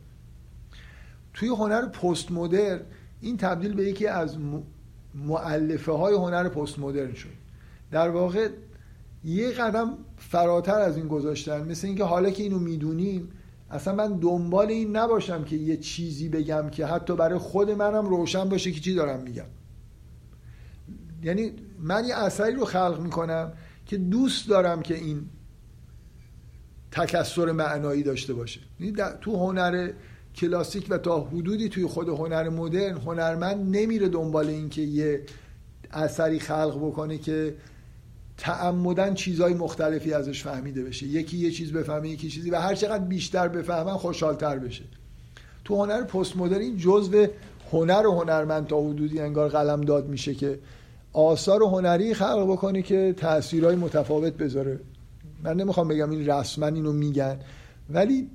توی 1.34 1.48
هنر 1.48 1.86
پست 1.86 2.32
مدرن 2.32 2.80
این 3.20 3.36
تبدیل 3.36 3.74
به 3.74 3.84
یکی 3.84 4.06
از 4.06 4.36
معلفه 5.14 5.92
های 5.92 6.14
هنر 6.14 6.48
پست 6.48 6.78
مدرن 6.78 7.14
شد. 7.14 7.28
در 7.90 8.08
واقع 8.08 8.48
یه 9.24 9.50
قدم 9.50 9.98
فراتر 10.18 10.80
از 10.80 10.96
این 10.96 11.08
گذاشتن. 11.08 11.68
مثل 11.68 11.86
اینکه 11.86 12.04
حالا 12.04 12.30
که 12.30 12.42
اینو 12.42 12.58
می‌دونیم 12.58 13.28
اصلا 13.70 13.94
من 13.94 14.18
دنبال 14.18 14.66
این 14.66 14.96
نباشم 14.96 15.44
که 15.44 15.56
یه 15.56 15.76
چیزی 15.76 16.28
بگم 16.28 16.70
که 16.70 16.86
حتی 16.86 17.16
برای 17.16 17.38
خود 17.38 17.70
منم 17.70 18.06
روشن 18.06 18.48
باشه 18.48 18.72
که 18.72 18.80
چی 18.80 18.94
دارم 18.94 19.22
میگم. 19.22 19.46
یعنی 21.22 21.52
من 21.80 22.04
یه 22.04 22.16
اثری 22.16 22.54
رو 22.54 22.64
خلق 22.64 23.00
می‌کنم 23.00 23.52
که 23.86 23.96
دوست 23.96 24.48
دارم 24.48 24.82
که 24.82 24.94
این 24.94 25.20
تکسر 26.90 27.52
معنایی 27.52 28.02
داشته 28.02 28.34
باشه. 28.34 28.60
یعنی 28.80 28.96
تو 29.20 29.36
هنر 29.36 29.90
کلاسیک 30.34 30.86
و 30.90 30.98
تا 30.98 31.20
حدودی 31.20 31.68
توی 31.68 31.86
خود 31.86 32.08
هنر 32.08 32.48
مدرن 32.48 32.96
هنرمند 32.96 33.76
نمیره 33.76 34.08
دنبال 34.08 34.48
این 34.48 34.68
که 34.68 34.82
یه 34.82 35.22
اثری 35.90 36.40
خلق 36.40 36.78
بکنه 36.78 37.18
که 37.18 37.54
تعمدن 38.38 39.14
چیزهای 39.14 39.54
مختلفی 39.54 40.12
ازش 40.12 40.42
فهمیده 40.42 40.84
بشه. 40.84 41.06
یکی 41.06 41.36
یه 41.36 41.50
چیز 41.50 41.72
بفهمه 41.72 42.08
یکی 42.08 42.28
چیزی 42.28 42.50
و 42.50 42.56
هر 42.56 42.74
چقدر 42.74 43.04
بیشتر 43.04 43.48
بفهمن 43.48 43.96
خوشحالتر 43.96 44.58
بشه. 44.58 44.84
تو 45.64 45.84
هنر 45.84 46.02
پست 46.02 46.36
مدرن 46.36 46.76
جزء 46.76 47.26
هنر 47.72 48.06
و 48.06 48.20
هنرمند 48.20 48.66
تا 48.66 48.80
حدودی 48.80 49.20
انگار 49.20 49.48
قلم 49.48 49.80
داد 49.80 50.08
میشه 50.08 50.34
که 50.34 50.58
آثار 51.12 51.62
هنری 51.62 52.14
خلق 52.14 52.50
بکنی 52.50 52.82
که 52.82 53.14
تاثیرهای 53.16 53.76
متفاوت 53.76 54.32
بذاره. 54.32 54.80
من 55.42 55.56
نمی‌خوام 55.56 55.88
بگم 55.88 56.10
این 56.10 56.30
رسما 56.30 56.66
اینو 56.66 56.92
میگن 56.92 57.38
ولی 57.90 58.30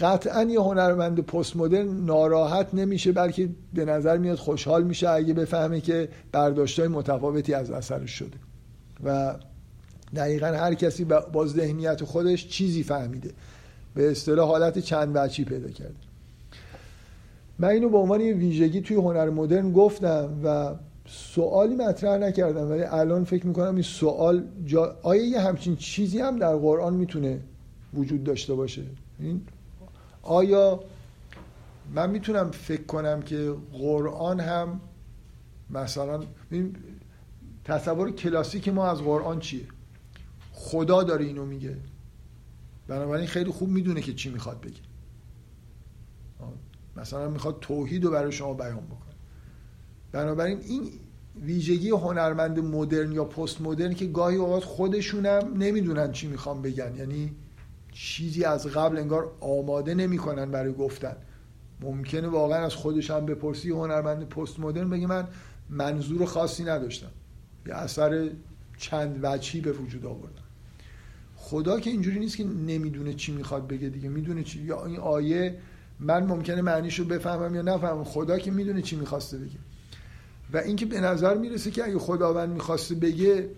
قطعا 0.00 0.42
یه 0.42 0.60
هنرمند 0.60 1.20
پست 1.20 1.56
مدرن 1.56 1.88
ناراحت 1.88 2.74
نمیشه 2.74 3.12
بلکه 3.12 3.48
به 3.74 3.84
نظر 3.84 4.18
میاد 4.18 4.38
خوشحال 4.38 4.84
میشه 4.84 5.08
اگه 5.08 5.34
بفهمه 5.34 5.80
که 5.80 6.08
برداشتهای 6.32 6.88
متفاوتی 6.88 7.54
از 7.54 7.70
اثرش 7.70 8.10
شده. 8.10 8.43
و 9.04 9.34
دقیقا 10.16 10.46
هر 10.46 10.74
کسی 10.74 11.04
با 11.04 11.46
ذهنیت 11.46 12.04
خودش 12.04 12.48
چیزی 12.48 12.82
فهمیده. 12.82 13.30
به 13.94 14.10
اصطلاح 14.10 14.48
حالت 14.48 14.78
چند 14.78 15.12
بچی 15.12 15.44
پیدا 15.44 15.68
کرده. 15.68 15.94
من 17.58 17.68
اینو 17.68 17.88
به 17.88 17.98
عنوان 17.98 18.20
یه 18.20 18.34
ویژگی 18.34 18.80
توی 18.80 18.96
هنر 18.96 19.30
مدرن 19.30 19.72
گفتم 19.72 20.40
و 20.44 20.74
سوالی 21.06 21.74
مطرح 21.74 22.18
نکردم 22.18 22.70
ولی 22.70 22.82
الان 22.82 23.24
فکر 23.24 23.46
می‌کنم 23.46 23.74
این 23.74 23.82
سوال 23.82 24.44
جا... 24.66 24.96
آیا 25.02 25.24
یه 25.24 25.40
همچین 25.40 25.76
چیزی 25.76 26.18
هم 26.18 26.38
در 26.38 26.56
قرآن 26.56 26.94
می‌تونه 26.94 27.40
وجود 27.94 28.24
داشته 28.24 28.54
باشه؟ 28.54 28.82
این 29.18 29.40
آیا 30.22 30.80
من 31.94 32.10
می‌تونم 32.10 32.50
فکر 32.50 32.82
کنم 32.82 33.22
که 33.22 33.54
قرآن 33.78 34.40
هم 34.40 34.80
مثلا 35.70 36.20
تصور 37.64 38.10
کلاسیک 38.10 38.68
ما 38.68 38.86
از 38.86 38.98
قرآن 38.98 39.40
چیه؟ 39.40 39.66
خدا 40.52 41.02
داره 41.02 41.24
اینو 41.24 41.44
میگه. 41.44 41.76
بنابراین 42.88 43.26
خیلی 43.26 43.50
خوب 43.50 43.68
می‌دونه 43.68 44.00
که 44.00 44.14
چی 44.14 44.30
می‌خواد 44.30 44.60
بگه. 44.60 44.80
مثلا 46.96 47.28
می‌خواد 47.28 47.58
توحید 47.60 48.04
رو 48.04 48.10
برای 48.10 48.32
شما 48.32 48.54
بیان 48.54 48.86
بکنه. 48.86 49.14
بنابراین 50.12 50.58
این 50.60 50.90
ویژگی 51.42 51.90
هنرمند 51.90 52.58
مدرن 52.58 53.12
یا 53.12 53.24
پست 53.24 53.60
مدرن 53.60 53.94
که 53.94 54.06
گاهی 54.06 54.36
اوقات 54.36 54.64
خودشونم 54.64 55.54
نمی‌دونن 55.56 56.12
چی 56.12 56.26
می‌خوام 56.26 56.62
بگن. 56.62 56.96
یعنی 56.96 57.32
چیزی 57.92 58.44
از 58.44 58.66
قبل 58.66 58.98
انگار 58.98 59.32
آماده 59.40 59.94
نمی‌کنن 59.94 60.50
برای 60.50 60.72
گفتن. 60.72 61.16
ممکنه 61.80 62.28
واقعا 62.28 62.64
از 62.64 62.74
خودش 62.74 63.10
هم 63.10 63.26
بپرسی 63.26 63.70
هنرمند 63.70 64.28
پست 64.28 64.60
مدرن 64.60 64.90
بگه 64.90 65.06
من 65.06 65.28
منظور 65.70 66.26
خاصی 66.26 66.64
نداشتم. 66.64 67.10
یه 67.66 67.74
اثر 67.74 68.30
چند 68.78 69.20
وجهی 69.22 69.60
به 69.60 69.72
وجود 69.72 70.06
آوردم 70.06 70.42
خدا 71.36 71.80
که 71.80 71.90
اینجوری 71.90 72.18
نیست 72.18 72.36
که 72.36 72.44
نمی‌دونه 72.44 73.14
چی 73.14 73.32
می‌خواد 73.32 73.68
بگه 73.68 73.88
دیگه. 73.88 74.08
می‌دونه 74.08 74.42
چی 74.42 74.62
یا 74.62 74.84
این 74.84 74.96
آیه 74.96 75.58
من 76.00 76.26
ممکنه 76.26 76.62
معنیشو 76.62 77.04
بفهمم 77.04 77.54
یا 77.54 77.62
نفهمم. 77.62 78.04
خدا 78.04 78.38
که 78.38 78.50
می‌دونه 78.50 78.82
چی 78.82 78.96
می‌خواسته 78.96 79.38
بگه. 79.38 79.58
و 80.52 80.56
اینکه 80.56 80.86
به 80.86 81.00
نظر 81.00 81.36
می‌رسه 81.36 81.70
که 81.70 81.84
اگه 81.84 81.98
خداوند 81.98 82.50
می‌خواسته 82.50 82.94
بگه 82.94 83.50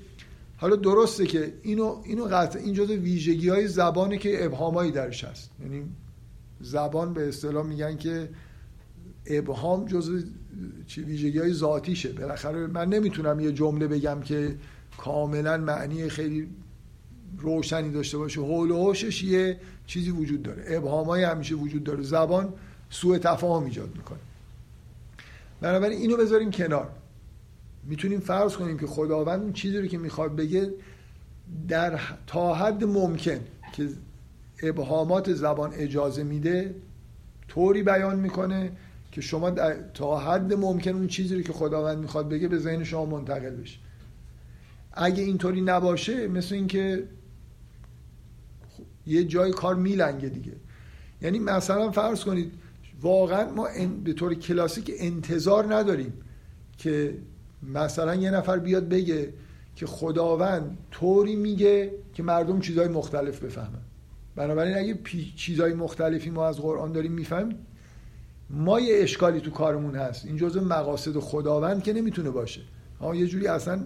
حالا 0.56 0.76
درسته 0.76 1.26
که 1.26 1.54
اینو 1.62 2.02
اینو 2.04 2.24
قطع 2.24 2.58
این 2.58 2.74
جزء 2.74 2.94
ویژگی 2.94 3.48
های 3.48 3.68
زبانه 3.68 4.18
که 4.18 4.44
ابهامایی 4.44 4.90
درش 4.90 5.24
هست. 5.24 5.50
یعنی 5.62 5.84
زبان 6.60 7.14
به 7.14 7.28
اصطلاح 7.28 7.66
میگن 7.66 7.96
که 7.96 8.28
ابهام 9.26 9.84
جزء 9.84 10.20
ویژگی 10.96 11.38
های 11.38 11.52
ذاتیشه. 11.52 12.12
بالاخره 12.12 12.66
من 12.66 12.88
نمی‌تونم 12.88 13.40
یه 13.40 13.52
جمله 13.52 13.86
بگم 13.86 14.20
که 14.20 14.56
کاملا 14.98 15.56
معنی 15.56 16.08
خیلی 16.08 16.48
روشنی 17.38 17.90
داشته 17.90 18.18
باشه. 18.18 18.40
حول 18.40 18.70
و 18.70 18.84
حوشش 18.84 19.22
یه 19.22 19.60
چیزی 19.86 20.10
وجود 20.10 20.42
داره. 20.42 20.64
ابهام 20.66 21.06
های 21.06 21.24
همیشه 21.24 21.54
وجود 21.54 21.84
داره. 21.84 22.02
زبان 22.02 22.52
سوء 22.90 23.18
تفاهم 23.18 23.64
ایجاد 23.64 23.96
می‌کنه. 23.96 24.18
بنابراین 25.60 25.98
اینو 25.98 26.16
بذاریم 26.16 26.50
کنار. 26.50 26.90
می‌تونیم 27.84 28.20
فرض 28.20 28.56
کنیم 28.56 28.78
که 28.78 28.86
خداوند 28.86 29.42
اون 29.42 29.52
چیزی 29.52 29.78
رو 29.78 29.86
که 29.86 29.98
می‌خواد 29.98 30.36
بگه 30.36 30.70
در 31.68 32.00
تا 32.26 32.54
حد 32.54 32.84
ممکن 32.84 33.40
که 33.72 33.88
ابهامات 34.62 35.32
زبان 35.32 35.72
اجازه 35.74 36.22
میده 36.22 36.74
طوری 37.48 37.82
بیان 37.82 38.20
می‌کنه 38.20 38.72
که 39.16 39.22
شما 39.22 39.50
تا 39.94 40.18
حد 40.18 40.54
ممکن 40.54 40.90
اون 40.90 41.06
چیزی 41.06 41.36
رو 41.36 41.42
که 41.42 41.52
خداوند 41.52 41.98
می‌خواد 41.98 42.28
بگه 42.28 42.48
به 42.48 42.58
ذهن 42.58 42.84
شما 42.84 43.06
منتقل 43.06 43.50
بشه. 43.50 43.78
اگه 44.92 45.22
اینطوری 45.22 45.60
نباشه 45.60 46.28
مثل 46.28 46.54
اینکه 46.54 47.04
یه 49.06 49.24
جای 49.24 49.50
کار 49.50 49.74
میلنگه 49.74 50.28
دیگه. 50.28 50.52
یعنی 51.22 51.38
مثلا 51.38 51.90
فرض 51.90 52.24
کنید 52.24 52.52
واقعا 53.00 53.52
ما 53.52 53.68
به 54.04 54.12
طور 54.12 54.34
کلاسیک 54.34 54.90
انتظار 54.98 55.74
نداریم 55.74 56.12
که 56.78 57.14
مثلا 57.62 58.14
یه 58.14 58.30
نفر 58.30 58.58
بیاد 58.58 58.88
بگه 58.88 59.32
که 59.76 59.86
خداوند 59.86 60.78
طوری 60.90 61.36
میگه 61.36 61.92
که 62.14 62.22
مردم 62.22 62.60
چیزهای 62.60 62.88
مختلف 62.88 63.42
بفهمن. 63.42 63.82
بنابراین 64.36 64.76
اگه 64.76 64.98
چیزهای 65.36 65.74
مختلفی 65.74 66.30
ما 66.30 66.46
از 66.46 66.60
قرآن 66.60 66.92
داریم 66.92 67.12
می‌فهمیم 67.12 67.56
ما 68.50 68.80
یه 68.80 69.02
اشکالی 69.02 69.40
تو 69.40 69.50
کارمون 69.50 69.94
هست. 69.94 70.26
این 70.26 70.36
جزء 70.36 70.60
مقاصد 70.60 71.18
خداوند 71.18 71.82
که 71.82 71.92
نمی‌تونه 71.92 72.30
باشه. 72.30 72.60
ها 73.00 73.14
یه 73.14 73.26
جوری 73.26 73.46
اصلا 73.46 73.84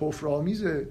کفرآمیزه. 0.00 0.88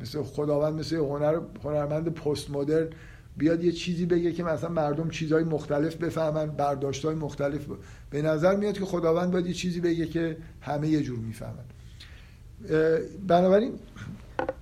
مثل 0.00 0.22
خداوند 0.22 0.74
مثل 0.74 0.96
هنر 0.96 1.40
هنرمند 1.64 2.08
پست 2.08 2.50
مدرن 2.50 2.88
بیاد 3.36 3.64
یه 3.64 3.72
چیزی 3.72 4.06
بگه 4.06 4.32
که 4.32 4.44
مثلا 4.44 4.70
مردم 4.70 5.10
چیزهای 5.10 5.44
مختلف 5.44 5.96
بفهمن 5.96 6.46
برداشتهای 6.46 7.14
مختلف 7.14 7.66
به 8.10 8.22
نظر 8.22 8.56
میاد 8.56 8.78
که 8.78 8.84
خداوند 8.84 9.30
باید 9.30 9.46
یه 9.46 9.52
چیزی 9.52 9.80
بگه 9.80 10.06
که 10.06 10.36
همه 10.60 10.88
یه 10.88 11.02
جور 11.02 11.18
می‌فهمن. 11.18 11.64
بنابراین 13.28 13.72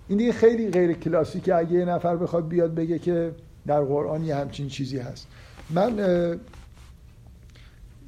این 0.09 0.19
دیگه 0.19 0.33
خیلی 0.33 0.71
غیر 0.71 0.93
کلاسیکه. 0.93 1.55
اگه 1.55 1.73
یه 1.73 1.85
نفر 1.85 2.17
بخواد 2.17 2.49
بیاد 2.49 2.75
بگه 2.75 2.99
که 2.99 3.35
در 3.67 3.81
قرآن 3.81 4.25
یه 4.25 4.35
همچین 4.37 4.69
چیزی 4.69 4.99
هست. 4.99 5.27
من 5.71 5.97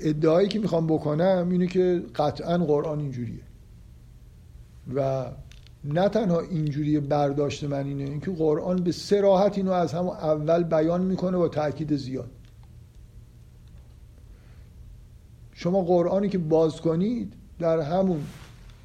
ادعایی 0.00 0.48
که 0.48 0.58
می‌خوام 0.58 0.86
بکنم 0.86 1.48
اینه 1.50 1.66
که 1.66 2.02
قطعا 2.14 2.58
قرآن 2.58 3.00
اینجوریه. 3.00 3.42
و 4.94 5.26
نه 5.84 6.08
تنها 6.08 6.40
اینجوری 6.40 7.00
برداشت 7.00 7.64
من 7.64 7.86
اینه 7.86 8.04
اینکه 8.04 8.30
قرآن 8.30 8.76
به 8.76 8.92
سراحت 8.92 9.58
اینو 9.58 9.72
از 9.72 9.92
همون 9.92 10.16
اول 10.16 10.62
بیان 10.62 11.02
می‌کنه 11.02 11.36
با 11.36 11.48
تاکید 11.48 11.96
زیاد. 11.96 12.30
شما 15.52 15.82
قرآنی 15.82 16.28
که 16.28 16.38
باز 16.38 16.80
کنید 16.80 17.32
در 17.58 17.80
همون 17.80 18.20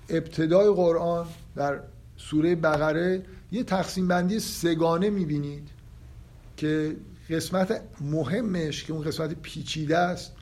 ابتدای 0.09 0.73
قرآن 0.73 1.25
در 1.55 1.79
سوره 2.17 2.55
بقره 2.55 3.23
یه 3.51 3.63
تقسیم 3.63 4.07
بندی 4.07 4.39
سگانه 4.39 5.09
می‌بینید 5.09 5.67
که 6.57 6.95
قسمت 7.29 7.81
مهمش 8.01 8.83
که 8.83 8.93
اون 8.93 9.01
قسمت 9.01 9.33
پیچیده 9.33 9.97
است 9.97 10.33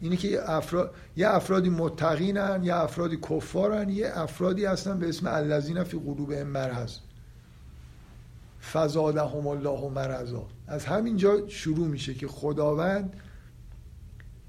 اینه 0.00 0.16
که 0.16 0.28
یه, 0.28 0.40
افراد، 0.50 0.94
یه 1.16 1.28
افرادی 1.28 1.70
متقینن 1.70 2.60
یه 2.64 2.74
افرادی 2.74 3.16
کفارن 3.16 3.88
یه 3.88 4.12
افرادی 4.14 4.64
هستن 4.64 4.98
به 4.98 5.08
اسم 5.08 5.26
الذین 5.26 5.84
فی 5.84 5.98
قلوب 5.98 6.32
مرض. 6.32 6.98
فزادهم 8.72 9.46
الله 9.46 9.88
مرضا. 9.88 10.46
از 10.66 10.84
همینجا 10.84 11.48
شروع 11.48 11.88
میشه 11.88 12.14
که 12.14 12.28
خداوند 12.28 13.16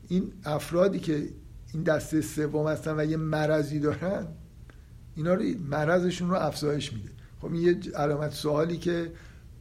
این 0.08 0.34
افرادی 0.46 1.00
که 1.00 1.30
این 1.74 1.84
دسته 1.84 2.22
سوم 2.22 2.68
هستن 2.68 3.00
و 3.00 3.06
یه 3.06 3.18
مرضی 3.18 3.80
دارن 3.80 4.28
اینا 5.16 5.34
رو 5.34 5.44
مرضشون 5.70 6.30
رو 6.30 6.36
افزایش 6.36 6.94
میده. 6.94 7.10
خب 7.42 7.54
این 7.54 7.64
یه 7.64 7.94
علامت 7.96 8.32
سوالی 8.34 8.78
که 8.78 9.12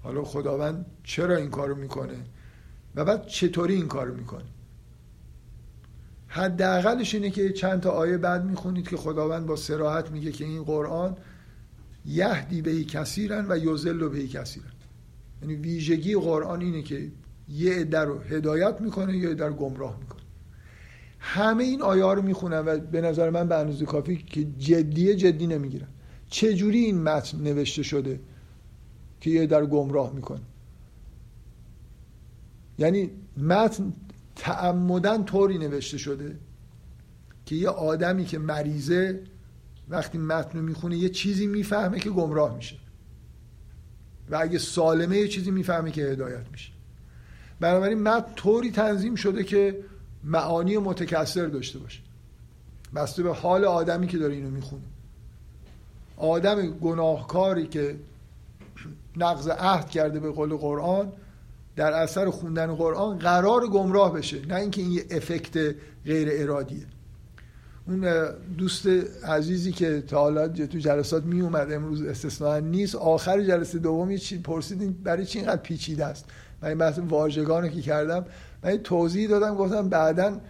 حالا 0.02 0.24
خداوند 0.24 0.86
چرا 1.04 1.36
این 1.36 1.50
کارو 1.50 1.74
می‌کنه 1.74 2.16
و 2.94 3.04
بعد 3.04 3.26
چطوری 3.26 3.74
این 3.74 3.88
کارو 3.88 4.14
می‌کنه؟ 4.14 4.44
حداقلش 6.34 7.14
اینه 7.14 7.30
که 7.30 7.52
چند 7.52 7.80
تا 7.80 7.90
آیه 7.90 8.18
بعد 8.18 8.44
می‌خونید 8.44 8.88
که 8.88 8.96
خداوند 8.96 9.46
با 9.46 9.56
سراحت 9.56 10.10
میگه 10.10 10.32
که 10.32 10.44
این 10.44 10.64
قرآن 10.64 11.16
یهدی 12.06 12.62
بهی 12.62 12.84
کثیرن 12.84 13.46
و 13.48 13.58
یوزل 13.58 14.08
بهی 14.08 14.28
کثیرن. 14.28 14.72
یعنی 15.42 15.54
ویژگی 15.54 16.14
قرآن 16.14 16.60
اینه 16.60 16.82
که 16.82 17.10
یه 17.48 17.74
عده 17.74 18.00
رو 18.00 18.18
هدایت 18.18 18.80
می‌کنه 18.80 19.16
یه 19.16 19.28
عده 19.28 19.46
رو 19.46 19.54
گمراه 19.54 19.98
می‌کنه. 20.00 20.22
همه 21.18 21.64
این 21.64 21.82
آیه 21.82 22.04
ها 22.04 22.12
رو 22.12 22.22
می‌خونن 22.22 22.58
و 22.58 22.78
به 22.78 23.00
نظر 23.00 23.30
من 23.30 23.48
به 23.48 23.54
اندازه 23.54 23.84
کافی 23.84 24.16
که 24.16 24.44
جدیه 24.58 25.14
جدی 25.14 25.46
نمی‌گیرن. 25.46 25.88
چجوری 26.30 26.78
این 26.78 27.02
متن 27.02 27.38
نوشته 27.40 27.82
شده 27.82 28.20
که 29.20 29.30
یه 29.30 29.46
در 29.46 29.66
گمراه 29.66 30.12
می‌کنه؟ 30.12 30.40
یعنی 32.78 33.10
متن 33.36 33.92
تعمدن 34.36 35.24
طوری 35.24 35.58
نوشته 35.58 35.98
شده 35.98 36.36
که 37.46 37.54
یه 37.54 37.68
آدمی 37.68 38.24
که 38.24 38.38
مریضه 38.38 39.20
وقتی 39.88 40.18
متن 40.18 40.58
می‌خونه 40.58 40.96
یه 40.96 41.08
چیزی 41.08 41.46
می‌فهمه 41.46 42.00
که 42.00 42.10
گمراه 42.10 42.56
میشه. 42.56 42.76
و 44.30 44.36
اگه 44.40 44.58
سالمه 44.58 45.16
یه 45.16 45.28
چیزی 45.28 45.50
می‌فهمه 45.50 45.90
که 45.90 46.02
هدایت 46.02 46.50
میشه. 46.52 46.72
بنابراین 47.60 48.02
متن 48.02 48.34
طوری 48.34 48.70
تنظیم 48.70 49.14
شده 49.14 49.44
که 49.44 49.78
معانی 50.24 50.78
متکثر 50.78 51.46
داشته 51.46 51.78
باشه. 51.78 52.00
بسته 52.94 53.22
به 53.22 53.34
حال 53.34 53.64
آدمی 53.64 54.06
که 54.06 54.18
داره 54.18 54.34
اینو 54.34 54.50
می‌خونه. 54.50 54.82
آدم 56.16 56.70
گناهکاری 56.70 57.66
که 57.66 57.96
نقض 59.16 59.48
عهد 59.48 59.90
کرده 59.90 60.20
به 60.20 60.30
قول 60.30 60.56
قرآن 60.56 61.12
در 61.76 61.92
اثر 61.92 62.30
خوندن 62.30 62.74
قرآن 62.74 63.18
قرار 63.18 63.66
گمراه 63.66 64.14
بشه 64.14 64.46
نه 64.46 64.54
اینکه 64.54 64.82
این 64.82 64.92
یه 64.92 65.04
افکت 65.10 65.74
غیر 66.06 66.28
ارادیه. 66.30 66.86
اون 67.88 68.28
دوست 68.58 68.86
عزیزی 69.24 69.72
که 69.72 70.00
تا 70.00 70.18
حالا 70.18 70.48
تو 70.48 70.78
جلسات 70.78 71.24
می 71.24 71.40
اومد 71.40 71.72
امروز 71.72 72.02
استثنا 72.02 72.58
نیست 72.58 72.94
آخر 72.94 73.42
جلسه 73.42 73.78
دوم 73.78 74.16
چی 74.16 74.38
پرسیدین 74.38 74.92
برای 75.04 75.26
چی 75.26 75.38
اینقدر 75.38 75.62
پیچیده 75.62 76.04
است؟ 76.04 76.24
من 76.62 76.68
این 76.68 76.78
بحث 76.78 76.98
واژگان 77.08 77.70
که 77.70 77.80
کردم 77.80 78.24
من 78.62 78.76
توضیح 78.76 79.28
دادم 79.28 79.54
گفتم 79.54 79.88
بعدا 79.88 80.40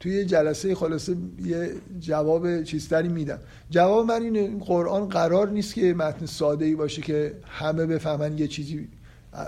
توی 0.00 0.24
جلسه 0.24 0.74
خلاصه 0.74 1.16
یه 1.44 1.72
جواب 2.00 2.62
چیزتری 2.62 3.08
میدم. 3.08 3.38
جواب 3.70 4.06
من 4.06 4.22
اینه 4.22 4.58
قرآن 4.58 5.08
قرار 5.08 5.48
نیست 5.48 5.74
که 5.74 5.94
متن 5.94 6.26
ساده 6.26 6.64
ای 6.64 6.74
باشه 6.74 7.02
که 7.02 7.34
همه 7.44 7.86
بفهمن 7.86 8.38
یه 8.38 8.48
چیزی 8.48 8.88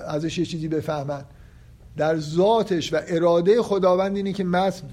ازش 0.09 0.39
یه 0.39 0.45
چیزی 0.45 0.69
بفهمن. 0.69 1.25
در 1.97 2.19
ذاتش 2.19 2.93
و 2.93 3.01
اراده 3.07 3.63
خداوند 3.63 4.17
اینه 4.17 4.33
که 4.33 4.45
متن 4.45 4.87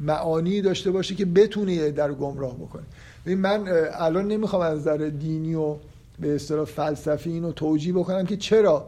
معانی 0.00 0.60
داشته 0.60 0.90
باشه 0.90 1.14
که 1.14 1.24
بتونه 1.24 1.90
در 1.90 2.12
گمراه 2.12 2.54
بکنه. 2.54 2.82
من 3.26 3.64
الان 3.92 4.28
نمی‌خوام 4.28 4.62
از 4.62 4.78
نظر 4.78 4.96
دینی 4.96 5.54
و 5.54 5.76
به 6.20 6.34
اصطلاح 6.34 6.64
فلسفی 6.64 7.30
اینو 7.30 7.52
توجیه 7.52 7.92
بکنم 7.92 8.26
که 8.26 8.36
چرا 8.36 8.86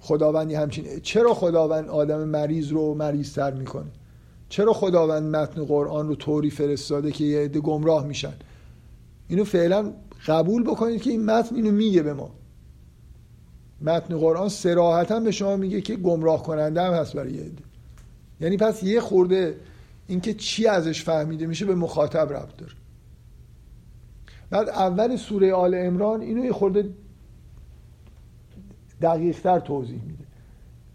خداوندی 0.00 0.54
همچین 0.54 0.84
چرا 1.02 1.34
خداوند 1.34 1.88
آدم 1.88 2.24
مریض 2.24 2.72
رو 2.72 2.94
مریض 2.94 3.32
تر 3.32 3.50
می‌کنه؟ 3.50 3.86
چرا 4.48 4.72
خداوند 4.72 5.36
متن 5.36 5.64
قرآن 5.64 6.08
رو 6.08 6.14
طوری 6.14 6.50
فرستاده 6.50 7.12
که 7.12 7.24
یه 7.24 7.40
عده 7.40 7.60
گمراه 7.60 8.06
میشن؟ 8.06 8.32
اینو 9.28 9.44
فعلا 9.44 9.92
قبول 10.26 10.62
بکنید 10.62 11.02
که 11.02 11.10
این 11.10 11.24
متن 11.24 11.56
اینو 11.56 11.70
میگه 11.70 12.02
به 12.02 12.14
ما. 12.14 12.30
متن 13.80 14.18
قرآن 14.18 14.48
سراحتا 14.48 15.20
به 15.20 15.30
شما 15.30 15.56
میگه 15.56 15.80
که 15.80 15.96
گمراه 15.96 16.42
کننده 16.42 16.82
هم 16.82 16.92
هست 16.92 17.16
برای 17.16 17.32
یه 17.32 17.50
یعنی 18.40 18.56
پس 18.56 18.82
یه 18.82 19.00
خورده 19.00 19.56
اینکه 20.06 20.34
چی 20.34 20.66
ازش 20.66 21.02
فهمیده 21.02 21.46
میشه 21.46 21.64
به 21.64 21.74
مخاطب 21.74 22.32
ربط 22.32 22.56
داره. 22.56 22.72
بعد 24.50 24.68
اول 24.68 25.16
سوره 25.16 25.52
آل 25.52 25.74
امران 25.74 26.20
اینو 26.20 26.44
یه 26.44 26.52
خورده 26.52 26.88
دقیقتر 29.02 29.60
توضیح 29.60 30.00
میده. 30.06 30.24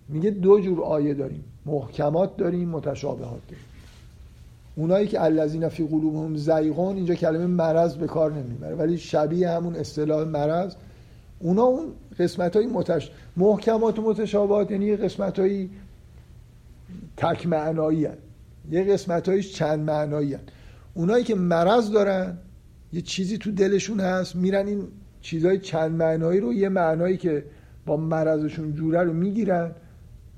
میگه 0.10 0.30
دو 0.30 0.60
جور 0.60 0.84
آیه 0.84 1.14
داریم. 1.14 1.44
محکمات 1.66 2.38
داریم 2.38 2.70
متشابهات 2.70 3.42
داریم. 3.48 3.66
اونایی 4.76 5.08
که 5.08 5.24
الذین 5.24 5.70
فی 5.70 5.88
قلوبهم 5.88 6.36
زیغون 6.36 6.96
اینجا 6.96 7.16
کلمه 7.16 7.46
مرض 7.46 7.96
به 7.96 8.08
کار 8.08 8.32
نمی‌بره 8.32 8.76
ولی 8.76 8.98
شبیه 8.98 9.50
همون 9.50 9.76
اصطلاح 9.76 10.24
مرض 10.24 10.76
اونا 11.42 11.64
اون 11.64 11.94
قسمت 12.20 12.56
های 12.56 12.66
متش... 12.66 13.12
محکمات 13.38 14.00
و 14.00 14.02
متشابهات 14.02 14.72
یعنی 14.72 14.86
یه 14.86 14.96
قسمت 14.96 15.40
های 15.40 15.70
تک 17.18 17.48
معنایی 17.48 18.06
هن. 18.06 18.18
یه 18.72 18.84
قسمت 18.84 19.30
هایش 19.30 19.54
چند 19.54 19.80
معنایی 19.80 20.34
هن. 20.34 20.40
اونایی 20.94 21.24
که 21.24 21.36
مرض 21.36 21.92
دارن 21.92 22.38
یه 22.94 23.02
چیزی 23.02 23.38
تو 23.38 23.52
دلشون 23.52 24.00
هست 24.00 24.36
میرن 24.36 24.68
این 24.68 24.88
چیزهای 25.22 25.60
چند 25.60 25.92
معنایی 25.92 26.40
رو 26.40 26.54
یه 26.54 26.70
معنایی 26.70 27.18
که 27.18 27.46
با 27.86 27.98
مرضشون 27.98 28.74
جوره 28.74 29.04
رو 29.04 29.14
می‌گیرن 29.14 29.72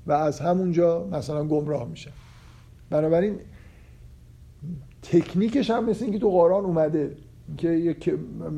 و 0.06 0.12
از 0.12 0.40
همونجا 0.40 1.08
مثلا 1.12 1.44
گمراه 1.44 1.88
میشن 1.88 2.10
بنابراین 2.90 3.38
تکنیکش 5.02 5.70
هم 5.70 5.90
مثل 5.90 6.04
اینکه 6.04 6.18
تو 6.18 6.30
قرآن 6.30 6.64
اومده 6.64 7.16
که 7.56 7.68
یه 7.68 7.96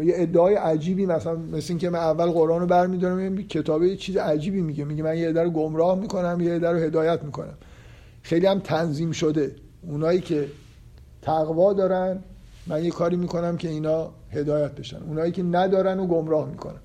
ادعای 0.00 0.54
عجیبی 0.54 1.06
مثلا 1.06 1.36
مثل 1.36 1.66
اینکه 1.68 1.90
من 1.90 1.98
اول 1.98 2.26
قرآن 2.26 2.60
رو 2.60 2.66
برمیدارم 2.66 3.38
یه 3.38 3.46
کتابه 3.46 3.88
یه 3.88 3.96
چیز 3.96 4.16
عجیبی 4.16 4.60
میگه. 4.60 4.84
میگه 4.84 5.02
من 5.02 5.18
یه 5.18 5.28
عده 5.28 5.42
رو 5.42 5.50
گمراه 5.50 5.98
می‌کنم 5.98 6.40
یه 6.40 6.52
عده 6.52 6.70
رو 6.70 6.78
هدایت 6.78 7.22
می‌کنم. 7.22 7.54
خیلی 8.22 8.46
هم 8.46 8.58
تنظیم 8.58 9.12
شده. 9.12 9.54
اونایی 9.82 10.20
که 10.20 10.48
تقوا 11.22 11.72
دارن 11.72 12.18
من 12.66 12.84
یه 12.84 12.90
کاری 12.90 13.16
می‌کنم 13.16 13.56
که 13.56 13.68
اینا 13.68 14.10
هدایت 14.30 14.72
بشن. 14.72 15.02
اونایی 15.02 15.32
که 15.32 15.42
ندارن 15.42 16.00
و 16.00 16.06
گمراه 16.06 16.50
می‌کنم 16.50 16.80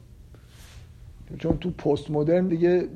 چون 1.38 1.58
تو 1.58 1.72
پست 1.72 2.12
مدرن 2.12 2.48
دیگه 2.48 2.88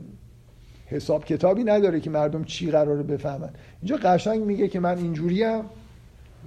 حساب 0.85 1.25
کتابی 1.25 1.63
نداره 1.63 1.99
که 1.99 2.09
مردم 2.09 2.43
چی 2.43 2.71
قراره 2.71 3.03
بفهمن. 3.03 3.49
اینجا 3.81 3.97
قشنگ 4.03 4.43
میگه 4.43 4.67
که 4.67 4.79
من 4.79 4.97
اینجوریم 4.97 5.61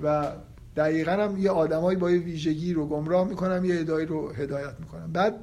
و 0.02 0.32
دقیقا 0.78 1.12
هم 1.12 1.38
یه 1.38 1.50
آدمایی 1.50 1.98
با 1.98 2.10
یه 2.10 2.18
ویژگی 2.18 2.72
رو 2.72 2.86
گمراه 2.86 3.28
می‌کنم 3.28 3.64
یه 3.64 3.80
ادایی 3.80 4.06
رو 4.06 4.32
هدایت 4.32 4.74
می‌کنم. 4.80 5.12
بعد 5.12 5.34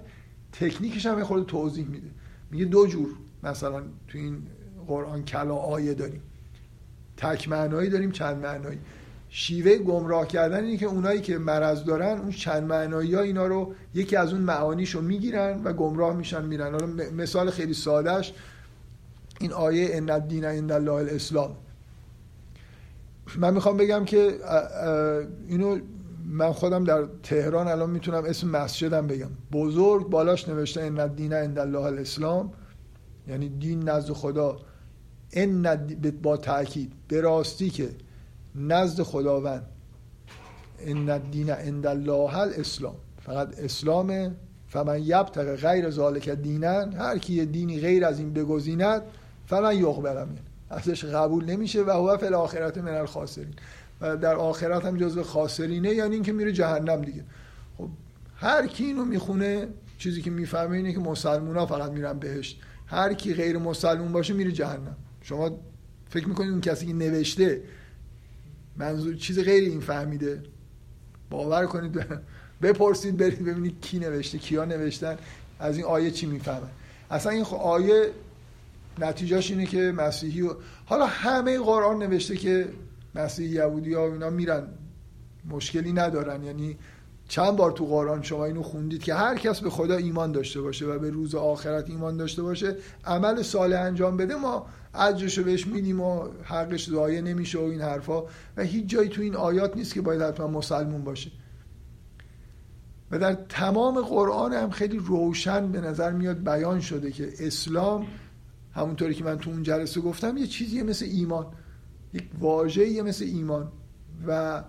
تکنیکش 0.51 1.05
هم 1.05 1.23
خود 1.23 1.45
توضیح 1.45 1.87
میده. 1.87 2.07
میگه 2.51 2.65
دو 2.65 2.87
جور 2.87 3.07
مثلا 3.43 3.79
تو 4.07 4.17
این 4.17 4.37
قرآن 4.87 5.25
کلا 5.25 5.55
آیه 5.55 5.93
داریم. 5.93 6.21
تک 7.17 7.49
معنایی 7.49 7.89
داریم 7.89 8.11
چند 8.11 8.37
معنایی. 8.37 8.79
شیوه 9.29 9.77
گمراه 9.77 10.27
کردن 10.27 10.63
اینه 10.63 10.77
که 10.77 10.85
اونایی 10.85 11.21
که 11.21 11.37
مرض 11.37 11.83
دارن 11.83 12.17
اون 12.17 12.31
چند 12.31 12.63
معنایی 12.63 13.15
ها 13.15 13.21
اینا 13.21 13.47
رو 13.47 13.73
یکی 13.93 14.15
از 14.15 14.33
اون 14.33 14.41
معانیش 14.41 14.89
رو 14.89 15.01
می‌گیرن 15.01 15.63
و 15.63 15.73
گمراه 15.73 16.15
میشن 16.15 16.45
میرن. 16.45 16.71
حالا 16.71 16.87
مثال 17.17 17.49
خیلی 17.49 17.73
سادهش 17.73 18.33
این 19.39 19.53
آیه 19.53 19.89
ان 19.91 20.09
الدین 20.09 20.45
عند 20.45 20.71
الله 20.71 20.91
الاسلام 20.91 21.55
من 23.37 23.53
می‌خوام 23.53 23.77
بگم 23.77 24.05
که 24.05 24.39
اینو 25.47 25.79
من 26.25 26.51
خودم 26.51 26.83
در 26.83 27.05
تهران 27.23 27.67
الان 27.67 27.89
می‌تونم 27.89 28.23
اسم 28.25 28.49
مسجدم 28.49 29.07
بگم. 29.07 29.29
بزرگ 29.51 30.09
بالاش 30.09 30.49
نوشته 30.49 30.81
ان 30.81 30.99
الدین 30.99 31.33
عند 31.33 31.59
الله 31.59 31.79
الاسلام 31.83 32.53
یعنی 33.27 33.49
دین 33.49 33.89
نزد 33.89 34.13
خدا. 34.13 34.57
ان 35.33 35.75
با 36.23 36.37
تاکید 36.37 36.93
به 37.07 37.21
راستی 37.21 37.69
که 37.69 37.89
نزد 38.55 39.01
خداوند. 39.03 39.65
ان 40.79 41.09
الدین 41.09 41.49
عند 41.49 41.87
الله 41.87 42.37
الاسلام 42.37 42.95
فقط 43.21 43.59
اسلام 43.59 44.35
فمن 44.67 44.99
یبتغ 44.99 45.55
غیر 45.55 45.89
ذالک 45.89 46.29
دینن 46.29 46.93
هر 46.93 47.17
کی 47.17 47.45
دینی 47.45 47.79
غیر 47.79 48.05
از 48.05 48.19
این 48.19 48.33
بگزیند 48.33 49.01
فلا 49.45 49.73
یقبل 49.73 50.25
ازش 50.69 51.05
قبول 51.05 51.45
نمیشه 51.45 51.83
و 51.83 51.89
هو 51.89 52.17
فی 52.17 52.25
الاخرت 52.25 52.77
من 52.77 52.93
الخاسرین. 52.93 53.53
و 54.01 54.17
در 54.17 54.35
آخرت 54.35 54.85
هم 54.85 54.97
جزو 54.97 55.23
خاسرینه 55.23 55.89
یعنی 55.89 56.13
اینکه 56.13 56.31
میره 56.31 56.51
جهنم 56.51 57.01
دیگه. 57.01 57.23
خب 57.77 57.89
هر 58.35 58.67
کی 58.67 58.85
اینو 58.85 59.05
می‌خونه 59.05 59.67
چیزی 59.97 60.21
که 60.21 60.31
می‌فهمه 60.31 60.77
اینه 60.77 60.93
که 60.93 60.99
مسلمونا 60.99 61.65
فقط 61.65 61.91
میرن 61.91 62.19
بهشت. 62.19 62.61
هر 62.87 63.13
کی 63.13 63.33
غیر 63.33 63.57
مسلمون 63.57 64.11
باشه 64.11 64.33
میره 64.33 64.51
جهنم. 64.51 64.95
شما 65.21 65.59
فکر 66.09 66.27
می‌کنید 66.27 66.51
اون 66.51 66.61
کسی 66.61 66.85
که 66.85 66.93
نوشته 66.93 67.61
منظور 68.77 69.15
چیز 69.15 69.39
غیر 69.39 69.69
این 69.69 69.79
فهمیده؟ 69.79 70.43
باور 71.29 71.65
کنید 71.65 72.05
بپرسید 72.61 73.17
برید 73.17 73.45
ببینید 73.45 73.81
کی 73.81 73.99
نوشته 73.99 74.37
کیا 74.37 74.65
نوشتن 74.65 75.17
از 75.59 75.77
این 75.77 75.85
آیه 75.85 76.11
چی 76.11 76.25
می‌فهمن؟ 76.25 76.69
اصلا 77.11 77.31
این 77.31 77.43
آیه 77.43 78.11
نتیجهش 78.99 79.51
اینه 79.51 79.65
که 79.65 79.93
مسیحی 79.97 80.41
و... 80.41 80.53
حالا 80.85 81.05
همه 81.05 81.59
قرآن 81.59 82.03
نوشته 82.03 82.35
که 82.35 82.67
مسیحی 83.15 83.49
یهودی 83.49 83.93
ها 83.93 84.05
اینا 84.05 84.29
میرن. 84.29 84.67
مشکلی 85.49 85.93
ندارن. 85.93 86.43
یعنی 86.43 86.77
چند 87.27 87.55
بار 87.55 87.71
تو 87.71 87.85
قرآن 87.85 88.21
شما 88.21 88.45
اینو 88.45 88.63
خوندید 88.63 89.03
که 89.03 89.13
هر 89.13 89.35
کس 89.35 89.61
به 89.61 89.69
خدا 89.69 89.95
ایمان 89.95 90.31
داشته 90.31 90.61
باشه 90.61 90.85
و 90.85 90.99
به 90.99 91.09
روز 91.09 91.35
آخرت 91.35 91.89
ایمان 91.89 92.17
داشته 92.17 92.41
باشه 92.41 92.75
عمل 93.05 93.41
صالح 93.41 93.81
انجام 93.81 94.17
بده 94.17 94.35
ما 94.35 94.65
اجرشو 94.95 95.43
بهش 95.43 95.67
میدیم 95.67 96.01
و 96.01 96.27
حقش 96.43 96.89
ضایع 96.89 97.21
نمیشه 97.21 97.59
و 97.59 97.61
این 97.61 97.81
حرفا. 97.81 98.23
و 98.57 98.63
هیچ 98.63 98.85
جایی 98.85 99.09
تو 99.09 99.21
این 99.21 99.35
آیات 99.35 99.75
نیست 99.75 99.93
که 99.93 100.01
باید 100.01 100.21
حتما 100.21 100.47
مسلمون 100.47 101.03
باشه. 101.03 101.31
و 103.11 103.19
در 103.19 103.33
تمام 103.33 104.01
قرآن 104.01 104.53
هم 104.53 104.69
خیلی 104.69 104.97
روشن 104.97 105.71
به 105.71 105.81
نظر 105.81 106.11
میاد 106.11 106.43
بیان 106.43 106.79
شده 106.79 107.11
که 107.11 107.33
اسلام 107.39 108.07
همونطوری 108.75 109.13
که 109.13 109.23
من 109.23 109.37
تو 109.37 109.49
اون 109.49 109.63
جلسه 109.63 110.01
گفتم 110.01 110.37
یه 110.37 110.47
چیزیه 110.47 110.83
مثل 110.83 111.05
ایمان 111.05 111.45
یک 112.13 112.23
واژه‌ایه 112.39 113.01
مثل 113.01 113.25
ایمان. 113.25 113.71
و 114.27 114.63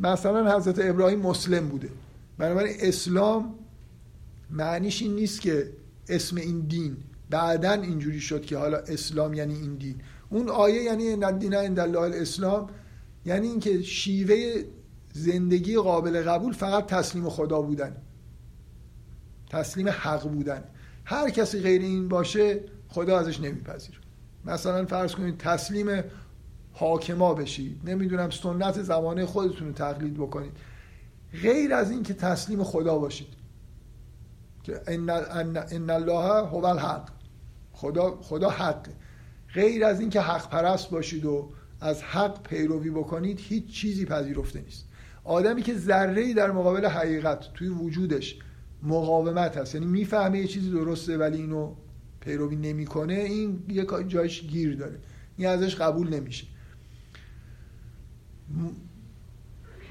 مثلا 0.00 0.56
حضرت 0.56 0.78
ابراهیم 0.82 1.18
مسلم 1.18 1.68
بوده. 1.68 1.88
بنابراین 2.38 2.76
اسلام 2.80 3.54
معنیش 4.50 5.02
این 5.02 5.14
نیست 5.14 5.40
که 5.40 5.70
اسم 6.08 6.36
این 6.36 6.60
دین. 6.60 6.96
بعدا 7.30 7.72
اینجوری 7.72 8.20
شد 8.20 8.42
که 8.42 8.58
حالا 8.58 8.78
اسلام 8.78 9.34
یعنی 9.34 9.54
این 9.54 9.74
دین. 9.74 9.96
اون 10.30 10.48
آیه 10.48 10.82
یعنی 10.82 11.16
ندین 11.16 11.54
عند 11.54 11.78
الله 11.78 12.00
الاسلام 12.00 12.70
یعنی 13.26 13.46
اینکه 13.46 13.82
شیوه 13.82 14.62
زندگی 15.12 15.76
قابل 15.76 16.22
قبول 16.22 16.52
فقط 16.52 16.86
تسلیم 16.86 17.28
خدا 17.28 17.62
بودن. 17.62 17.96
تسلیم 19.50 19.88
حق 19.88 20.28
بودن. 20.28 20.64
هر 21.04 21.30
کسی 21.30 21.60
غیر 21.60 21.80
این 21.80 22.08
باشه 22.08 22.60
خدا 22.94 23.18
ازش 23.18 23.40
نمیپذیر 23.40 24.00
مثلا 24.44 24.84
فرض 24.84 25.14
کنید 25.14 25.38
تسلیم 25.38 26.04
حاکما 26.72 27.34
بشید. 27.34 27.80
نمی‌دونم 27.84 28.30
سنت 28.30 28.82
زمانه 28.82 29.26
خودتون 29.26 29.66
رو 29.66 29.72
تقلید 29.72 30.14
بکنید. 30.14 30.52
غیر 31.42 31.74
از 31.74 31.90
این 31.90 32.02
که 32.02 32.14
تسلیم 32.14 32.64
خدا 32.64 32.98
باشید. 32.98 33.28
که 34.62 34.80
ان, 34.86 35.10
ان 35.56 35.90
الله 35.90 36.46
هو 36.46 36.64
الحق. 36.64 37.08
خدا 37.72 38.18
خدا 38.22 38.50
حق 38.50 38.88
غیر 39.54 39.84
از 39.84 40.00
این 40.00 40.10
که 40.10 40.20
حق 40.20 40.50
پرست 40.50 40.90
باشید 40.90 41.24
و 41.24 41.50
از 41.80 42.02
حق 42.02 42.42
پیروی 42.42 42.90
بکنید 42.90 43.40
هیچ 43.40 43.66
چیزی 43.66 44.04
پذیرفته 44.04 44.60
نیست. 44.60 44.88
آدمی 45.24 45.62
که 45.62 45.74
ذره 45.74 46.34
در 46.34 46.50
مقابل 46.50 46.86
حقیقت 46.86 47.52
توی 47.54 47.68
وجودش 47.68 48.38
مقاومت 48.82 49.56
هست. 49.56 49.74
یعنی 49.74 49.86
می‌فهمه 49.86 50.38
یه 50.38 50.46
چیزی 50.46 50.70
درسته 50.70 51.18
ولی 51.18 51.36
اینو 51.36 51.74
پیروی 52.24 52.56
نمی‌کنه 52.56 53.14
این 53.14 53.62
یه 53.68 53.86
جایش 54.08 54.42
گیر 54.42 54.76
داره. 54.76 54.98
این 55.36 55.48
ازش 55.48 55.76
قبول 55.76 56.08
نمیشه. 56.08 56.46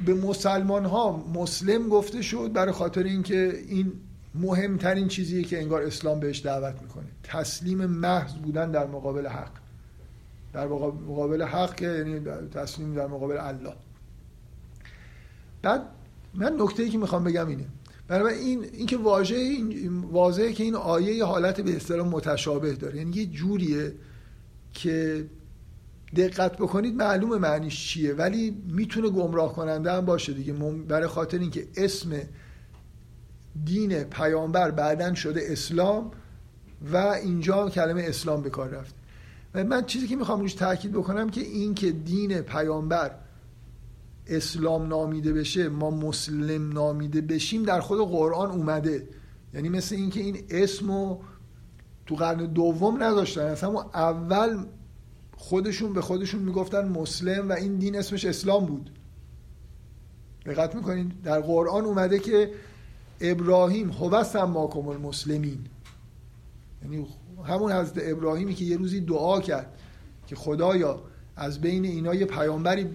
به 0.06 0.14
مسلمان 0.14 0.86
ها 0.86 1.26
مسلم 1.34 1.90
گفته 1.90 2.22
شد 2.22 2.54
برای 2.54 2.72
خاطر 2.72 3.04
اینکه 3.04 3.64
این 3.68 3.94
مهمترین 4.36 5.08
چیزیه 5.08 5.44
که 5.44 5.62
انگار 5.62 5.82
اسلام 5.82 6.20
بهش 6.20 6.42
دعوت 6.42 6.82
می‌کنه. 6.82 7.06
تسلیم 7.24 7.86
محض 7.86 8.34
بودن 8.34 8.72
در 8.72 8.88
مقابل 8.88 9.28
حق. 9.28 9.52
در 10.54 10.68
مقابل 10.68 11.44
حق 11.44 11.82
یعنی 11.82 12.20
تسلیم 12.54 12.96
در 12.96 13.08
مقابل 13.08 13.38
الله. 13.38 13.74
بعد 15.62 15.82
من 16.34 16.56
نکته 16.60 16.84
ای 16.84 16.90
که 16.90 16.98
می‌خوام 16.98 17.24
بگم 17.24 17.48
اینه. 17.48 17.66
برای 18.08 18.40
این 18.40 18.64
اینکه 18.74 18.98
واژه 18.98 19.36
این 19.36 20.00
واضحه 20.00 20.54
که 20.54 20.64
این 20.64 20.76
آیه 20.76 21.14
یه 21.14 21.26
حالت 21.26 21.62
به 21.62 21.76
اصطلاح 21.76 22.08
متشابه 22.08 22.74
داره. 22.74 22.98
یعنی 22.98 23.16
یه 23.16 23.26
جوریه 23.26 23.96
که 24.74 25.26
دقت 26.16 26.58
بکنید 26.58 26.96
معلومه 26.96 27.38
معنیش 27.38 27.88
چیه. 27.88 28.14
ولی 28.14 28.58
می‌تونه 28.68 29.10
گمراه 29.10 29.54
کننده 29.54 29.92
هم 29.92 30.06
باشه 30.06 30.34
دیگه. 30.34 30.54
برای 30.88 31.08
خاطر 31.08 31.40
اینکه 31.40 31.68
اسم 31.78 32.10
دین 33.66 34.04
پیامبر 34.04 34.72
بعدا 34.72 35.14
شده 35.14 35.42
اسلام 35.48 36.12
و 36.94 36.98
اینجا 36.98 37.70
کلمه 37.70 38.04
اسلام 38.08 38.42
به 38.42 38.50
کار 38.50 38.70
رفته. 38.70 38.98
و 39.54 39.64
من 39.64 39.86
چیزی 39.86 40.08
که 40.08 40.16
می‌خوام 40.16 40.40
روش 40.40 40.54
تاکید 40.54 40.92
بکنم 40.92 41.30
که 41.30 41.42
این 41.42 41.74
که 41.74 41.92
دین 41.92 42.42
پیامبر 42.42 43.12
اسلام 44.28 44.88
نامیده 44.88 45.34
بشه 45.34 45.70
ما 45.70 45.90
مسلم 45.90 46.74
نامیده 46.74 47.22
بشیم 47.22 47.64
در 47.64 47.80
خود 47.80 48.00
قرآن 48.00 48.52
اومده. 48.52 49.08
یعنی 49.54 49.70
مثل 49.70 49.96
اینکه 49.96 50.20
این 50.20 50.38
اسمو 50.50 51.18
تو 52.06 52.16
قرن 52.16 52.46
دوم 52.46 53.04
نذاشتن. 53.04 53.42
اصلا 53.42 53.82
اول 53.94 54.66
خودشون 55.38 55.94
به 55.94 56.02
خودشون 56.02 56.42
می‌گفتن 56.42 56.88
مسلم 56.88 57.50
و 57.50 57.52
این 57.52 57.76
دین 57.76 57.96
اسمش 57.96 58.26
اسلام 58.26 58.66
بود. 58.66 58.90
دقت 60.46 60.76
می‌کنید 60.76 61.22
در 61.22 61.42
قرآن 61.42 61.86
اومده 61.86 62.20
که 62.20 62.52
ابراهیم 63.22 63.90
هو 63.90 64.24
سماکم 64.24 64.88
المسلمین. 64.88 65.60
یعنی 66.84 67.08
همون 67.46 67.72
حضرت 67.72 68.04
ابراهیمی 68.12 68.54
که 68.54 68.66
یه 68.66 68.78
روزی 68.78 69.02
دعا 69.02 69.42
کرد 69.42 69.80
که 70.28 70.36
خدایا 70.36 71.02
از 71.36 71.62
بین 71.62 71.86
اینا 71.86 72.16
یه 72.16 72.26
پیامبری 72.26 72.90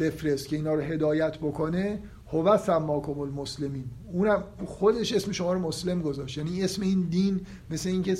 بفرست 0.00 0.48
که 0.48 0.56
اینا 0.56 0.74
رو 0.74 0.80
هدایت 0.80 1.38
بکنه. 1.38 2.02
هو 2.32 2.58
سماکم 2.58 3.18
المسلمین. 3.20 3.84
اونم 4.12 4.44
خودش 4.66 5.12
اسم 5.12 5.32
شما 5.32 5.52
رو 5.52 5.58
مسلم 5.58 6.02
گذاشت. 6.02 6.38
یعنی 6.38 6.64
اسم 6.64 6.82
این 6.82 7.02
دین 7.02 7.40
مثل 7.70 7.88
اینکه 7.88 8.16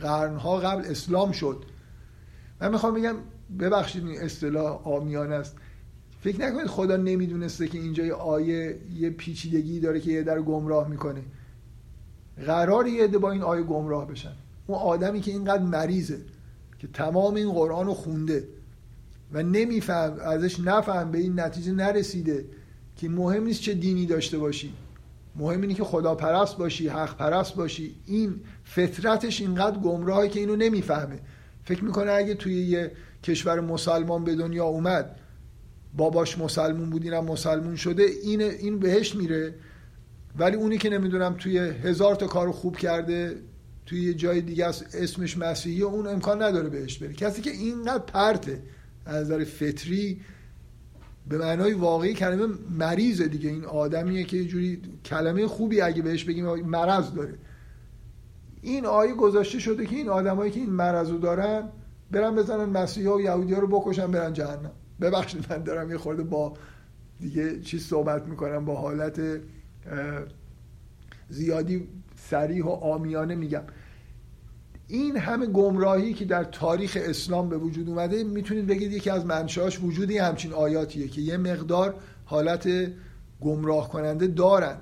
قرنها 0.00 0.56
قبل 0.56 0.90
اسلام 0.90 1.32
شد. 1.32 1.64
من 2.60 2.70
می‌خوام 2.70 2.94
بگم 2.94 3.14
ببخشید 3.60 4.06
این 4.06 4.20
اصطلاح 4.20 4.88
آمیان 4.88 5.32
است. 5.32 5.56
فکر 6.20 6.40
نکنید 6.40 6.66
خدا 6.66 6.96
نمی‌دونسته 6.96 7.68
که 7.68 7.78
اینجا 7.78 8.04
یه 8.04 8.14
آیه 8.14 8.78
یه 8.96 9.10
پیچیدگی 9.10 9.80
داره 9.80 10.00
که 10.00 10.10
یه 10.10 10.22
در 10.22 10.42
گمراه 10.42 10.88
می‌کنه. 10.88 11.22
قرار 12.46 12.86
یه 12.86 13.06
با 13.06 13.30
این 13.30 13.42
آیه 13.42 13.62
گمراه 13.62 14.08
بشن. 14.08 14.32
اون 14.66 14.78
آدمی 14.78 15.20
که 15.20 15.30
اینقدر 15.30 15.62
مریضه 15.62 16.18
که 16.78 16.88
تمام 16.88 17.34
این 17.34 17.52
قرآن 17.52 17.86
رو 17.86 17.94
خونده. 17.94 18.48
و 19.32 19.42
نمیفهم 19.42 20.18
ازش 20.20 20.60
نفهم 20.60 21.10
به 21.10 21.18
این 21.18 21.40
نتیجه 21.40 21.72
نرسیده 21.72 22.44
که 22.96 23.08
مهم 23.08 23.44
نیست 23.44 23.60
چه 23.60 23.74
دینی 23.74 24.06
داشته 24.06 24.38
باشی. 24.38 24.72
مهم 25.36 25.60
اینه 25.60 25.74
که 25.74 25.84
خدا 25.84 26.14
پرست 26.14 26.56
باشی 26.56 26.88
حق 26.88 27.16
پرست 27.16 27.54
باشی. 27.54 27.94
این 28.06 28.40
فطرتش 28.64 29.40
اینقدر 29.40 29.78
گمراهه 29.78 30.28
که 30.28 30.40
اینو 30.40 30.56
نمی‌فهمه. 30.56 31.20
فکر 31.64 31.84
می‌کنه 31.84 32.12
اگه 32.12 32.34
توی 32.34 32.54
یه 32.54 32.92
کشور 33.22 33.60
مسلمان 33.60 34.24
به 34.24 34.34
دنیا 34.34 34.64
اومد 34.64 35.16
باباش 35.96 36.38
مسلمون 36.38 36.90
بود 36.90 37.04
اینم 37.04 37.24
مسلمون 37.24 37.76
شده 37.76 38.02
این 38.02 38.42
این 38.42 38.78
بهش 38.78 39.14
میره. 39.14 39.54
ولی 40.38 40.56
اونی 40.56 40.78
که 40.78 40.90
نمی‌دونم 40.90 41.34
توی 41.38 41.58
هزار 41.58 42.14
تا 42.14 42.26
کار 42.26 42.52
خوب 42.52 42.76
کرده 42.76 43.36
توی 43.86 44.02
یه 44.02 44.14
جای 44.14 44.40
دیگه 44.40 44.66
اسمش 44.66 45.38
مسیحی 45.38 45.82
اون 45.82 46.06
امکان 46.06 46.42
نداره 46.42 46.68
بهش 46.68 46.98
بره. 46.98 47.12
کسی 47.12 47.42
که 47.42 47.50
اینقدر 47.50 48.04
پرته. 48.04 48.62
از 49.06 49.24
نظر 49.24 49.44
فطری 49.44 50.20
به 51.28 51.38
معنای 51.38 51.72
واقعی 51.72 52.14
کلمه 52.14 52.54
مریضه 52.70 53.28
دیگه. 53.28 53.50
این 53.50 53.64
آدمیه 53.64 54.24
که 54.24 54.36
یه 54.36 54.44
جوری 54.44 54.82
کلمه 55.04 55.46
خوبی 55.46 55.80
اگه 55.80 56.02
بهش 56.02 56.24
بگیم 56.24 56.46
مرض 56.46 57.14
داره. 57.14 57.34
این 58.62 58.86
آیه 58.86 59.14
گذاشته 59.14 59.58
شده 59.58 59.86
که 59.86 59.96
این 59.96 60.08
آدمایی 60.08 60.50
که 60.50 60.60
این 60.60 60.70
مرض 60.70 61.10
رو 61.10 61.18
دارن 61.18 61.68
برن 62.10 62.34
بزنن 62.34 62.64
مسیحا 62.64 63.16
و 63.16 63.20
یهودی 63.20 63.54
ها 63.54 63.60
رو 63.60 63.66
بکشن 63.66 64.10
برن 64.10 64.32
جهنم. 64.32 64.72
ببخشید 65.00 65.52
من 65.52 65.62
دارم 65.62 65.90
یه 65.90 65.98
خورده 65.98 66.22
با 66.22 66.54
دیگه 67.20 67.60
چیز 67.60 67.86
صحبت 67.86 68.26
می‌کنم 68.26 68.64
با 68.64 68.74
حالت 68.74 69.20
زیادی 71.28 71.88
سریح 72.16 72.64
و 72.64 72.68
آمیانه 72.68 73.34
میگم. 73.34 73.62
این 74.88 75.16
همه 75.16 75.46
گمراهی 75.46 76.14
که 76.14 76.24
در 76.24 76.44
تاریخ 76.44 76.98
اسلام 77.00 77.48
به 77.48 77.58
وجود 77.58 77.88
اومده 77.88 78.24
می‌تونید 78.24 78.66
بگید 78.66 78.92
یکی 78.92 79.10
از 79.10 79.26
منشاش 79.26 79.80
وجودی 79.82 80.18
همچین 80.18 80.52
آیاتیه 80.52 81.08
که 81.08 81.20
یه 81.20 81.36
مقدار 81.36 81.94
حالت 82.24 82.68
گمراه 83.40 83.88
کننده 83.88 84.26
دارن. 84.26 84.76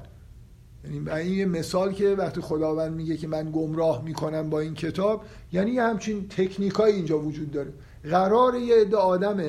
یعنی 0.84 1.10
این 1.10 1.38
یه 1.38 1.46
مثال 1.46 1.92
که 1.92 2.08
وقتی 2.08 2.40
خداوند 2.40 2.92
میگه 2.92 3.16
که 3.16 3.28
من 3.28 3.50
گمراه 3.52 4.04
می‌کنم 4.04 4.50
با 4.50 4.60
این 4.60 4.74
کتاب 4.74 5.24
یعنی 5.52 5.70
یه 5.70 5.82
همچین 5.82 6.28
تکنیکای 6.28 6.92
اینجا 6.92 7.18
وجود 7.18 7.50
داره. 7.50 7.72
قرار 8.10 8.54
یه 8.54 8.74
عده 8.80 8.96
آدم 8.96 9.42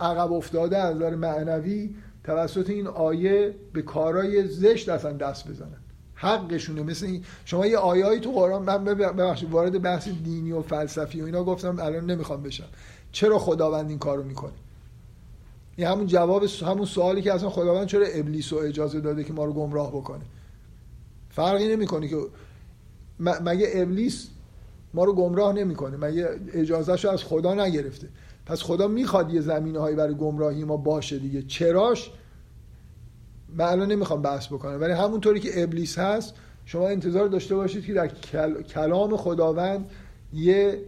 عقب 0.00 0.32
افتاده 0.32 0.78
از 0.78 0.96
نظر 0.96 1.14
معنوی 1.14 1.94
توسط 2.24 2.70
این 2.70 2.86
آیه 2.86 3.54
به 3.72 3.82
کارهای 3.82 4.48
زشت 4.48 4.88
اصلا 4.88 5.12
دست 5.12 5.48
بزنن. 5.48 5.83
حقشونه. 6.14 6.82
مثل 6.82 7.06
این 7.06 7.24
شما 7.44 7.66
یه 7.66 7.78
آیایی 7.78 8.20
تو 8.20 8.32
قرآن 8.32 8.62
من 8.62 8.84
ببخشید 8.84 9.50
وارد 9.50 9.82
بحث 9.82 10.08
دینی 10.08 10.52
و 10.52 10.62
فلسفی 10.62 11.20
و 11.20 11.24
اینا 11.24 11.44
گفتم 11.44 11.78
الان 11.80 12.10
نمی‌خوام 12.10 12.42
بشم. 12.42 12.68
چرا 13.12 13.38
خداوند 13.38 13.88
این 13.88 13.98
کارو 13.98 14.22
می‌کنه؟ 14.22 14.52
این 15.76 15.86
همون 15.86 16.06
جواب 16.06 16.44
همون 16.44 16.84
سوالی 16.84 17.22
که 17.22 17.34
اصلا 17.34 17.50
خداوند 17.50 17.86
چرا 17.86 18.06
ابلیس 18.06 18.52
رو 18.52 18.58
اجازه 18.58 19.00
داده 19.00 19.24
که 19.24 19.32
ما 19.32 19.44
رو 19.44 19.52
گمراه 19.52 19.90
بکنه؟ 19.90 20.24
فرقی 21.30 21.68
نمی‌کنه 21.68 22.08
که 22.08 22.16
مگه 23.20 23.70
ابلیس 23.74 24.28
ما 24.94 25.04
رو 25.04 25.12
گمراه 25.12 25.52
نمی‌کنه؟ 25.52 25.96
مگه 25.96 26.28
اجازهشو 26.52 27.08
از 27.10 27.24
خدا 27.24 27.54
نگرفته؟ 27.54 28.08
پس 28.46 28.62
خدا 28.62 28.88
می‌خواد 28.88 29.34
یه 29.34 29.40
زمینه 29.40 29.78
هایی 29.78 29.96
برای 29.96 30.14
گمراهی 30.14 30.64
ما 30.64 30.76
باشه 30.76 31.18
دیگه. 31.18 31.42
چراش؟ 31.42 32.10
من 33.54 33.64
الان 33.64 33.92
نمی‌خوام 33.92 34.22
بحث 34.22 34.46
بکنم 34.46 34.80
ولی 34.80 34.92
همونطوری 34.92 35.40
که 35.40 35.62
ابلیس 35.62 35.98
هست 35.98 36.34
شما 36.64 36.88
انتظار 36.88 37.28
داشته 37.28 37.54
باشید 37.54 37.84
که 37.84 37.94
در 37.94 38.08
کلام 38.62 39.16
خداوند 39.16 39.90
یه 40.32 40.78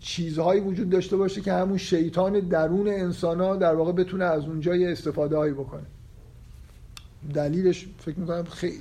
چیزهایی 0.00 0.60
وجود 0.60 0.90
داشته 0.90 1.16
باشه 1.16 1.40
که 1.40 1.52
همون 1.52 1.78
شیطان 1.78 2.40
درون 2.40 2.88
انسان 2.88 3.40
ها 3.40 3.56
در 3.56 3.74
واقع 3.74 3.92
بتونه 3.92 4.24
از 4.24 4.44
اونجا 4.44 4.76
یه 4.76 4.90
استفاده 4.90 5.36
هایی 5.36 5.52
بکنه. 5.52 5.82
دلیلش 7.34 7.88
فکر 7.98 8.18
می‌کنم 8.18 8.44
خیلی. 8.44 8.80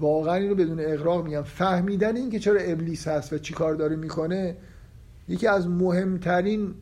واقعا 0.00 0.34
اینو 0.34 0.54
بدون 0.54 0.80
اقراق 0.80 1.24
میگم. 1.24 1.42
فهمیدن 1.42 2.16
این 2.16 2.30
که 2.30 2.38
چرا 2.38 2.60
ابلیس 2.60 3.08
هست 3.08 3.32
و 3.32 3.38
چی 3.38 3.54
کار 3.54 3.74
داره 3.74 3.96
می‌کنه 3.96 4.56
یکی 5.28 5.46
از 5.46 5.68
مهمترین 5.68 6.74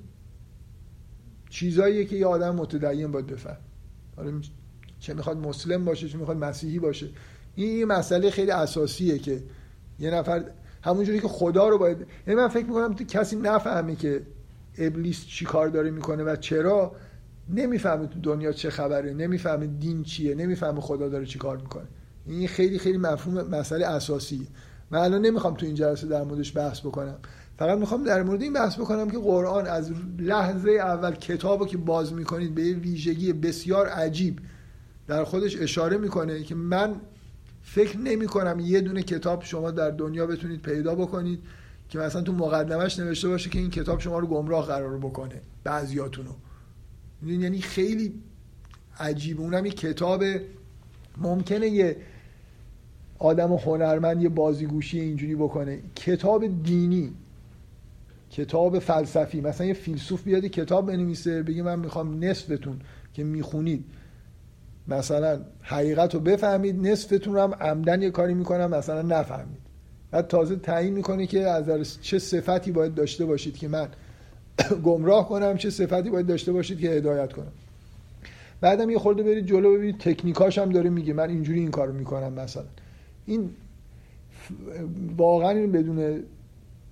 چیزهاییه 1.51 2.05
که 2.05 2.17
یه 2.17 2.27
آدم 2.27 2.55
متدین 2.55 3.13
باید 3.13 3.27
بفهم 3.27 3.57
چه 5.03 5.15
می‌خواد 5.15 5.37
مسلم 5.37 5.85
باشه 5.85 6.09
چه 6.09 6.19
می‌خواد 6.19 6.37
مسیحی 6.37 6.79
باشه. 6.79 7.09
این 7.55 7.79
یه 7.79 7.85
مسئله 7.85 8.31
خیلی 8.31 8.51
اساسیه 8.51 9.19
که 9.19 9.43
یه 9.99 10.11
نفر 10.11 10.45
همونجوری 10.83 11.21
که 11.21 11.29
خدا 11.29 11.69
رو 11.69 11.79
باید 11.79 12.07
یعنی 12.27 12.41
من 12.41 12.49
فکر 12.49 12.67
می‌کنم 12.67 12.95
تو 12.95 13.05
کسی 13.05 13.37
نفهمه 13.37 13.97
که 13.97 14.23
ابلیس 14.79 15.27
چی 15.27 15.45
کار 15.45 15.69
داره 15.69 15.91
می‌کنه 15.91 16.25
و 16.25 16.37
چرا 16.37 16.93
نمی‌فهمه 17.51 18.07
تو 18.07 18.21
دنیا 18.21 18.53
چه 18.53 18.71
خبره 18.71 19.15
نمی‌فهمه 19.15 19.67
دین 19.67 20.03
چیه 20.03 20.35
نمی‌فهمه 20.35 20.81
خدا 20.81 21.09
داره 21.09 21.27
چی 21.27 21.39
کار 21.39 21.57
می‌کنه. 21.57 21.87
این 22.27 22.49
خیلی 22.49 22.79
خیلی 22.79 22.99
مفهوم 22.99 23.49
مسئله 23.49 23.87
اساسیه. 23.87 24.47
من 24.91 24.99
الان 24.99 25.27
نمی‌خوام 25.27 25.55
تو 25.55 25.67
این 25.67 25.75
جلسه 25.75 26.07
در 26.07 26.23
موردش 26.23 26.57
بحث 26.57 26.81
بکنم. 26.81 27.19
فقط 27.59 27.79
می‌خوام 27.79 28.05
در 28.05 28.23
مورد 28.23 28.43
این 28.43 28.53
بحث 28.53 28.79
بکنم 28.79 29.11
که 29.11 29.19
قرآن 29.19 29.67
از 29.67 29.91
لحظه 30.19 30.71
اول 30.71 31.15
کتابو 31.15 31.67
که 31.67 31.77
باز 31.77 32.13
می‌کنید 32.13 32.55
به 32.55 32.63
یه 32.63 32.77
ویژگی 32.77 33.33
بسیار 33.33 33.89
عجیب 33.89 34.39
در 35.09 35.25
خودش 35.25 35.57
اشاره 35.57 35.97
می‌کنه 35.97 36.43
که 36.43 36.55
من 36.55 36.95
فکر 37.63 37.99
نمی 37.99 38.27
کنم 38.27 38.61
یه 38.61 38.81
دونه 38.81 39.03
کتاب 39.03 39.45
شما 39.45 39.71
در 39.71 39.91
دنیا 39.91 40.27
بتونید 40.27 40.63
پیدا 40.63 40.95
بکنید 40.95 41.39
که 41.89 41.99
مثلا 41.99 42.23
تو 42.23 42.33
مقدمش 42.33 42.99
نوشته 42.99 43.29
باشه 43.29 43.51
که 43.51 43.59
این 43.59 43.71
کتاب 43.71 44.01
شما 44.01 44.19
رو 44.19 44.27
گمراه 44.27 44.67
قرار 44.67 44.99
بکنه 44.99 45.41
بعضیاتونو. 45.65 46.31
یعنی 47.27 47.61
خیلی 47.61 48.15
عجیب 48.99 49.41
اونم 49.41 49.67
یه 49.67 49.73
کتاب 49.73 50.25
ممکنه 51.17 51.69
یه 51.69 51.97
آدم 53.19 53.53
هنرمند 53.53 54.23
یه 54.23 54.29
بازیگوشی 54.29 55.01
اینجوری 55.01 55.35
بکنه. 55.35 55.81
کتاب 55.97 56.63
دینی 56.63 57.13
کتاب 58.31 58.79
فلسفی. 58.79 59.41
مثلا 59.41 59.67
یه 59.67 59.75
فیلسوف 59.75 60.23
بیاد 60.23 60.47
کتاب 60.47 60.87
بنویسه 60.87 61.43
بگه 61.43 61.63
من 61.63 61.79
می‌خوام 61.79 62.25
نصفتون 62.25 62.81
که 63.15 63.25
می‌خونید. 63.25 63.85
مثلا 64.89 65.41
حقیقت 65.61 66.15
رو 66.15 66.21
بفهمید 66.21 66.87
نصفتون 66.87 67.35
رو 67.35 67.41
هم 67.41 67.55
عمدن 67.55 68.03
یه 68.03 68.11
کاری 68.11 68.35
می‌کنم 68.35 68.71
مثلا 68.71 69.03
نفهمید. 69.03 69.63
بعد 70.11 70.27
تازه 70.27 70.57
تعیین 70.57 70.95
می‌کنه 70.95 71.27
که 71.27 71.41
از 71.41 72.01
چه 72.03 72.19
صفتی 72.19 72.73
باید 72.73 72.95
داشته 72.95 73.25
باشید 73.25 73.57
که 73.57 73.69
من 73.69 73.89
گمراه 74.85 75.29
کنم 75.29 75.57
چه 75.57 75.71
صفتی 75.71 76.11
باید 76.11 76.27
داشته 76.27 76.53
باشید 76.53 76.81
که 76.81 76.91
هدایت 76.91 77.33
کنم. 77.33 77.53
بعدم 78.61 78.91
یه 78.91 78.99
خورده 78.99 79.23
برید 79.23 79.47
جلو 79.47 79.75
ببینید 79.75 79.99
تکنیکاش 79.99 80.59
هم 80.59 80.71
داره 80.73 80.91
میگه 80.91 81.13
من 81.13 81.31
اینجوری 81.31 81.61
این 81.61 81.71
کارو 81.71 81.93
می‌کنم 81.93 82.33
مثلا. 82.33 82.65
این 83.27 83.51
واقعا 85.17 85.51
این 85.51 85.73
بدون 85.73 86.23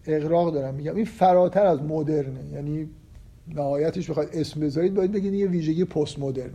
اقراق 0.07 0.55
دارم 0.55 0.75
میگم. 0.75 0.97
این 0.97 1.05
فراتر 1.05 1.67
از 1.67 1.83
مدرنه 1.83 2.41
یعنی 2.53 2.89
نهایتش 3.49 4.11
بخواید 4.11 4.31
اسم 4.33 4.61
بذارید 4.61 4.95
باید 4.95 5.13
بگید 5.13 5.35
یه 5.35 5.47
ویژگی 5.47 5.85
پست 5.85 6.19
مدرن 6.19 6.51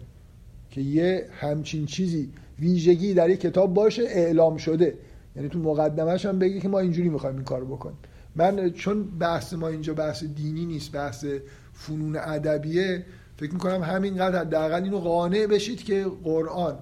که 0.76 0.82
یه 0.82 1.28
همچین 1.32 1.86
چیزی 1.86 2.30
ویژگی 2.60 3.14
در 3.14 3.30
یک 3.30 3.40
کتاب 3.40 3.74
باشه 3.74 4.02
اعلام 4.02 4.58
شده. 4.58 4.98
یعنی 5.36 5.50
تو 5.50 5.60
مقدمش 5.60 6.26
هم 6.26 6.40
بگی 6.40 6.60
که 6.60 6.68
ما 6.68 6.80
اینجوری 6.80 7.10
می‌خوایم 7.10 7.36
این 7.36 7.46
کارو 7.46 7.66
بکنیم. 7.66 7.98
من 8.36 8.70
چون 8.70 9.04
بحث 9.04 9.54
ما 9.54 9.68
اینجا 9.68 9.94
بحث 9.94 10.24
دینی 10.24 10.66
نیست 10.66 10.92
بحث 10.92 11.26
فنون 11.74 12.16
ادبیه 12.16 13.06
فکر 13.38 13.54
می‌کنم 13.54 13.84
همینقدر 13.84 14.40
حداقل 14.40 14.84
اینو 14.84 15.00
قانع 15.00 15.48
بشید 15.48 15.84
که 15.84 16.06
قرآن 16.24 16.80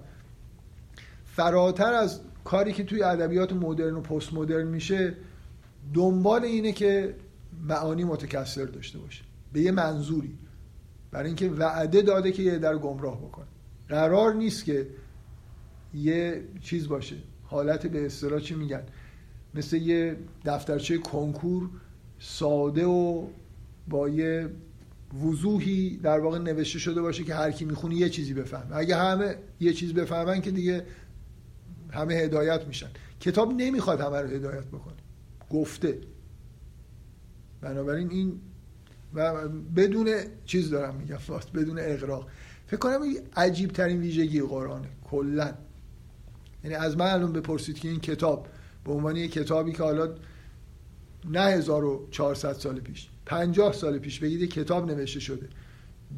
فراتر 1.26 1.94
از 1.94 2.20
کاری 2.44 2.74
که 2.74 2.84
توی 2.84 3.03
ادبیات 3.03 3.53
مدرن 3.53 3.94
و 3.94 4.02
پست 4.02 4.34
مدرن 4.34 4.68
میشه 4.68 5.14
دنبال 5.94 6.44
اینه 6.44 6.72
که 6.72 7.15
معانی 7.68 8.03
متکثر 8.03 8.65
داشته 8.65 8.99
باشه. 8.99 9.24
به 9.53 9.61
یه 9.61 9.72
منظوری. 9.72 10.38
برای 11.11 11.28
اینکه 11.28 11.49
وعده 11.49 12.02
داده 12.02 12.32
که 12.32 12.44
یه 12.44 12.57
در 12.57 12.78
گمراه 12.78 13.18
بکنه. 13.18 13.45
قرار 13.94 14.34
نیست 14.34 14.65
که 14.65 14.88
یه 15.94 16.44
چیز 16.61 16.88
باشه. 16.88 17.15
حالت 17.44 17.88
به 17.88 18.06
اصطلاح 18.06 18.40
چی 18.40 18.56
میگن؟ 18.56 18.84
مثل 19.56 19.78
یه 19.78 20.18
دفترچه 20.45 20.98
کنکور 20.98 21.70
ساده 22.20 22.86
و 22.86 23.28
با 23.88 24.10
یه 24.10 24.49
وضوحی 25.24 25.98
در 25.98 26.20
واقع 26.20 26.38
نوشته 26.38 26.80
شده 26.80 27.02
باشه 27.02 27.24
که 27.24 27.36
هر 27.36 27.52
کی 27.52 27.65
می‌خونه 27.65 27.95
یه 27.95 28.10
چیزی 28.10 28.34
بفهمه. 28.34 28.76
اگه 28.76 28.95
همه 28.95 29.36
یه 29.60 29.74
چیز 29.74 29.94
بفهمن 29.94 30.41
که 30.41 30.52
دیگه 30.52 30.86
همه 31.91 32.14
هدایت 32.14 32.68
میشن. 32.68 32.90
کتاب 33.20 33.53
نمی‌خواد 33.53 34.02
همه 34.02 34.22
رو 34.22 34.28
هدایت 34.28 34.65
بکنه. 34.65 34.98
گفته. 35.49 35.98
بنابراین 37.61 38.11
این 38.11 38.40
و 39.14 39.48
بدون 39.76 40.10
چیز 40.45 40.70
دارم 40.70 40.95
میگم. 40.95 41.18
بدون 41.56 41.80
اقراق 41.80 42.28
فکر 42.74 42.80
کنم 42.80 43.02
عجیب 43.36 43.72
ترین 43.72 44.00
ویژگی 44.00 44.41
قرآنه 44.41 44.88
کلا. 45.04 45.54
یعنی 46.64 46.76
از 46.76 46.98
من 46.98 47.06
الان 47.06 47.34
بپرسید 47.34 47.80
که 47.80 47.88
این 47.90 48.00
کتاب 48.00 48.48
به 48.86 48.91
عنوان 48.91 49.16
یک 49.16 49.32
کتابی 49.32 49.72
که 49.72 49.84
حالا 49.84 50.10
نه 51.30 51.40
1400 51.40 52.54
سال 52.54 52.80
پیش 52.80 53.08
50 53.26 53.74
سال 53.74 54.00
پیش 54.00 54.20
بگید 54.20 54.50
کتاب 54.50 54.91
نوشته 54.91 55.20
شده 55.20 55.50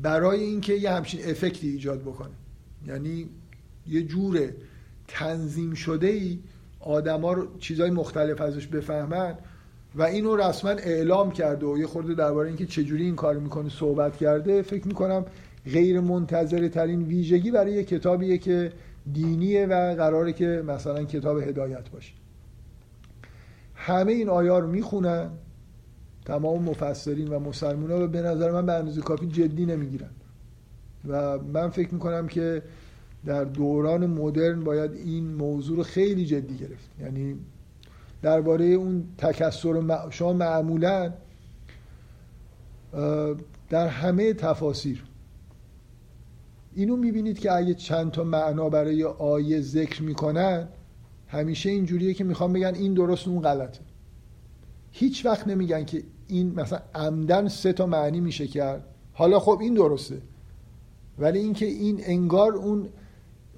برای 0.01 0.39
اینکه 0.39 0.73
یه 0.73 0.91
همچین 0.91 1.29
افکتی 1.29 1.69
ایجاد 1.69 2.01
بکنه. 2.01 2.33
یعنی 2.87 3.29
یه 3.87 4.03
جور 4.03 4.49
تنظیم 5.07 5.73
شده 5.73 6.07
ای 6.07 6.39
آدما 6.79 7.33
رو 7.33 7.57
چیزهای 7.59 7.89
مختلف 7.89 8.41
ازش 8.41 8.67
بفهمن 8.67 9.37
و 9.95 10.03
اینو 10.03 10.35
رسما 10.35 10.71
اعلام 10.71 11.31
کرده 11.31 11.65
و 11.65 11.77
یه 11.77 11.87
خورده 11.87 12.13
درباره 12.13 12.47
اینکه 12.47 12.65
چجوری 12.65 13.03
این 13.03 13.15
کار 13.15 13.37
می‌کنه 13.37 13.69
صحبت 13.69 14.17
کرده 14.17 14.61
فکر 14.61 14.87
می‌کنم 14.87 15.25
غیر 15.73 15.99
منتظره 15.99 16.69
ترین 16.69 17.03
ویژگی 17.03 17.51
برای 17.51 17.73
یه 17.73 17.83
کتابیه 17.83 18.37
که 18.37 18.71
دینیه 19.13 19.65
و 19.65 19.95
قراره 19.95 20.33
که 20.33 20.63
مثلا 20.67 21.03
کتاب 21.03 21.37
هدایت 21.37 21.89
باشه. 21.89 22.13
همه 23.75 24.11
این 24.11 24.29
آیا 24.29 24.59
رو 24.59 24.67
می‌خونن 24.67 25.29
تمام 26.25 26.63
مفسرین 26.63 27.27
و 27.27 27.39
مسلمان 27.39 27.91
ها 27.91 28.07
به 28.07 28.21
نظر 28.21 28.51
من 28.51 28.65
به 28.65 28.73
اندازه 28.73 29.01
کافی 29.01 29.27
جدی 29.27 29.65
نمی‌گیرن. 29.65 30.09
و 31.07 31.39
من 31.39 31.69
فکر 31.69 31.93
می‌کنم 31.93 32.27
که 32.27 32.61
در 33.25 33.43
دوران 33.43 34.07
مدرن 34.07 34.63
باید 34.63 34.93
این 34.93 35.27
موضوع 35.27 35.77
رو 35.77 35.83
خیلی 35.83 36.25
جدی 36.25 36.57
گرفت. 36.57 36.89
یعنی 37.01 37.35
درباره 38.21 38.65
اون 38.65 39.03
تکسر 39.17 40.09
شما 40.09 40.33
معمولا 40.33 41.13
در 43.69 43.87
همه 43.87 44.33
تفاسیر 44.33 45.03
اینو 46.75 46.95
می‌بینید 46.97 47.39
که 47.39 47.51
اگه 47.51 47.73
چند 47.73 48.11
تا 48.11 48.23
معنا 48.23 48.69
برای 48.69 49.03
آیه 49.03 49.61
ذکر 49.61 50.03
می‌کنن 50.03 50.67
همیشه 51.27 51.69
اینجوریه 51.69 52.13
که 52.13 52.23
می‌خوام 52.23 52.53
بگن 52.53 52.75
این 52.75 52.93
درست 52.93 53.27
اون 53.27 53.41
غلطه. 53.41 53.79
هیچ 54.91 55.25
وقت 55.25 55.47
نمیگن 55.47 55.85
که 55.85 56.03
این 56.27 56.53
مثلا 56.55 56.79
عمدن 56.95 57.47
سه 57.47 57.73
تا 57.73 57.85
معنی 57.85 58.19
میشه 58.19 58.47
کرد. 58.47 58.83
حالا 59.13 59.39
خب 59.39 59.57
این 59.61 59.73
درسته. 59.73 60.21
ولی 61.19 61.39
اینکه 61.39 61.65
این 61.65 62.01
انگار 62.03 62.53
اون 62.53 62.89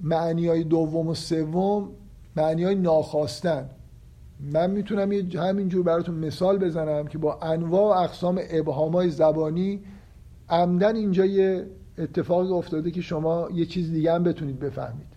معنی 0.01 0.47
های 0.47 0.63
دوم 0.63 1.07
و 1.07 1.13
سوم 1.13 1.89
معنی 2.35 2.63
های 2.63 2.75
ناخواستن. 2.75 3.69
من 4.39 4.71
می‌تونم 4.71 5.11
همینجور 5.11 5.83
براتون 5.83 6.15
مثال 6.15 6.57
بزنم 6.57 7.07
که 7.07 7.17
با 7.17 7.39
انواع 7.41 7.97
و 7.97 8.03
اقسام 8.03 8.41
ابهام 8.49 8.91
های 8.91 9.09
زبانی 9.09 9.81
عمدن 10.49 10.95
اینجا 10.95 11.25
یه 11.25 11.67
اتفاقی 11.97 12.49
افتاده 12.49 12.91
که 12.91 13.01
شما 13.01 13.49
یه 13.53 13.65
چیز 13.65 13.91
دیگه 13.91 14.13
هم 14.13 14.23
بتونید 14.23 14.59
بفهمید. 14.59 15.07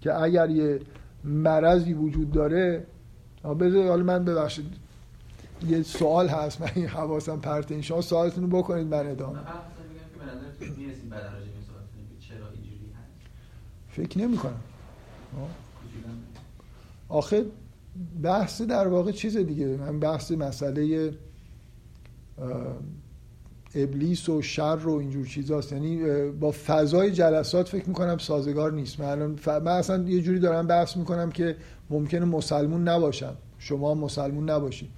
که 0.00 0.14
اگر 0.14 0.50
یه 0.50 0.80
مرضی 1.24 1.92
وجود 1.92 2.32
داره 2.32 2.86
بذار 3.60 3.88
حالا 3.88 4.04
من 4.04 4.24
ببخشید 4.24 4.66
یه 5.68 5.82
سوال 5.82 6.28
هست 6.28 6.60
من 6.60 6.70
این 6.74 6.86
حواسم 6.86 7.40
پرت 7.40 7.72
این 7.72 7.82
شما 7.82 8.00
سوالتون 8.00 8.50
رو 8.50 8.58
بکنید 8.58 8.86
من 8.86 9.06
ادامه. 9.06 9.38
فکر 13.88 14.18
نمی 14.18 14.36
کنم. 14.36 14.60
آخه 17.08 17.44
بحث 18.22 18.62
در 18.62 18.88
واقع 18.88 19.12
چیز 19.12 19.36
دیگه. 19.36 19.66
من 19.66 20.00
بحث 20.00 20.32
مسئله 20.32 21.12
ابلیس 23.74 24.28
و 24.28 24.42
شر 24.42 24.78
و 24.84 24.90
اینجور 24.90 25.26
چیزاست. 25.26 25.72
یعنی 25.72 26.00
با 26.30 26.50
فضای 26.66 27.10
جلسات 27.10 27.68
فکر 27.68 27.88
می‌کنم 27.88 28.18
سازگار 28.18 28.72
نیست. 28.72 29.00
من, 29.00 29.36
ف... 29.36 29.48
من 29.48 29.72
اصلا 29.72 30.02
یه 30.08 30.20
جوری 30.22 30.38
دارم 30.38 30.66
بحث 30.66 30.96
می‌کنم 30.96 31.30
که 31.30 31.56
ممکنه 31.90 32.24
مسلمون 32.24 32.88
نباشم 32.88 33.36
شما 33.58 33.94
مسلمون 33.94 34.50
نباشید 34.50 34.88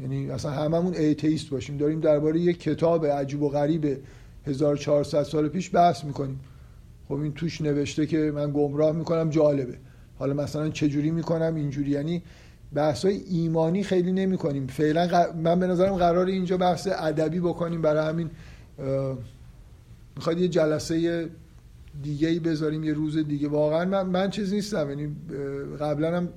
یعنی 0.00 0.30
اصلا 0.30 0.50
هممون 0.50 0.94
ایتیست 0.94 1.50
باشیم. 1.50 1.76
داریم 1.76 2.00
درباره 2.00 2.40
یک 2.40 2.60
کتاب 2.60 3.06
عجیب 3.06 3.42
و 3.42 3.48
غریب 3.48 3.98
1400 4.46 5.22
سال 5.22 5.48
پیش 5.48 5.74
بحث 5.74 6.04
می‌کنیم. 6.04 6.40
خب 7.08 7.14
این 7.14 7.32
توش 7.32 7.60
نوشته 7.60 8.06
که 8.06 8.18
من 8.18 8.52
گمراه 8.52 8.92
می‌کنم 8.92 9.30
جالبه. 9.30 9.78
حالا 10.18 10.34
مثلا 10.34 10.68
چجوری 10.68 11.10
می‌کنم؟ 11.10 11.54
اینجوری. 11.54 11.90
یعنی 11.90 12.22
بحث 12.76 13.04
های 13.04 13.16
ایمانی 13.16 13.82
خیلی 13.82 14.12
نمی 14.12 14.36
کنیم 14.36 14.66
فعلا 14.66 15.32
من 15.42 15.60
به 15.60 15.66
نظرم 15.66 15.94
قرار 15.94 16.26
اینجا 16.26 16.56
بحث 16.56 16.88
ادبی 16.92 17.40
بکنیم. 17.40 17.82
برای 17.82 18.08
همین 18.08 18.30
می‌خواید 20.16 20.38
یه 20.38 20.48
جلسه 20.48 21.28
دیگه 22.02 22.28
ای 22.28 22.38
بذاریم 22.38 22.84
یه 22.84 22.92
روز 22.92 23.18
دیگه. 23.18 23.48
واقعا 23.48 23.84
من, 23.84 24.06
من 24.06 24.30
چیز 24.30 24.52
نیستم. 24.52 24.88
یعنی 24.90 25.16
قبلا 25.80 26.16
هم 26.16 26.28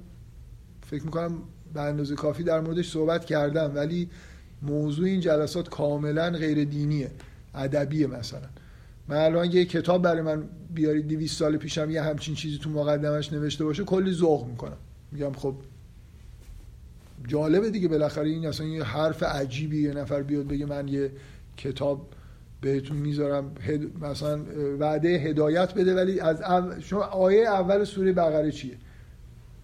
فکر 0.86 1.03
می‌کنم 1.03 1.38
به 1.74 1.82
اندازه 1.82 2.16
کافی 2.16 2.44
در 2.44 2.60
موردش 2.60 2.91
صحبت 2.91 3.26
کردم. 3.26 3.72
ولی 3.76 4.10
موضوع 4.61 5.06
این 5.06 5.20
جلسات 5.20 5.70
کاملا 5.70 6.30
غیر 6.30 6.64
دینیه 6.64 7.11
ادبیه 7.56 8.07
مثلا. 8.07 8.48
من 9.07 9.18
الان 9.18 9.52
یه 9.52 9.66
کتاب 9.66 10.02
برای 10.02 10.22
من 10.22 10.44
بیارید 10.74 11.07
200 11.07 11.40
سال 11.40 11.57
پیشم 11.57 11.90
یه 11.90 12.02
همچین 12.02 12.36
چیزی 12.36 12.57
تو 12.57 12.70
مقدمش 12.70 13.34
نوشته 13.34 13.64
باشه 13.64 13.84
کلی 13.84 14.11
ذوق 14.11 14.48
می‌کنم. 14.48 14.78
میگم 15.11 15.34
خب 15.34 15.56
جالبه 17.28 17.70
دیگه 17.70 17.88
بالاخره 17.88 18.30
این 18.30 18.48
اصلا 18.48 18.68
یه 18.68 18.84
حرف 18.84 19.24
عجیبی 19.24 19.82
یه 19.82 19.94
نفر 19.94 20.24
بیاد 20.24 20.48
بگه 20.48 20.66
من 20.66 20.88
یه 20.88 21.12
کتاب 21.58 22.08
بهتون 22.62 22.98
می‌ذارم 22.98 23.52
مثلا 24.02 24.40
وعده 24.80 25.10
هدایت 25.10 25.74
بده 25.74 25.96
ولی 25.96 26.20
از 26.20 26.41
شما 26.80 27.04
آیه 27.04 27.48
اول 27.48 27.84
سوره 27.84 28.14
بقره 28.14 28.52
چیه؟ 28.52 28.78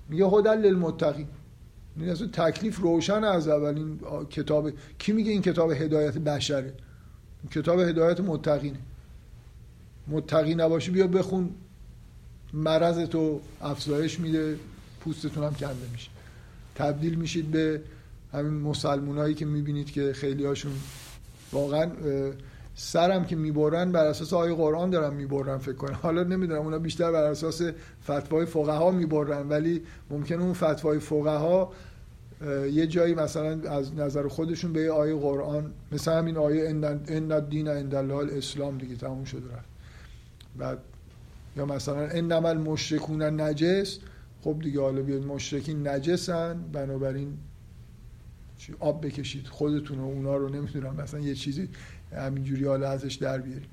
میگه 0.10 0.26
هدل 0.26 0.58
للمتقین 0.58 1.28
این 1.98 2.10
اصلا 2.10 2.28
تکلیف 2.28 2.80
روشن 2.80 3.24
از 3.24 3.48
اولین 3.48 4.00
کتاب. 4.30 4.72
کی 4.98 5.12
میگه 5.12 5.32
این 5.32 5.42
کتاب 5.42 5.72
هدایت 5.72 6.18
بشره؟ 6.18 6.74
کتاب 7.52 7.80
هدایت 7.80 8.20
متقینه. 8.20 8.80
متقی 10.08 10.56
نباشی 10.56 10.92
بیا 10.92 11.08
بخون 11.08 11.50
مرض 12.54 13.00
تو 13.00 13.42
افزایش 13.62 14.20
میده 14.20 14.60
پوستتون 15.00 15.44
هم 15.44 15.54
کنده 15.54 15.88
میشه. 15.92 16.15
تبدیل 16.76 17.16
میشید 17.16 17.52
به 17.52 17.82
همین 18.34 18.54
مسلمونایی 18.54 19.34
که 19.34 19.46
می‌بینید 19.46 19.92
که 19.92 20.14
خیلی 20.14 20.46
هاشون 20.46 20.72
واقعا 21.52 21.92
سرم 22.76 23.26
که 23.26 23.36
می‌برن 23.36 23.92
بر 23.92 24.06
اساس 24.06 24.34
آیه 24.34 24.54
قرآن 24.54 24.90
دارن 24.90 25.14
می‌برن 25.14 25.58
فکر 25.58 25.76
کنم. 25.76 26.00
حالا 26.02 26.24
نمی‌دونم 26.24 26.62
اونا 26.62 26.80
بیشتر 26.80 27.12
بر 27.12 27.24
اساس 27.24 27.62
فتوای 28.04 28.46
فقها 28.46 28.92
می‌برن 28.92 29.50
ولی 29.50 29.82
ممکنه 30.10 30.44
اون 30.44 30.54
فتوای 30.54 31.00
فقها 31.00 31.72
یه 32.72 32.88
جایی 32.88 33.14
مثلا 33.14 33.72
از 33.72 33.96
نظر 33.96 34.28
خودشون 34.28 34.74
به 34.74 34.92
آیه 34.92 35.16
قرآن 35.16 35.72
مثلا 35.92 36.18
همین 36.18 36.38
آیه 36.38 36.70
ان 37.08 37.40
دین 37.50 37.68
عند 37.68 37.96
الله 37.96 38.16
الاسلام 38.16 38.78
دیگه 38.78 38.96
تموم 38.96 39.24
شده 39.24 39.46
رفت. 39.54 39.70
بعد 40.58 40.78
یا 41.58 41.66
مثلا 41.66 42.08
انما 42.08 42.50
المشرکون 42.50 43.42
نجس 43.42 44.00
خب 44.46 44.60
دیگه 44.62 44.82
حالا 44.82 45.02
بیاد 45.02 45.26
مشرکین 45.26 45.88
نجسن 45.88 46.62
بنابراین 46.74 47.34
آب 48.80 49.06
بکشید. 49.06 49.48
خودتون 49.48 50.00
و 50.00 50.04
اونا 50.04 50.38
رو 50.38 50.50
نمی‌دونم 50.50 50.96
مثلا 50.96 51.20
یه 51.20 51.36
چیزی 51.36 51.70
همینجوری 52.12 52.66
حالا 52.66 52.90
ازش 52.90 53.14
در 53.14 53.38
بیاریم. 53.38 53.68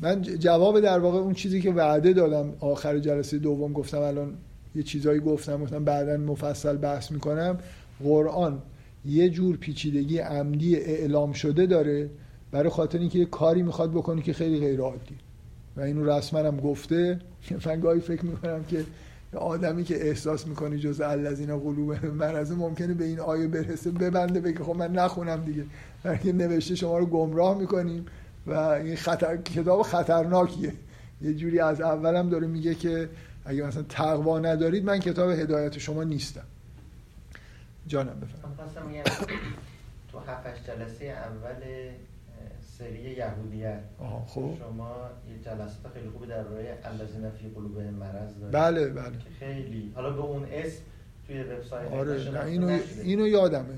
من 0.00 0.22
جواب 0.22 0.80
در 0.80 0.98
واقع 0.98 1.18
اون 1.18 1.34
چیزی 1.34 1.60
که 1.60 1.72
وعده 1.72 2.12
دادم 2.12 2.52
آخر 2.60 2.98
جلسه 2.98 3.38
دوم 3.38 3.72
گفتم 3.72 3.98
الان 3.98 4.34
یه 4.74 4.82
چیزایی 4.82 5.20
گفتم 5.20 5.62
گفتم 5.62 5.84
بعدا 5.84 6.16
مفصل 6.16 6.76
بحث 6.76 7.12
می‌کنم. 7.12 7.58
قرآن 8.04 8.62
یه 9.06 9.28
جور 9.28 9.56
پیچیدگی 9.56 10.18
عمدی 10.18 10.76
اعلام 10.76 11.32
شده 11.32 11.66
داره 11.66 12.10
برای 12.50 12.68
خاطر 12.70 12.98
اینکه 12.98 13.18
یه 13.18 13.24
کاری 13.24 13.62
می‌خواد 13.62 13.90
بکنه 13.92 14.22
که 14.22 14.32
خیلی 14.32 14.60
غیر 14.60 14.80
عادی 14.80 15.16
و 15.76 15.80
اینو 15.80 16.10
رسما 16.10 16.40
هم 16.40 16.56
گفته. 16.56 17.20
من 17.66 17.80
گاهی 17.80 18.00
فکر 18.00 18.24
می‌کنم 18.24 18.64
که 18.64 18.84
آدمی 19.36 19.84
که 19.84 20.08
احساس 20.08 20.46
می‌کنی 20.46 20.78
جز 20.78 21.00
الذین 21.00 21.58
قلوب 21.58 22.06
مرض 22.06 22.52
ممکنه 22.52 22.94
به 22.94 23.04
این 23.04 23.20
آیه 23.20 23.46
برسه 23.48 23.90
ببنده 23.90 24.40
بگه 24.40 24.64
خب 24.64 24.76
من 24.76 24.92
نخونم 24.92 25.44
دیگه. 25.44 25.64
برای 26.02 26.32
نوشته 26.32 26.74
شما 26.74 26.98
رو 26.98 27.06
گمراه 27.06 27.58
می‌کنیم 27.58 28.06
و 28.46 28.52
این 28.52 28.96
خطر 28.96 29.36
کتاب 29.36 29.82
خطرناکیه. 29.82 30.72
یه 31.22 31.34
جوری 31.34 31.60
از 31.60 31.80
اولم 31.80 32.30
داره 32.30 32.46
میگه 32.46 32.74
که 32.74 33.08
اگه 33.44 33.62
مثلا 33.62 33.82
تقوا 33.82 34.38
ندارید 34.38 34.84
من 34.84 34.98
کتاب 34.98 35.30
هدایت 35.30 35.78
شما 35.78 36.04
نیستم. 36.04 36.44
جانم 37.86 38.20
بفرمایید. 38.20 39.04
تو 40.12 40.18
هفتش 40.18 40.66
جلسه 40.66 41.04
اول 41.04 41.54
سری 42.78 43.10
یهودیت. 43.16 43.80
خب. 44.26 44.40
شما 44.58 44.96
یه 45.30 45.38
جلسات 45.44 45.92
خیلی 45.94 46.08
خوبی 46.08 46.26
در 46.26 46.42
روی 46.42 46.66
الذین 46.84 47.30
فی 47.30 47.48
قلوب 47.54 47.78
مرض 47.78 48.38
دارید. 48.40 48.52
بله 48.52 48.88
بله. 48.88 49.12
خیلی. 49.38 49.92
حالا 49.94 50.10
به 50.10 50.20
اون 50.20 50.44
اسم 50.52 50.82
توی 51.26 51.42
وبسایت 51.42 51.92
آره 51.92 52.30
نه 52.30 52.44
اینو 52.44 52.78
اینو 53.02 53.26
یادمه. 53.26 53.74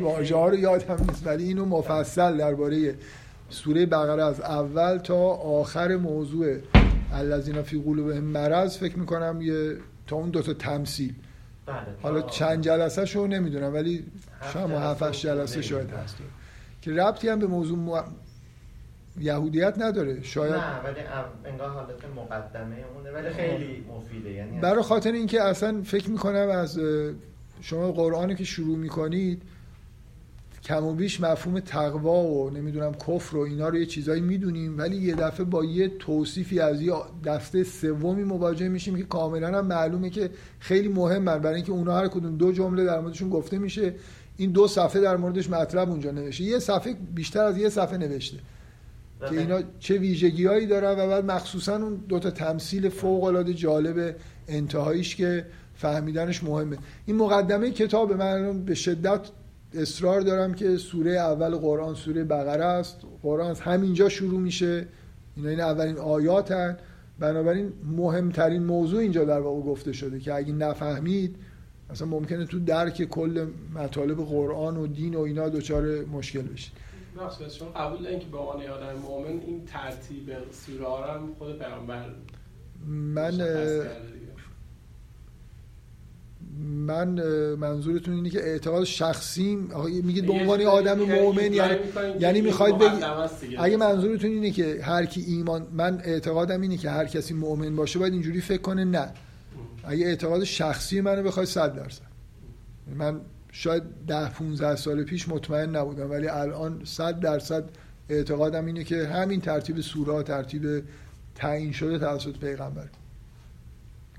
واژه 0.00 0.36
ها 0.36 0.48
رو 0.48 0.56
یادم 0.56 0.96
نیست. 1.08 1.26
ولی 1.26 1.44
اینو 1.44 1.64
مفصل 1.64 2.36
درباره 2.36 2.94
سوره 3.50 3.86
بقره 3.86 4.24
از 4.24 4.40
اول 4.40 4.98
تا 4.98 5.16
آخر 5.34 5.96
موضوع 5.96 6.56
الذین 7.12 7.62
فی 7.62 7.82
قلوب 7.82 8.10
مرض 8.10 8.78
فکر 8.78 8.98
می‌کنم 8.98 9.38
یه 9.42 9.76
تا 10.06 10.16
اون 10.16 10.30
دوتا 10.30 10.54
تمثیل. 10.54 11.14
بله 11.66 11.76
حالا 12.02 12.22
چند 12.22 12.60
جلسه 12.60 13.04
شو 13.04 13.26
نمی‌دونم 13.26 13.74
ولی 13.74 14.04
شما 14.52 14.78
هفتش 14.78 15.22
جلسه 15.22 15.62
شاید 15.62 15.90
هست 15.90 16.16
که 16.82 16.92
ربطی 16.92 17.28
هم 17.28 17.38
به 17.38 17.46
موضوع 17.46 17.78
مو... 17.78 18.00
یهودیت 19.20 19.74
نداره. 19.78 20.22
شاید 20.22 20.52
نه 20.54 20.82
ولی 20.84 21.00
انگار 21.44 21.68
حالت 21.68 22.04
مقدمه 22.16 22.76
اونه 22.96 23.10
ولی 23.10 23.30
خیلی 23.30 23.84
مفیده 23.96 24.30
یعنی 24.30 24.60
برای 24.60 24.82
خاطر 24.82 25.12
اینکه 25.12 25.42
اصلا 25.42 25.82
فکر 25.82 26.10
می‌کنم 26.10 26.48
از 26.48 26.80
شما 27.60 27.92
قرآنی 27.92 28.34
که 28.34 28.44
شروع 28.44 28.76
می‌کنید 28.76 29.42
کم 30.64 30.84
و 30.84 30.94
بیش 30.94 31.20
مفهوم 31.20 31.60
تقوا 31.60 32.22
و 32.22 32.50
نمی‌دونم 32.50 32.94
کفر 32.94 33.36
و 33.36 33.40
اینا 33.40 33.68
رو 33.68 33.76
یه 33.76 33.86
چیزایی 33.86 34.20
می‌دونیم 34.20 34.78
ولی 34.78 34.96
یه 34.96 35.14
دفعه 35.14 35.44
با 35.44 35.64
یه 35.64 35.88
توصیفی 35.88 36.60
از 36.60 36.82
یه 36.82 36.92
دسته 37.24 37.64
سومی 37.64 38.24
مواجه 38.24 38.68
میشیم 38.68 38.96
که 38.96 39.02
کاملا 39.02 39.58
هم 39.58 39.66
معلومه 39.66 40.10
که 40.10 40.30
خیلی 40.58 40.88
مهمن 40.88 41.38
برای 41.38 41.56
اینکه 41.56 41.72
اونها 41.72 41.98
هر 41.98 42.08
کدوم 42.08 42.36
دو 42.36 42.52
جمله 42.52 42.84
در 42.84 43.00
موردشون 43.00 43.30
گفته 43.30 43.58
میشه. 43.58 43.94
این 44.38 44.50
دو 44.50 44.66
صفحه 44.68 45.00
در 45.00 45.16
موردش 45.16 45.50
مطلب 45.50 45.90
اونجا 45.90 46.10
نوشته. 46.10 46.44
یه 46.44 46.58
صفحه 46.58 46.96
بیشتر 47.14 47.44
از 47.44 47.58
یه 47.58 47.68
صفحه 47.68 47.96
نوشته. 47.98 48.36
که 49.20 49.38
اینا 49.38 49.60
چه 49.78 49.98
ویژگیهایی 49.98 50.66
دارن 50.66 50.90
و 50.90 51.08
بعد 51.08 51.24
مخصوصا 51.24 51.76
اون 51.76 51.94
دو 52.08 52.18
تا 52.18 52.30
تمثیل 52.30 52.88
فوق 52.88 53.24
العاده 53.24 53.54
جالب 53.54 54.16
انتهاییش 54.48 55.16
که 55.16 55.46
فهمیدنش 55.74 56.44
مهمه. 56.44 56.78
این 57.06 57.16
مقدمه 57.16 57.70
کتاب 57.70 58.12
من 58.12 58.64
به 58.64 58.74
شدت 58.74 59.20
اصرار 59.74 60.20
دارم 60.20 60.54
که 60.54 60.76
سوره 60.76 61.12
اول 61.12 61.56
قرآن 61.56 61.94
سوره 61.94 62.24
بقره 62.24 62.64
است. 62.64 62.96
قرآن 63.22 63.50
از 63.50 63.60
همینجا 63.60 64.08
شروع 64.08 64.40
میشه. 64.40 64.86
اینا 65.36 65.48
این 65.48 65.60
اولین 65.60 65.96
آیاتن. 65.96 66.76
بنابراین 67.18 67.72
مهمترین 67.96 68.64
موضوع 68.64 69.00
اینجا 69.00 69.24
در 69.24 69.40
واقع 69.40 69.60
گفته 69.60 69.92
شده 69.92 70.20
که 70.20 70.34
اگه 70.34 70.52
نفهمید 70.52 71.36
مثلا 71.90 72.08
ممکنه 72.08 72.44
تو 72.44 72.58
درک 72.58 73.04
کل 73.04 73.46
مطالب 73.74 74.16
قرآن 74.16 74.76
و 74.76 74.86
دین 74.86 75.14
و 75.14 75.20
اینا 75.20 75.48
دچار 75.48 76.04
مشکل 76.04 76.42
بشید 76.42 76.72
شما 77.58 77.68
قبول 77.68 78.02
دارین 78.02 78.18
که 78.18 78.26
به 78.26 78.38
عنوان 78.38 78.66
آدم 78.66 78.98
مؤمن 78.98 79.40
این 79.40 79.64
ترتیب 79.64 80.30
سوره 80.52 80.86
ها 80.86 81.14
هم 81.14 81.34
خود 81.38 81.58
پیامبر 81.58 82.14
من 82.86 83.40
من 86.60 87.08
منظورتون 87.54 88.14
اینه 88.14 88.30
که 88.30 88.38
اعتقاد 88.38 88.84
شخصی 88.84 89.58
میگید 90.04 90.26
به 90.26 90.32
عنوان 90.32 90.62
آدم 90.62 90.98
مؤمن 90.98 91.52
یعنی 91.52 91.78
یعنی 92.20 92.40
می‌خواید 92.40 92.78
بگید 92.78 93.04
اگه 93.58 93.76
منظورتون 93.76 94.30
اینه 94.30 94.50
که 94.50 94.78
هر 94.82 95.04
کی 95.04 95.20
ایمان 95.20 95.66
من 95.72 96.00
اعتقادم 96.04 96.60
اینه 96.60 96.76
که 96.76 96.90
هر 96.90 97.04
کسی 97.04 97.34
مؤمن 97.34 97.76
باشه 97.76 97.98
باید 97.98 98.12
اینجوری 98.12 98.40
فکر 98.40 98.62
کنه 98.62 98.84
نه. 98.84 99.12
اگه 99.88 100.06
اعتقاد 100.06 100.44
شخصی 100.44 101.00
منو 101.00 101.22
بخوای 101.22 101.46
100 101.46 101.74
درصد. 101.74 102.02
من 102.96 103.20
شاید 103.52 103.82
ده 104.06 104.30
15 104.30 104.76
سال 104.76 105.04
پیش 105.04 105.28
مطمئن 105.28 105.76
نبودم 105.76 106.10
ولی 106.10 106.28
الان 106.28 106.82
100 106.84 107.20
درصد 107.20 107.64
اعتقادم 108.08 108.66
اینه 108.66 108.84
که 108.84 109.06
همین 109.06 109.40
ترتیب 109.40 109.80
سوره 109.80 110.22
ترتیب 110.22 110.84
تعیین 111.34 111.72
شده 111.72 111.98
توسط 111.98 112.38
پیغمبر. 112.38 112.88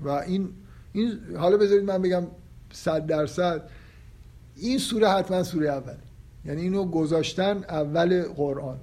و 0.00 0.08
این 0.08 0.48
این 0.92 1.18
حالا 1.36 1.56
بذارید 1.56 1.84
من 1.84 2.02
بگم 2.02 2.26
100 2.72 3.06
درصد. 3.06 3.62
این 4.56 4.78
سوره 4.78 5.08
حتما 5.08 5.42
سوره 5.42 5.68
اول 5.68 5.96
یعنی 6.44 6.62
اینو 6.62 6.84
گذاشتن 6.84 7.56
اول 7.56 8.22
قرآن. 8.22 8.78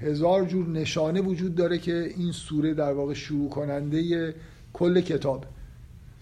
هزار 0.00 0.44
جور 0.44 0.68
نشانه 0.68 1.20
وجود 1.20 1.54
داره 1.54 1.78
که 1.78 2.12
این 2.16 2.32
سوره 2.32 2.74
در 2.74 2.92
واقع 2.92 3.14
شروع 3.14 3.50
کننده 3.50 4.34
کل 4.72 5.00
کتاب 5.00 5.44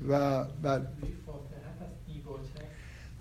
و 0.08 0.44
بله. 0.62 0.86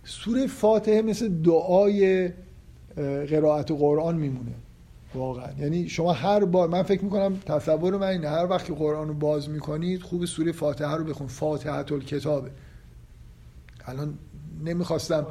سوره 0.03 0.47
فاتحه 0.47 1.01
مثل 1.01 1.30
دعای 1.41 2.31
قرائت 3.30 3.72
قرآن 3.72 4.15
میمونه. 4.15 4.51
واقعا. 5.15 5.51
یعنی 5.60 5.89
شما 5.89 6.14
هر 6.14 6.45
بار 6.45 6.69
من 6.69 6.84
فکر 6.84 7.03
می‌کنم 7.03 7.35
تصور 7.45 7.97
من 7.97 8.07
اینه 8.07 8.30
هر 8.30 8.45
وقت 8.45 8.65
که 8.65 8.73
قرآن 8.73 9.07
رو 9.07 9.14
باز 9.14 9.49
می‌کنید 9.49 10.01
خوب 10.01 10.26
سوره 10.26 10.51
فاتحه 10.51 10.95
رو 10.95 11.03
بخون. 11.03 11.27
فاتحه 11.27 11.84
کتابه 11.84 12.51
الان 13.85 14.14
نمی‌خواستم. 14.65 15.27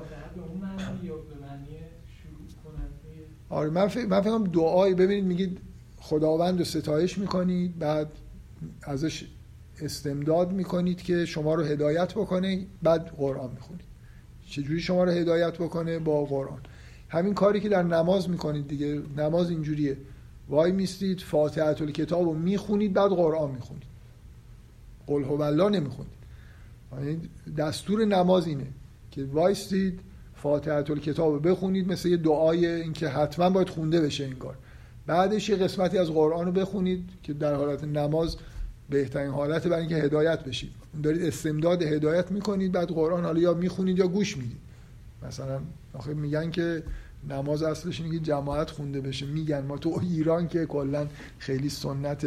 آره 3.50 3.70
من 3.70 3.88
فکر 3.88 4.06
من 4.06 4.20
فکرم 4.20 4.44
دعای 4.44 4.94
ببینید 4.94 5.24
میگید 5.24 5.58
خداوند 6.00 6.58
رو 6.58 6.64
ستایش 6.64 7.18
می‌کنید 7.18 7.78
بعد 7.78 8.08
ازش 8.82 9.24
استمداد 9.82 10.52
می‌کنید 10.52 11.02
که 11.02 11.24
شما 11.24 11.54
رو 11.54 11.64
هدایت 11.64 12.12
بکنه 12.12 12.66
بعد 12.82 13.06
قرآن 13.06 13.50
می‌خونید. 13.50 13.84
چجوری 14.50 14.80
شما 14.80 15.04
رو 15.04 15.10
هدایت 15.10 15.54
بکنه؟ 15.54 15.98
با 15.98 16.24
قرآن. 16.24 16.60
همین 17.08 17.34
کاری 17.34 17.60
که 17.60 17.68
در 17.68 17.82
نماز 17.82 18.30
می‌کنید 18.30 18.68
دیگه. 18.68 19.02
نماز 19.16 19.50
اینجوریه. 19.50 19.96
وای 20.48 20.72
میستید 20.72 21.20
فاتحه 21.20 21.74
کتاب 21.74 22.22
رو 22.22 22.34
می‌خونید 22.34 22.92
بعد 22.92 23.10
قرآن 23.10 23.50
می‌خونید. 23.50 23.88
قل 25.06 25.24
هو 25.24 25.42
الله 25.42 25.68
نمی‌خونید. 25.68 26.18
یعنی 26.92 27.20
دستور 27.56 28.04
نماز 28.04 28.46
اینه 28.46 28.66
که 29.10 29.24
وایستید 29.24 30.00
فاتحه 30.34 30.82
کتاب 30.82 31.32
رو 31.32 31.40
بخونید 31.40 31.92
مثل 31.92 32.08
یه 32.08 32.16
دعای 32.16 32.66
اینکه 32.66 33.08
حتما 33.08 33.50
باید 33.50 33.68
خونده 33.68 34.00
بشه 34.00 34.24
انگار 34.24 34.56
بعدش 35.06 35.48
یه 35.48 35.56
قسمتی 35.56 35.98
از 35.98 36.10
قرآن 36.10 36.46
رو 36.46 36.52
بخونید 36.52 37.08
که 37.22 37.32
در 37.32 37.54
حالت 37.54 37.84
نماز 37.84 38.36
بهترین 38.90 39.30
حالت 39.30 39.66
برای 39.66 39.80
اینکه 39.80 39.96
هدایت 39.96 40.44
بشید. 40.44 40.72
دارید 41.02 41.22
استمداد 41.22 41.82
هدایت 41.82 42.30
می‌کنید 42.30 42.72
بعد 42.72 42.88
قرآن 42.88 43.24
حالا 43.24 43.40
یا 43.40 43.54
می‌خونید 43.54 43.98
یا 43.98 44.08
گوش 44.08 44.36
می‌دید. 44.36 44.56
مثلا 45.22 45.60
آخه 45.92 46.14
میگن 46.14 46.50
که 46.50 46.82
نماز 47.28 47.62
اصلش 47.62 48.00
اینه 48.00 48.18
که 48.18 48.24
جماعت 48.24 48.70
خونده 48.70 49.00
بشه. 49.00 49.26
میگن 49.26 49.60
ما 49.60 49.78
تو 49.78 50.00
ایران 50.02 50.48
که 50.48 50.66
کلا 50.66 51.06
خیلی 51.38 51.68
سنت 51.68 52.26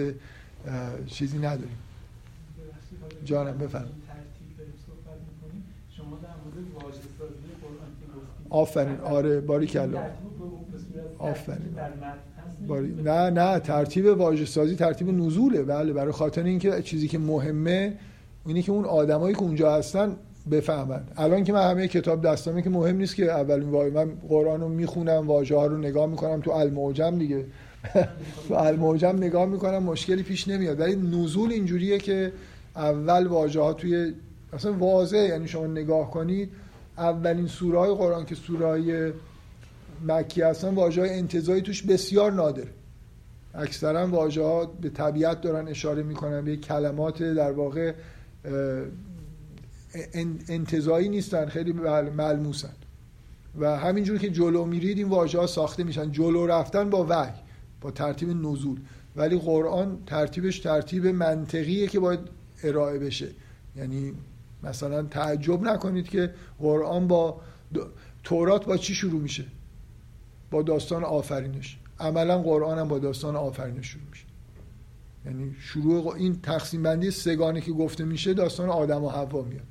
چیزی 1.08 1.38
نداریم. 1.38 1.78
جانم 3.26 3.58
بفرم 3.58 3.90
آفرین. 8.50 8.98
آره 9.00 9.42
باری 9.42 9.68
کلا 9.68 10.04
آفرین. 11.18 11.76
نه 13.04 13.30
نه 13.30 13.60
ترتیب 13.60 14.06
واژه 14.06 14.46
سازی 14.46 14.76
ترتیب 14.76 15.10
نزوله. 15.10 15.64
بله 15.64 15.94
برای 15.94 16.12
خاطر 16.12 16.44
اینکه 16.44 16.82
چیزی 16.82 17.08
که 17.08 17.20
مهمه 17.20 17.94
اینه 18.46 18.62
که 18.62 18.72
اون 18.72 18.86
آدمایی 18.86 19.36
که 19.36 19.42
اونجا 19.42 19.72
هستن 19.72 20.16
بفهمن. 20.52 21.02
الان 21.18 21.44
که 21.44 21.54
من 21.54 21.70
همه 21.70 21.88
کتاب 21.88 22.28
دستامه 22.28 22.62
که 22.62 22.70
مهم 22.70 22.98
نیست 22.98 23.16
که 23.16 23.32
اولین 23.32 23.70
واژه 23.70 23.94
من 23.94 24.12
قرآن 24.30 24.62
رو 24.62 24.70
می‌خونم 24.70 25.28
واژه 25.28 25.56
ها 25.56 25.66
رو 25.66 25.78
نگاه 25.78 26.06
می‌کنم 26.06 26.42
تو 26.42 26.52
المعجم 26.52 27.18
دیگه. 27.18 27.46
تو 28.48 28.54
المعجم 28.54 29.18
نگاه 29.18 29.46
می‌کنم 29.46 29.84
مشکلی 29.84 30.24
پیش 30.24 30.48
نمیاد. 30.48 30.80
ولی 30.80 30.96
نزول 30.96 31.52
اینجوریه 31.52 31.98
که 31.98 32.32
اول 32.76 33.28
واژه 33.28 33.62
ها 33.62 33.74
توی 33.74 34.14
اصلا 34.54 34.74
واضحه. 34.74 35.22
یعنی 35.22 35.48
شما 35.48 35.68
نگاه 35.68 36.12
کنید 36.12 36.50
اولین 36.98 37.48
سوره 37.48 37.80
های 37.80 37.94
قرآن 37.94 38.26
که 38.26 38.36
سوره 38.36 39.14
مکی 40.08 40.42
هستن 40.42 40.76
واژه 40.76 41.02
های 41.02 41.10
انتظایی 41.10 41.62
توش 41.62 41.82
بسیار 41.84 42.32
نادر. 42.32 42.68
اکثرا 43.54 44.08
واژه 44.08 44.44
ها 44.44 44.66
به 44.66 44.90
طبیعت 44.90 45.42
دارن 45.42 45.68
اشاره 45.68 46.04
می‌کنن 46.04 46.46
به 46.46 46.58
کلمات 46.58 47.24
در 47.24 47.52
واقع 47.52 47.94
اه، 48.46 48.52
ان- 50.14 50.40
انتزاعی 50.50 51.10
نیستن 51.10 51.46
خیلی 51.46 51.74
مل- 51.74 52.10
ملموسن. 52.10 52.74
و 53.60 53.78
همینجور 53.78 54.18
که 54.18 54.30
جلو 54.30 54.66
میرید 54.66 54.98
این 54.98 55.08
واژه 55.10 55.40
ها 55.40 55.48
ساخته 55.48 55.84
میشن. 55.84 56.12
جلو 56.12 56.46
رفتن 56.48 56.90
با 56.90 57.06
وحی 57.10 57.34
با 57.82 57.92
ترتیب 57.92 58.30
نزول. 58.30 58.80
ولی 59.16 59.38
قرآن 59.40 59.98
ترتیبش 60.06 60.60
ترتیب 60.60 61.08
منطقیه 61.08 61.88
که 61.88 62.00
باید 62.00 62.20
ارائه 62.64 63.00
بشه. 63.00 63.28
یعنی 63.76 64.14
مثلا 64.64 65.04
تعجب 65.04 65.62
نکنید 65.62 66.10
که 66.10 66.34
قرآن 66.60 67.08
با 67.08 67.42
د- 67.76 67.80
تورات 68.24 68.66
با 68.66 68.78
چی 68.78 68.96
شروع 68.96 69.22
میشه؟ 69.22 69.46
با 70.52 70.62
داستان 70.62 71.04
آفرینش. 71.04 71.78
عملا 72.00 72.38
قرآن 72.38 72.80
هم 72.80 72.88
با 72.88 73.00
داستان 73.00 73.36
آفرینش 73.36 73.88
شروع 73.88 74.04
میشه. 74.10 74.26
یعنی 75.26 75.56
شروع 75.60 76.14
این 76.16 76.42
تقسیم 76.42 76.84
بندی 76.84 77.12
سگانه 77.12 77.62
که 77.62 77.72
گفته 77.72 78.04
میشه 78.04 78.34
داستان 78.34 78.70
آدم 78.70 79.04
و 79.04 79.10
حوا 79.10 79.42
میاد. 79.42 79.68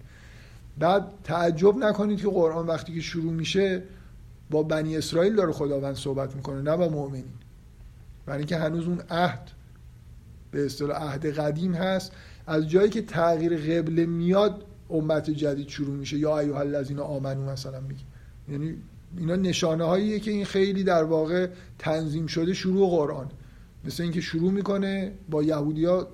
بعد 0.79 1.05
تعجب 1.25 1.77
نکنید 1.77 2.21
که 2.21 2.29
قرآن 2.29 2.67
وقتی 2.67 2.95
که 2.95 3.01
شروع 3.01 3.33
میشه 3.33 3.83
با 4.51 4.63
بنی 4.63 4.97
اسرائیل 4.97 5.37
داره 5.37 5.53
خداوند 5.53 5.95
صحبت 5.95 6.37
می‌کنه 6.37 6.63
نه 6.63 6.77
با 6.77 6.89
مؤمنین. 6.89 7.25
برای 8.27 8.39
اینکه 8.39 8.57
هنوز 8.57 8.87
اون 8.87 9.01
عهد 9.11 9.51
به 10.51 10.67
اصطلاح 10.67 11.03
عهد 11.03 11.27
قدیم 11.27 11.75
هست. 11.75 12.13
از 12.47 12.69
جایی 12.69 12.91
که 12.91 13.03
تغییر 13.03 13.57
قبله 13.57 14.07
میاد 14.07 14.65
امت 14.91 15.31
جدید 15.31 15.69
شروع 15.69 15.97
میشه. 15.97 16.19
یا 16.19 16.39
ایها 16.39 16.61
الذین 16.61 16.99
آمنو 16.99 17.51
مثلا 17.51 17.81
میگه. 17.81 18.03
یعنی 18.49 18.77
اینا 19.19 19.37
نشانه 19.37 19.85
هاییه 19.85 20.21
که 20.21 20.31
این 20.31 20.45
خیلی 20.45 20.85
در 20.85 21.05
واقع 21.05 21.49
تنظیم 21.79 22.27
شده 22.27 22.55
شروع 22.55 22.91
قرآن. 22.91 23.27
مثل 23.85 24.03
اینکه 24.03 24.21
شروع 24.21 24.53
می‌کنه 24.53 25.13
با 25.31 25.43
یهودیا 25.43 26.09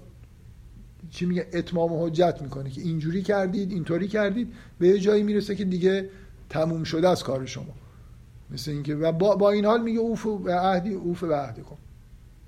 چی 1.11 1.27
میگه؟ 1.27 1.47
اتمام 1.53 2.05
حجت 2.05 2.39
می‌کنه 2.43 2.71
که 2.71 2.81
اینجوری 2.81 3.23
کردید 3.23 3.71
اینطوری 3.71 4.09
کردید 4.09 4.53
به 4.79 4.89
یه 4.89 4.99
جایی 4.99 5.23
می‌رسه 5.23 5.55
که 5.55 5.65
دیگه 5.65 6.09
تموم 6.51 6.85
شده 6.85 7.09
از 7.09 7.23
کار 7.23 7.47
شما. 7.47 7.75
مثل 8.51 8.71
اینکه 8.71 8.95
و 8.95 9.13
با, 9.13 9.37
با 9.37 9.51
این 9.51 9.65
حال 9.65 9.83
میگه 9.83 9.99
اوف 9.99 10.27
به 10.27 10.55
عهدی 10.55 10.95
اوف 10.95 11.25
به 11.25 11.37
عهد 11.37 11.63
کن. 11.63 11.77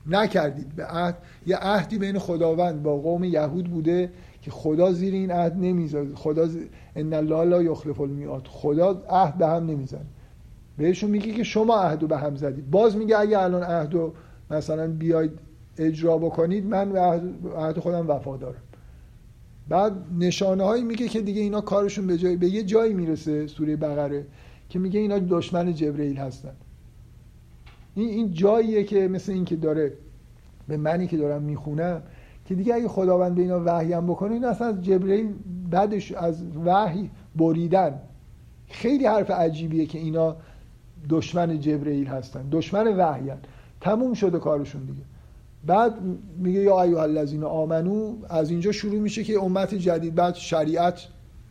نکردید. 0.06 0.76
به 0.76 0.86
عهد 0.86 1.16
یه 1.46 1.56
عهدی 1.56 1.98
بین 1.98 2.18
خداوند 2.18 2.82
با 2.82 2.96
قوم 2.96 3.24
یهود 3.24 3.70
بوده 3.70 4.12
که 4.42 4.50
خدا 4.50 4.92
زیر 4.92 5.14
این 5.14 5.30
عهد 5.30 5.56
نمی‌ذاره. 5.56 6.14
خدا 6.14 6.46
ز... 6.46 6.56
ان 6.96 7.12
الله 7.12 7.44
لا 7.44 7.62
یخلف 7.62 8.00
المیعاد. 8.00 8.46
خدا 8.46 9.04
عهد 9.08 9.38
به 9.38 9.46
هم 9.46 9.66
نمی‌زنه. 9.66 10.06
بهشون 10.78 11.10
میگه 11.10 11.32
که 11.32 11.42
شما 11.44 11.76
عهدو 11.76 12.06
به 12.06 12.18
هم 12.18 12.36
زدید. 12.36 12.70
باز 12.70 12.96
میگه 12.96 13.18
اگه 13.18 13.38
الان 13.38 13.62
عهدو 13.62 14.12
مثلا 14.50 14.88
بیاید 14.88 15.30
اجرا 15.78 16.18
بکنید 16.18 16.66
من 16.66 16.92
به 16.92 17.00
عهد, 17.56 17.78
خودم 17.78 18.08
وفادارم. 18.08 18.62
بعد 19.68 19.92
نشانه 20.18 20.64
هایی 20.64 20.84
میگه 20.84 21.08
که 21.08 21.20
دیگه 21.20 21.40
اینا 21.40 21.60
کارشون 21.60 22.06
به 22.06 22.18
جای 22.18 22.36
به 22.36 22.48
یه 22.48 22.62
جایی 22.62 22.94
می‌رسه 22.94 23.46
سوره 23.46 23.76
بقره 23.76 24.26
که 24.68 24.78
میگه 24.78 25.00
اینا 25.00 25.18
دشمن 25.18 25.74
جبرئیل 25.74 26.16
هستن. 26.16 26.52
این 27.94 28.08
این 28.08 28.32
جاییه 28.32 28.84
که 28.84 29.08
مثل 29.08 29.32
این 29.32 29.44
که 29.44 29.56
داره 29.56 29.92
به 30.68 30.76
منی 30.76 31.06
که 31.06 31.16
دارم 31.16 31.42
می‌خونم 31.42 32.02
که 32.44 32.54
دیگه 32.54 32.74
اگه 32.74 32.88
خداوند 32.88 33.34
به 33.34 33.42
اینا 33.42 33.62
وحی 33.66 33.92
هم 33.92 34.06
بکنه 34.06 34.32
این 34.32 34.44
اصلا 34.44 34.66
از 34.66 34.82
جبرئیل 34.82 35.34
بعدش 35.70 36.12
از 36.12 36.42
وحی 36.64 37.10
بریدن. 37.36 38.00
خیلی 38.68 39.06
حرف 39.06 39.30
عجیبیه 39.30 39.86
که 39.86 39.98
اینا 39.98 40.36
دشمن 41.08 41.60
جبرئیل 41.60 42.06
هستن. 42.06 42.48
دشمن 42.50 42.96
وحی 42.96 43.30
تموم 43.80 44.14
شده 44.14 44.38
کارشون 44.38 44.84
دیگه. 44.84 45.02
بعد 45.66 45.94
میگه 46.38 46.60
یا 46.60 46.82
ایها 46.82 47.02
الذین 47.02 47.44
آمنو 47.44 48.14
از 48.28 48.50
اینجا 48.50 48.72
شروع 48.72 48.98
میشه 48.98 49.24
که 49.24 49.38
امت 49.42 49.74
جدید 49.74 50.14
بعد 50.14 50.34
شریعت 50.34 51.00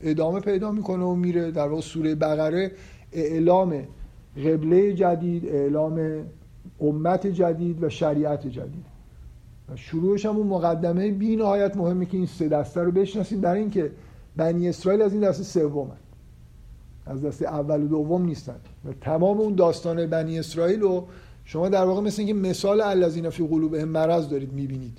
ادامه 0.01 0.39
پیدا 0.39 0.71
می‌کنه 0.71 1.03
و 1.03 1.15
میره 1.15 1.51
در 1.51 1.67
واقع 1.67 1.81
سوره 1.81 2.15
بقره 2.15 2.71
اعلام 3.11 3.83
قبله 4.37 4.93
جدید 4.93 5.45
اعلام 5.45 6.23
امت 6.81 7.27
جدید 7.27 7.83
و 7.83 7.89
شریعت 7.89 8.47
جدید. 8.47 8.85
و 9.69 9.75
شروعش 9.75 10.25
هم 10.25 10.37
اون 10.37 10.47
مقدمه 10.47 11.11
بی 11.11 11.35
نهایت 11.35 11.77
مهمه 11.77 12.05
که 12.05 12.17
این 12.17 12.25
سه 12.25 12.47
دسته 12.47 12.81
رو 12.81 12.91
بشناسید 12.91 13.41
برای 13.41 13.59
اینکه 13.59 13.91
بنی 14.35 14.69
اسرائیل 14.69 15.01
از 15.01 15.13
این 15.13 15.21
دسته 15.21 15.43
سومن. 15.43 15.97
از 17.07 17.21
دسته 17.21 17.47
اول 17.47 17.84
و 17.84 17.88
دوم 17.88 18.25
نیستن. 18.25 18.55
و 18.85 18.93
تمام 19.01 19.38
اون 19.38 19.55
داستان 19.55 20.05
بنی 20.05 20.39
اسرائیل 20.39 20.81
رو 20.81 21.07
شما 21.45 21.69
در 21.69 21.85
واقع 21.85 22.01
مثل 22.01 22.21
اینکه 22.21 22.34
مثال 22.34 22.81
الذین 22.81 23.29
فی 23.29 23.47
قلوبهم 23.47 23.88
مرض 23.88 24.29
دارید 24.29 24.53
می‌بینید. 24.53 24.97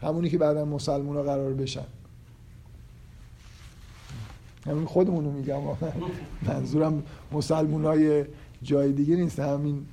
همونی 0.00 0.30
که 0.30 0.38
بعدا 0.38 0.64
مسلمان 0.64 1.22
قرار 1.22 1.52
بشن. 1.52 1.86
همین 4.66 4.84
خودمونو 4.84 5.30
میگم. 5.30 5.60
منظورم 6.48 7.02
مسلمون 7.32 7.84
های 7.84 8.24
جای 8.62 8.92
دیگه 8.92 9.16
نیست. 9.16 9.40
همین 9.40 9.86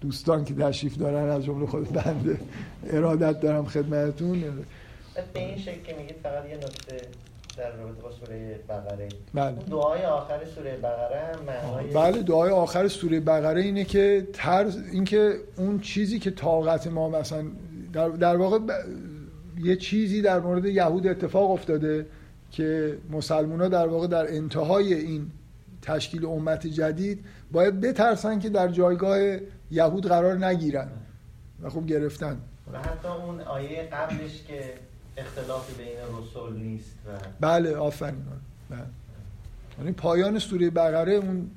دوستان 0.00 0.44
که 0.44 0.54
تشریف 0.54 0.96
دارن 0.96 1.28
از 1.28 1.44
جمله 1.44 1.66
خود 1.66 1.92
بنده. 1.92 2.40
ارادت 2.86 3.40
دارم 3.40 3.64
خدمتتون. 3.64 4.40
به 5.32 5.40
این 5.40 5.58
شکل 5.58 5.82
که 5.82 5.96
میگید 5.96 6.16
فقط 6.22 6.48
یه 6.48 6.56
نکته. 6.56 7.00
در 7.58 7.76
رابطه 7.76 8.02
با 8.02 8.10
سوره 8.10 8.60
بقره. 8.68 9.08
بله. 9.34 9.52
دعای 9.52 10.04
آخر 10.04 10.44
سوره 10.44 10.76
بقره 10.76 11.20
هم 11.20 11.44
معنای 11.44 11.86
بله 11.92 12.22
دعای 12.22 12.50
آخر 12.50 12.88
سوره 12.88 13.20
بقره 13.20 13.62
اینه 13.62 13.84
که 13.84 14.26
طرز 14.32 14.78
اینکه 14.92 15.34
اون 15.56 15.80
چیزی 15.80 16.18
که 16.18 16.30
طاقت 16.30 16.86
ما 16.86 17.08
مثلا 17.08 17.44
در, 17.92 18.08
در 18.08 18.36
واقع 18.36 18.58
ب... 18.58 18.70
یه 19.58 19.76
چیزی 19.76 20.22
در 20.22 20.40
مورد 20.40 20.64
یهود 20.64 21.06
اتفاق 21.06 21.50
افتاده 21.50 22.06
که 22.50 22.98
مسلمان 23.10 23.60
ها 23.60 23.68
در 23.68 23.86
واقع 23.86 24.06
در 24.06 24.34
انتهای 24.34 24.94
این 24.94 25.30
تشکیل 25.82 26.26
امت 26.26 26.66
جدید 26.66 27.24
باید 27.52 27.80
بترسن 27.80 28.38
که 28.38 28.48
در 28.48 28.68
جایگاه 28.68 29.18
یهود 29.70 30.06
قرار 30.06 30.46
نگیرن 30.46 30.88
و 31.62 31.70
خب 31.70 31.86
گرفتن. 31.86 32.40
و 32.72 32.78
حتی 32.78 33.08
اون 33.08 33.40
آیه 33.40 33.88
قبلش 33.92 34.42
که 34.48 34.74
اختلافی 35.18 35.72
بین 35.74 35.96
رسول 36.18 36.56
نیست 36.56 36.94
و 37.06 37.10
بله 37.40 37.76
آفرین. 37.76 38.22
بله. 38.70 38.80
یعنی 39.78 39.92
پایان 39.92 40.38
سوره 40.38 40.70
بقره 40.70 41.12
اون 41.12 41.50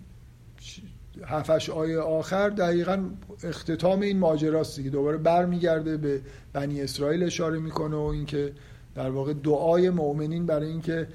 هفتش 1.25 1.69
آیه 1.69 1.99
آخر 1.99 2.49
دقیقا 2.49 3.09
اختتام 3.43 4.01
این 4.01 4.19
ماجراست 4.19 4.75
دیگه. 4.75 4.89
دوباره 4.89 5.17
برمیگرده 5.17 5.97
به 5.97 6.21
بنی 6.53 6.81
اسرائیل 6.81 7.23
اشاره 7.23 7.59
می‌کنه 7.59 7.95
و 7.95 7.99
اینکه 7.99 8.53
در 8.95 9.09
واقع 9.09 9.33
دعای 9.33 9.89
مؤمنین 9.89 10.45
برای 10.45 10.67
اینکه 10.67 11.07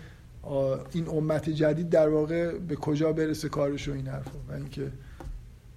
این 0.93 1.09
امت 1.09 1.51
جدید 1.51 1.91
در 1.91 2.09
واقع 2.09 2.59
به 2.59 2.77
کجا 2.77 3.13
برسه 3.13 3.49
کارش 3.49 3.89
و 3.89 3.93
این 3.93 4.07
حرفا. 4.07 4.39
و 4.49 4.53
اینکه 4.53 4.93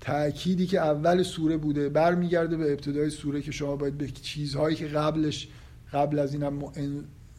تأکیدی 0.01 0.67
که 0.67 0.79
اول 0.79 1.23
سوره 1.23 1.57
بوده 1.57 1.89
برمیگرده 1.89 2.57
به 2.57 2.71
ابتدای 2.71 3.09
سوره 3.09 3.41
که 3.41 3.51
شما 3.51 3.75
باید 3.75 3.97
به 3.97 4.07
چیزهایی 4.07 4.75
که 4.75 4.87
قبلش 4.87 5.47
قبل 5.93 6.19
از 6.19 6.33
اینم 6.33 6.59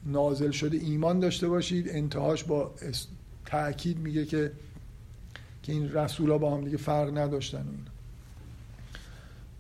نازل 0.07 0.51
شده 0.51 0.77
ایمان 0.77 1.21
داشته 1.21 1.49
باشید. 1.49 1.89
انتهاش 1.89 2.45
با 2.45 2.75
تأکید 3.47 3.99
میگه 3.99 4.25
که 4.25 4.53
که 5.63 5.73
این 5.73 5.93
رسول 5.93 6.31
ها 6.31 6.39
با 6.39 6.57
هم 6.57 6.65
دیگه 6.65 6.77
فرق 6.77 7.19
نداشتن 7.19 7.59
و. 7.59 7.91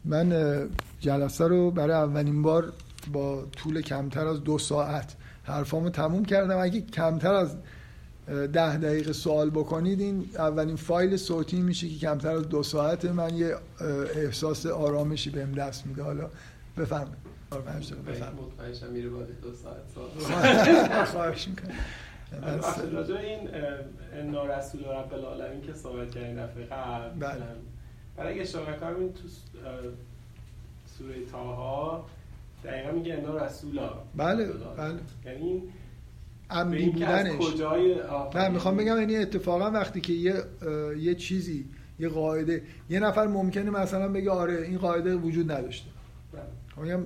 من 0.04 0.68
جلسه 1.00 1.46
رو 1.46 1.70
برای 1.70 1.96
اولین 1.96 2.42
بار 2.42 2.72
با 3.12 3.44
طول 3.56 3.80
کمتر 3.80 4.26
از 4.26 4.44
دو 4.44 4.58
ساعت 4.58 5.16
حرفامو 5.42 5.90
تموم 5.90 6.24
کردم. 6.24 6.58
اگه 6.58 6.80
کمتر 6.80 7.34
از 7.34 7.56
ده 8.26 8.76
دقیقه 8.76 9.12
سوال 9.12 9.50
بکنید 9.50 10.00
این 10.00 10.26
اولین 10.38 10.76
فایل 10.76 11.16
صوتی 11.16 11.60
میشه 11.60 11.88
که 11.88 11.98
کمتر 11.98 12.30
از 12.30 12.48
دو 12.48 12.62
ساعت 12.62 13.04
من 13.04 13.36
یه 13.36 13.54
احساس 14.14 14.66
آرامشی 14.66 15.30
بهم 15.30 15.52
دست 15.52 15.86
میده. 15.86 16.02
حالا 16.02 16.30
بفرمایید 17.50 18.40
مطمئنشم 18.40 18.92
میره 18.92 19.08
دو 19.42 19.52
ساعت 19.52 21.06
خواهش 21.06 21.48
می‌کنم 21.48 21.74
ببخشید، 22.42 22.94
راجع 22.94 23.14
این 23.14 23.48
اه، 23.54 23.64
انا 24.12 24.46
رسول 24.46 24.84
رب 24.84 25.14
العالمین 25.14 25.62
که 25.62 25.72
صحبت 25.72 26.10
کردین 26.14 26.46
دفعه 26.46 26.64
قبل 26.64 27.18
بله. 27.18 27.42
برای 28.16 28.40
نکنم 28.40 28.96
این 29.00 29.12
تو 29.12 29.28
سوره 30.98 31.26
تاها 31.32 32.06
دقیقا 32.64 32.90
میگه 32.90 33.14
انا 33.14 33.46
رسولا 33.46 33.90
بله،. 34.16 34.46
بله. 34.76 34.98
یعنی 35.26 35.38
این 35.38 35.62
عمدی 36.50 36.90
بودنش 36.90 37.60
نه 38.34 38.48
می‌خوام 38.48 38.76
بگم 38.76 38.98
یعنی 39.00 39.16
اتفاقا 39.16 39.70
وقتی 39.70 40.00
که 40.00 40.12
یه 40.12 40.34
یه 40.98 41.14
چیزی 41.14 41.68
یه 41.98 42.08
قاعده 42.08 42.62
یه 42.90 43.00
نفر 43.00 43.26
ممکنه 43.26 43.70
مثلا 43.70 44.08
بگه 44.08 44.30
آره 44.30 44.62
این 44.62 44.78
قاعده 44.78 45.14
وجود 45.14 45.52
نداشته 45.52 45.88
بله. 46.32 47.00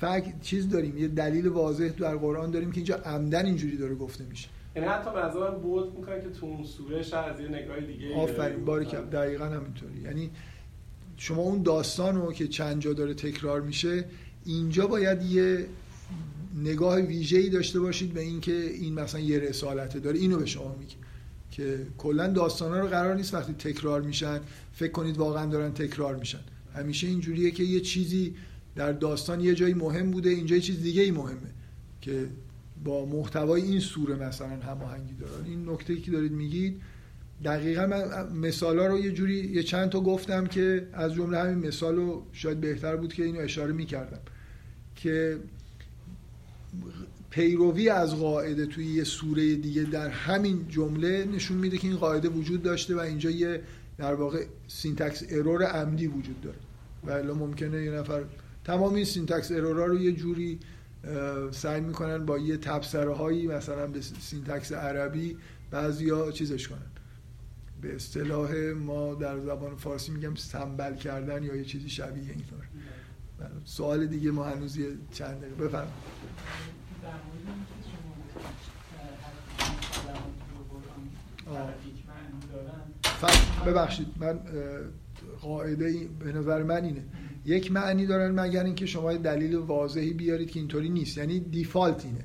فک 0.00 0.34
چیز 0.42 0.68
داریم 0.68 0.98
یه 0.98 1.08
دلیل 1.08 1.48
واضح 1.48 1.88
در 1.88 2.16
قرآن 2.16 2.50
داریم 2.50 2.70
که 2.70 2.76
اینجا 2.76 2.96
عمدن 2.96 3.46
اینجوری 3.46 3.76
داره 3.76 3.94
گفته 3.94 4.24
میشه. 4.24 4.48
یعنی 4.76 4.88
حتی 4.88 5.12
به 5.12 5.18
نظر 5.18 5.50
من 5.50 5.58
بود 5.58 5.98
می‌کنه 5.98 6.20
که 6.20 6.30
تو 6.30 6.46
اون 6.46 6.64
سوره 6.64 7.02
شاید 7.02 7.34
از 7.34 7.40
یه 7.40 7.48
نگاه 7.48 7.80
دیگه 7.80 8.14
آفرین 8.14 8.64
باری 8.64 8.86
که 8.86 8.96
بله. 8.96 9.06
دقیقا 9.06 9.44
همینطوری. 9.44 10.00
یعنی 10.04 10.30
شما 11.16 11.42
اون 11.42 11.62
داستان 11.62 12.16
رو 12.16 12.32
که 12.32 12.48
چند 12.48 12.80
جا 12.80 12.92
داره 12.92 13.14
تکرار 13.14 13.60
میشه 13.60 14.04
اینجا 14.44 14.86
باید 14.86 15.22
یه 15.22 15.66
نگاه 16.62 16.96
ویژه‌ای 16.96 17.48
داشته 17.48 17.80
باشید 17.80 18.12
به 18.12 18.20
اینکه 18.20 18.52
این 18.52 18.94
مثلا 18.94 19.20
یه 19.20 19.38
رسالته 19.38 20.00
داره. 20.00 20.18
اینو 20.18 20.36
به 20.38 20.46
شما 20.46 20.76
میگه 20.80 20.94
که 21.50 21.86
کلا 21.98 22.28
داستانا 22.28 22.80
رو 22.80 22.86
قرار 22.86 23.14
نیست 23.14 23.34
وقتی 23.34 23.52
تکرار 23.52 24.02
میشن 24.02 24.40
فکر 24.72 24.92
کنید 24.92 25.16
واقعا 25.16 25.46
دارن 25.46 25.72
تکرار 25.72 26.16
میشن. 26.16 26.40
همیشه 26.74 27.06
اینجوریه 27.06 27.50
که 27.50 27.62
یه 27.62 27.80
چیزی 27.80 28.34
در 28.76 28.92
داستان 28.92 29.40
یه 29.40 29.54
جایی 29.54 29.74
مهم 29.74 30.10
بوده 30.10 30.30
اینجا 30.30 30.56
یه 30.56 30.62
چیز 30.62 30.82
دیگه 30.82 31.02
ای 31.02 31.10
مهمه 31.10 31.50
که 32.00 32.28
با 32.84 33.06
محتوای 33.06 33.62
این 33.62 33.80
سوره 33.80 34.14
مثلا 34.14 34.56
هماهنگی 34.56 35.14
داره 35.14 35.44
این 35.44 35.68
نکته 35.68 35.96
که 35.96 36.10
دارید 36.10 36.32
میگید 36.32 36.80
دقیقا 37.44 37.86
من 37.86 38.32
مثالا 38.32 38.86
رو 38.86 38.98
یه 38.98 39.12
جوری 39.12 39.34
یه 39.34 39.62
چند 39.62 39.90
تا 39.90 40.00
گفتم 40.00 40.46
که 40.46 40.88
از 40.92 41.14
جمله 41.14 41.38
همین 41.38 41.68
مثال 41.68 41.96
رو 41.96 42.26
شاید 42.32 42.60
بهتر 42.60 42.96
بود 42.96 43.12
که 43.12 43.24
اینو 43.24 43.40
اشاره 43.40 43.72
می‌کردم 43.72 44.20
که 44.96 45.38
پیروی 47.30 47.88
از 47.88 48.16
قاعده 48.16 48.66
توی 48.66 48.86
یه 48.86 49.04
سوره 49.04 49.54
دیگه 49.54 49.82
در 49.82 50.08
همین 50.08 50.68
جمله 50.68 51.24
نشون 51.24 51.56
میده 51.56 51.78
که 51.78 51.88
این 51.88 51.96
قاعده 51.96 52.28
وجود 52.28 52.62
داشته 52.62 52.96
و 52.96 52.98
اینجا 52.98 53.30
یه 53.30 53.62
در 53.98 54.14
واقع 54.14 54.44
syntax 54.68 55.22
error 55.30 55.62
عمدی 55.62 56.06
وجود 56.06 56.40
داره. 56.40 56.58
و 57.06 57.34
ممکنه 57.34 57.84
یه 57.84 57.90
نفر 57.90 58.24
تمام 58.68 58.94
این 58.94 59.04
syntax 59.04 59.50
error 59.52 59.80
ا 59.80 59.86
رو 59.86 60.00
یه 60.00 60.12
جوری 60.12 60.60
سعی 61.50 61.80
می‌کنن 61.80 62.26
با 62.26 62.38
یه 62.38 62.56
تبصره 62.56 63.14
هایی 63.14 63.46
مثلا 63.46 63.86
به 63.86 64.00
syntax 64.00 64.72
عربی 64.72 65.36
بعضیا 65.70 66.30
چیزش 66.30 66.68
کنن. 66.68 66.86
به 67.82 67.94
اصطلاح 67.94 68.54
ما 68.72 69.14
در 69.14 69.40
زبان 69.40 69.76
فارسی 69.76 70.12
میگم 70.12 70.34
سنبل 70.34 70.94
کردن 70.94 71.42
یا 71.42 71.56
یه 71.56 71.64
چیزی 71.64 71.90
شبیه 71.90 72.30
این 72.30 72.44
طور 72.50 72.58
بله. 73.38 73.50
سوال 73.64 74.06
دیگه 74.06 74.30
ما 74.30 74.44
هنوز 74.44 74.76
یه 74.76 74.88
چند 75.12 75.40
دقیقه. 75.40 75.54
بفرمایید. 75.54 75.94
ببخشید 83.66 84.06
من 84.16 84.40
قاعده 85.40 86.08
به 86.18 86.32
نظر 86.32 86.62
من 86.62 86.84
اینه. 86.84 87.04
یک 87.48 87.72
معنی 87.72 88.06
دارن 88.06 88.40
مگر 88.40 88.64
اینکه 88.64 88.86
شما 88.86 89.12
دلیل 89.12 89.54
واضحی 89.54 90.12
بیارید 90.12 90.50
که 90.50 90.58
اینطوری 90.58 90.88
نیست. 90.88 91.18
یعنی 91.18 91.40
دیفالت 91.40 92.04
اینه. 92.04 92.24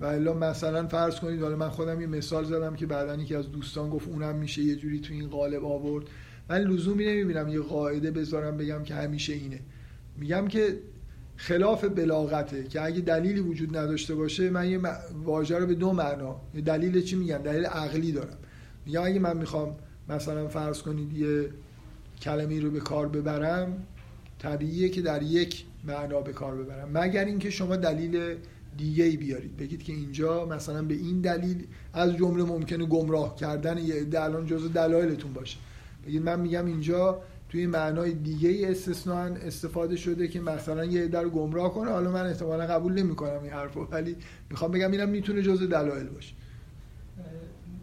و 0.00 0.04
الا 0.04 0.34
مثلا 0.34 0.86
فرض 0.86 1.20
کنید 1.20 1.42
حالا 1.42 1.56
من 1.56 1.68
خودم 1.68 2.00
یه 2.00 2.06
مثال 2.06 2.44
زدم 2.44 2.76
که 2.76 2.86
بعدا 2.86 3.22
یکی 3.22 3.34
از 3.34 3.52
دوستان 3.52 3.90
گفت 3.90 4.08
اونم 4.08 4.36
میشه 4.36 4.62
یه 4.62 4.76
جوری 4.76 5.00
تو 5.00 5.12
این 5.12 5.28
قالب 5.28 5.64
آورد. 5.64 6.04
من 6.48 6.58
لزومی 6.58 7.06
نمی‌بینم 7.06 7.48
یه 7.48 7.60
قاعده 7.60 8.10
بذارم 8.10 8.56
بگم 8.56 8.82
که 8.82 8.94
همیشه 8.94 9.32
اینه. 9.32 9.60
میگم 10.16 10.48
که 10.48 10.78
خلاف 11.36 11.84
بلاغته 11.84 12.64
که 12.64 12.84
اگه 12.84 13.00
دلیلی 13.00 13.40
وجود 13.40 13.76
نداشته 13.76 14.14
باشه 14.14 14.50
من 14.50 14.70
یه 14.70 14.80
واژه 15.24 15.58
رو 15.58 15.66
به 15.66 15.74
دو 15.74 15.92
معنا 15.92 16.40
دلیل 16.64 17.02
چی 17.02 17.16
میگم؟ 17.16 17.38
دلیل 17.38 17.66
عقلی 17.66 18.12
دارم. 18.12 18.38
میگم 18.86 19.02
اگه 19.02 19.20
من 19.20 19.36
می‌خوام 19.36 19.76
مثلا 20.08 20.48
فرض 20.48 20.82
کنید 20.82 21.12
یه 21.12 21.48
کلمه 22.20 22.60
رو 22.60 22.70
به 22.70 22.80
کار 22.80 23.08
ببرم 23.08 23.86
طبیعیه 24.44 24.88
که 24.88 25.02
در 25.02 25.22
یک 25.22 25.64
معنا 25.84 26.20
به 26.20 26.32
کار 26.32 26.54
ببرم. 26.56 26.88
مگر 26.92 27.24
اینکه 27.24 27.50
شما 27.50 27.76
دلیل 27.76 28.36
دیگه 28.76 29.04
ای 29.04 29.16
بیارید. 29.16 29.56
بگید 29.56 29.82
که 29.82 29.92
اینجا 29.92 30.46
مثلا 30.46 30.82
به 30.82 30.94
این 30.94 31.20
دلیل 31.20 31.66
از 31.92 32.16
جمله 32.16 32.44
ممکنه 32.44 32.84
گمراه 32.86 33.36
کردن 33.36 33.78
یه 33.78 33.94
عده 33.94 34.22
الان 34.22 34.46
جزء 34.46 34.68
دلایلتون 34.68 35.32
باشه. 35.32 35.58
بگید 36.06 36.22
من 36.22 36.40
میگم 36.40 36.66
اینجا 36.66 37.22
توی 37.48 37.66
معنای 37.66 38.12
دیگه 38.12 38.48
ای 38.48 38.64
استثناء 38.64 39.30
استفاده 39.50 39.96
شده 39.96 40.28
که 40.28 40.40
مثلا 40.40 40.84
یه 40.84 41.04
عده 41.04 41.20
رو 41.20 41.30
گمراه 41.30 41.74
کنه. 41.74 41.90
حالا 41.90 42.10
من 42.10 42.26
احتمالا 42.26 42.66
قبول 42.66 42.92
نمی‌کنم 42.92 43.42
این 43.42 43.52
حرفو 43.52 43.80
ولی 43.90 44.16
می‌خوام 44.50 44.70
بگم 44.70 44.90
اینم 44.90 45.08
می‌تونه 45.08 45.42
جزء 45.42 45.66
دلایل 45.66 46.06
باشه. 46.06 46.34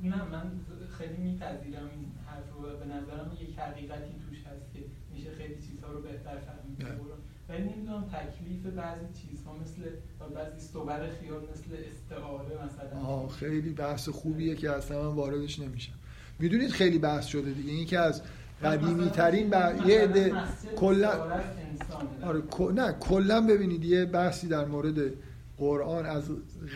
نه 0.03 0.15
من 0.31 0.51
خیلی 0.97 1.17
میپذیرم 1.17 1.87
این 1.95 2.05
حرف 2.27 2.47
رو 2.53 2.59
و 2.69 2.77
به 2.81 2.85
نظرم 2.85 3.31
یک 3.41 3.59
حقیقتی 3.59 4.11
توش 4.23 4.39
هست 4.49 4.65
که 4.73 4.79
میشه 5.13 5.29
خیلی 5.37 5.55
چیزها 5.55 5.91
رو 5.93 6.01
بهتر 6.01 6.37
فهمید 6.45 6.77
نه. 6.79 6.89
قرآن. 7.01 7.19
ولی 7.51 7.63
نمی‌دونم 7.63 8.03
تکلیف 8.03 8.65
بعضی 8.65 9.05
چیزها 9.13 9.55
مثل 9.57 9.81
بعضی 10.35 10.67
صور 10.67 11.09
خیال 11.21 11.41
مثل 11.41 11.75
استعاره 11.91 12.65
مثلا. 12.65 12.99
آه 12.99 13.29
خیلی 13.29 13.69
بحث 13.69 14.09
خوبیه 14.09 14.55
که 14.55 14.71
اصلا 14.71 15.09
من 15.09 15.15
واردش 15.15 15.59
نمیشم. 15.59 15.93
می‌دونید 16.39 16.69
خیلی 16.69 16.99
بحث 16.99 17.25
شده 17.25 17.51
دیگه. 17.51 17.71
این 17.71 17.85
که 17.85 17.99
از 17.99 18.21
قدیمی 18.63 19.09
ترین 19.09 19.47
مثلا 19.47 19.87
یه 19.87 20.01
عده 20.01 20.33
کلا. 20.75 21.11
آره 22.23 22.43
نه 22.75 22.91
کلا 22.99 23.41
ببینید 23.41 23.85
یه 23.85 24.05
بحثی 24.05 24.47
در 24.47 24.65
مورد 24.65 25.13
قرآن 25.57 26.05
از 26.05 26.23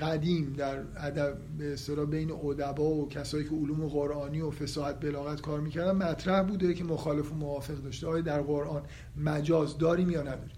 قدیم 0.02 0.54
در 0.58 0.80
ادب 0.98 1.38
به 1.58 1.74
اصطلاح 1.74 2.06
بین 2.06 2.32
ادبا 2.32 2.84
و 2.84 3.10
کسایی 3.10 3.44
که 3.44 3.56
علوم 3.56 3.88
قرآنی 3.88 4.42
و 4.42 4.52
فصاحت 4.52 5.00
بلاغت 5.00 5.42
کار 5.42 5.60
می‌کردن 5.60 5.92
مطرح 5.92 6.44
بوده 6.44 6.74
که 6.74 6.84
مخالف 6.84 7.32
و 7.32 7.36
موافق 7.36 7.76
داشته. 7.76 8.08
آیا 8.08 8.22
در 8.22 8.42
قرآن 8.42 8.82
مجاز 9.18 9.78
داریم 9.78 10.10
یا 10.10 10.22
نداریم؟ 10.22 10.56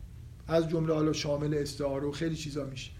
از 0.47 0.69
جمله 0.69 0.93
حالا 0.93 1.13
شامل 1.13 1.53
استعاره 1.53 2.07
و 2.07 2.11
خیلی 2.11 2.35
چیزا 2.35 2.65
میشه. 2.65 2.91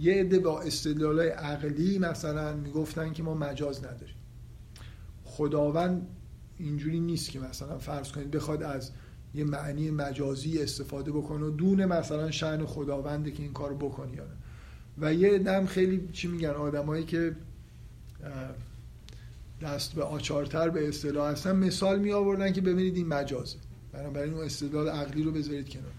یه 0.00 0.14
عده 0.14 0.38
با 0.38 0.60
استدلالای 0.62 1.28
عقلی 1.28 1.98
مثلا 1.98 2.56
می‌گفتن 2.56 3.12
که 3.12 3.22
ما 3.22 3.34
مجاز 3.34 3.84
نداریم. 3.84 4.14
خداوند 5.24 6.06
اینجوری 6.58 7.00
نیست 7.00 7.30
که 7.30 7.40
مثلا 7.40 7.78
فرض 7.78 8.12
کنید 8.12 8.30
بخواد 8.30 8.62
از 8.62 8.90
یه 9.34 9.44
معنی 9.44 9.90
مجازی 9.90 10.62
استفاده 10.62 11.12
بکنه 11.12 11.44
و 11.44 11.50
دون 11.50 11.84
مثلا 11.84 12.30
شأن 12.30 12.66
خداونده 12.66 13.30
که 13.30 13.42
این 13.42 13.52
کارو 13.52 13.76
بکنی 13.76 14.12
یا 14.16 14.24
و 14.98 15.14
یه 15.14 15.38
دم 15.38 15.66
خیلی 15.66 16.08
چی 16.12 16.28
میگن 16.28 16.48
آدمایی 16.48 17.04
که 17.04 17.36
دست 19.62 19.92
به 19.92 20.02
آچارتر 20.02 20.68
به 20.68 20.88
اصطلاح 20.88 21.30
هستن 21.30 21.56
مثال 21.56 21.98
می 21.98 22.12
آوردن 22.12 22.52
که 22.52 22.60
ببینید 22.60 22.96
این 22.96 23.06
مجازه. 23.06 23.56
بنابراین 23.92 24.34
اون 24.34 24.44
استدلال 24.44 24.88
عقلی 24.88 25.22
رو 25.22 25.32
بذارید 25.32 25.68
کنار. 25.68 25.92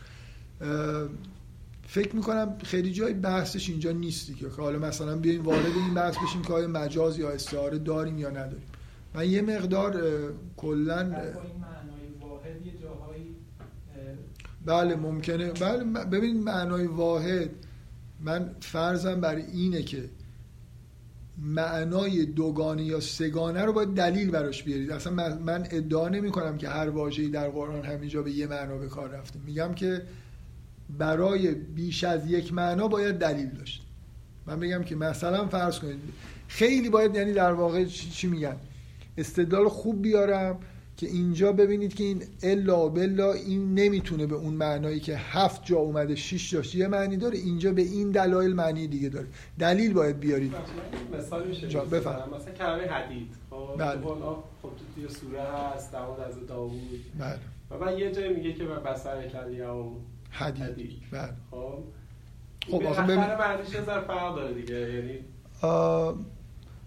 فکر 1.88 2.16
می‌کنم 2.16 2.58
خیلی 2.64 2.92
جای 2.92 3.14
بحثش 3.14 3.70
اینجا 3.70 3.92
نیستی 3.92 4.34
که 4.34 4.48
حالا 4.48 4.80
مثلا 4.80 5.16
بیایم 5.16 5.44
وارد 5.46 5.66
این 5.76 5.94
بحث 5.94 6.16
بشیم 6.18 6.42
که 6.42 6.54
آیا 6.54 6.68
مجاز 6.68 7.20
یا 7.20 7.30
استعاره 7.30 7.78
داریم 7.80 8.18
یا 8.18 8.30
نداریم. 8.30 8.64
من 9.14 9.30
یه 9.30 9.42
مقدار 9.42 9.92
کلا 10.58 11.04
بله 14.66 14.96
ممکنه. 14.96 15.52
بله 15.52 15.84
ببینید 16.06 16.44
معنای 16.44 16.86
واحد 16.88 17.50
من 18.20 18.56
فرضم 18.60 19.22
بر 19.22 19.36
اینه 19.36 19.82
که 19.84 20.10
معنای 21.38 22.26
دوگانه 22.26 22.84
یا 22.84 23.00
سگانه 23.00 23.66
رو 23.66 23.74
باید 23.74 23.90
دلیل 23.94 24.32
براش 24.32 24.64
بیارید. 24.64 24.92
اصلا 24.92 25.14
من- 25.14 25.38
من 25.38 25.68
ادعا 25.72 26.10
نمی 26.10 26.32
کنم 26.32 26.58
که 26.58 26.70
هر 26.70 26.90
واژه‌ای 26.90 27.30
در 27.30 27.50
قرآن 27.50 27.86
همینجا 27.86 28.22
به 28.22 28.32
یه 28.32 28.48
معنا 28.48 28.78
به 28.78 28.88
کار 28.88 29.10
رفته. 29.10 29.40
میگم 29.46 29.74
که 29.74 30.02
برای 30.98 31.52
بیش 31.52 32.04
از 32.04 32.32
یک 32.32 32.54
معنا 32.54 32.88
باید 32.88 33.16
دلیل 33.16 33.50
داشت. 33.50 33.86
من 34.48 34.60
بگم 34.60 34.84
که 34.84 34.96
مثلا 34.96 35.48
فرض 35.48 35.80
کنید 35.80 36.00
خیلی 36.48 36.90
باید 36.90 37.16
یعنی 37.16 37.34
در 37.34 37.54
واقع 37.54 37.86
چی 37.86 38.28
میگن؟ 38.28 38.56
استدلال 39.18 39.70
خوب 39.70 40.02
بیارم 40.02 40.58
که 40.98 41.08
اینجا 41.08 41.52
ببینید 41.52 41.94
که 41.94 42.04
این 42.04 42.24
الا 42.44 42.86
و 42.86 42.90
بلا 42.90 43.34
این 43.34 43.76
نمی‌تونه 43.76 44.26
به 44.26 44.36
اون 44.36 44.54
معنایی 44.54 45.00
که 45.00 45.18
هفت 45.18 45.66
جا 45.66 45.78
اومده 45.78 46.16
شش 46.16 46.52
جاش 46.52 46.76
یه 46.76 46.88
معنی 46.88 47.18
داره 47.18 47.38
اینجا 47.38 47.74
به 47.74 47.82
این 47.82 48.12
دلایل 48.12 48.54
معنی 48.54 48.88
دیگه 48.88 49.10
داره. 49.10 49.28
دلیل 49.60 49.94
باید 49.94 50.20
بیارید. 50.20 50.54
مثال 51.18 51.48
میشه 51.48 51.68
جا،. 51.68 51.86
مثلا 51.86 52.54
کلمه 52.58 52.84
حدید. 52.84 53.28
خب 53.50 53.76
بله. 53.78 54.02
خب 54.02 54.44
خب 54.62 54.70
تو 54.70 54.70
توی 54.96 55.10
سوره 55.10 55.42
هست 55.42 55.92
داوود 55.92 56.20
از 56.20 56.48
داوود. 56.48 57.04
بله. 57.20 57.40
و 57.72 57.78
بعد 57.78 58.00
یه 58.00 58.12
جایی 58.12 58.34
میگه 58.34 58.54
که 58.54 58.64
بسر 58.64 59.28
کلیام 59.28 59.92
حدید 60.30 61.02
بله. 61.12 61.34
خب 61.52 61.84
خب، 62.72 62.84
آخه 62.86 63.02
ببین- 63.04 63.16
معنیش 63.16 63.74
یه 63.74 63.82
فرق 63.82 64.36
داره 64.36 64.54
دیگه 64.54 64.76
یعنی 64.94 65.20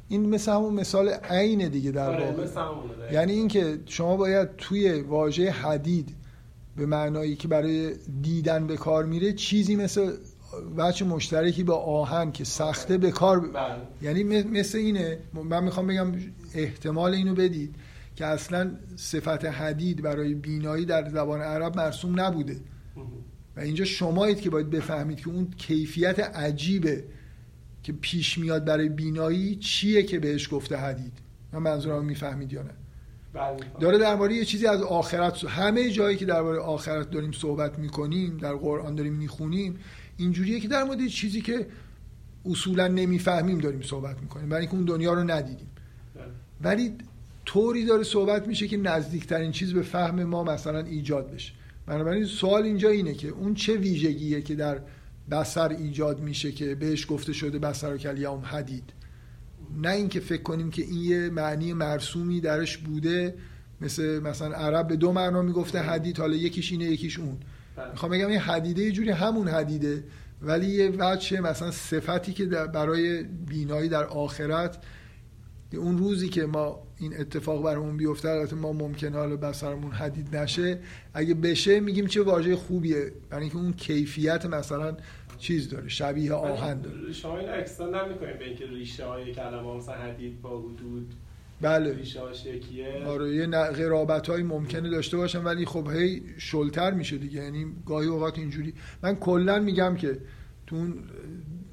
این 0.08 0.28
مثل 0.28 0.52
همون 0.52 0.74
مثال 0.74 1.08
عین 1.08 1.68
دیگه 1.68 1.90
در 1.90 2.10
آره، 2.10 2.30
واقع. 2.30 3.12
یعنی 3.12 3.32
اینکه 3.32 3.78
شما 3.86 4.16
باید 4.16 4.56
توی 4.56 5.00
واژه 5.00 5.50
حدید 5.50 6.14
به 6.76 6.86
معنایی 6.86 7.36
که 7.36 7.48
برای 7.48 7.94
دیدن 8.22 8.66
به 8.66 8.76
کار 8.76 9.04
میره 9.04 9.32
چیزی 9.32 9.76
مثل 9.76 10.12
بچه 10.78 11.04
مشترکی 11.04 11.64
با 11.64 11.76
آهن 11.76 12.32
که 12.32 12.44
سخته 12.44 12.98
به 12.98 13.10
کار 13.10 13.40
ب- 13.40 13.52
بله. 13.52 13.76
یعنی 14.02 14.24
مثل 14.42 14.78
اینه. 14.78 15.18
من 15.34 15.64
می‌خوام 15.64 15.86
بگم 15.86 16.12
احتمال 16.54 17.14
اینو 17.14 17.34
بدید 17.34 17.74
که 18.16 18.26
اصلا 18.26 18.70
صفت 18.96 19.44
حدید 19.44 20.02
برای 20.02 20.34
بینایی 20.34 20.84
در 20.84 21.08
زبان 21.10 21.40
عرب 21.40 21.76
مرسوم 21.76 22.20
نبوده. 22.20 22.56
و 23.56 23.60
اینجا 23.60 23.84
شمایید 23.84 24.40
که 24.40 24.50
باید 24.50 24.70
بفهمید 24.70 25.20
که 25.20 25.28
اون 25.28 25.50
کیفیت 25.56 26.18
عجیبه 26.18 27.04
که 27.82 27.92
پیش 27.92 28.38
میاد 28.38 28.64
برای 28.64 28.88
بینایی 28.88 29.56
چیه 29.56 30.02
که 30.02 30.18
بهش 30.18 30.48
گفته 30.52 30.76
حدید 30.76 31.12
من 31.52 31.58
منظورم 31.58 32.04
می‌فهمید 32.04 32.52
یا 32.52 32.62
نه 32.62 32.70
بله. 33.32 33.56
داره 33.80 33.98
درباره 33.98 34.34
یه 34.34 34.44
چیزی 34.44 34.66
از 34.66 34.82
آخرت 34.82 35.44
همه 35.44 35.90
جایی 35.90 36.16
که 36.16 36.24
درباره 36.24 36.58
آخرت 36.58 37.10
داریم 37.10 37.32
صحبت 37.32 37.78
می‌کنیم 37.78 38.36
در 38.36 38.54
قرآن 38.54 38.94
داریم 38.94 39.12
می‌خونیم 39.12 39.78
اینجوریه 40.16 40.60
که 40.60 40.68
در 40.68 40.84
مورد 40.84 41.06
چیزی 41.06 41.40
که 41.40 41.66
اصولا 42.44 42.88
نمی‌فهمیم 42.88 43.58
داریم 43.58 43.82
صحبت 43.82 44.20
می‌کنیم 44.22 44.48
برای 44.48 44.60
اینکه 44.60 44.76
اون 44.76 44.84
دنیا 44.84 45.12
رو 45.12 45.30
ندیدیم 45.30 45.68
بله. 46.14 46.24
ولی 46.60 46.94
طوری 47.44 47.84
داره 47.84 48.02
صحبت 48.02 48.48
میشه 48.48 48.68
که 48.68 48.76
نزدیکترین 48.76 49.52
چیز 49.52 49.72
به 49.72 49.82
فهم 49.82 50.24
ما 50.24 50.44
مثلا 50.44 50.78
ایجاد 50.78 51.30
بشه 51.30 51.52
بنابراین 51.92 52.24
سوال 52.24 52.62
اینجا 52.62 52.88
اینه 52.88 53.14
که 53.14 53.28
اون 53.28 53.54
چه 53.54 53.76
ویژگیه 53.76 54.42
که 54.42 54.54
در 54.54 54.80
بسر 55.30 55.68
ایجاد 55.68 56.20
میشه 56.20 56.52
که 56.52 56.74
بهش 56.74 57.06
گفته 57.10 57.32
شده 57.32 57.58
بسر 57.58 57.94
و 57.94 57.96
کلیوم 57.96 58.42
حدید؟ 58.44 58.92
نه 59.82 59.88
اینکه 59.88 60.20
فکر 60.20 60.42
کنیم 60.42 60.70
که 60.70 60.82
این 60.82 61.02
یه 61.02 61.30
معنی 61.30 61.72
مرسومی 61.72 62.40
درش 62.40 62.78
بوده. 62.78 63.34
مثل 63.80 64.18
مثلا 64.18 64.54
عرب 64.54 64.88
به 64.88 64.96
دو 64.96 65.12
معنا 65.12 65.42
می‌گفته 65.42 65.78
حدید 65.78 66.18
حالا 66.18 66.36
یکیش 66.36 66.72
اینه 66.72 66.84
یکیش 66.84 67.18
اون. 67.18 67.36
بله. 67.76 67.90
می‌خوام 67.90 68.12
بگم 68.12 68.28
این 68.28 68.38
حدیده 68.38 68.82
یه 68.82 68.92
جوری 68.92 69.10
همون 69.10 69.48
حدیده 69.48 70.04
ولی 70.42 70.66
یه 70.66 70.92
وجه 70.98 71.40
مثلا 71.40 71.70
صفتی 71.70 72.32
که 72.32 72.44
برای 72.46 73.22
بینایی 73.22 73.88
در 73.88 74.04
آخرت 74.04 74.78
اون 75.72 75.98
روزی 75.98 76.28
که 76.28 76.46
ما 76.46 76.82
این 77.02 77.20
اتفاق 77.20 77.64
برامون 77.64 77.96
بیفته 77.96 78.28
البته 78.28 78.56
ما 78.56 78.72
ممکنه 78.72 79.16
حالا 79.16 79.36
بسرمون 79.36 79.90
حدید 79.90 80.36
نشه. 80.36 80.78
اگه 81.14 81.34
بشه 81.34 81.80
میگیم 81.80 82.06
چه 82.06 82.22
واژه 82.22 82.56
خوبیه. 82.56 83.12
برای 83.30 83.42
اینکه 83.42 83.56
اون 83.56 83.72
کیفیت 83.72 84.46
مثلا 84.46 84.96
چیز 85.38 85.68
داره 85.68 85.88
شبیه 85.88 86.32
آهن 86.32 86.80
داره. 86.80 87.12
شما 87.12 87.38
این 87.38 87.48
اکستند 87.48 87.94
نمی‌کنید 87.94 88.38
به 88.38 88.44
اینکه 88.44 88.66
ریشه 88.66 89.06
های 89.06 89.34
کلمه 89.34 89.76
مثلا 89.76 89.94
حدید 89.94 90.42
با 90.42 90.60
حدود. 90.60 91.14
بله. 91.60 91.96
آره 93.06 93.34
یه 93.34 93.46
قرابت 93.46 94.26
های 94.26 94.42
ممکنه 94.42 94.90
داشته 94.90 95.16
باشن 95.16 95.44
ولی 95.44 95.66
خب 95.66 95.90
هی 95.90 96.22
شلتر 96.38 96.90
میشه 96.90 97.18
دیگه. 97.18 97.42
یعنی 97.44 97.66
گاهی 97.86 98.08
اوقات 98.08 98.38
اینجوری. 98.38 98.74
من 99.02 99.14
کلا 99.14 99.58
میگم 99.58 99.94
که 99.94 100.18
تو 100.66 100.76
اون 100.76 100.94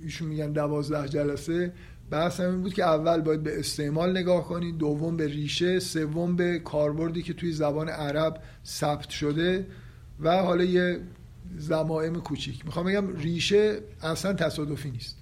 ایشون 0.01 0.27
میگن 0.27 0.51
دوازده 0.51 1.10
جلسه 1.10 1.73
بحث 2.10 2.40
این 2.40 2.61
بود 2.61 2.73
که 2.73 2.84
اول 2.84 3.22
باید 3.22 3.44
به 3.44 3.60
استعمال 3.60 4.18
نگاه 4.18 4.48
کنید 4.48 4.77
دوم 4.77 5.18
به 5.18 5.27
ریشه 5.27 5.80
سوم 5.80 6.36
به 6.36 6.60
کاربردی 6.60 7.22
که 7.22 7.34
توی 7.34 7.52
زبان 7.52 7.90
عرب 7.90 8.41
ثبت 8.65 9.10
شده 9.10 9.68
و 10.19 10.38
حالا 10.38 10.64
یه 10.64 10.99
زمائم 11.57 12.15
کوچیک. 12.15 12.65
می‌خوام 12.65 12.86
بگم 12.86 13.15
ریشه 13.15 13.80
اصلا 14.02 14.34
تصادفی 14.34 14.91
نیست. 14.91 15.18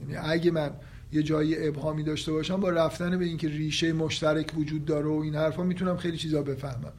یعنی 0.00 0.16
اگه 0.16 0.50
من 0.50 0.70
یه 1.12 1.22
جایی 1.22 1.68
ابهامی 1.68 2.02
داشته 2.02 2.32
باشم 2.32 2.60
با 2.60 2.70
رفتن 2.70 3.18
به 3.18 3.24
اینکه 3.24 3.48
ریشه 3.48 3.92
مشترک 3.92 4.52
وجود 4.56 4.84
داره 4.84 5.08
و 5.08 5.20
این 5.20 5.34
حرفا 5.34 5.62
می‌تونم 5.62 5.96
خیلی 5.96 6.16
چیزا 6.16 6.42
بفهمم. 6.42 6.92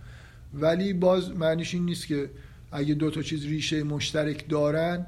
ولی 0.53 0.93
باز 0.93 1.31
معنیش 1.31 1.73
این 1.73 1.85
نیست 1.85 2.07
که 2.07 2.29
اگه 2.71 2.93
دو 2.93 3.11
تا 3.11 3.21
چیز 3.21 3.45
ریشه 3.45 3.83
مشترک 3.83 4.49
دارن 4.49 5.05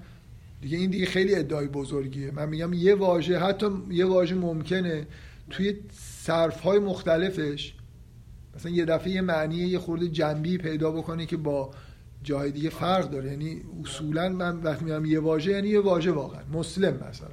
دیگه 0.63 0.77
این 0.77 0.89
دیگه 0.89 1.05
خیلی 1.05 1.35
ادعای 1.35 1.67
بزرگیه. 1.67 2.31
من 2.31 2.49
میگم 2.49 2.73
یه 2.73 2.95
واژه 2.95 3.39
حتی 3.39 3.67
یه 3.91 4.05
واژه 4.05 4.35
ممکنه 4.35 5.07
توی 5.49 5.75
صرف 6.21 6.59
های 6.59 6.79
مختلفش 6.79 7.73
مثلا 8.55 8.71
یه 8.71 8.85
دفعه 8.85 9.09
یه 9.09 9.21
معنی 9.21 9.55
یه 9.55 9.79
خورده 9.79 10.07
جنبی 10.07 10.57
پیدا 10.57 10.91
بکنه 10.91 11.25
که 11.25 11.37
با 11.37 11.71
جای 12.23 12.51
دیگه 12.51 12.69
فرق 12.69 13.09
داره. 13.09 13.31
یعنی 13.31 13.61
اصولا 13.83 14.29
من 14.29 14.57
وقتی 14.61 14.85
میگم 14.85 15.05
یه 15.05 15.19
واژه 15.19 15.51
یعنی 15.51 15.67
یه 15.69 15.79
واژه 15.79 16.11
واقعا. 16.11 16.41
مسلم 16.53 16.93
مثلا. 17.09 17.27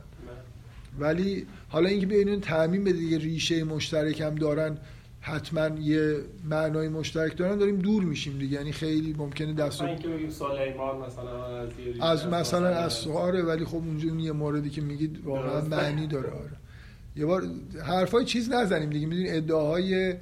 ولی 0.99 1.47
حالا 1.69 1.89
اینکه 1.89 2.07
بیاین 2.07 2.41
تعمین 2.41 2.85
به 2.85 2.93
دیگه 2.93 3.19
ریشه 3.19 3.65
مشترک 3.65 4.21
هم 4.21 4.35
دارن 4.35 4.79
حتما 5.21 5.69
یه 5.81 6.17
معنای 6.45 6.89
مشترک 6.89 7.37
دارن 7.37 7.59
داریم 7.59 7.77
دور 7.77 8.05
میشیم 8.05 8.39
دیگه. 8.39 8.57
یعنی 8.57 8.73
خیلی 8.73 9.15
ممکنه 9.19 9.53
دست 9.53 9.83
اینکه 9.83 10.09
بگیم 10.09 10.31
سلیمان 10.31 11.07
مثلا 11.07 11.69
از 12.01 12.27
مثلا 12.27 12.69
از 12.69 12.93
سواره 12.93 13.43
ولی 13.43 13.65
خب 13.65 13.77
اونجا 13.77 14.09
اون 14.09 14.21
یه 14.21 14.33
موردی 14.33 14.71
که 14.71 14.81
میگید 14.81 15.25
واقعا. 15.25 15.61
معنی 15.61 16.07
داره 16.07 16.31
آره. 16.31 16.51
یه 17.17 17.27
بار 17.27 17.43
حرفای 17.87 18.25
چیز 18.25 18.51
نزنیم 18.53 18.91
دیگه. 18.91 19.07
می‌دونید 19.07 19.35
ادعاهای 19.35 20.11
اه، 20.11 20.17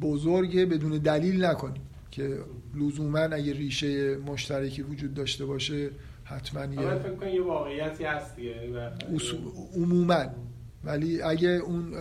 بزرگ 0.00 0.68
بدون 0.68 0.98
دلیل 0.98 1.44
نکنیم 1.44 1.82
که 2.10 2.38
لزوما 2.74 3.18
اگه 3.18 3.52
ریشه 3.52 4.16
مشترکی 4.16 4.82
وجود 4.82 5.14
داشته 5.14 5.44
باشه 5.44 5.90
حتما 6.24 6.74
یه 6.74 6.94
فکر 6.94 7.14
کنم 7.14 7.28
یه 7.28 7.42
واقعیتی 7.42 8.04
هست 8.04 8.36
دیگه. 8.36 8.54
عموما. 9.76 10.24
ولی 10.84 11.22
اگه 11.22 11.48
اون 11.48 11.94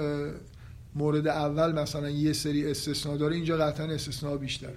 مورد 0.95 1.27
اول 1.27 1.71
مثلا 1.71 2.09
یه 2.09 2.33
سری 2.33 2.71
استثناء 2.71 3.17
داره 3.17 3.35
اینجا 3.35 3.57
قطعا 3.57 3.85
استثناء 3.85 4.37
بیشتر. 4.37 4.73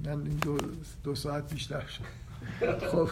من 0.00 0.22
دو, 0.22 0.58
دو 1.04 1.14
ساعت 1.14 1.52
بیشتر 1.52 1.84
شد. 1.86 2.04
خب 2.92 3.08